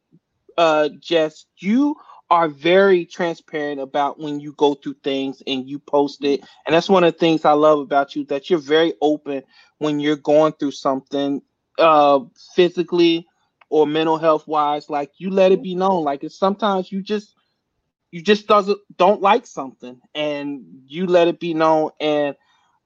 uh 0.57 0.89
Jess, 0.99 1.45
you 1.59 1.95
are 2.31 2.49
very 2.49 3.05
transparent 3.05 3.79
about 3.81 4.19
when 4.19 4.39
you 4.39 4.53
go 4.53 4.75
through 4.75 4.95
things 5.03 5.43
and 5.47 5.69
you 5.69 5.79
post 5.79 6.23
it. 6.25 6.41
And 6.65 6.75
that's 6.75 6.89
one 6.89 7.03
of 7.03 7.13
the 7.13 7.19
things 7.19 7.45
I 7.45 7.53
love 7.53 7.79
about 7.79 8.15
you 8.15 8.25
that 8.25 8.49
you're 8.49 8.59
very 8.59 8.93
open 9.01 9.43
when 9.79 9.99
you're 9.99 10.15
going 10.17 10.53
through 10.53 10.71
something 10.73 11.41
uh 11.79 12.19
physically 12.55 13.27
or 13.73 13.87
mental 13.87 14.19
health 14.19 14.47
wise 14.47 14.87
like 14.87 15.11
you 15.17 15.31
let 15.31 15.51
it 15.51 15.63
be 15.63 15.73
known. 15.73 16.03
Like 16.03 16.23
it's 16.23 16.37
sometimes 16.37 16.91
you 16.91 17.01
just 17.01 17.33
you 18.11 18.21
just 18.21 18.47
doesn't 18.47 18.79
don't 18.97 19.19
like 19.19 19.47
something 19.47 19.99
and 20.13 20.63
you 20.85 21.07
let 21.07 21.27
it 21.27 21.39
be 21.39 21.55
known. 21.55 21.89
And 21.99 22.35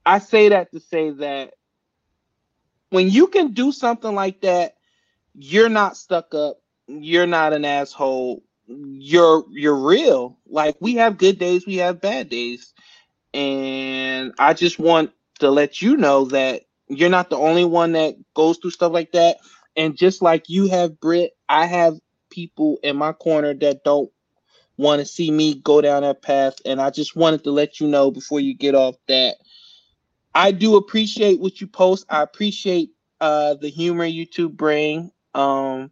i 0.05 0.19
say 0.19 0.47
that 0.49 0.71
to 0.71 0.79
say 0.79 1.09
that 1.09 1.55
when 2.91 3.09
you 3.09 3.27
can 3.27 3.51
do 3.51 3.73
something 3.73 4.15
like 4.15 4.39
that 4.41 4.75
you're 5.35 5.69
not 5.69 5.97
stuck 5.97 6.33
up. 6.33 6.61
You're 6.87 7.27
not 7.27 7.53
an 7.53 7.65
asshole. 7.65 8.43
You're 8.67 9.43
you're 9.51 9.75
real. 9.75 10.39
Like 10.47 10.77
we 10.79 10.95
have 10.95 11.17
good 11.17 11.37
days 11.37 11.67
we 11.67 11.75
have 11.77 11.99
bad 12.01 12.29
days. 12.29 12.73
And 13.33 14.33
i 14.39 14.53
just 14.53 14.79
want 14.79 15.11
to 15.39 15.51
let 15.51 15.81
you 15.81 15.97
know 15.97 16.25
that 16.25 16.63
you're 16.87 17.09
not 17.09 17.29
the 17.29 17.37
only 17.37 17.65
one 17.65 17.91
that 17.91 18.15
goes 18.33 18.57
through 18.57 18.71
stuff 18.71 18.93
like 18.93 19.11
that 19.11 19.37
and 19.77 19.95
just 19.95 20.21
like 20.21 20.49
you 20.49 20.67
have 20.67 20.99
Britt, 20.99 21.31
I 21.47 21.65
have 21.65 21.93
people 22.29 22.79
in 22.83 22.97
my 22.97 23.13
corner 23.13 23.53
that 23.53 23.83
don't 23.85 24.11
want 24.77 24.99
to 24.99 25.05
see 25.05 25.31
me 25.31 25.55
go 25.55 25.81
down 25.81 26.03
that 26.03 26.21
path. 26.21 26.55
And 26.65 26.81
I 26.81 26.89
just 26.89 27.15
wanted 27.15 27.43
to 27.45 27.51
let 27.51 27.79
you 27.79 27.87
know 27.87 28.11
before 28.11 28.39
you 28.39 28.55
get 28.55 28.75
off 28.75 28.95
that 29.07 29.37
I 30.35 30.51
do 30.51 30.75
appreciate 30.75 31.39
what 31.39 31.61
you 31.61 31.67
post. 31.67 32.05
I 32.09 32.21
appreciate 32.21 32.91
uh, 33.19 33.55
the 33.55 33.69
humor 33.69 34.05
you 34.05 34.25
two 34.25 34.49
bring. 34.49 35.11
Um, 35.33 35.91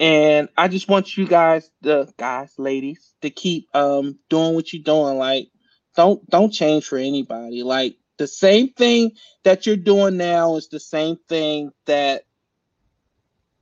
and 0.00 0.48
I 0.56 0.68
just 0.68 0.88
want 0.88 1.16
you 1.16 1.26
guys, 1.26 1.70
the 1.80 2.12
guys, 2.16 2.52
ladies, 2.58 3.14
to 3.22 3.30
keep 3.30 3.68
um, 3.74 4.18
doing 4.28 4.54
what 4.54 4.72
you're 4.72 4.82
doing. 4.82 5.18
Like, 5.18 5.48
don't 5.96 6.28
don't 6.28 6.50
change 6.50 6.86
for 6.86 6.98
anybody. 6.98 7.62
Like 7.62 7.96
the 8.18 8.26
same 8.26 8.70
thing 8.70 9.12
that 9.44 9.66
you're 9.66 9.76
doing 9.76 10.16
now 10.16 10.56
is 10.56 10.68
the 10.68 10.80
same 10.80 11.16
thing 11.28 11.70
that 11.86 12.24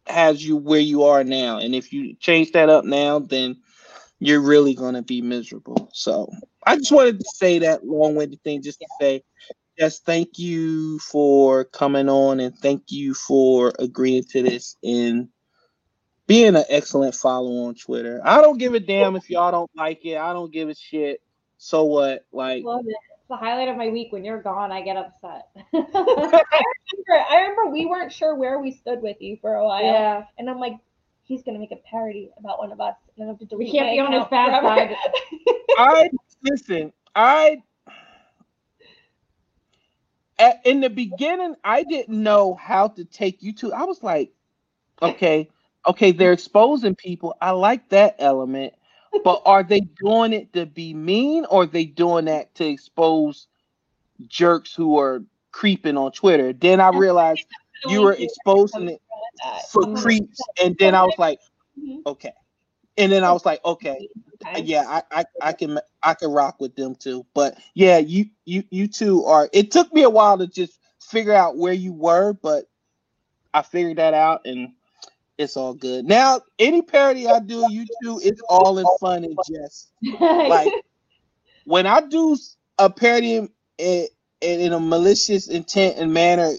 has 0.06 0.44
you 0.44 0.56
where 0.56 0.80
you 0.80 1.04
are 1.04 1.24
now. 1.24 1.58
And 1.58 1.74
if 1.74 1.92
you 1.92 2.14
change 2.14 2.52
that 2.52 2.68
up 2.68 2.84
now, 2.84 3.18
then 3.18 3.56
you're 4.18 4.40
really 4.40 4.74
going 4.74 4.94
to 4.94 5.02
be 5.02 5.20
miserable. 5.20 5.90
So 5.92 6.30
I 6.66 6.76
just 6.76 6.92
wanted 6.92 7.18
to 7.18 7.24
say 7.34 7.58
that 7.60 7.84
long 7.86 8.14
winded 8.14 8.42
thing 8.42 8.62
just 8.62 8.80
to 8.80 8.86
say, 9.00 9.24
yes, 9.76 9.98
thank 10.00 10.38
you 10.38 10.98
for 11.00 11.64
coming 11.64 12.08
on 12.08 12.40
and 12.40 12.56
thank 12.56 12.84
you 12.88 13.14
for 13.14 13.72
agreeing 13.78 14.24
to 14.30 14.42
this 14.42 14.76
and 14.82 15.28
being 16.26 16.54
an 16.54 16.64
excellent 16.68 17.14
follow 17.14 17.66
on 17.66 17.74
Twitter. 17.74 18.20
I 18.24 18.40
don't 18.40 18.58
give 18.58 18.74
a 18.74 18.80
damn 18.80 19.16
if 19.16 19.28
y'all 19.28 19.50
don't 19.50 19.70
like 19.76 20.04
it. 20.04 20.16
I 20.16 20.32
don't 20.32 20.52
give 20.52 20.68
a 20.68 20.74
shit. 20.74 21.20
So 21.58 21.84
what? 21.84 22.24
Like, 22.32 22.64
the 23.32 23.36
highlight 23.38 23.68
of 23.68 23.76
my 23.76 23.88
week. 23.88 24.12
When 24.12 24.24
you're 24.24 24.42
gone, 24.42 24.70
I 24.70 24.82
get 24.82 24.96
upset. 24.96 25.48
I 25.74 26.62
remember. 26.92 27.26
I 27.30 27.40
remember 27.40 27.70
we 27.72 27.86
weren't 27.86 28.12
sure 28.12 28.34
where 28.34 28.60
we 28.60 28.72
stood 28.72 29.00
with 29.02 29.16
you 29.20 29.38
for 29.40 29.54
a 29.54 29.64
while. 29.64 29.82
Yeah. 29.82 30.24
And 30.38 30.48
I'm 30.48 30.58
like, 30.58 30.74
he's 31.24 31.42
gonna 31.42 31.58
make 31.58 31.72
a 31.72 31.80
parody 31.90 32.30
about 32.38 32.58
one 32.58 32.70
of 32.70 32.80
us, 32.80 32.94
and 33.16 33.24
I 33.24 33.28
have 33.28 33.38
to 33.38 33.46
delete. 33.46 33.72
We 33.72 33.72
can't 33.72 33.90
be 33.90 34.00
on 34.00 34.12
his 34.12 34.24
bad 34.30 34.62
side. 34.62 34.96
I 35.78 36.10
listen. 36.44 36.92
I 37.14 37.62
at, 40.38 40.60
in 40.64 40.80
the 40.80 40.90
beginning, 40.90 41.54
I 41.64 41.84
didn't 41.84 42.22
know 42.22 42.54
how 42.54 42.88
to 42.88 43.04
take 43.04 43.42
you 43.42 43.52
to. 43.54 43.72
I 43.72 43.84
was 43.84 44.02
like, 44.02 44.32
okay, 45.00 45.48
okay, 45.86 46.12
they're 46.12 46.32
exposing 46.32 46.94
people. 46.94 47.34
I 47.40 47.52
like 47.52 47.88
that 47.90 48.16
element 48.18 48.74
but 49.24 49.42
are 49.44 49.62
they 49.62 49.80
doing 49.80 50.32
it 50.32 50.52
to 50.52 50.66
be 50.66 50.94
mean 50.94 51.44
or 51.46 51.62
are 51.62 51.66
they 51.66 51.84
doing 51.84 52.24
that 52.26 52.54
to 52.56 52.66
expose 52.66 53.46
jerks 54.26 54.74
who 54.74 54.98
are 54.98 55.22
creeping 55.50 55.96
on 55.96 56.12
Twitter? 56.12 56.52
Then 56.52 56.80
I 56.80 56.88
realized 56.90 57.44
you 57.86 58.02
were 58.02 58.14
exposing 58.14 58.88
it 58.88 59.02
for 59.70 59.94
creeps, 59.94 60.40
and 60.62 60.76
then 60.78 60.94
I 60.94 61.02
was 61.02 61.14
like, 61.18 61.40
mm-hmm. 61.78 62.00
okay. 62.06 62.32
And 62.98 63.10
then 63.10 63.24
I 63.24 63.32
was 63.32 63.46
like, 63.46 63.64
okay, 63.64 64.06
yeah, 64.56 64.84
I, 64.86 65.02
I, 65.20 65.24
I 65.40 65.52
can 65.52 65.78
I 66.02 66.14
can 66.14 66.30
rock 66.30 66.60
with 66.60 66.76
them 66.76 66.94
too. 66.94 67.24
But 67.34 67.56
yeah, 67.74 67.98
you 67.98 68.26
you 68.44 68.64
you 68.70 68.86
two 68.86 69.24
are. 69.24 69.48
It 69.52 69.70
took 69.70 69.92
me 69.94 70.02
a 70.02 70.10
while 70.10 70.36
to 70.38 70.46
just 70.46 70.78
figure 71.00 71.32
out 71.32 71.56
where 71.56 71.72
you 71.72 71.92
were, 71.92 72.34
but 72.34 72.66
I 73.54 73.62
figured 73.62 73.96
that 73.96 74.14
out, 74.14 74.42
and 74.44 74.72
it's 75.42 75.56
all 75.56 75.74
good. 75.74 76.04
Now, 76.04 76.40
any 76.58 76.82
parody 76.82 77.26
I 77.26 77.40
do, 77.40 77.66
you 77.70 77.86
two, 78.02 78.20
it's 78.22 78.40
all 78.48 78.78
in 78.78 78.86
fun 79.00 79.24
and 79.24 79.36
jest. 79.48 79.92
like 80.20 80.72
when 81.64 81.86
I 81.86 82.00
do 82.00 82.36
a 82.78 82.90
parody 82.90 83.36
in, 83.36 83.48
in, 83.78 84.08
in 84.40 84.72
a 84.72 84.80
malicious 84.80 85.48
intent 85.48 85.98
and 85.98 86.12
manner, 86.12 86.52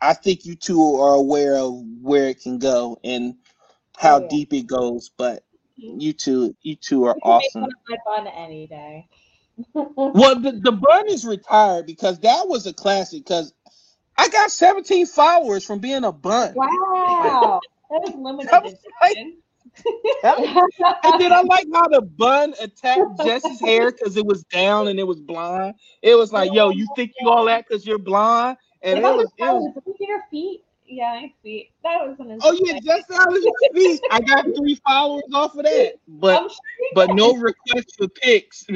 I 0.00 0.14
think 0.14 0.44
you 0.44 0.56
two 0.56 0.96
are 0.96 1.14
aware 1.14 1.56
of 1.56 1.82
where 2.02 2.28
it 2.28 2.40
can 2.40 2.58
go 2.58 2.98
and 3.02 3.36
how 3.96 4.18
oh, 4.18 4.22
yeah. 4.22 4.28
deep 4.28 4.52
it 4.52 4.66
goes. 4.66 5.10
But 5.16 5.44
mm-hmm. 5.82 6.00
you 6.00 6.12
two, 6.12 6.56
you 6.62 6.76
two 6.76 7.04
are 7.04 7.16
awesome. 7.22 7.66
my 7.88 7.96
bun 8.04 8.26
any 8.26 8.66
day. 8.66 9.08
well, 9.72 10.38
the, 10.38 10.52
the 10.52 10.72
bun 10.72 11.08
is 11.08 11.24
retired 11.24 11.86
because 11.86 12.20
that 12.20 12.46
was 12.46 12.66
a 12.66 12.74
classic. 12.74 13.24
Because 13.24 13.54
I 14.18 14.28
got 14.28 14.50
17 14.50 15.06
followers 15.06 15.64
from 15.64 15.78
being 15.78 16.04
a 16.04 16.12
bun. 16.12 16.54
Wow, 16.54 17.60
that 17.90 18.00
was 18.02 18.14
limited. 18.14 18.50
That 18.50 18.64
was 18.64 18.74
like, 19.02 19.16
and 20.24 21.20
then 21.20 21.32
I 21.32 21.42
like 21.42 21.66
how 21.72 21.88
the 21.88 22.02
bun 22.02 22.54
attacked 22.60 23.18
Jess's 23.24 23.60
hair 23.60 23.90
because 23.90 24.16
it 24.16 24.24
was 24.24 24.44
down 24.44 24.88
and 24.88 24.98
it 24.98 25.06
was 25.06 25.20
blonde. 25.20 25.74
It 26.02 26.14
was 26.14 26.32
like, 26.32 26.52
yo, 26.52 26.70
you 26.70 26.86
think 26.96 27.12
you 27.20 27.28
all 27.28 27.44
that 27.46 27.66
because 27.68 27.86
you're 27.86 27.98
blonde? 27.98 28.56
And 28.82 28.98
it 28.98 29.02
was, 29.02 29.28
it 29.38 29.42
was, 29.42 29.96
your 30.00 30.22
feet. 30.30 30.62
Yeah, 30.86 31.20
my 31.20 31.32
feet. 31.42 31.70
That 31.82 32.06
was 32.06 32.16
an. 32.20 32.38
Oh 32.42 32.56
yeah, 32.64 32.78
just 32.78 33.10
out 33.10 33.36
of 33.36 33.42
your 33.42 33.52
feet. 33.74 34.00
I 34.10 34.20
got 34.20 34.44
three 34.56 34.80
followers 34.86 35.24
off 35.34 35.56
of 35.56 35.64
that, 35.64 35.94
but 36.06 36.42
sure 36.42 36.50
but 36.94 37.14
no 37.14 37.34
requests 37.34 37.96
for 37.96 38.08
pics. 38.08 38.64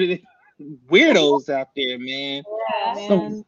Weirdos 0.90 1.48
out 1.48 1.68
there, 1.74 1.98
man. 1.98 2.42
Yeah, 2.84 3.08
man. 3.08 3.44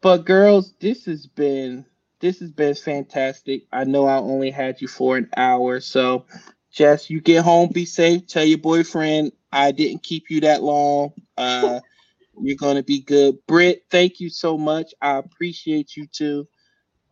but 0.00 0.24
girls, 0.24 0.74
this 0.80 1.04
has 1.06 1.26
been 1.26 1.84
this 2.20 2.40
has 2.40 2.52
been 2.52 2.74
fantastic. 2.74 3.64
I 3.72 3.84
know 3.84 4.06
I 4.06 4.16
only 4.16 4.50
had 4.50 4.80
you 4.80 4.88
for 4.88 5.16
an 5.16 5.28
hour, 5.36 5.80
so 5.80 6.26
Jess, 6.72 7.10
you 7.10 7.20
get 7.20 7.44
home, 7.44 7.70
be 7.72 7.84
safe. 7.84 8.26
Tell 8.26 8.44
your 8.44 8.58
boyfriend 8.58 9.32
I 9.52 9.70
didn't 9.70 10.02
keep 10.02 10.30
you 10.30 10.40
that 10.40 10.62
long. 10.62 11.12
Uh, 11.36 11.80
you're 12.40 12.56
gonna 12.56 12.82
be 12.82 13.00
good. 13.00 13.36
Britt, 13.46 13.84
thank 13.90 14.20
you 14.20 14.28
so 14.28 14.58
much. 14.58 14.92
I 15.00 15.18
appreciate 15.18 15.96
you 15.96 16.06
too. 16.06 16.48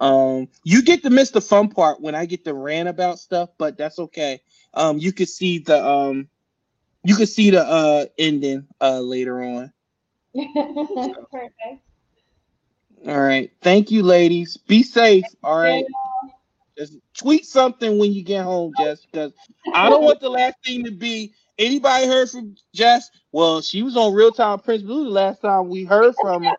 Um, 0.00 0.48
you 0.64 0.82
get 0.82 1.04
to 1.04 1.10
miss 1.10 1.30
the 1.30 1.40
fun 1.40 1.68
part 1.68 2.00
when 2.00 2.16
I 2.16 2.26
get 2.26 2.44
to 2.44 2.54
rant 2.54 2.88
about 2.88 3.20
stuff, 3.20 3.50
but 3.56 3.78
that's 3.78 4.00
okay. 4.00 4.40
Um, 4.74 4.98
you 4.98 5.12
could 5.12 5.28
see 5.28 5.58
the 5.58 5.86
um, 5.86 6.28
you 7.04 7.14
could 7.14 7.28
see 7.28 7.50
the 7.50 7.62
uh 7.62 8.06
ending 8.18 8.66
uh 8.80 9.00
later 9.00 9.42
on. 9.42 9.72
Perfect. 10.34 11.82
All 13.06 13.20
right. 13.20 13.50
Thank 13.62 13.90
you, 13.90 14.02
ladies. 14.02 14.56
Be 14.56 14.82
safe. 14.82 15.24
All 15.42 15.60
right. 15.60 15.84
Just 16.78 16.98
tweet 17.16 17.44
something 17.44 17.98
when 17.98 18.12
you 18.12 18.22
get 18.22 18.44
home, 18.44 18.72
Jess, 18.74 19.04
because 19.04 19.32
I 19.74 19.88
don't 19.90 20.04
want 20.04 20.20
the 20.20 20.30
last 20.30 20.56
thing 20.64 20.84
to 20.84 20.90
be 20.92 21.34
anybody 21.58 22.06
heard 22.06 22.30
from 22.30 22.54
Jess. 22.74 23.10
Well, 23.32 23.60
she 23.60 23.82
was 23.82 23.96
on 23.96 24.14
Real 24.14 24.32
Time 24.32 24.58
Prince 24.60 24.82
Blue 24.82 25.04
the 25.04 25.10
last 25.10 25.42
time 25.42 25.68
we 25.68 25.84
heard 25.84 26.14
from 26.16 26.44
her. 26.44 26.52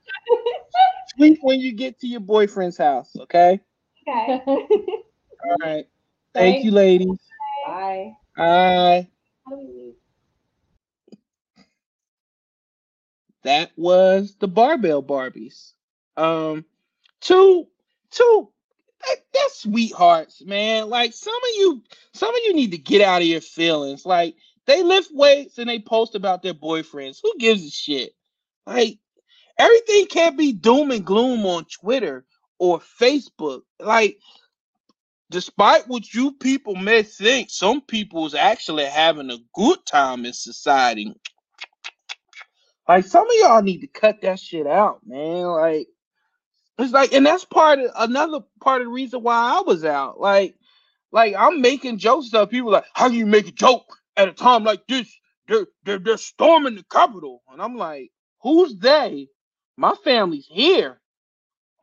tweet 1.18 1.40
when 1.42 1.60
you 1.60 1.74
get 1.74 2.00
to 2.00 2.08
your 2.08 2.20
boyfriend's 2.20 2.78
house, 2.78 3.16
okay? 3.20 3.60
Okay. 4.08 4.42
All 4.48 5.58
right. 5.62 5.86
Thank 6.34 6.58
Bye. 6.58 6.62
you, 6.64 6.72
ladies. 6.72 7.20
Bye. 7.66 8.14
Bye. 8.36 9.08
That 13.44 13.72
was 13.76 14.36
the 14.40 14.48
Barbell 14.48 15.04
Barbies. 15.04 15.74
Um, 16.18 16.66
two, 17.22 17.68
two, 18.12 18.50
that, 19.02 19.16
that's 19.34 19.62
sweethearts, 19.62 20.44
man. 20.46 20.90
Like 20.90 21.14
some 21.14 21.36
of 21.36 21.50
you, 21.56 21.84
some 22.14 22.34
of 22.34 22.42
you 22.46 22.54
need 22.54 22.72
to 22.72 22.78
get 22.78 23.02
out 23.02 23.22
of 23.22 23.28
your 23.28 23.42
feelings. 23.42 24.06
Like 24.06 24.36
they 24.66 24.84
lift 24.84 25.10
weights 25.14 25.58
and 25.58 25.70
they 25.70 25.80
post 25.80 26.16
about 26.16 26.42
their 26.42 26.54
boyfriends. 26.54 27.20
Who 27.22 27.34
gives 27.40 27.66
a 27.66 27.72
shit? 27.72 28.14
Like 28.66 29.00
everything 29.58 30.06
can't 30.08 30.38
be 30.38 30.54
doom 30.54 30.92
and 30.92 31.06
gloom 31.06 31.46
on 31.46 31.66
Twitter 31.66 32.26
or 32.60 32.80
Facebook. 32.80 33.62
Like, 33.80 34.20
despite 35.30 35.88
what 35.88 36.14
you 36.14 36.34
people 36.34 36.76
may 36.76 37.04
think, 37.04 37.50
some 37.50 37.82
people 37.82 38.26
is 38.26 38.36
actually 38.36 38.86
having 38.86 39.32
a 39.32 39.38
good 39.54 39.80
time 39.86 40.26
in 40.26 40.34
society. 40.34 41.14
Like 42.88 43.06
some 43.06 43.26
of 43.26 43.34
y'all 43.40 43.62
need 43.62 43.80
to 43.82 43.88
cut 43.88 44.22
that 44.22 44.40
shit 44.40 44.68
out, 44.68 45.00
man. 45.06 45.46
Like 45.46 45.88
it's 46.80 46.94
like, 46.94 47.14
and 47.14 47.26
that's 47.26 47.46
part 47.46 47.80
of 47.80 47.92
another 47.98 48.42
part 48.62 48.82
of 48.82 48.88
the 48.88 48.94
reason 48.94 49.24
why 49.24 49.58
I 49.58 49.62
was 49.62 49.86
out. 49.86 50.20
Like, 50.20 50.56
like 51.12 51.36
I'm 51.38 51.62
making 51.62 52.00
jokes 52.00 52.28
stuff. 52.28 52.50
People 52.50 52.72
like, 52.72 52.86
how 52.94 53.10
can 53.10 53.18
you 53.18 53.26
make 53.28 53.48
a 53.48 53.52
joke 53.52 53.86
at 54.18 54.30
a 54.30 54.34
time 54.34 54.64
like 54.64 54.88
this? 54.88 55.12
They're 55.48 55.68
they're 55.84 56.00
they're 56.00 56.18
storming 56.18 56.76
the 56.76 56.86
Capitol, 56.92 57.44
and 57.52 57.62
I'm 57.62 57.78
like, 57.78 58.12
who's 58.42 58.76
they? 58.78 59.30
My 59.78 59.96
family's 60.04 60.48
here. 60.48 61.00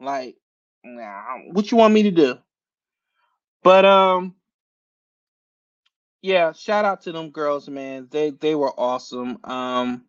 Like, 0.00 0.36
nah, 0.84 1.38
what 1.52 1.70
you 1.70 1.78
want 1.78 1.94
me 1.94 2.04
to 2.04 2.10
do? 2.12 2.38
But 3.62 3.84
um, 3.84 4.36
yeah, 6.22 6.52
shout 6.52 6.84
out 6.84 7.02
to 7.02 7.12
them 7.12 7.30
girls, 7.30 7.68
man. 7.68 8.08
They 8.10 8.30
they 8.30 8.54
were 8.54 8.72
awesome. 8.78 9.38
Um, 9.44 10.04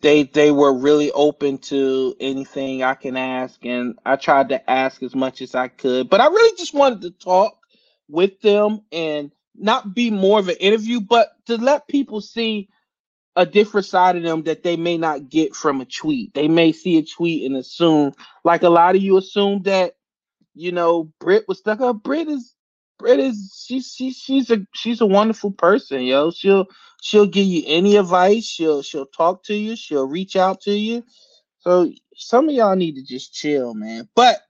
they 0.00 0.24
they 0.24 0.50
were 0.50 0.72
really 0.72 1.10
open 1.12 1.58
to 1.58 2.14
anything 2.20 2.82
I 2.82 2.94
can 2.94 3.16
ask, 3.16 3.64
and 3.64 3.98
I 4.04 4.16
tried 4.16 4.50
to 4.50 4.70
ask 4.70 5.02
as 5.02 5.14
much 5.14 5.42
as 5.42 5.54
I 5.54 5.68
could. 5.68 6.08
But 6.08 6.20
I 6.20 6.26
really 6.26 6.56
just 6.56 6.74
wanted 6.74 7.02
to 7.02 7.10
talk 7.10 7.58
with 8.08 8.40
them 8.40 8.80
and 8.92 9.32
not 9.54 9.94
be 9.94 10.10
more 10.10 10.38
of 10.38 10.48
an 10.48 10.56
interview, 10.56 11.00
but 11.00 11.30
to 11.46 11.56
let 11.56 11.88
people 11.88 12.20
see 12.20 12.68
a 13.36 13.46
different 13.46 13.86
side 13.86 14.16
of 14.16 14.22
them 14.22 14.42
that 14.44 14.62
they 14.62 14.76
may 14.76 14.98
not 14.98 15.28
get 15.28 15.54
from 15.54 15.80
a 15.80 15.86
tweet. 15.86 16.34
They 16.34 16.48
may 16.48 16.72
see 16.72 16.98
a 16.98 17.04
tweet 17.04 17.46
and 17.46 17.56
assume, 17.56 18.12
like 18.44 18.62
a 18.62 18.68
lot 18.70 18.96
of 18.96 19.02
you 19.02 19.16
assume 19.16 19.62
that, 19.62 19.94
you 20.54 20.72
know, 20.72 21.12
Britt 21.20 21.46
was 21.48 21.58
stuck 21.58 21.80
up. 21.80 22.02
Britt 22.02 22.28
is 22.28 22.51
Britt 23.02 23.20
is 23.20 23.64
she's 23.66 23.92
she, 23.92 24.12
she's 24.12 24.50
a 24.50 24.66
she's 24.74 25.02
a 25.02 25.06
wonderful 25.06 25.52
person, 25.52 26.02
yo. 26.02 26.30
She'll 26.30 26.66
she'll 27.02 27.26
give 27.26 27.46
you 27.46 27.64
any 27.66 27.96
advice. 27.96 28.46
She'll 28.46 28.82
she'll 28.82 29.06
talk 29.06 29.44
to 29.46 29.54
you. 29.54 29.76
She'll 29.76 30.08
reach 30.08 30.36
out 30.36 30.62
to 30.62 30.72
you. 30.72 31.04
So 31.60 31.92
some 32.16 32.48
of 32.48 32.54
y'all 32.54 32.76
need 32.76 32.96
to 32.96 33.04
just 33.04 33.34
chill, 33.34 33.74
man. 33.74 34.08
But 34.16 34.40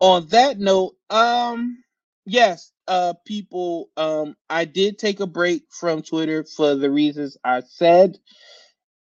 on 0.00 0.28
that 0.28 0.58
note, 0.58 0.96
um, 1.10 1.84
yes, 2.26 2.72
uh, 2.88 3.14
people, 3.26 3.90
um, 3.96 4.36
I 4.50 4.66
did 4.66 4.98
take 4.98 5.20
a 5.20 5.26
break 5.26 5.64
from 5.70 6.02
Twitter 6.02 6.44
for 6.44 6.76
the 6.76 6.90
reasons 6.90 7.36
I 7.44 7.62
said, 7.62 8.18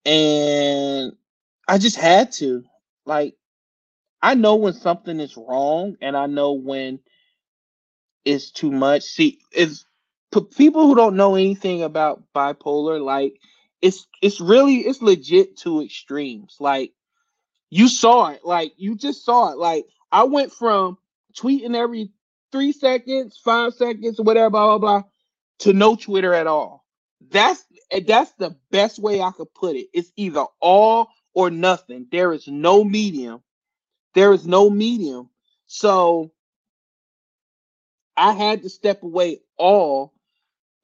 and 0.06 1.12
I 1.68 1.78
just 1.78 1.96
had 1.96 2.32
to. 2.34 2.64
Like, 3.06 3.36
I 4.22 4.34
know 4.34 4.56
when 4.56 4.74
something 4.74 5.20
is 5.20 5.36
wrong, 5.36 5.96
and 6.02 6.16
I 6.16 6.26
know 6.26 6.52
when 6.52 7.00
it's 8.24 8.50
too 8.50 8.70
much. 8.70 9.02
See, 9.04 9.38
it's 9.52 9.84
people 10.56 10.86
who 10.86 10.94
don't 10.94 11.16
know 11.16 11.34
anything 11.34 11.82
about 11.82 12.22
bipolar, 12.34 13.00
like 13.00 13.38
it's 13.80 14.06
it's 14.22 14.40
really 14.40 14.78
it's 14.78 15.02
legit 15.02 15.56
to 15.58 15.82
extremes. 15.82 16.56
Like 16.60 16.92
you 17.70 17.88
saw 17.88 18.30
it, 18.30 18.40
like 18.44 18.72
you 18.76 18.96
just 18.96 19.24
saw 19.24 19.52
it. 19.52 19.58
Like 19.58 19.86
I 20.12 20.24
went 20.24 20.52
from 20.52 20.98
tweeting 21.36 21.74
every 21.74 22.10
three 22.52 22.72
seconds, 22.72 23.40
five 23.42 23.74
seconds, 23.74 24.20
whatever, 24.20 24.50
blah 24.50 24.78
blah 24.78 25.00
blah, 25.00 25.08
to 25.60 25.72
no 25.72 25.96
Twitter 25.96 26.34
at 26.34 26.46
all. 26.46 26.84
That's 27.30 27.64
that's 28.06 28.32
the 28.32 28.56
best 28.70 28.98
way 28.98 29.20
I 29.20 29.30
could 29.30 29.52
put 29.54 29.76
it. 29.76 29.88
It's 29.92 30.12
either 30.16 30.44
all 30.60 31.08
or 31.34 31.50
nothing. 31.50 32.06
There 32.10 32.32
is 32.32 32.46
no 32.48 32.84
medium. 32.84 33.42
There 34.14 34.32
is 34.32 34.46
no 34.46 34.68
medium. 34.68 35.30
So 35.66 36.32
I 38.18 38.34
had 38.34 38.64
to 38.64 38.70
step 38.70 39.04
away 39.04 39.40
all 39.58 40.14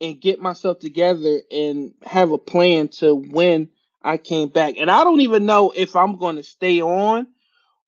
and 0.01 0.21
get 0.21 0.41
myself 0.41 0.81
together 0.81 1.41
and 1.53 1.95
have 2.05 2.33
a 2.33 2.39
plan 2.39 2.89
to 2.89 3.15
when 3.15 3.71
I 4.03 4.19
came 4.19 4.51
back. 4.51 4.77
And 4.79 4.91
I 4.91 5.05
don't 5.05 5.23
even 5.23 5.47
know 5.47 5.73
if 5.77 5.97
I'm 5.97 6.19
going 6.19 6.37
to 6.37 6.45
stay 6.45 6.83
on 6.83 7.29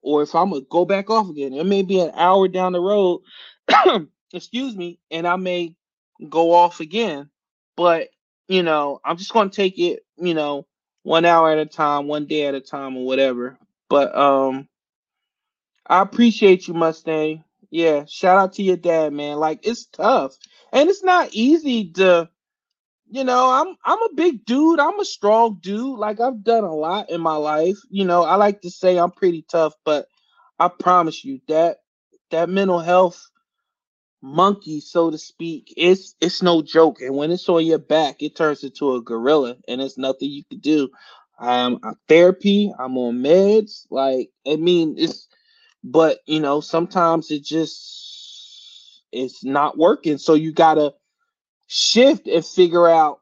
or 0.02 0.22
if 0.22 0.34
I'm 0.34 0.50
going 0.50 0.62
to 0.62 0.68
go 0.70 0.84
back 0.86 1.10
off 1.10 1.30
again. 1.30 1.54
It 1.54 1.66
may 1.66 1.82
be 1.82 2.00
an 2.00 2.12
hour 2.14 2.48
down 2.48 2.72
the 2.72 2.80
road, 2.80 3.22
excuse 4.32 4.76
me, 4.76 5.00
and 5.10 5.26
I 5.26 5.36
may 5.36 5.76
go 6.28 6.52
off 6.54 6.80
again. 6.80 7.30
But, 7.76 8.08
you 8.48 8.62
know, 8.62 9.00
I'm 9.04 9.18
just 9.18 9.32
going 9.32 9.50
to 9.50 9.56
take 9.56 9.78
it, 9.78 10.04
you 10.18 10.34
know, 10.34 10.66
one 11.04 11.24
hour 11.26 11.50
at 11.52 11.58
a 11.58 11.66
time, 11.66 12.08
one 12.08 12.26
day 12.26 12.46
at 12.46 12.54
a 12.54 12.60
time, 12.60 12.96
or 12.96 13.06
whatever. 13.06 13.58
But 13.90 14.16
um 14.16 14.68
I 15.86 16.00
appreciate 16.02 16.68
you, 16.68 16.74
Mustang. 16.74 17.44
Yeah, 17.70 18.04
shout 18.06 18.38
out 18.38 18.52
to 18.54 18.62
your 18.62 18.76
dad, 18.76 19.12
man. 19.12 19.38
Like 19.38 19.60
it's 19.64 19.86
tough. 19.86 20.36
And 20.72 20.88
it's 20.88 21.04
not 21.04 21.30
easy 21.32 21.90
to 21.92 22.30
you 23.10 23.24
know 23.24 23.50
i'm 23.50 23.76
i'm 23.84 24.02
a 24.02 24.14
big 24.14 24.44
dude. 24.44 24.80
I'm 24.80 25.00
a 25.00 25.04
strong 25.04 25.58
dude. 25.62 25.98
Like 25.98 26.20
i've 26.20 26.44
done 26.44 26.64
a 26.64 26.74
lot 26.74 27.10
in 27.10 27.20
my 27.20 27.36
life. 27.36 27.78
You 27.90 28.04
know 28.04 28.24
i 28.24 28.36
like 28.36 28.62
to 28.62 28.70
say 28.70 28.98
i'm 28.98 29.10
pretty 29.12 29.42
tough 29.50 29.74
but 29.84 30.08
i 30.58 30.68
promise 30.68 31.24
you 31.24 31.40
that 31.48 31.78
that 32.30 32.48
mental 32.48 32.80
health 32.80 33.30
monkey 34.22 34.80
so 34.80 35.10
to 35.10 35.18
speak 35.18 35.72
it's 35.76 36.14
it's 36.20 36.42
no 36.42 36.62
joke. 36.62 37.00
And 37.00 37.16
when 37.16 37.30
it's 37.30 37.48
on 37.48 37.66
your 37.66 37.78
back 37.78 38.22
it 38.22 38.36
turns 38.36 38.64
into 38.64 38.94
a 38.94 39.02
gorilla 39.02 39.56
and 39.68 39.80
it's 39.82 39.98
nothing 39.98 40.30
you 40.30 40.44
can 40.44 40.60
do. 40.60 40.88
Um 41.38 41.80
I'm 41.84 41.96
therapy. 42.08 42.72
I'm 42.78 42.98
on 42.98 43.16
meds. 43.22 43.86
Like 43.90 44.30
i 44.46 44.56
mean 44.56 44.96
it's 44.98 45.28
but 45.86 46.18
you 46.26 46.40
know, 46.40 46.60
sometimes 46.60 47.30
it 47.30 47.44
just 47.44 49.04
it's 49.12 49.44
not 49.44 49.78
working. 49.78 50.18
So 50.18 50.34
you 50.34 50.52
gotta 50.52 50.94
shift 51.68 52.26
and 52.26 52.44
figure 52.44 52.88
out 52.88 53.20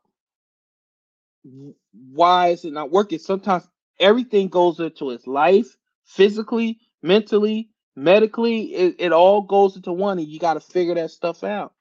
why 2.13 2.49
is 2.49 2.65
it 2.65 2.73
not 2.73 2.91
working. 2.91 3.19
Sometimes 3.19 3.69
everything 4.01 4.49
goes 4.49 4.81
into 4.81 5.11
his 5.11 5.27
life, 5.27 5.77
physically, 6.07 6.81
mentally, 7.03 7.69
medically, 7.97 8.75
it, 8.75 8.97
it 8.99 9.13
all 9.13 9.43
goes 9.43 9.77
into 9.77 9.93
one, 9.93 10.19
and 10.19 10.29
you 10.29 10.39
got 10.39 10.55
to 10.55 10.61
figure 10.61 10.95
that 10.95 11.11
stuff 11.11 11.45
out. 11.45 11.75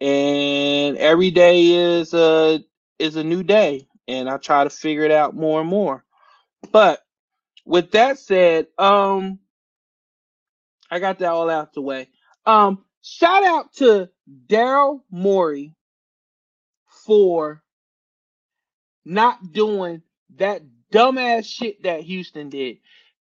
And 0.00 0.96
every 0.96 1.30
day 1.32 1.72
is 1.72 2.14
a 2.14 2.64
is 3.00 3.16
a 3.16 3.24
new 3.24 3.42
day, 3.42 3.88
and 4.08 4.30
I 4.30 4.36
try 4.38 4.64
to 4.64 4.70
figure 4.70 5.04
it 5.04 5.12
out 5.12 5.34
more 5.34 5.60
and 5.60 5.68
more. 5.68 6.04
But 6.72 7.00
with 7.64 7.92
that 7.92 8.18
said, 8.18 8.68
um, 8.78 9.38
I 10.92 10.98
got 10.98 11.20
that 11.20 11.30
all 11.30 11.48
out 11.48 11.72
the 11.72 11.80
way. 11.80 12.10
Um, 12.44 12.84
shout 13.00 13.44
out 13.44 13.72
to 13.76 14.10
Daryl 14.46 15.00
Morey 15.10 15.74
for 17.06 17.62
not 19.02 19.52
doing 19.52 20.02
that 20.36 20.60
dumbass 20.92 21.46
shit 21.46 21.82
that 21.84 22.02
Houston 22.02 22.50
did. 22.50 22.76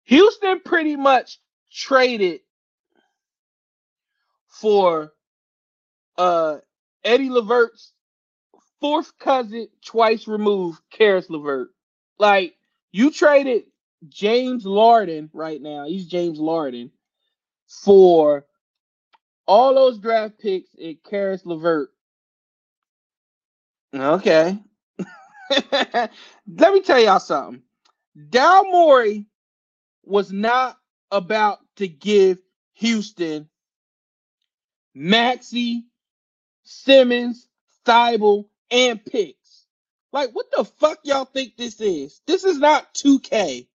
Houston 0.04 0.60
pretty 0.60 0.94
much 0.94 1.40
traded 1.72 2.40
for 4.46 5.12
uh 6.16 6.58
Eddie 7.02 7.30
Levert's 7.30 7.92
fourth 8.80 9.18
cousin, 9.18 9.66
twice 9.84 10.28
removed, 10.28 10.80
Caris 10.90 11.28
Levert. 11.28 11.70
Like 12.16 12.54
you 12.92 13.10
traded 13.10 13.64
James 14.08 14.62
Harden 14.62 15.30
right 15.32 15.60
now. 15.60 15.86
He's 15.86 16.06
James 16.06 16.38
Harden 16.38 16.92
for 17.66 18.46
all 19.46 19.74
those 19.74 19.98
draft 19.98 20.38
picks 20.38 20.74
and 20.74 20.96
Caris 21.04 21.44
Levert. 21.46 21.90
Okay. 23.94 24.58
Let 25.50 26.10
me 26.72 26.80
tell 26.82 27.00
y'all 27.00 27.20
something. 27.20 27.62
Daryl 28.30 28.64
Morey 28.70 29.26
was 30.04 30.32
not 30.32 30.78
about 31.10 31.60
to 31.76 31.88
give 31.88 32.38
Houston 32.74 33.48
Maxey, 34.94 35.84
Simmons, 36.64 37.48
Thybulle, 37.84 38.46
and 38.70 39.04
picks. 39.04 39.66
Like, 40.12 40.30
what 40.32 40.46
the 40.50 40.64
fuck 40.64 41.00
y'all 41.04 41.26
think 41.26 41.56
this 41.56 41.80
is? 41.82 42.22
This 42.26 42.44
is 42.44 42.58
not 42.58 42.94
2K. 42.94 43.66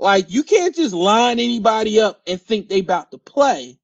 Like, 0.00 0.30
you 0.32 0.44
can't 0.44 0.74
just 0.74 0.94
line 0.94 1.38
anybody 1.38 2.00
up 2.00 2.22
and 2.26 2.40
think 2.40 2.68
they 2.68 2.80
about 2.80 3.10
to 3.12 3.18
play. 3.18 3.78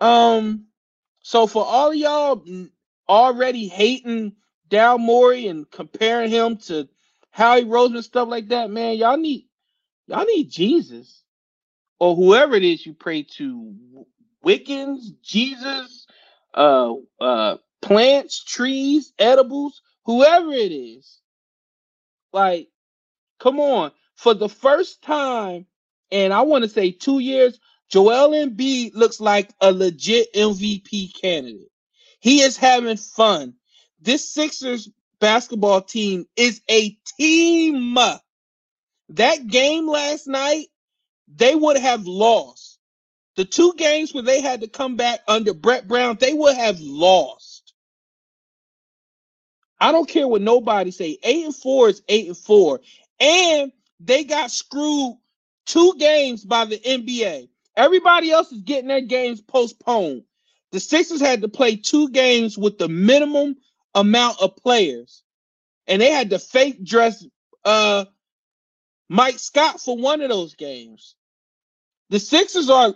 Um, 0.00 0.66
so 1.22 1.46
for 1.46 1.64
all 1.64 1.94
y'all 1.94 2.44
already 3.08 3.68
hating 3.68 4.34
Daryl 4.70 5.00
Morey 5.00 5.48
and 5.48 5.70
comparing 5.70 6.30
him 6.30 6.58
to 6.58 6.88
Howie 7.30 7.64
Roseman 7.64 8.04
stuff 8.04 8.28
like 8.28 8.48
that, 8.48 8.70
man, 8.70 8.96
y'all 8.96 9.16
need 9.16 9.46
y'all 10.08 10.26
need 10.26 10.50
Jesus 10.50 11.22
or 12.00 12.16
whoever 12.16 12.56
it 12.56 12.64
is 12.64 12.84
you 12.84 12.94
pray 12.94 13.22
to, 13.22 13.74
Wiccans, 14.44 15.02
Jesus, 15.22 16.06
uh, 16.54 16.94
uh, 17.20 17.56
plants, 17.80 18.44
trees, 18.44 19.12
edibles, 19.18 19.82
whoever 20.04 20.52
it 20.52 20.72
is. 20.72 21.20
Like, 22.32 22.68
come 23.40 23.60
on, 23.60 23.92
for 24.22 24.34
the 24.34 24.48
first 24.48 25.02
time, 25.02 25.66
and 26.12 26.32
I 26.32 26.42
want 26.42 26.62
to 26.62 26.70
say 26.70 26.92
two 26.92 27.18
years, 27.18 27.58
Joel 27.88 28.30
Embiid 28.30 28.94
looks 28.94 29.20
like 29.20 29.52
a 29.60 29.72
legit 29.72 30.32
MVP 30.32 31.20
candidate. 31.20 31.72
He 32.20 32.40
is 32.40 32.56
having 32.56 32.96
fun 32.96 33.54
this 34.00 34.28
Sixers 34.30 34.88
basketball 35.18 35.80
team 35.80 36.26
is 36.36 36.60
a 36.70 36.90
team. 37.18 37.98
That 39.08 39.48
game 39.48 39.88
last 39.88 40.28
night, 40.28 40.66
they 41.34 41.56
would 41.56 41.76
have 41.76 42.06
lost. 42.06 42.78
The 43.34 43.44
two 43.44 43.74
games 43.76 44.14
where 44.14 44.22
they 44.22 44.40
had 44.40 44.60
to 44.60 44.68
come 44.68 44.94
back 44.94 45.20
under 45.26 45.52
Brett 45.52 45.88
Brown, 45.88 46.16
they 46.20 46.32
would 46.32 46.56
have 46.56 46.78
lost. 46.80 47.72
I 49.80 49.90
don't 49.90 50.08
care 50.08 50.28
what 50.28 50.42
nobody 50.42 50.92
say. 50.92 51.18
Eight 51.24 51.44
and 51.44 51.56
four 51.56 51.88
is 51.88 52.02
eight 52.08 52.28
and 52.28 52.36
four, 52.36 52.80
and 53.18 53.72
they 54.04 54.24
got 54.24 54.50
screwed 54.50 55.16
two 55.66 55.94
games 55.98 56.44
by 56.44 56.64
the 56.64 56.78
NBA. 56.78 57.48
Everybody 57.76 58.30
else 58.30 58.52
is 58.52 58.62
getting 58.62 58.88
their 58.88 59.00
games 59.00 59.40
postponed. 59.40 60.24
The 60.72 60.80
Sixers 60.80 61.20
had 61.20 61.42
to 61.42 61.48
play 61.48 61.76
two 61.76 62.10
games 62.10 62.56
with 62.58 62.78
the 62.78 62.88
minimum 62.88 63.56
amount 63.94 64.40
of 64.40 64.56
players. 64.56 65.22
And 65.86 66.00
they 66.00 66.10
had 66.10 66.30
to 66.30 66.38
fake 66.38 66.84
dress 66.84 67.24
uh 67.64 68.06
Mike 69.08 69.38
Scott 69.38 69.80
for 69.80 69.96
one 69.96 70.22
of 70.22 70.30
those 70.30 70.54
games. 70.54 71.16
The 72.10 72.18
Sixers 72.18 72.70
are 72.70 72.94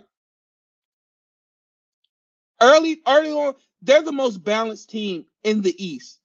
early 2.61 3.01
early 3.07 3.31
on, 3.31 3.55
they're 3.81 4.01
the 4.03 4.11
most 4.11 4.43
balanced 4.43 4.89
team 4.89 5.25
in 5.43 5.61
the 5.61 5.75
East. 5.83 6.19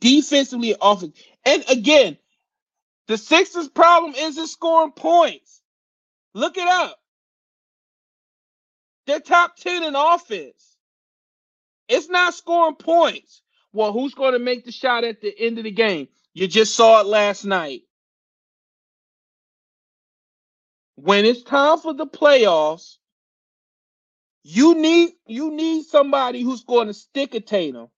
Defensively 0.00 0.74
offense. 0.80 1.18
And 1.44 1.64
again, 1.68 2.18
the 3.08 3.18
Sixers 3.18 3.68
problem 3.68 4.14
isn't 4.16 4.46
scoring 4.48 4.92
points. 4.92 5.60
Look 6.34 6.56
it 6.56 6.68
up. 6.68 6.98
They're 9.06 9.20
top 9.20 9.56
10 9.56 9.82
in 9.82 9.94
offense. 9.96 10.76
It's 11.88 12.08
not 12.08 12.34
scoring 12.34 12.76
points. 12.76 13.42
Well, 13.72 13.92
who's 13.92 14.14
going 14.14 14.32
to 14.34 14.38
make 14.38 14.64
the 14.64 14.72
shot 14.72 15.04
at 15.04 15.20
the 15.20 15.34
end 15.38 15.58
of 15.58 15.64
the 15.64 15.70
game? 15.70 16.08
You 16.34 16.46
just 16.46 16.74
saw 16.74 17.00
it 17.00 17.06
last 17.06 17.44
night. 17.44 17.82
When 20.96 21.24
it's 21.24 21.42
time 21.42 21.78
for 21.78 21.94
the 21.94 22.06
playoffs, 22.06 22.96
you 24.44 24.74
need 24.74 25.10
you 25.26 25.52
need 25.52 25.84
somebody 25.84 26.42
who's 26.42 26.64
going 26.64 26.88
to 26.88 26.94
stick 26.94 27.34
a 27.34 27.40
Tatum, 27.40 27.88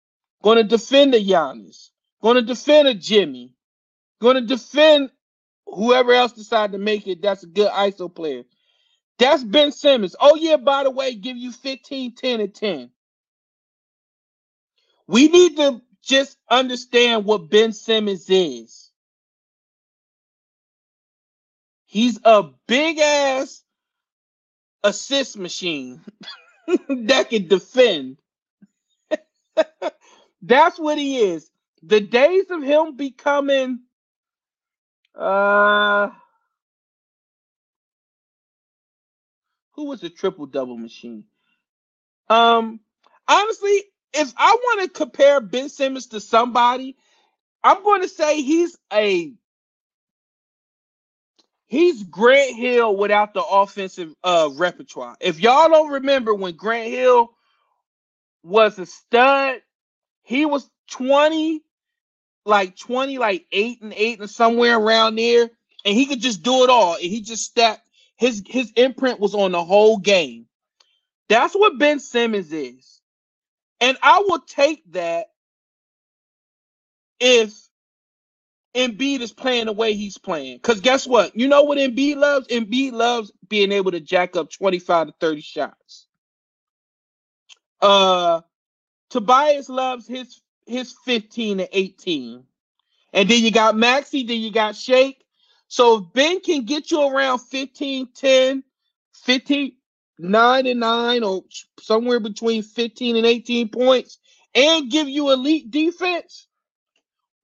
going 0.42 0.58
to 0.58 0.64
defend 0.64 1.14
a 1.14 1.20
Giannis, 1.24 1.90
going 2.22 2.36
to 2.36 2.42
defend 2.42 2.88
a 2.88 2.94
Jimmy, 2.94 3.53
going 4.24 4.36
to 4.36 4.42
defend 4.56 5.10
whoever 5.66 6.12
else 6.12 6.32
decide 6.32 6.72
to 6.72 6.78
make 6.78 7.06
it. 7.06 7.22
That's 7.22 7.44
a 7.44 7.48
good 7.48 7.70
ISO 7.70 8.12
player. 8.14 8.44
That's 9.18 9.44
Ben 9.44 9.72
Simmons. 9.72 10.16
Oh 10.20 10.36
yeah, 10.36 10.56
by 10.56 10.84
the 10.84 10.90
way, 10.90 11.14
give 11.14 11.36
you 11.36 11.52
15, 11.52 12.14
10, 12.14 12.40
and 12.40 12.54
10. 12.54 12.90
We 15.06 15.28
need 15.28 15.56
to 15.58 15.82
just 16.02 16.38
understand 16.50 17.24
what 17.26 17.50
Ben 17.50 17.72
Simmons 17.72 18.26
is. 18.30 18.90
He's 21.86 22.18
a 22.24 22.44
big 22.66 22.98
ass 22.98 23.62
assist 24.82 25.38
machine 25.38 26.00
that 26.88 27.30
can 27.30 27.48
defend. 27.48 28.18
That's 30.42 30.78
what 30.78 30.98
he 30.98 31.18
is. 31.18 31.50
The 31.82 32.00
days 32.00 32.50
of 32.50 32.62
him 32.62 32.96
becoming 32.96 33.80
uh 35.18 36.10
who 39.74 39.86
was 39.86 40.02
a 40.04 40.10
triple 40.10 40.46
double 40.46 40.78
machine? 40.78 41.24
Um 42.30 42.80
honestly, 43.28 43.82
if 44.14 44.32
I 44.36 44.52
want 44.62 44.82
to 44.82 44.88
compare 44.90 45.40
Ben 45.40 45.68
Simmons 45.70 46.08
to 46.08 46.20
somebody, 46.20 46.96
I'm 47.64 47.82
going 47.84 48.02
to 48.02 48.08
say 48.08 48.42
he's 48.42 48.76
a 48.92 49.32
he's 51.66 52.02
Grant 52.04 52.56
Hill 52.56 52.96
without 52.96 53.34
the 53.34 53.44
offensive 53.44 54.14
uh 54.24 54.50
repertoire. 54.54 55.16
If 55.20 55.40
y'all 55.40 55.68
don't 55.70 55.92
remember 55.92 56.34
when 56.34 56.56
Grant 56.56 56.90
Hill 56.90 57.30
was 58.44 58.78
a 58.78 58.86
stud, 58.86 59.62
he 60.24 60.46
was 60.46 60.68
20 60.92 61.62
like 62.44 62.76
20 62.76 63.18
like 63.18 63.46
8 63.52 63.82
and 63.82 63.94
8 63.94 64.20
and 64.20 64.30
somewhere 64.30 64.78
around 64.78 65.16
there 65.16 65.50
and 65.84 65.94
he 65.94 66.06
could 66.06 66.20
just 66.20 66.42
do 66.42 66.64
it 66.64 66.70
all 66.70 66.94
and 66.94 67.04
he 67.04 67.20
just 67.20 67.44
stepped 67.44 67.82
his 68.16 68.42
his 68.46 68.72
imprint 68.76 69.20
was 69.20 69.34
on 69.34 69.52
the 69.52 69.64
whole 69.64 69.98
game. 69.98 70.46
That's 71.28 71.54
what 71.54 71.78
Ben 71.78 72.00
Simmons 72.00 72.52
is. 72.52 73.00
And 73.80 73.96
I 74.02 74.22
will 74.26 74.40
take 74.40 74.82
that 74.92 75.26
if 77.18 77.52
Embiid 78.74 79.20
is 79.20 79.32
playing 79.32 79.66
the 79.66 79.72
way 79.72 79.94
he's 79.94 80.18
playing. 80.18 80.56
Because 80.58 80.80
guess 80.80 81.06
what? 81.06 81.36
You 81.36 81.48
know 81.48 81.62
what 81.62 81.78
Embiid 81.78 82.16
loves? 82.16 82.48
Embiid 82.48 82.92
loves 82.92 83.32
being 83.48 83.72
able 83.72 83.92
to 83.92 84.00
jack 84.00 84.36
up 84.36 84.50
25 84.50 85.08
to 85.08 85.14
30 85.20 85.40
shots. 85.40 86.06
Uh 87.80 88.40
Tobias 89.10 89.68
loves 89.68 90.06
his 90.08 90.40
his 90.66 90.94
15 91.04 91.58
to 91.58 91.78
18. 91.78 92.44
And 93.12 93.28
then 93.28 93.42
you 93.42 93.50
got 93.50 93.76
Maxey, 93.76 94.24
then 94.24 94.40
you 94.40 94.50
got 94.50 94.76
Shake. 94.76 95.24
So 95.68 95.98
if 95.98 96.12
Ben 96.12 96.40
can 96.40 96.64
get 96.64 96.90
you 96.90 97.08
around 97.08 97.38
15, 97.38 98.08
10, 98.14 98.64
15, 99.14 99.72
9 100.18 100.66
and 100.66 100.80
9, 100.80 101.22
or 101.22 101.44
somewhere 101.80 102.20
between 102.20 102.62
15 102.62 103.16
and 103.16 103.26
18 103.26 103.68
points, 103.68 104.18
and 104.54 104.90
give 104.90 105.08
you 105.08 105.32
elite 105.32 105.70
defense, 105.70 106.46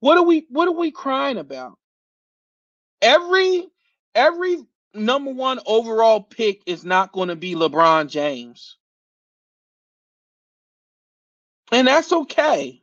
what 0.01 0.17
are 0.17 0.25
we 0.25 0.47
what 0.49 0.69
are 0.69 0.75
we 0.75 0.91
crying 0.91 1.39
about? 1.39 1.77
Every 3.03 3.67
every 4.15 4.59
number 4.95 5.33
one 5.33 5.61
overall 5.67 6.21
pick 6.21 6.63
is 6.67 6.85
not 6.85 7.13
going 7.13 7.29
to 7.29 7.37
be 7.37 7.55
LeBron 7.55 8.09
James. 8.09 8.77
And 11.73 11.87
that's 11.87 12.13
okay. 12.13 12.83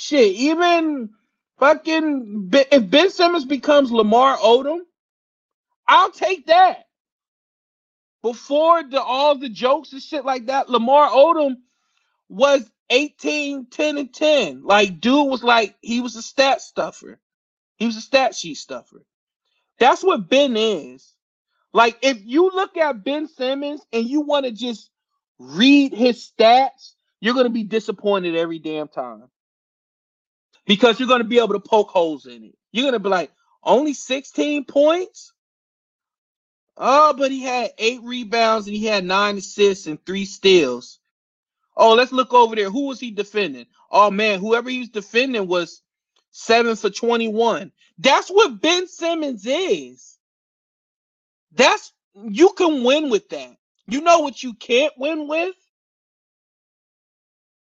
Shit, 0.00 0.36
even 0.36 1.10
fucking 1.58 2.50
if 2.52 2.88
Ben 2.88 3.10
Simmons 3.10 3.44
becomes 3.44 3.90
Lamar 3.90 4.36
Odom, 4.36 4.78
I'll 5.88 6.12
take 6.12 6.46
that. 6.46 6.84
Before 8.22 8.84
the 8.84 9.02
all 9.02 9.36
the 9.36 9.48
jokes 9.48 9.92
and 9.92 10.00
shit 10.00 10.24
like 10.24 10.46
that, 10.46 10.70
Lamar 10.70 11.10
Odom 11.10 11.56
was 12.28 12.70
18, 12.90 13.66
10, 13.66 13.96
and 13.98 14.14
10. 14.14 14.62
Like, 14.62 15.00
dude 15.00 15.28
was 15.28 15.42
like, 15.42 15.74
he 15.80 16.00
was 16.00 16.14
a 16.14 16.22
stat 16.22 16.60
stuffer. 16.60 17.18
He 17.74 17.86
was 17.86 17.96
a 17.96 18.00
stat 18.00 18.36
sheet 18.36 18.54
stuffer. 18.54 19.04
That's 19.80 20.04
what 20.04 20.28
Ben 20.28 20.56
is. 20.56 21.12
Like, 21.72 21.98
if 22.02 22.18
you 22.24 22.52
look 22.54 22.76
at 22.76 23.02
Ben 23.02 23.26
Simmons 23.26 23.80
and 23.92 24.08
you 24.08 24.20
want 24.20 24.46
to 24.46 24.52
just 24.52 24.90
read 25.40 25.92
his 25.92 26.30
stats, 26.30 26.92
you're 27.18 27.34
going 27.34 27.46
to 27.46 27.50
be 27.50 27.64
disappointed 27.64 28.36
every 28.36 28.60
damn 28.60 28.86
time. 28.86 29.24
Because 30.68 31.00
you're 31.00 31.08
going 31.08 31.22
to 31.22 31.28
be 31.28 31.38
able 31.38 31.54
to 31.54 31.60
poke 31.60 31.90
holes 31.90 32.26
in 32.26 32.44
it. 32.44 32.58
You're 32.72 32.84
going 32.84 32.94
to 32.94 33.00
be 33.00 33.10
like, 33.10 33.32
only 33.64 33.94
16 33.94 34.66
points? 34.66 35.32
Oh, 36.76 37.14
but 37.14 37.32
he 37.32 37.42
had 37.42 37.72
eight 37.78 38.00
rebounds 38.04 38.68
and 38.68 38.76
he 38.76 38.86
had 38.86 39.04
nine 39.04 39.38
assists 39.38 39.88
and 39.88 40.04
three 40.06 40.26
steals. 40.26 41.00
Oh, 41.76 41.94
let's 41.94 42.12
look 42.12 42.34
over 42.34 42.56
there. 42.56 42.70
Who 42.70 42.86
was 42.86 43.00
he 43.00 43.10
defending? 43.10 43.66
Oh 43.90 44.10
man, 44.10 44.40
whoever 44.40 44.70
he 44.70 44.80
was 44.80 44.90
defending 44.90 45.48
was 45.48 45.82
seven 46.30 46.76
for 46.76 46.90
21. 46.90 47.72
That's 47.98 48.28
what 48.28 48.60
Ben 48.60 48.86
Simmons 48.88 49.46
is. 49.46 50.18
That's 51.52 51.92
you 52.14 52.50
can 52.50 52.84
win 52.84 53.10
with 53.10 53.28
that. 53.30 53.56
You 53.88 54.02
know 54.02 54.20
what 54.20 54.42
you 54.42 54.54
can't 54.54 54.92
win 54.98 55.28
with? 55.28 55.54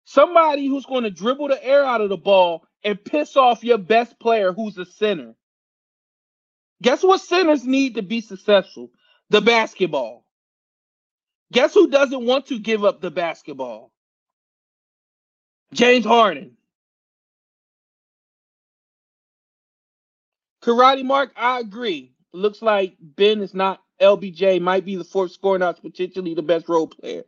Somebody 0.05 0.67
who's 0.67 0.85
going 0.85 1.03
to 1.03 1.11
dribble 1.11 1.49
the 1.49 1.63
air 1.63 1.85
out 1.85 2.01
of 2.01 2.09
the 2.09 2.17
ball 2.17 2.66
and 2.87 3.03
piss 3.03 3.35
off 3.35 3.65
your 3.65 3.77
best 3.77 4.17
player 4.17 4.53
who's 4.53 4.77
a 4.77 4.85
center. 4.85 5.35
Guess 6.81 7.03
what 7.03 7.19
centers 7.19 7.65
need 7.65 7.95
to 7.95 8.01
be 8.01 8.21
successful? 8.21 8.91
The 9.29 9.41
basketball. 9.41 10.23
Guess 11.51 11.73
who 11.73 11.89
doesn't 11.89 12.25
want 12.25 12.45
to 12.45 12.59
give 12.59 12.85
up 12.85 13.01
the 13.01 13.11
basketball? 13.11 13.91
James 15.73 16.05
Harden. 16.05 16.55
Karate 20.63 21.03
Mark, 21.03 21.33
I 21.35 21.59
agree. 21.59 22.13
Looks 22.31 22.61
like 22.61 22.95
Ben 23.01 23.41
is 23.41 23.53
not 23.53 23.81
LBJ, 24.01 24.61
might 24.61 24.85
be 24.85 24.95
the 24.95 25.03
fourth 25.03 25.31
scorer, 25.31 25.59
not 25.59 25.81
potentially 25.81 26.33
the 26.33 26.41
best 26.41 26.69
role 26.69 26.87
player. 26.87 27.23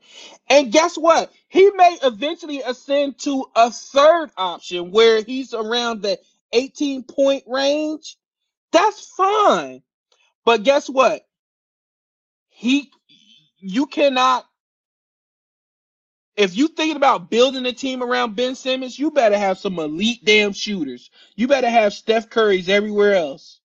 And 0.49 0.71
guess 0.71 0.97
what? 0.97 1.31
He 1.47 1.69
may 1.71 1.97
eventually 2.03 2.61
ascend 2.61 3.19
to 3.19 3.45
a 3.55 3.71
third 3.71 4.31
option 4.37 4.91
where 4.91 5.23
he's 5.23 5.53
around 5.53 6.01
the 6.01 6.19
18 6.53 7.03
point 7.03 7.43
range. 7.47 8.17
That's 8.71 9.05
fine. 9.07 9.81
But 10.45 10.63
guess 10.63 10.89
what? 10.89 11.25
He 12.49 12.91
you 13.59 13.85
cannot 13.87 14.45
if 16.39 16.55
you 16.55 16.69
thinking 16.69 16.95
about 16.95 17.29
building 17.29 17.65
a 17.65 17.73
team 17.73 18.01
around 18.01 18.37
Ben 18.37 18.55
Simmons, 18.55 18.97
you 18.97 19.11
better 19.11 19.37
have 19.37 19.59
some 19.59 19.77
elite 19.77 20.23
damn 20.23 20.53
shooters. 20.53 21.11
You 21.35 21.49
better 21.49 21.69
have 21.69 21.93
Steph 21.93 22.29
Curry's 22.29 22.69
everywhere 22.69 23.13
else. 23.15 23.58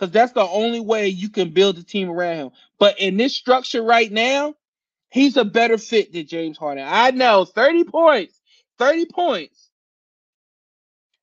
Because 0.00 0.14
that's 0.14 0.32
the 0.32 0.48
only 0.48 0.80
way 0.80 1.08
you 1.08 1.28
can 1.28 1.50
build 1.50 1.76
a 1.76 1.82
team 1.82 2.08
around 2.08 2.36
him. 2.36 2.50
But 2.78 2.98
in 2.98 3.18
this 3.18 3.36
structure 3.36 3.82
right 3.82 4.10
now, 4.10 4.54
he's 5.10 5.36
a 5.36 5.44
better 5.44 5.76
fit 5.76 6.14
than 6.14 6.26
James 6.26 6.56
Harden. 6.56 6.86
I 6.88 7.10
know 7.10 7.44
30 7.44 7.84
points. 7.84 8.40
30 8.78 9.06
points. 9.12 9.68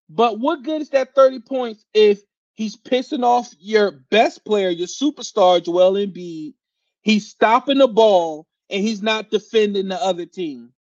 But 0.09 0.39
what 0.39 0.61
good 0.61 0.81
is 0.81 0.91
that 0.91 1.15
30 1.15 1.39
points 1.39 1.85
if 1.95 2.21
he's 2.53 2.77
pissing 2.77 3.23
off 3.23 3.51
your 3.59 3.89
best 4.11 4.45
player, 4.45 4.69
your 4.69 4.87
superstar, 4.87 5.63
Joel 5.63 5.93
Embiid? 5.93 6.53
He's 7.01 7.27
stopping 7.27 7.79
the 7.79 7.87
ball 7.87 8.45
and 8.69 8.83
he's 8.83 9.01
not 9.01 9.31
defending 9.31 9.87
the 9.87 9.99
other 9.99 10.27
team. 10.27 10.71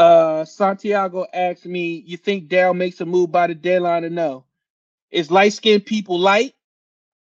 Uh, 0.00 0.46
Santiago 0.46 1.26
asked 1.30 1.66
me, 1.66 2.02
"You 2.06 2.16
think 2.16 2.48
Dale 2.48 2.72
makes 2.72 3.02
a 3.02 3.04
move 3.04 3.30
by 3.30 3.48
the 3.48 3.54
deadline 3.54 4.06
or 4.06 4.08
no? 4.08 4.46
Is 5.10 5.30
light 5.30 5.52
skinned 5.52 5.84
people 5.84 6.18
light? 6.18 6.54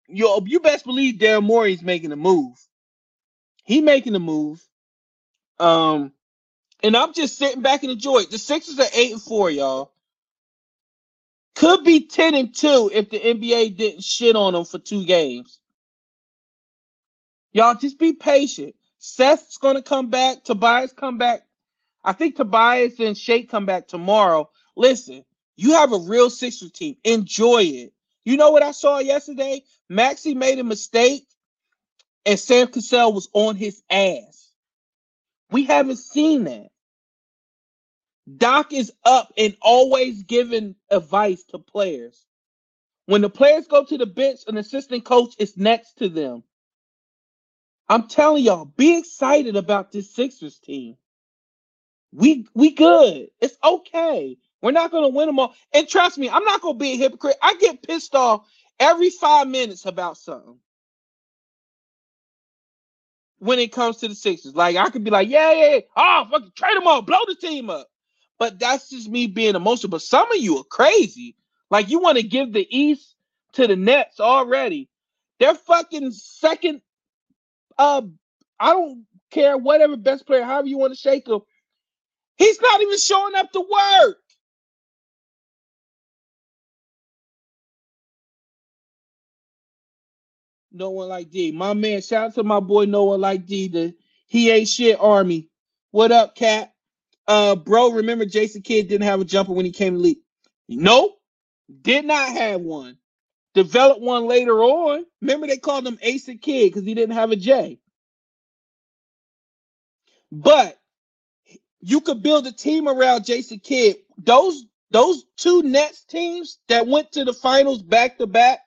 Yo, 0.06 0.40
you 0.46 0.60
best 0.60 0.84
believe 0.84 1.16
Daryl 1.16 1.42
Morey's 1.42 1.82
making 1.82 2.12
a 2.12 2.16
move. 2.16 2.56
He 3.64 3.80
making 3.80 4.14
a 4.14 4.20
move. 4.20 4.64
Um, 5.58 6.12
and 6.84 6.96
I'm 6.96 7.12
just 7.14 7.36
sitting 7.36 7.62
back 7.62 7.82
and 7.82 7.90
enjoy 7.90 8.18
it. 8.18 8.30
The 8.30 8.38
Sixers 8.38 8.78
are 8.78 8.86
eight 8.94 9.10
and 9.10 9.22
four, 9.22 9.50
y'all. 9.50 9.92
Could 11.56 11.82
be 11.82 12.06
ten 12.06 12.36
and 12.36 12.54
two 12.54 12.92
if 12.94 13.10
the 13.10 13.18
NBA 13.18 13.76
didn't 13.76 14.04
shit 14.04 14.36
on 14.36 14.52
them 14.52 14.64
for 14.66 14.78
two 14.78 15.04
games. 15.04 15.58
Y'all 17.52 17.74
just 17.74 17.98
be 17.98 18.12
patient. 18.12 18.76
Seth's 18.98 19.58
gonna 19.58 19.82
come 19.82 20.10
back. 20.10 20.44
Tobias 20.44 20.92
come 20.92 21.18
back 21.18 21.42
I 22.04 22.12
think 22.12 22.36
Tobias 22.36 22.98
and 23.00 23.16
Shake 23.16 23.50
come 23.50 23.66
back 23.66 23.88
tomorrow. 23.88 24.50
Listen, 24.76 25.24
you 25.56 25.72
have 25.72 25.92
a 25.92 25.98
real 25.98 26.30
Sixers 26.30 26.72
team. 26.72 26.96
Enjoy 27.04 27.62
it. 27.62 27.92
You 28.24 28.36
know 28.36 28.50
what 28.50 28.62
I 28.62 28.72
saw 28.72 28.98
yesterday? 28.98 29.62
Maxey 29.88 30.34
made 30.34 30.58
a 30.58 30.64
mistake, 30.64 31.26
and 32.26 32.38
Sam 32.38 32.68
Cassell 32.68 33.12
was 33.12 33.28
on 33.32 33.56
his 33.56 33.82
ass. 33.90 34.50
We 35.50 35.64
haven't 35.64 35.98
seen 35.98 36.44
that. 36.44 36.68
Doc 38.36 38.72
is 38.72 38.92
up 39.04 39.32
and 39.36 39.56
always 39.60 40.22
giving 40.22 40.76
advice 40.90 41.44
to 41.46 41.58
players. 41.58 42.24
When 43.06 43.20
the 43.20 43.30
players 43.30 43.66
go 43.66 43.84
to 43.84 43.98
the 43.98 44.06
bench, 44.06 44.40
an 44.46 44.56
assistant 44.56 45.04
coach 45.04 45.34
is 45.38 45.56
next 45.56 45.98
to 45.98 46.08
them. 46.08 46.44
I'm 47.88 48.08
telling 48.08 48.44
y'all, 48.44 48.64
be 48.64 48.98
excited 48.98 49.56
about 49.56 49.92
this 49.92 50.14
Sixers 50.14 50.58
team. 50.58 50.96
We 52.12 52.46
we 52.54 52.72
good. 52.72 53.28
It's 53.40 53.56
okay. 53.64 54.36
We're 54.62 54.72
not 54.72 54.90
gonna 54.90 55.08
win 55.08 55.26
them 55.26 55.38
all. 55.38 55.54
And 55.74 55.88
trust 55.88 56.18
me, 56.18 56.28
I'm 56.28 56.44
not 56.44 56.60
gonna 56.60 56.78
be 56.78 56.92
a 56.92 56.96
hypocrite. 56.96 57.36
I 57.42 57.54
get 57.56 57.82
pissed 57.82 58.14
off 58.14 58.46
every 58.80 59.10
five 59.10 59.48
minutes 59.48 59.86
about 59.86 60.18
something. 60.18 60.58
When 63.38 63.58
it 63.58 63.72
comes 63.72 63.98
to 63.98 64.08
the 64.08 64.14
Sixers, 64.14 64.54
like 64.54 64.76
I 64.76 64.90
could 64.90 65.04
be 65.04 65.10
like, 65.10 65.28
yeah, 65.28 65.52
yeah, 65.52 65.74
yeah. 65.74 65.80
oh, 65.96 66.26
fucking 66.30 66.52
trade 66.56 66.76
them 66.76 66.86
all, 66.86 67.02
blow 67.02 67.18
the 67.26 67.34
team 67.34 67.70
up. 67.70 67.88
But 68.38 68.58
that's 68.58 68.90
just 68.90 69.08
me 69.08 69.26
being 69.26 69.56
emotional. 69.56 69.90
But 69.90 70.02
some 70.02 70.30
of 70.30 70.38
you 70.38 70.58
are 70.58 70.64
crazy. 70.64 71.36
Like 71.70 71.90
you 71.90 72.00
want 72.00 72.18
to 72.18 72.24
give 72.24 72.52
the 72.52 72.66
East 72.70 73.16
to 73.54 73.66
the 73.66 73.76
Nets 73.76 74.20
already. 74.20 74.88
They're 75.40 75.54
fucking 75.54 76.12
second. 76.12 76.82
Uh, 77.78 78.02
I 78.60 78.72
don't 78.72 79.06
care 79.30 79.58
whatever 79.58 79.96
best 79.96 80.26
player, 80.26 80.44
however 80.44 80.68
you 80.68 80.78
want 80.78 80.92
to 80.92 80.98
shake 80.98 81.24
them. 81.26 81.40
He's 82.42 82.60
not 82.60 82.80
even 82.80 82.98
showing 82.98 83.36
up 83.36 83.52
to 83.52 83.60
work. 83.60 84.18
No 90.72 90.90
one 90.90 91.08
like 91.08 91.30
D. 91.30 91.52
My 91.52 91.74
man, 91.74 92.02
shout 92.02 92.26
out 92.26 92.34
to 92.34 92.42
my 92.42 92.58
boy 92.60 92.86
No 92.86 93.04
one 93.04 93.20
like 93.20 93.46
D. 93.46 93.68
The 93.68 93.94
he 94.26 94.50
ain't 94.50 94.68
shit 94.68 94.98
army. 94.98 95.50
What 95.92 96.10
up, 96.10 96.34
cat? 96.34 96.72
Uh, 97.28 97.54
bro, 97.54 97.92
remember 97.92 98.24
Jason 98.24 98.62
Kidd 98.62 98.88
didn't 98.88 99.06
have 99.06 99.20
a 99.20 99.24
jumper 99.24 99.52
when 99.52 99.66
he 99.66 99.70
came 99.72 99.94
to 99.94 100.00
league. 100.00 100.18
Nope, 100.68 101.16
did 101.82 102.04
not 102.06 102.28
have 102.30 102.60
one. 102.60 102.98
Developed 103.54 104.00
one 104.00 104.26
later 104.26 104.58
on. 104.64 105.04
Remember 105.20 105.46
they 105.46 105.58
called 105.58 105.86
him 105.86 105.98
Ace 106.02 106.26
Kid 106.26 106.40
because 106.42 106.84
he 106.84 106.94
didn't 106.94 107.14
have 107.14 107.30
a 107.30 107.36
J. 107.36 107.78
But 110.32 110.78
you 111.82 112.00
could 112.00 112.22
build 112.22 112.46
a 112.46 112.52
team 112.52 112.88
around 112.88 113.24
Jason 113.24 113.58
Kidd. 113.58 113.96
Those 114.18 114.64
those 114.90 115.24
two 115.36 115.62
Nets 115.62 116.04
teams 116.04 116.58
that 116.68 116.86
went 116.86 117.12
to 117.12 117.24
the 117.24 117.32
finals 117.32 117.82
back 117.82 118.18
to 118.18 118.26
back. 118.26 118.60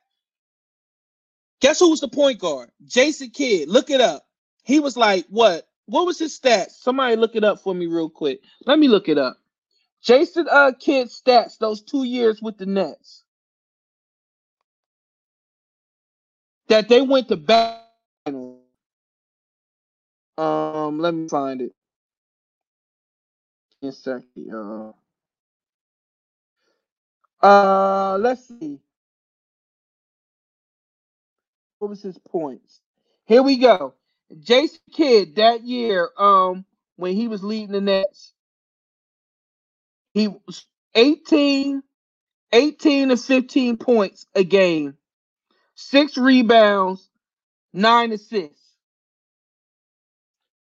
Guess 1.62 1.80
who 1.80 1.90
was 1.92 2.02
the 2.02 2.10
point 2.10 2.40
guard? 2.40 2.70
Jason 2.86 3.30
Kidd. 3.30 3.70
Look 3.70 3.90
it 3.90 4.02
up. 4.02 4.26
He 4.64 4.80
was 4.80 4.98
like, 4.98 5.26
what? 5.30 5.68
What 5.86 6.06
was 6.06 6.20
his 6.20 6.38
stats? 6.38 6.72
Somebody 6.72 7.16
look 7.16 7.36
it 7.36 7.44
up 7.44 7.60
for 7.62 7.74
me 7.74 7.88
real 7.88 8.10
quick. 8.10 8.42
Let 8.66 8.80
me 8.80 8.88
look 8.88 9.08
it 9.08 9.18
up. 9.18 9.38
Jason 10.04 10.48
uh 10.52 10.74
Kidd 10.80 11.08
stats 11.08 11.58
those 11.58 11.82
two 11.82 12.04
years 12.04 12.42
with 12.42 12.58
the 12.58 12.66
Nets. 12.66 13.24
That 16.68 16.90
they 16.90 17.02
went 17.02 17.30
to 17.30 17.38
back. 17.38 17.82
Um, 20.38 21.00
let 21.00 21.14
me 21.14 21.30
find 21.30 21.62
it. 21.62 21.72
In 23.86 23.94
uh, 24.54 24.92
uh, 27.46 28.18
let's 28.20 28.48
see. 28.48 28.80
What 31.80 31.90
was 31.90 32.02
his 32.04 32.18
points? 32.20 32.82
Here 33.26 33.44
we 33.44 33.58
go. 33.58 33.96
Jason 34.42 34.80
Kidd 34.94 35.38
that 35.38 35.64
year, 35.64 36.10
um, 36.18 36.66
when 36.98 37.16
he 37.16 37.28
was 37.28 37.44
leading 37.44 37.74
the 37.74 37.82
Nets, 37.82 38.34
he 40.14 40.30
was 40.30 40.66
18, 40.96 41.84
18 42.54 43.10
to 43.10 43.18
15 43.18 43.78
points 43.78 44.26
a 44.36 44.44
game, 44.44 44.98
six 45.76 46.18
rebounds, 46.18 47.10
nine 47.74 48.12
assists. 48.14 48.62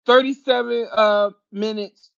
37 0.07 0.87
uh 0.91 1.29
minutes. 1.51 2.11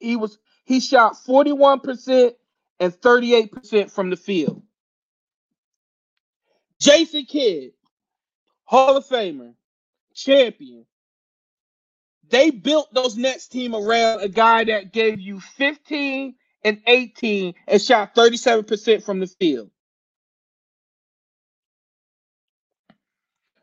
He 0.00 0.16
was 0.16 0.38
he 0.68 0.80
shot 0.80 1.16
41% 1.26 2.34
and 2.78 2.92
38% 2.92 3.90
from 3.90 4.10
the 4.10 4.16
field. 4.16 4.62
Jason 6.78 7.24
Kidd, 7.24 7.72
Hall 8.64 8.98
of 8.98 9.06
Famer, 9.06 9.54
champion. 10.14 10.84
They 12.28 12.50
built 12.50 12.92
those 12.92 13.16
Nets 13.16 13.48
team 13.48 13.74
around 13.74 14.20
a 14.20 14.28
guy 14.28 14.64
that 14.64 14.92
gave 14.92 15.18
you 15.18 15.40
15 15.40 16.34
and 16.64 16.82
18 16.86 17.54
and 17.66 17.80
shot 17.80 18.14
37% 18.14 19.02
from 19.02 19.20
the 19.20 19.26
field. 19.26 19.70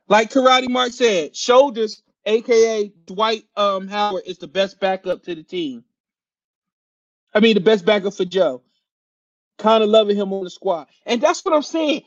Like 0.07 0.32
Karate 0.32 0.69
Mark 0.69 0.91
said, 0.91 1.36
shoulders, 1.36 2.02
aka 2.26 2.91
Dwight 3.06 3.45
um, 3.56 3.88
Howard, 3.88 4.23
is 4.26 4.40
the 4.40 4.48
best 4.48 4.80
backup 4.80 5.22
to 5.26 5.36
the 5.36 5.44
team. 5.44 5.84
I 7.35 7.41
mean, 7.41 7.55
the 7.55 7.61
best 7.61 7.85
backup 7.85 8.15
for 8.15 8.25
Joe. 8.25 8.63
Kind 9.59 9.83
of 9.83 9.89
loving 9.89 10.17
him 10.17 10.33
on 10.33 10.45
the 10.45 10.49
squad. 10.49 10.87
And 11.05 11.21
that's 11.21 11.45
what 11.45 11.53
I'm 11.53 11.63
saying. 11.63 12.03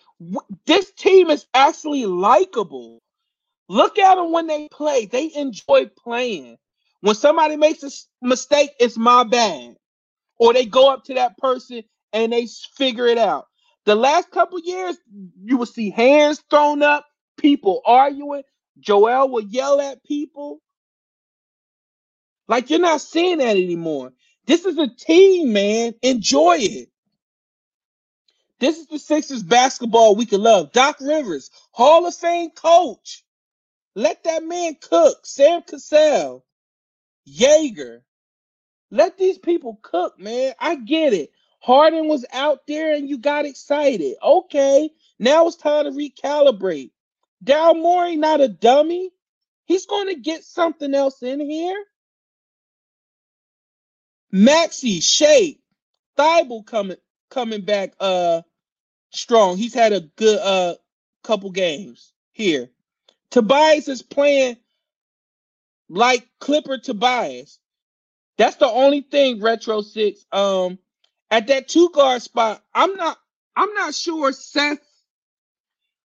This 0.67 0.91
team 0.93 1.31
is 1.31 1.47
actually 1.55 2.07
likable. 2.07 3.01
Look 3.69 3.99
at 3.99 4.17
them 4.17 4.33
when 4.33 4.47
they 4.47 4.69
play. 4.71 5.07
They 5.07 5.31
enjoy 5.35 5.87
playing. 5.99 6.59
When 7.03 7.15
somebody 7.15 7.57
makes 7.57 7.83
a 7.85 7.91
mistake, 8.27 8.71
it's 8.81 8.97
my 8.97 9.25
bad. 9.25 9.77
Or 10.39 10.53
they 10.55 10.67
go 10.67 10.91
up 10.91 11.05
to 11.05 11.15
that 11.15 11.39
person 11.39 11.85
and 12.13 12.33
they 12.33 12.49
figure 12.77 13.07
it 13.07 13.19
out. 13.19 13.47
The 13.87 13.95
last 13.95 14.31
couple 14.31 14.59
years, 14.61 14.97
you 15.45 15.57
will 15.59 15.67
see 15.67 15.91
hands 15.91 16.43
thrown 16.51 16.83
up, 16.83 17.07
people 17.39 17.83
arguing. 17.87 18.43
Joel 18.81 19.31
will 19.31 19.45
yell 19.45 19.81
at 19.81 20.05
people. 20.05 20.61
Like 22.49 22.71
you're 22.71 22.79
not 22.81 23.01
seeing 23.01 23.39
that 23.39 23.57
anymore. 23.57 24.13
This 24.49 24.65
is 24.65 24.79
a 24.79 24.89
team, 24.89 25.53
man. 25.53 25.95
Enjoy 26.03 26.57
it. 26.59 26.89
This 28.61 28.79
is 28.79 28.87
the 28.87 28.99
Sixers 28.99 29.43
basketball 29.43 30.17
we 30.17 30.27
can 30.27 30.43
love. 30.43 30.73
Doc 30.73 30.97
Rivers, 31.03 31.51
Hall 31.73 32.07
of 32.07 32.15
Fame 32.15 32.51
coach. 32.51 33.25
Let 33.95 34.25
that 34.25 34.43
man 34.43 34.77
cook. 34.81 35.27
Sam 35.27 35.63
Cassell, 35.63 36.47
Jaeger. 37.27 38.03
Let 38.91 39.19
these 39.19 39.39
people 39.39 39.79
cook, 39.83 40.19
man. 40.19 40.55
I 40.59 40.77
get 40.77 41.13
it. 41.13 41.31
Harden 41.61 42.09
was 42.09 42.25
out 42.33 42.61
there 42.67 42.95
and 42.95 43.09
you 43.09 43.19
got 43.19 43.45
excited. 43.45 44.17
Okay, 44.23 44.91
now 45.19 45.47
it's 45.47 45.57
time 45.57 45.85
to 45.85 45.91
recalibrate. 45.91 46.93
Daryl 47.45 47.81
Morey, 47.81 48.17
not 48.17 48.41
a 48.41 48.49
dummy. 48.49 49.11
He's 49.67 49.87
going 49.87 50.09
to 50.09 50.21
get 50.21 50.43
something 50.45 50.95
else 50.95 51.23
in 51.23 51.41
here. 51.41 51.85
Maxey, 54.33 55.01
Shea, 55.01 55.59
Thybulle 56.19 56.67
coming 56.67 56.97
coming 57.31 57.63
back 57.63 57.95
uh 58.01 58.43
strong. 59.11 59.57
He's 59.57 59.75
had 59.75 59.93
a 59.93 60.01
good 60.17 60.39
uh 60.41 60.75
couple 61.25 61.51
games 61.51 62.13
here. 62.33 62.71
Tobias 63.31 63.89
is 63.89 64.03
playing 64.03 64.57
like 65.89 66.29
Clipper 66.41 66.79
Tobias. 66.79 67.59
That's 68.39 68.57
the 68.57 68.69
only 68.69 69.03
thing 69.03 69.41
Retro 69.41 69.83
Six. 69.83 70.25
Um, 70.33 70.79
at 71.31 71.49
that 71.49 71.69
two 71.69 71.91
guard 71.91 72.23
spot, 72.23 72.63
I'm 72.75 72.95
not. 72.97 73.19
I'm 73.57 73.75
not 73.75 73.95
sure 73.95 74.33
Seth. 74.33 74.79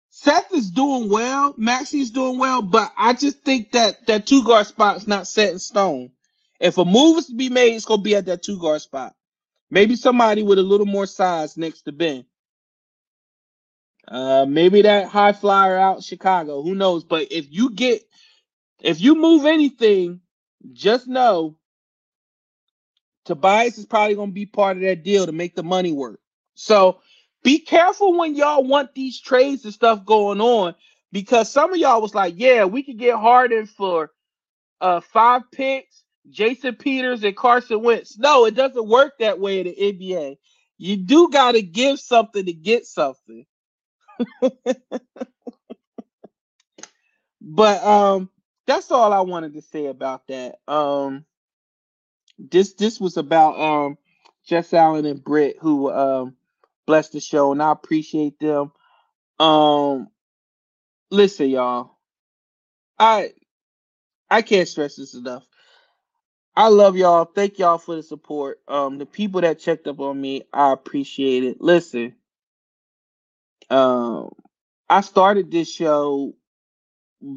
Seth 0.10 0.54
is 0.54 0.72
doing 0.72 1.10
well. 1.10 1.54
Maxey's 1.58 2.12
doing 2.12 2.40
well, 2.40 2.62
but 2.62 2.92
I 2.98 3.14
just 3.14 3.44
think 3.44 3.74
that 3.74 4.08
that 4.08 4.28
two 4.28 4.44
guard 4.44 4.68
spot's 4.68 5.08
not 5.08 5.28
set 5.28 5.54
in 5.54 5.60
stone. 5.60 6.12
If 6.60 6.78
a 6.78 6.86
move 6.86 7.20
is 7.20 7.28
to 7.28 7.36
be 7.36 7.50
made, 7.50 7.76
it's 7.76 7.86
gonna 7.86 8.02
be 8.02 8.16
at 8.16 8.26
that 8.28 8.44
two 8.44 8.60
guard 8.60 8.82
spot. 8.82 9.16
Maybe 9.70 9.96
somebody 9.96 10.44
with 10.44 10.60
a 10.60 10.64
little 10.64 10.86
more 10.86 11.06
size 11.06 11.58
next 11.58 11.84
to 11.84 11.92
Ben. 11.92 12.26
Uh, 14.08 14.46
maybe 14.48 14.84
that 14.84 15.08
high 15.10 15.34
flyer 15.34 15.78
out 15.78 16.04
Chicago. 16.04 16.64
Who 16.64 16.76
knows? 16.76 17.04
But 17.04 17.32
if 17.32 17.48
you 17.52 17.72
get, 17.72 18.04
if 18.82 19.02
you 19.02 19.16
move 19.16 19.46
anything, 19.46 20.22
just 20.74 21.08
know 21.08 21.58
Tobias 23.26 23.78
is 23.78 23.86
probably 23.86 24.16
going 24.16 24.30
to 24.30 24.34
be 24.34 24.46
part 24.46 24.78
of 24.78 24.84
that 24.84 25.04
deal 25.04 25.26
to 25.26 25.32
make 25.32 25.56
the 25.56 25.64
money 25.64 25.92
work. 25.92 26.20
So 26.56 27.00
be 27.44 27.60
careful 27.60 28.18
when 28.18 28.36
y'all 28.36 28.64
want 28.64 28.94
these 28.96 29.20
trades 29.20 29.64
and 29.66 29.74
stuff 29.74 30.06
going 30.06 30.42
on 30.42 30.76
because 31.12 31.52
some 31.52 31.72
of 31.72 31.78
y'all 31.78 32.02
was 32.02 32.16
like, 32.16 32.34
yeah, 32.38 32.66
we 32.66 32.84
could 32.84 32.98
get 32.98 33.16
Harden 33.16 33.68
for 33.68 34.12
uh 34.82 35.02
five 35.02 35.44
picks, 35.52 36.04
Jason 36.30 36.76
Peters 36.76 37.24
and 37.24 37.36
Carson 37.36 37.82
Wentz. 37.84 38.18
No, 38.18 38.46
it 38.46 38.56
doesn't 38.56 38.88
work 38.88 39.14
that 39.20 39.40
way 39.40 39.60
in 39.60 39.68
the 39.68 39.76
NBA. 39.76 40.38
You 40.78 40.98
do 40.98 41.30
got 41.30 41.54
to 41.54 41.62
give 41.62 42.00
something 42.00 42.46
to 42.46 42.54
get 42.54 42.86
something. 42.86 43.46
but 47.42 47.84
um 47.84 48.30
that's 48.66 48.92
all 48.92 49.14
I 49.14 49.22
wanted 49.22 49.54
to 49.54 49.62
say 49.62 49.86
about 49.86 50.28
that. 50.28 50.56
Um 50.68 51.26
this 52.40 52.74
this 52.74 53.00
was 53.00 53.18
about 53.18 53.60
um 53.60 53.98
Jess 54.46 54.74
Allen 54.74 55.06
and 55.06 55.24
Britt 55.24 55.58
who 55.62 55.92
um 55.92 56.36
blessed 56.86 57.14
the 57.14 57.20
show 57.20 57.52
and 57.52 57.62
I 57.62 57.72
appreciate 57.72 58.40
them. 58.40 58.72
Um 59.40 60.08
listen 61.12 61.50
y'all. 61.50 61.98
I 63.00 63.34
I 64.30 64.42
can't 64.42 64.68
stress 64.68 64.96
this 64.96 65.14
enough. 65.14 65.46
I 66.58 66.70
love 66.70 66.98
y'all. 66.98 67.26
Thank 67.26 67.60
y'all 67.60 67.80
for 67.80 67.98
the 67.98 68.04
support. 68.04 68.62
Um 68.70 69.00
the 69.00 69.08
people 69.08 69.42
that 69.42 69.60
checked 69.60 69.88
up 69.88 70.02
on 70.02 70.22
me, 70.22 70.44
I 70.54 70.74
appreciate 70.74 71.46
it. 71.46 71.62
Listen. 71.62 72.16
Um 73.70 74.32
I 74.90 75.02
started 75.02 75.52
this 75.52 75.72
show 75.72 76.36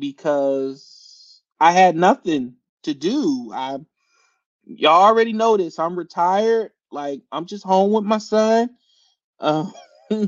because 0.00 1.42
I 1.60 1.72
had 1.72 1.96
nothing 1.96 2.56
to 2.84 2.94
do. 2.94 3.52
I 3.54 3.78
y'all 4.66 5.04
already 5.04 5.32
know 5.34 5.56
this. 5.56 5.78
I'm 5.78 5.98
retired. 5.98 6.72
Like 6.92 7.22
I'm 7.32 7.46
just 7.46 7.64
home 7.64 7.92
with 7.92 8.04
my 8.04 8.18
son. 8.18 8.70
Uh, 9.40 9.66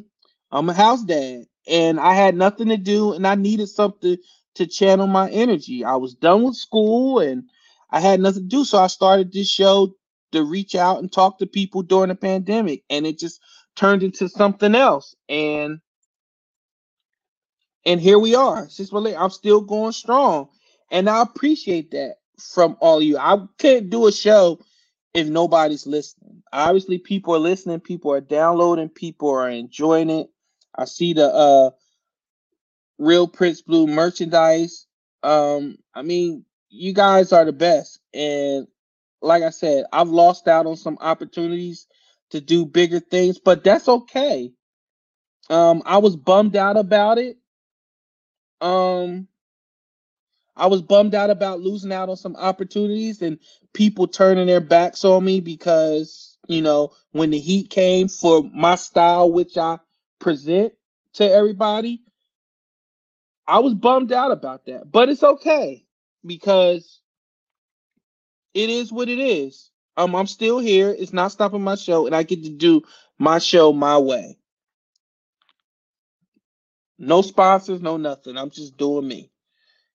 I'm 0.50 0.68
a 0.68 0.72
house 0.72 1.02
dad, 1.02 1.46
and 1.66 2.00
I 2.00 2.14
had 2.14 2.34
nothing 2.36 2.68
to 2.68 2.76
do, 2.76 3.12
and 3.12 3.26
I 3.26 3.34
needed 3.34 3.68
something 3.68 4.16
to 4.54 4.66
channel 4.66 5.06
my 5.06 5.30
energy. 5.30 5.84
I 5.84 5.96
was 5.96 6.14
done 6.14 6.42
with 6.42 6.56
school, 6.56 7.20
and 7.20 7.44
I 7.92 8.00
had 8.00 8.20
nothing 8.20 8.44
to 8.44 8.48
do, 8.48 8.64
so 8.64 8.78
I 8.78 8.86
started 8.88 9.32
this 9.32 9.48
show 9.48 9.94
to 10.32 10.42
reach 10.42 10.74
out 10.74 10.98
and 10.98 11.12
talk 11.12 11.38
to 11.38 11.46
people 11.46 11.82
during 11.82 12.08
the 12.08 12.14
pandemic, 12.14 12.82
and 12.90 13.06
it 13.06 13.18
just 13.18 13.40
turned 13.76 14.02
into 14.02 14.28
something 14.28 14.74
else. 14.74 15.14
And 15.28 15.80
and 17.84 18.00
here 18.00 18.18
we 18.18 18.34
are. 18.34 18.68
Since 18.68 18.92
I'm 18.92 19.30
still 19.30 19.60
going 19.60 19.92
strong, 19.92 20.48
and 20.90 21.08
I 21.08 21.22
appreciate 21.22 21.90
that 21.90 22.16
from 22.40 22.76
all 22.80 22.98
of 22.98 23.02
you. 23.02 23.18
I 23.18 23.38
couldn't 23.58 23.90
do 23.90 24.06
a 24.06 24.12
show 24.12 24.60
if 25.14 25.28
nobody's 25.28 25.86
listening. 25.86 26.42
Obviously, 26.52 26.98
people 26.98 27.34
are 27.34 27.40
listening, 27.40 27.80
people 27.80 28.12
are 28.12 28.20
downloading, 28.20 28.88
people 28.88 29.30
are 29.30 29.50
enjoying 29.50 30.10
it. 30.10 30.28
I 30.74 30.86
see 30.86 31.12
the 31.12 31.26
uh 31.26 31.70
real 32.98 33.28
Prince 33.28 33.62
Blue 33.62 33.86
merchandise. 33.86 34.86
Um, 35.22 35.76
I 35.94 36.02
mean, 36.02 36.44
you 36.72 36.92
guys 36.94 37.32
are 37.32 37.44
the 37.44 37.52
best. 37.52 38.00
And 38.14 38.66
like 39.20 39.42
I 39.42 39.50
said, 39.50 39.84
I've 39.92 40.08
lost 40.08 40.48
out 40.48 40.66
on 40.66 40.76
some 40.76 40.98
opportunities 41.00 41.86
to 42.30 42.40
do 42.40 42.66
bigger 42.66 43.00
things, 43.00 43.38
but 43.38 43.62
that's 43.62 43.88
okay. 43.88 44.52
Um, 45.50 45.82
I 45.84 45.98
was 45.98 46.16
bummed 46.16 46.56
out 46.56 46.76
about 46.78 47.18
it. 47.18 47.36
Um, 48.60 49.28
I 50.56 50.66
was 50.66 50.82
bummed 50.82 51.14
out 51.14 51.30
about 51.30 51.60
losing 51.60 51.92
out 51.92 52.08
on 52.08 52.16
some 52.16 52.36
opportunities 52.36 53.22
and 53.22 53.38
people 53.74 54.06
turning 54.06 54.46
their 54.46 54.60
backs 54.60 55.04
on 55.04 55.24
me 55.24 55.40
because 55.40 56.32
you 56.48 56.62
know, 56.62 56.92
when 57.12 57.30
the 57.30 57.38
heat 57.38 57.70
came 57.70 58.08
for 58.08 58.42
my 58.52 58.74
style, 58.74 59.30
which 59.30 59.56
I 59.56 59.78
present 60.18 60.72
to 61.14 61.30
everybody, 61.30 62.02
I 63.46 63.60
was 63.60 63.74
bummed 63.74 64.12
out 64.12 64.32
about 64.32 64.66
that. 64.66 64.90
But 64.90 65.08
it's 65.08 65.22
okay 65.22 65.84
because 66.24 67.00
it 68.54 68.70
is 68.70 68.92
what 68.92 69.08
it 69.08 69.18
is. 69.18 69.70
Um, 69.96 70.14
I'm 70.14 70.26
still 70.26 70.58
here. 70.58 70.94
It's 70.96 71.12
not 71.12 71.32
stopping 71.32 71.62
my 71.62 71.74
show, 71.74 72.06
and 72.06 72.14
I 72.14 72.22
get 72.22 72.44
to 72.44 72.50
do 72.50 72.82
my 73.18 73.38
show 73.38 73.72
my 73.72 73.98
way. 73.98 74.38
No 76.98 77.22
sponsors, 77.22 77.80
no 77.82 77.96
nothing. 77.96 78.36
I'm 78.36 78.50
just 78.50 78.76
doing 78.76 79.06
me. 79.06 79.30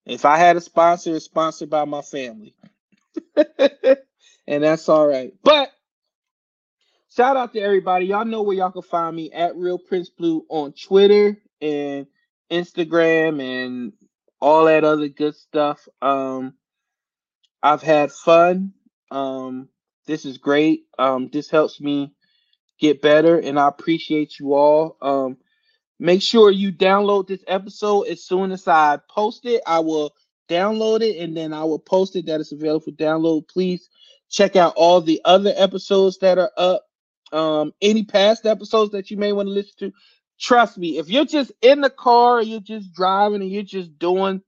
If 0.06 0.26
I 0.26 0.38
had 0.38 0.58
a 0.58 0.62
sponsor, 0.62 1.16
it's 1.16 1.26
sponsored 1.26 1.70
by 1.70 1.86
my 1.86 2.02
family. 2.02 2.56
and 4.48 4.64
that's 4.64 4.88
all 4.90 5.08
right. 5.08 5.34
But 5.44 5.72
shout 7.16 7.38
out 7.38 7.54
to 7.54 7.60
everybody. 7.60 8.06
Y'all 8.08 8.26
know 8.26 8.41
where 8.41 8.58
y'all 8.58 8.72
can 8.72 8.82
find 8.82 9.16
me 9.16 9.32
at 9.32 9.56
Real 9.56 9.78
Prince 9.78 10.10
Blue 10.10 10.45
on 10.49 10.74
Twitter 10.74 11.38
and 11.62 12.08
Instagram 12.52 13.41
and 13.41 13.94
all 14.39 14.65
that 14.65 14.84
other 14.84 15.07
good 15.07 15.35
stuff. 15.35 15.88
Um, 16.01 16.53
I've 17.64 17.81
had 17.81 18.11
fun. 18.11 18.73
Um, 19.11 19.69
this 20.05 20.26
is 20.26 20.38
great. 20.38 20.85
Um, 20.97 21.30
this 21.31 21.49
helps 21.49 21.81
me 21.81 22.14
get 22.80 23.01
better, 23.01 23.39
and 23.39 23.59
I 23.59 23.68
appreciate 23.68 24.39
you 24.39 24.53
all. 24.53 24.97
Um, 25.01 25.38
make 25.99 26.22
sure 26.22 26.51
you 26.51 26.72
download 26.72 27.27
this 27.27 27.43
episode 27.47 28.07
as 28.07 28.23
soon 28.23 28.51
as 28.51 28.68
I 28.68 28.99
post 29.09 29.45
it. 29.45 29.61
I 29.65 29.80
will 29.80 30.14
download 30.47 31.01
it 31.01 31.18
and 31.22 31.35
then 31.35 31.53
I 31.53 31.64
will 31.64 31.80
post 31.80 32.15
it 32.15 32.26
that 32.27 32.39
it's 32.39 32.51
available 32.51 32.85
for 32.85 32.91
download. 32.91 33.47
Please 33.47 33.89
check 34.30 34.55
out 34.55 34.73
all 34.76 35.01
the 35.01 35.22
other 35.26 35.53
episodes 35.55 36.18
that 36.19 36.38
are 36.38 36.51
up. 36.57 36.84
Um, 37.34 37.73
any 37.81 38.05
past 38.05 38.45
episodes 38.45 38.91
that 38.93 39.11
you 39.11 39.18
may 39.18 39.34
want 39.34 39.47
to 39.47 39.53
listen 39.53 39.73
to. 39.80 39.91
Trust 40.39 40.77
me, 40.77 40.97
if 40.99 41.09
you're 41.09 41.26
just 41.26 41.51
in 41.61 41.81
the 41.81 41.89
car, 41.89 42.41
you're 42.41 42.59
just 42.59 42.93
driving, 42.93 43.41
and 43.41 43.51
you're 43.51 43.64
just 43.64 43.97
doing 43.99 44.41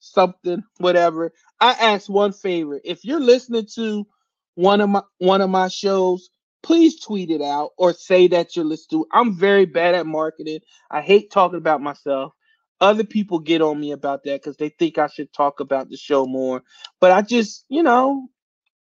something, 0.00 0.62
whatever. 0.78 1.32
I 1.60 1.72
ask 1.72 2.08
one 2.08 2.32
favor: 2.32 2.80
if 2.84 3.04
you're 3.04 3.20
listening 3.20 3.66
to 3.76 4.06
one 4.54 4.80
of 4.80 4.90
my 4.90 5.02
one 5.18 5.40
of 5.42 5.50
my 5.50 5.68
shows, 5.68 6.30
please 6.62 7.00
tweet 7.00 7.30
it 7.30 7.42
out 7.42 7.70
or 7.78 7.92
say 7.92 8.28
that 8.28 8.56
you're 8.56 8.64
listening 8.64 9.02
to. 9.02 9.08
I'm 9.12 9.36
very 9.36 9.66
bad 9.66 9.94
at 9.94 10.06
marketing. 10.06 10.60
I 10.90 11.00
hate 11.02 11.30
talking 11.30 11.58
about 11.58 11.82
myself. 11.82 12.32
Other 12.80 13.04
people 13.04 13.38
get 13.38 13.62
on 13.62 13.80
me 13.80 13.92
about 13.92 14.24
that 14.24 14.42
because 14.42 14.58
they 14.58 14.68
think 14.68 14.98
I 14.98 15.06
should 15.08 15.32
talk 15.32 15.60
about 15.60 15.88
the 15.90 15.96
show 15.96 16.26
more. 16.26 16.62
But 17.00 17.12
I 17.12 17.22
just, 17.22 17.64
you 17.70 17.82
know, 17.82 18.28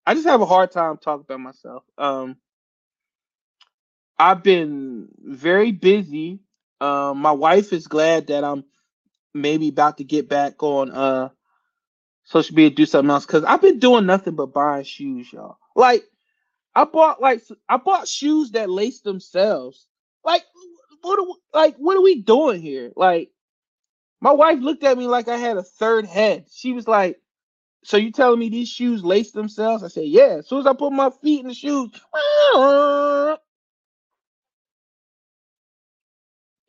I 0.06 0.16
just 0.16 0.28
have 0.28 0.42
a 0.42 0.46
hard 0.46 0.72
time 0.72 0.98
talking 0.98 1.26
about 1.28 1.40
myself. 1.42 1.84
Um, 1.98 2.38
I've 4.20 4.44
been 4.44 5.08
very 5.24 5.72
busy. 5.72 6.42
Um, 6.82 7.20
my 7.20 7.32
wife 7.32 7.74
is 7.74 7.88
glad 7.88 8.28
that 8.28 8.44
I'm 8.44 8.66
maybe 9.34 9.70
about 9.70 9.98
to 9.98 10.04
get 10.04 10.28
back 10.30 10.62
on 10.64 10.92
uh 10.92 11.30
social 12.26 12.56
media 12.56 12.76
do 12.76 12.86
something 12.86 13.10
else 13.12 13.26
because 13.26 13.44
I've 13.44 13.62
been 13.62 13.80
doing 13.80 14.06
nothing 14.06 14.36
but 14.36 14.54
buying 14.54 14.84
shoes, 14.84 15.32
y'all. 15.34 15.58
Like 15.76 16.04
I 16.76 16.86
bought 16.86 17.22
like 17.22 17.42
I 17.68 17.78
bought 17.78 18.08
shoes 18.08 18.52
that 18.52 18.70
lace 18.70 19.02
themselves. 19.02 19.88
Like 20.24 20.44
what 21.02 21.20
are 21.20 21.26
we, 21.26 21.36
like 21.54 21.76
what 21.78 21.98
are 21.98 22.02
we 22.02 22.22
doing 22.22 22.62
here? 22.62 22.92
Like 22.96 23.32
my 24.22 24.32
wife 24.32 24.60
looked 24.60 24.84
at 24.84 24.98
me 24.98 25.08
like 25.08 25.28
I 25.28 25.38
had 25.38 25.58
a 25.58 25.64
third 25.64 26.06
head. 26.06 26.46
She 26.52 26.74
was 26.74 26.88
like, 26.88 27.18
"So 27.84 27.98
you 27.98 28.12
telling 28.12 28.40
me 28.40 28.50
these 28.50 28.70
shoes 28.70 29.04
lace 29.04 29.32
themselves?" 29.32 29.84
I 29.84 29.88
said, 29.90 30.06
"Yeah." 30.08 30.38
As 30.40 30.48
soon 30.48 30.60
as 30.60 30.68
I 30.68 30.74
put 30.74 30.92
my 30.94 31.10
feet 31.22 31.42
in 31.42 31.48
the 31.48 31.54
shoes, 31.54 31.92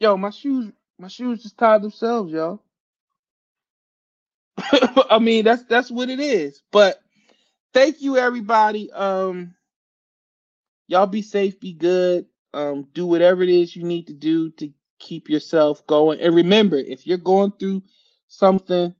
yo, 0.00 0.18
my 0.18 0.30
shoes, 0.30 0.72
my 0.98 1.08
shoes 1.08 1.44
just 1.44 1.58
tied 1.58 1.82
themselves, 1.82 2.32
y'all. 2.32 2.62
I 5.10 5.18
mean, 5.20 5.44
that's 5.44 5.64
that's 5.64 5.90
what 5.90 6.10
it 6.10 6.20
is. 6.20 6.62
But 6.72 7.00
thank 7.74 8.02
you, 8.02 8.16
everybody. 8.18 8.92
Um, 8.92 9.54
y'all 10.88 11.06
be 11.06 11.22
safe, 11.22 11.60
be 11.60 11.74
good. 11.74 12.26
Um, 12.54 12.88
do 12.94 13.06
whatever 13.06 13.42
it 13.42 13.50
is 13.50 13.76
you 13.76 13.84
need 13.84 14.08
to 14.08 14.14
do 14.14 14.50
to 14.52 14.72
keep 15.00 15.28
yourself 15.30 15.86
going. 15.86 16.20
And 16.20 16.34
remember, 16.34 16.76
if 16.76 17.06
you're 17.06 17.18
going 17.18 17.52
through 17.58 17.82
something, 18.28 18.94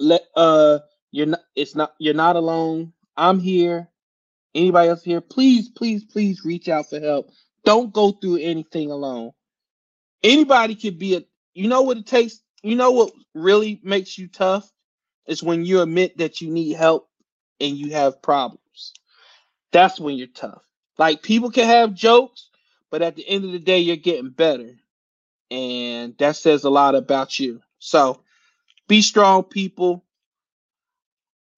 let 0.00 0.22
uh 0.36 0.80
you're 1.12 1.26
not 1.26 1.40
it's 1.56 1.74
not 1.76 1.94
you're 2.00 2.14
not 2.14 2.36
alone. 2.36 2.92
I'm 3.16 3.40
here. 3.40 3.88
Anybody 4.54 4.88
else 4.90 5.02
here? 5.04 5.20
Please, 5.20 5.68
please, 5.68 6.04
please 6.04 6.44
reach 6.44 6.68
out 6.68 6.90
for 6.90 7.00
help. 7.00 7.30
Don't 7.64 7.92
go 7.92 8.12
through 8.12 8.38
anything 8.38 8.90
alone. 8.90 9.32
Anybody 10.22 10.74
could 10.74 10.98
be 10.98 11.16
a 11.16 11.22
you 11.54 11.68
know 11.68 11.82
what 11.82 11.98
it 11.98 12.06
takes, 12.06 12.40
you 12.62 12.76
know 12.76 12.92
what 12.92 13.12
really 13.34 13.80
makes 13.82 14.18
you 14.18 14.28
tough 14.28 14.70
is 15.26 15.42
when 15.42 15.64
you 15.64 15.80
admit 15.80 16.18
that 16.18 16.40
you 16.40 16.50
need 16.50 16.74
help 16.74 17.08
and 17.60 17.76
you 17.76 17.92
have 17.92 18.22
problems. 18.22 18.92
That's 19.72 19.98
when 20.00 20.16
you're 20.16 20.28
tough. 20.28 20.62
Like 20.98 21.22
people 21.22 21.50
can 21.50 21.66
have 21.66 21.94
jokes, 21.94 22.50
but 22.90 23.02
at 23.02 23.16
the 23.16 23.28
end 23.28 23.44
of 23.44 23.52
the 23.52 23.58
day, 23.58 23.80
you're 23.80 23.96
getting 23.96 24.30
better 24.30 24.74
and 25.50 26.16
that 26.18 26.36
says 26.36 26.64
a 26.64 26.70
lot 26.70 26.94
about 26.94 27.38
you. 27.38 27.60
So 27.78 28.20
be 28.88 29.02
strong, 29.02 29.44
people. 29.44 30.04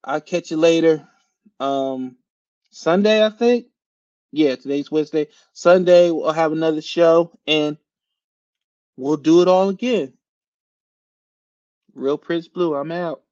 I'll 0.04 0.20
catch 0.20 0.50
you 0.50 0.56
later. 0.56 1.06
Um, 1.60 2.16
Sunday, 2.70 3.24
I 3.24 3.30
think. 3.30 3.66
Yeah, 4.32 4.56
today's 4.56 4.90
Wednesday. 4.90 5.28
Sunday, 5.52 6.10
we'll 6.10 6.32
have 6.32 6.52
another 6.52 6.82
show 6.82 7.38
and 7.46 7.78
we'll 8.98 9.18
do 9.18 9.42
it 9.42 9.48
all 9.48 9.70
again. 9.70 10.14
Real 11.94 12.18
Prince 12.18 12.48
Blue, 12.48 12.76
I'm 12.76 12.92
out. 12.92 13.22